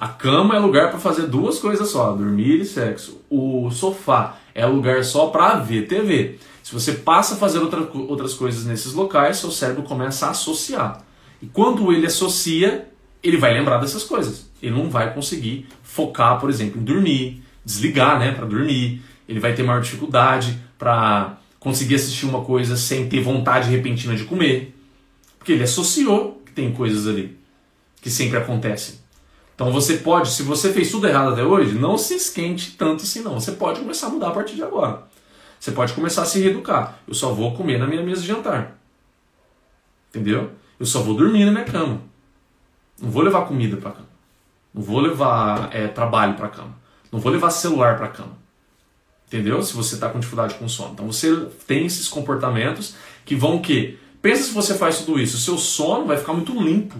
A 0.00 0.08
cama 0.08 0.56
é 0.56 0.58
lugar 0.58 0.88
para 0.88 0.98
fazer 0.98 1.26
duas 1.26 1.58
coisas 1.58 1.90
só, 1.90 2.12
dormir 2.12 2.58
e 2.58 2.64
sexo. 2.64 3.20
O 3.28 3.70
sofá 3.70 4.38
é 4.54 4.64
lugar 4.64 5.04
só 5.04 5.26
para 5.26 5.56
ver 5.56 5.86
TV. 5.86 6.38
Se 6.62 6.72
você 6.72 6.92
passa 6.92 7.34
a 7.34 7.36
fazer 7.36 7.58
outra, 7.58 7.86
outras 8.08 8.32
coisas 8.32 8.64
nesses 8.64 8.94
locais, 8.94 9.36
seu 9.36 9.50
cérebro 9.50 9.82
começa 9.82 10.26
a 10.26 10.30
associar. 10.30 11.04
E 11.42 11.46
quando 11.46 11.92
ele 11.92 12.06
associa, 12.06 12.88
ele 13.22 13.36
vai 13.36 13.52
lembrar 13.52 13.76
dessas 13.76 14.02
coisas. 14.02 14.50
Ele 14.62 14.74
não 14.74 14.88
vai 14.88 15.12
conseguir 15.12 15.66
focar, 15.82 16.40
por 16.40 16.48
exemplo, 16.48 16.80
em 16.80 16.84
dormir, 16.84 17.42
desligar, 17.62 18.18
né, 18.18 18.32
para 18.32 18.46
dormir. 18.46 19.02
Ele 19.28 19.38
vai 19.38 19.52
ter 19.52 19.62
maior 19.62 19.82
dificuldade 19.82 20.58
para 20.78 21.36
conseguir 21.58 21.96
assistir 21.96 22.24
uma 22.24 22.42
coisa 22.42 22.74
sem 22.74 23.06
ter 23.06 23.20
vontade 23.20 23.68
repentina 23.68 24.16
de 24.16 24.24
comer, 24.24 24.74
porque 25.38 25.52
ele 25.52 25.64
associou 25.64 26.42
que 26.46 26.52
tem 26.52 26.72
coisas 26.72 27.06
ali 27.06 27.36
que 28.00 28.08
sempre 28.08 28.38
acontecem. 28.38 28.99
Então 29.60 29.70
você 29.70 29.98
pode, 29.98 30.30
se 30.30 30.42
você 30.42 30.72
fez 30.72 30.90
tudo 30.90 31.06
errado 31.06 31.34
até 31.34 31.44
hoje, 31.44 31.74
não 31.74 31.98
se 31.98 32.14
esquente 32.14 32.76
tanto 32.78 33.02
assim 33.02 33.20
não. 33.20 33.38
Você 33.38 33.52
pode 33.52 33.78
começar 33.80 34.06
a 34.06 34.08
mudar 34.08 34.28
a 34.28 34.30
partir 34.30 34.54
de 34.54 34.62
agora. 34.62 35.02
Você 35.58 35.70
pode 35.70 35.92
começar 35.92 36.22
a 36.22 36.24
se 36.24 36.40
reeducar. 36.40 36.98
Eu 37.06 37.12
só 37.12 37.30
vou 37.34 37.54
comer 37.54 37.78
na 37.78 37.86
minha 37.86 38.02
mesa 38.02 38.22
de 38.22 38.26
jantar. 38.26 38.78
Entendeu? 40.08 40.52
Eu 40.78 40.86
só 40.86 41.02
vou 41.02 41.14
dormir 41.14 41.44
na 41.44 41.52
minha 41.52 41.66
cama. 41.66 42.00
Não 43.02 43.10
vou 43.10 43.22
levar 43.22 43.44
comida 43.44 43.76
para 43.76 43.90
cama. 43.90 44.08
Não 44.72 44.82
vou 44.82 44.98
levar 44.98 45.68
é, 45.76 45.88
trabalho 45.88 46.36
para 46.36 46.48
cama. 46.48 46.74
Não 47.12 47.20
vou 47.20 47.30
levar 47.30 47.50
celular 47.50 47.98
para 47.98 48.08
cama. 48.08 48.38
Entendeu? 49.26 49.62
Se 49.62 49.74
você 49.74 49.96
está 49.96 50.08
com 50.08 50.20
dificuldade 50.20 50.54
com 50.54 50.66
sono. 50.70 50.94
Então 50.94 51.06
você 51.06 51.36
tem 51.66 51.84
esses 51.84 52.08
comportamentos 52.08 52.94
que 53.26 53.34
vão 53.36 53.56
o 53.56 53.60
quê? 53.60 53.98
Pensa 54.22 54.44
se 54.44 54.54
você 54.54 54.72
faz 54.72 55.00
tudo 55.00 55.20
isso. 55.20 55.36
O 55.36 55.40
seu 55.40 55.58
sono 55.58 56.06
vai 56.06 56.16
ficar 56.16 56.32
muito 56.32 56.58
limpo. 56.58 56.96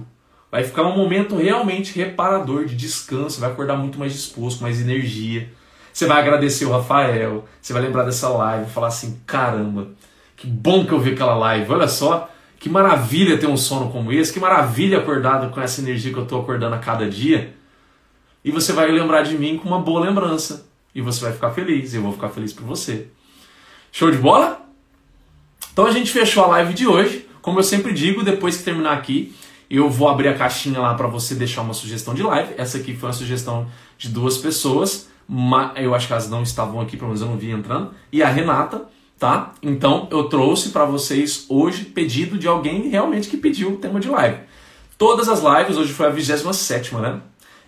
Vai 0.50 0.64
ficar 0.64 0.82
um 0.82 0.96
momento 0.96 1.36
realmente 1.36 1.96
reparador 1.96 2.64
de 2.64 2.74
descanso. 2.74 3.40
Vai 3.40 3.50
acordar 3.50 3.76
muito 3.76 3.98
mais 3.98 4.12
disposto, 4.12 4.62
mais 4.62 4.80
energia. 4.80 5.48
Você 5.92 6.06
vai 6.06 6.20
agradecer 6.20 6.64
o 6.64 6.72
Rafael. 6.72 7.44
Você 7.60 7.72
vai 7.72 7.82
lembrar 7.82 8.04
dessa 8.04 8.28
live. 8.28 8.70
Falar 8.70 8.88
assim: 8.88 9.20
caramba, 9.26 9.88
que 10.36 10.46
bom 10.46 10.84
que 10.84 10.92
eu 10.92 11.00
vi 11.00 11.12
aquela 11.12 11.34
live. 11.34 11.70
Olha 11.72 11.88
só. 11.88 12.28
Que 12.58 12.68
maravilha 12.68 13.38
ter 13.38 13.46
um 13.46 13.56
sono 13.56 13.90
como 13.90 14.12
esse, 14.12 14.30
que 14.30 14.38
maravilha 14.38 14.98
acordado 14.98 15.50
com 15.50 15.58
essa 15.62 15.80
energia 15.80 16.12
que 16.12 16.18
eu 16.18 16.24
estou 16.24 16.42
acordando 16.42 16.74
a 16.74 16.78
cada 16.78 17.08
dia. 17.08 17.54
E 18.44 18.50
você 18.50 18.74
vai 18.74 18.90
lembrar 18.90 19.22
de 19.22 19.36
mim 19.38 19.56
com 19.56 19.66
uma 19.66 19.80
boa 19.80 20.00
lembrança. 20.00 20.66
E 20.94 21.00
você 21.00 21.22
vai 21.22 21.32
ficar 21.32 21.52
feliz, 21.52 21.94
e 21.94 21.96
eu 21.96 22.02
vou 22.02 22.12
ficar 22.12 22.28
feliz 22.28 22.52
por 22.52 22.64
você. 22.64 23.06
Show 23.90 24.10
de 24.10 24.18
bola? 24.18 24.60
Então 25.72 25.86
a 25.86 25.90
gente 25.90 26.10
fechou 26.10 26.44
a 26.44 26.48
live 26.48 26.74
de 26.74 26.86
hoje. 26.86 27.26
Como 27.40 27.58
eu 27.58 27.62
sempre 27.62 27.94
digo, 27.94 28.22
depois 28.22 28.58
que 28.58 28.64
terminar 28.64 28.92
aqui, 28.92 29.34
eu 29.70 29.88
vou 29.88 30.08
abrir 30.08 30.28
a 30.28 30.34
caixinha 30.34 30.80
lá 30.80 30.94
para 30.94 31.06
você 31.06 31.34
deixar 31.34 31.62
uma 31.62 31.74
sugestão 31.74 32.12
de 32.12 32.22
live. 32.22 32.54
Essa 32.56 32.78
aqui 32.78 32.96
foi 32.96 33.08
uma 33.08 33.14
sugestão 33.14 33.68
de 33.96 34.08
duas 34.08 34.36
pessoas. 34.36 35.08
Eu 35.76 35.94
acho 35.94 36.08
que 36.08 36.12
elas 36.12 36.28
não 36.28 36.42
estavam 36.42 36.80
aqui, 36.80 36.96
pelo 36.96 37.08
menos 37.08 37.22
eu 37.22 37.28
não 37.28 37.36
vi 37.36 37.50
entrando. 37.50 37.92
E 38.10 38.20
a 38.22 38.28
Renata, 38.28 38.82
tá? 39.16 39.52
Então 39.62 40.08
eu 40.10 40.24
trouxe 40.24 40.70
para 40.70 40.84
vocês 40.84 41.46
hoje 41.48 41.84
pedido 41.84 42.36
de 42.36 42.48
alguém 42.48 42.88
realmente 42.88 43.28
que 43.28 43.36
pediu 43.36 43.74
o 43.74 43.76
tema 43.76 44.00
de 44.00 44.08
live. 44.08 44.38
Todas 44.98 45.28
as 45.28 45.40
lives, 45.40 45.76
hoje 45.76 45.92
foi 45.92 46.06
a 46.06 46.10
27, 46.10 46.94
né? 46.96 47.20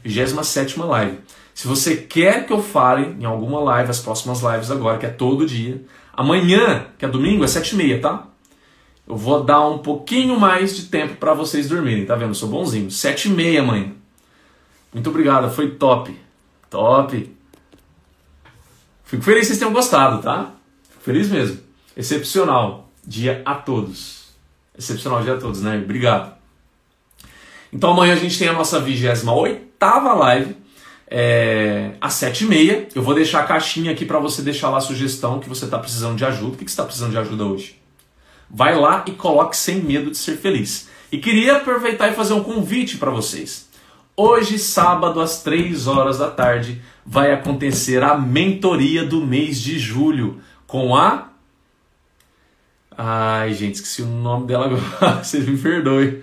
27 0.04 0.80
live. 0.80 1.18
Se 1.54 1.68
você 1.68 1.96
quer 1.96 2.46
que 2.46 2.52
eu 2.52 2.62
fale 2.62 3.16
em 3.20 3.24
alguma 3.24 3.60
live, 3.60 3.90
as 3.90 4.00
próximas 4.00 4.40
lives 4.42 4.70
agora, 4.70 4.98
que 4.98 5.06
é 5.06 5.10
todo 5.10 5.46
dia, 5.46 5.82
amanhã, 6.12 6.86
que 6.98 7.04
é 7.04 7.08
domingo, 7.08 7.44
é 7.44 7.46
7h30, 7.46 8.00
tá? 8.00 8.26
Eu 9.06 9.16
vou 9.16 9.42
dar 9.42 9.66
um 9.68 9.78
pouquinho 9.78 10.38
mais 10.38 10.76
de 10.76 10.84
tempo 10.84 11.16
para 11.16 11.34
vocês 11.34 11.68
dormirem, 11.68 12.06
tá 12.06 12.14
vendo? 12.14 12.30
Eu 12.30 12.34
sou 12.34 12.48
bonzinho. 12.48 12.88
7h30 12.88 13.58
amanhã. 13.58 13.92
Muito 14.92 15.10
obrigado, 15.10 15.50
foi 15.50 15.70
top. 15.72 16.16
Top. 16.70 17.36
Fico 19.04 19.22
feliz 19.22 19.40
que 19.40 19.46
vocês 19.46 19.58
tenham 19.58 19.72
gostado, 19.72 20.22
tá? 20.22 20.52
Fico 20.90 21.02
feliz 21.02 21.28
mesmo. 21.28 21.58
Excepcional 21.96 22.90
dia 23.06 23.42
a 23.44 23.54
todos. 23.54 24.28
Excepcional 24.76 25.22
dia 25.22 25.34
a 25.34 25.38
todos, 25.38 25.60
né? 25.60 25.80
Obrigado. 25.82 26.34
Então 27.72 27.90
amanhã 27.90 28.14
a 28.14 28.16
gente 28.16 28.38
tem 28.38 28.48
a 28.48 28.52
nossa 28.52 28.78
28 28.80 29.24
live 30.18 30.56
é, 31.08 31.92
às 32.00 32.14
7h30. 32.14 32.92
Eu 32.94 33.02
vou 33.02 33.14
deixar 33.14 33.40
a 33.40 33.46
caixinha 33.46 33.92
aqui 33.92 34.06
para 34.06 34.18
você 34.18 34.40
deixar 34.40 34.70
lá 34.70 34.78
a 34.78 34.80
sugestão 34.80 35.40
que 35.40 35.48
você 35.48 35.66
está 35.66 35.78
precisando 35.78 36.16
de 36.16 36.24
ajuda. 36.24 36.54
O 36.54 36.56
que, 36.56 36.64
que 36.64 36.70
você 36.70 36.74
está 36.74 36.84
precisando 36.84 37.10
de 37.10 37.18
ajuda 37.18 37.44
hoje? 37.44 37.81
Vai 38.52 38.78
lá 38.78 39.02
e 39.06 39.12
coloque 39.12 39.56
sem 39.56 39.76
medo 39.76 40.10
de 40.10 40.18
ser 40.18 40.36
feliz. 40.36 40.88
E 41.10 41.16
queria 41.16 41.56
aproveitar 41.56 42.08
e 42.08 42.14
fazer 42.14 42.34
um 42.34 42.42
convite 42.42 42.98
para 42.98 43.10
vocês. 43.10 43.70
Hoje, 44.14 44.58
sábado, 44.58 45.22
às 45.22 45.42
3 45.42 45.86
horas 45.86 46.18
da 46.18 46.30
tarde, 46.30 46.82
vai 47.04 47.32
acontecer 47.32 48.02
a 48.02 48.16
mentoria 48.16 49.06
do 49.06 49.24
mês 49.24 49.58
de 49.58 49.78
julho 49.78 50.40
com 50.66 50.94
a. 50.94 51.28
Ai, 52.96 53.54
gente, 53.54 53.76
esqueci 53.76 54.02
o 54.02 54.06
nome 54.06 54.46
dela 54.46 54.66
agora. 54.66 55.22
Vocês 55.24 55.46
me 55.48 55.56
perdoem. 55.56 56.22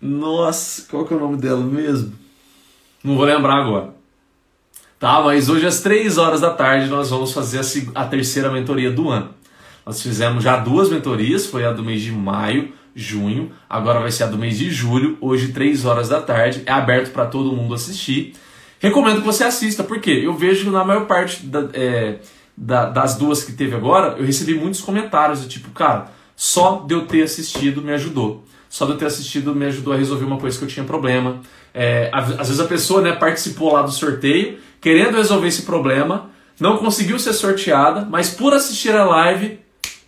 Nossa, 0.00 0.86
qual 0.90 1.04
que 1.04 1.12
é 1.12 1.16
o 1.16 1.20
nome 1.20 1.36
dela 1.36 1.60
mesmo? 1.60 2.14
Não 3.04 3.16
vou 3.16 3.26
lembrar 3.26 3.56
agora. 3.56 3.94
Tá, 4.98 5.20
mas 5.20 5.50
hoje 5.50 5.66
às 5.66 5.80
3 5.80 6.16
horas 6.16 6.40
da 6.40 6.54
tarde 6.54 6.88
nós 6.88 7.10
vamos 7.10 7.32
fazer 7.32 7.60
a, 7.60 8.02
a 8.02 8.06
terceira 8.06 8.50
mentoria 8.50 8.90
do 8.90 9.10
ano. 9.10 9.34
Nós 9.86 10.02
fizemos 10.02 10.42
já 10.42 10.56
duas 10.56 10.90
mentorias, 10.90 11.46
foi 11.46 11.64
a 11.64 11.72
do 11.72 11.84
mês 11.84 12.02
de 12.02 12.10
maio, 12.10 12.72
junho, 12.92 13.52
agora 13.70 14.00
vai 14.00 14.10
ser 14.10 14.24
a 14.24 14.26
do 14.26 14.36
mês 14.36 14.58
de 14.58 14.68
julho, 14.68 15.16
hoje 15.20 15.52
3 15.52 15.84
horas 15.84 16.08
da 16.08 16.20
tarde, 16.20 16.62
é 16.66 16.72
aberto 16.72 17.12
para 17.12 17.26
todo 17.26 17.54
mundo 17.54 17.72
assistir. 17.72 18.34
Recomendo 18.80 19.20
que 19.20 19.26
você 19.26 19.44
assista, 19.44 19.84
porque 19.84 20.10
eu 20.10 20.34
vejo 20.34 20.64
que 20.64 20.70
na 20.70 20.84
maior 20.84 21.06
parte 21.06 21.46
da, 21.46 21.68
é, 21.72 22.18
da, 22.56 22.86
das 22.86 23.16
duas 23.16 23.44
que 23.44 23.52
teve 23.52 23.76
agora, 23.76 24.16
eu 24.18 24.26
recebi 24.26 24.54
muitos 24.54 24.80
comentários 24.80 25.42
do 25.42 25.48
tipo, 25.48 25.70
cara, 25.70 26.10
só 26.34 26.84
de 26.84 26.92
eu 26.92 27.06
ter 27.06 27.22
assistido 27.22 27.80
me 27.80 27.92
ajudou. 27.92 28.44
Só 28.68 28.86
de 28.86 28.92
eu 28.92 28.98
ter 28.98 29.06
assistido 29.06 29.54
me 29.54 29.66
ajudou 29.66 29.94
a 29.94 29.96
resolver 29.96 30.24
uma 30.24 30.38
coisa 30.38 30.58
que 30.58 30.64
eu 30.64 30.68
tinha 30.68 30.84
problema. 30.84 31.40
É, 31.72 32.10
às 32.12 32.48
vezes 32.48 32.58
a 32.58 32.64
pessoa 32.64 33.00
né, 33.02 33.12
participou 33.12 33.72
lá 33.72 33.82
do 33.82 33.92
sorteio, 33.92 34.58
querendo 34.80 35.16
resolver 35.16 35.46
esse 35.46 35.62
problema, 35.62 36.30
não 36.58 36.76
conseguiu 36.76 37.18
ser 37.20 37.32
sorteada, 37.34 38.06
mas 38.10 38.30
por 38.30 38.52
assistir 38.52 38.94
a 38.94 39.04
live, 39.04 39.60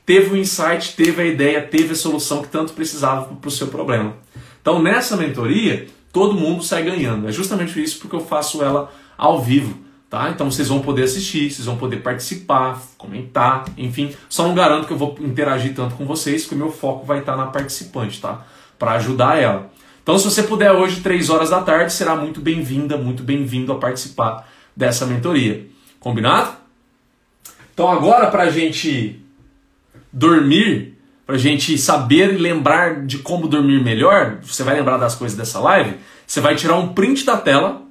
teve 0.08 0.30
o 0.30 0.36
insight, 0.38 0.96
teve 0.96 1.20
a 1.20 1.26
ideia, 1.26 1.60
teve 1.60 1.92
a 1.92 1.94
solução 1.94 2.40
que 2.40 2.48
tanto 2.48 2.72
precisava 2.72 3.26
para 3.26 3.46
o 3.46 3.50
seu 3.50 3.66
problema. 3.66 4.14
Então 4.58 4.82
nessa 4.82 5.18
mentoria, 5.18 5.86
todo 6.10 6.32
mundo 6.32 6.64
sai 6.64 6.82
ganhando. 6.82 7.28
É 7.28 7.32
justamente 7.32 7.82
isso 7.82 7.98
porque 7.98 8.16
eu 8.16 8.20
faço 8.20 8.64
ela 8.64 8.90
ao 9.18 9.42
vivo. 9.42 9.76
Tá? 10.08 10.30
Então 10.30 10.50
vocês 10.50 10.68
vão 10.68 10.80
poder 10.80 11.02
assistir, 11.02 11.50
vocês 11.50 11.66
vão 11.66 11.76
poder 11.76 11.98
participar, 11.98 12.82
comentar, 12.96 13.66
enfim. 13.76 14.14
Só 14.30 14.48
não 14.48 14.54
garanto 14.54 14.86
que 14.86 14.94
eu 14.94 14.96
vou 14.96 15.14
interagir 15.20 15.74
tanto 15.74 15.94
com 15.94 16.06
vocês, 16.06 16.44
porque 16.44 16.54
o 16.54 16.58
meu 16.58 16.72
foco 16.72 17.04
vai 17.04 17.18
estar 17.18 17.36
na 17.36 17.48
participante, 17.48 18.18
tá? 18.18 18.46
Para 18.78 18.92
ajudar 18.92 19.38
ela. 19.38 19.70
Então, 20.02 20.18
se 20.18 20.24
você 20.24 20.42
puder 20.42 20.72
hoje, 20.72 21.02
3 21.02 21.28
horas 21.28 21.50
da 21.50 21.60
tarde, 21.60 21.92
será 21.92 22.16
muito 22.16 22.40
bem-vinda, 22.40 22.96
muito 22.96 23.22
bem-vindo 23.22 23.70
a 23.74 23.76
participar 23.76 24.48
dessa 24.74 25.04
mentoria. 25.04 25.66
Combinado? 26.00 26.52
Então, 27.74 27.90
agora, 27.90 28.28
para 28.30 28.44
a 28.44 28.50
gente 28.50 29.27
dormir, 30.18 30.98
para 31.24 31.36
a 31.36 31.38
gente 31.38 31.78
saber 31.78 32.34
e 32.34 32.38
lembrar 32.38 33.06
de 33.06 33.18
como 33.18 33.46
dormir 33.46 33.82
melhor, 33.82 34.38
você 34.42 34.64
vai 34.64 34.74
lembrar 34.74 34.96
das 34.96 35.14
coisas 35.14 35.36
dessa 35.36 35.60
live, 35.60 35.96
você 36.26 36.40
vai 36.40 36.56
tirar 36.56 36.76
um 36.76 36.88
print 36.92 37.24
da 37.24 37.36
tela 37.36 37.82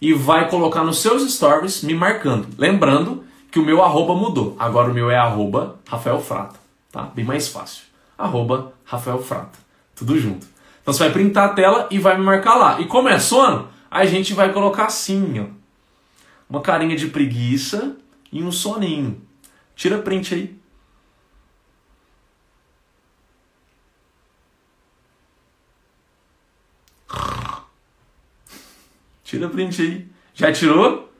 e 0.00 0.12
vai 0.12 0.48
colocar 0.48 0.84
nos 0.84 1.00
seus 1.00 1.28
stories 1.32 1.82
me 1.82 1.94
marcando. 1.94 2.46
Lembrando 2.56 3.24
que 3.50 3.58
o 3.58 3.64
meu 3.64 3.82
arroba 3.82 4.14
mudou. 4.14 4.56
Agora 4.58 4.90
o 4.90 4.94
meu 4.94 5.10
é 5.10 5.16
arroba 5.16 5.76
Rafael 5.88 6.20
Frata. 6.20 6.58
Tá? 6.90 7.02
Bem 7.14 7.24
mais 7.24 7.48
fácil. 7.48 7.84
Arroba 8.16 8.72
Rafael 8.84 9.20
Frata. 9.20 9.58
Tudo 9.96 10.18
junto. 10.18 10.46
Então 10.82 10.94
você 10.94 11.04
vai 11.04 11.12
printar 11.12 11.46
a 11.46 11.52
tela 11.54 11.88
e 11.90 11.98
vai 11.98 12.16
me 12.16 12.24
marcar 12.24 12.54
lá. 12.54 12.80
E 12.80 12.86
como 12.86 13.08
é 13.08 13.18
sono, 13.18 13.68
a 13.90 14.04
gente 14.04 14.34
vai 14.34 14.52
colocar 14.52 14.86
assim, 14.86 15.40
ó. 15.40 15.46
Uma 16.48 16.60
carinha 16.60 16.94
de 16.96 17.08
preguiça 17.08 17.96
e 18.30 18.42
um 18.42 18.52
soninho. 18.52 19.20
Tira 19.74 19.98
print 19.98 20.34
aí. 20.34 20.61
Tira 29.32 29.48
print 29.48 29.80
aí. 29.80 30.06
Já 30.34 30.52
tirou? 30.52 31.10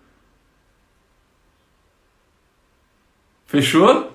Fechou? 3.47 4.13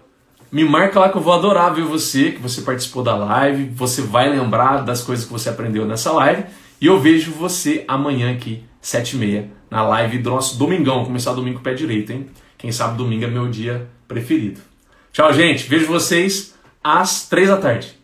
Me 0.51 0.63
marca 0.63 0.99
lá 0.99 1.09
que 1.09 1.17
eu 1.17 1.21
vou 1.21 1.33
adorar 1.33 1.73
ver 1.73 1.81
você, 1.81 2.31
que 2.31 2.39
você 2.39 2.61
participou 2.61 3.01
da 3.01 3.15
live. 3.15 3.71
Você 3.73 4.03
vai 4.03 4.29
lembrar 4.29 4.85
das 4.85 5.01
coisas 5.01 5.25
que 5.25 5.31
você 5.31 5.49
aprendeu 5.49 5.83
nessa 5.83 6.11
live. 6.11 6.43
E 6.79 6.85
eu 6.85 6.99
vejo 6.99 7.31
você 7.31 7.85
amanhã 7.87 8.31
aqui, 8.31 8.63
7h30, 8.83 9.47
na 9.67 9.81
live 9.81 10.19
do 10.19 10.29
nosso 10.29 10.59
domingão. 10.59 11.03
Começar 11.03 11.33
domingo 11.33 11.61
pé 11.61 11.73
direito, 11.73 12.11
hein? 12.11 12.29
Quem 12.55 12.71
sabe 12.71 12.99
domingo 12.99 13.25
é 13.25 13.27
meu 13.27 13.49
dia 13.49 13.89
preferido. 14.07 14.61
Tchau, 15.11 15.33
gente. 15.33 15.67
Vejo 15.67 15.87
vocês 15.87 16.53
às 16.83 17.27
3 17.27 17.47
da 17.47 17.57
tarde. 17.57 17.96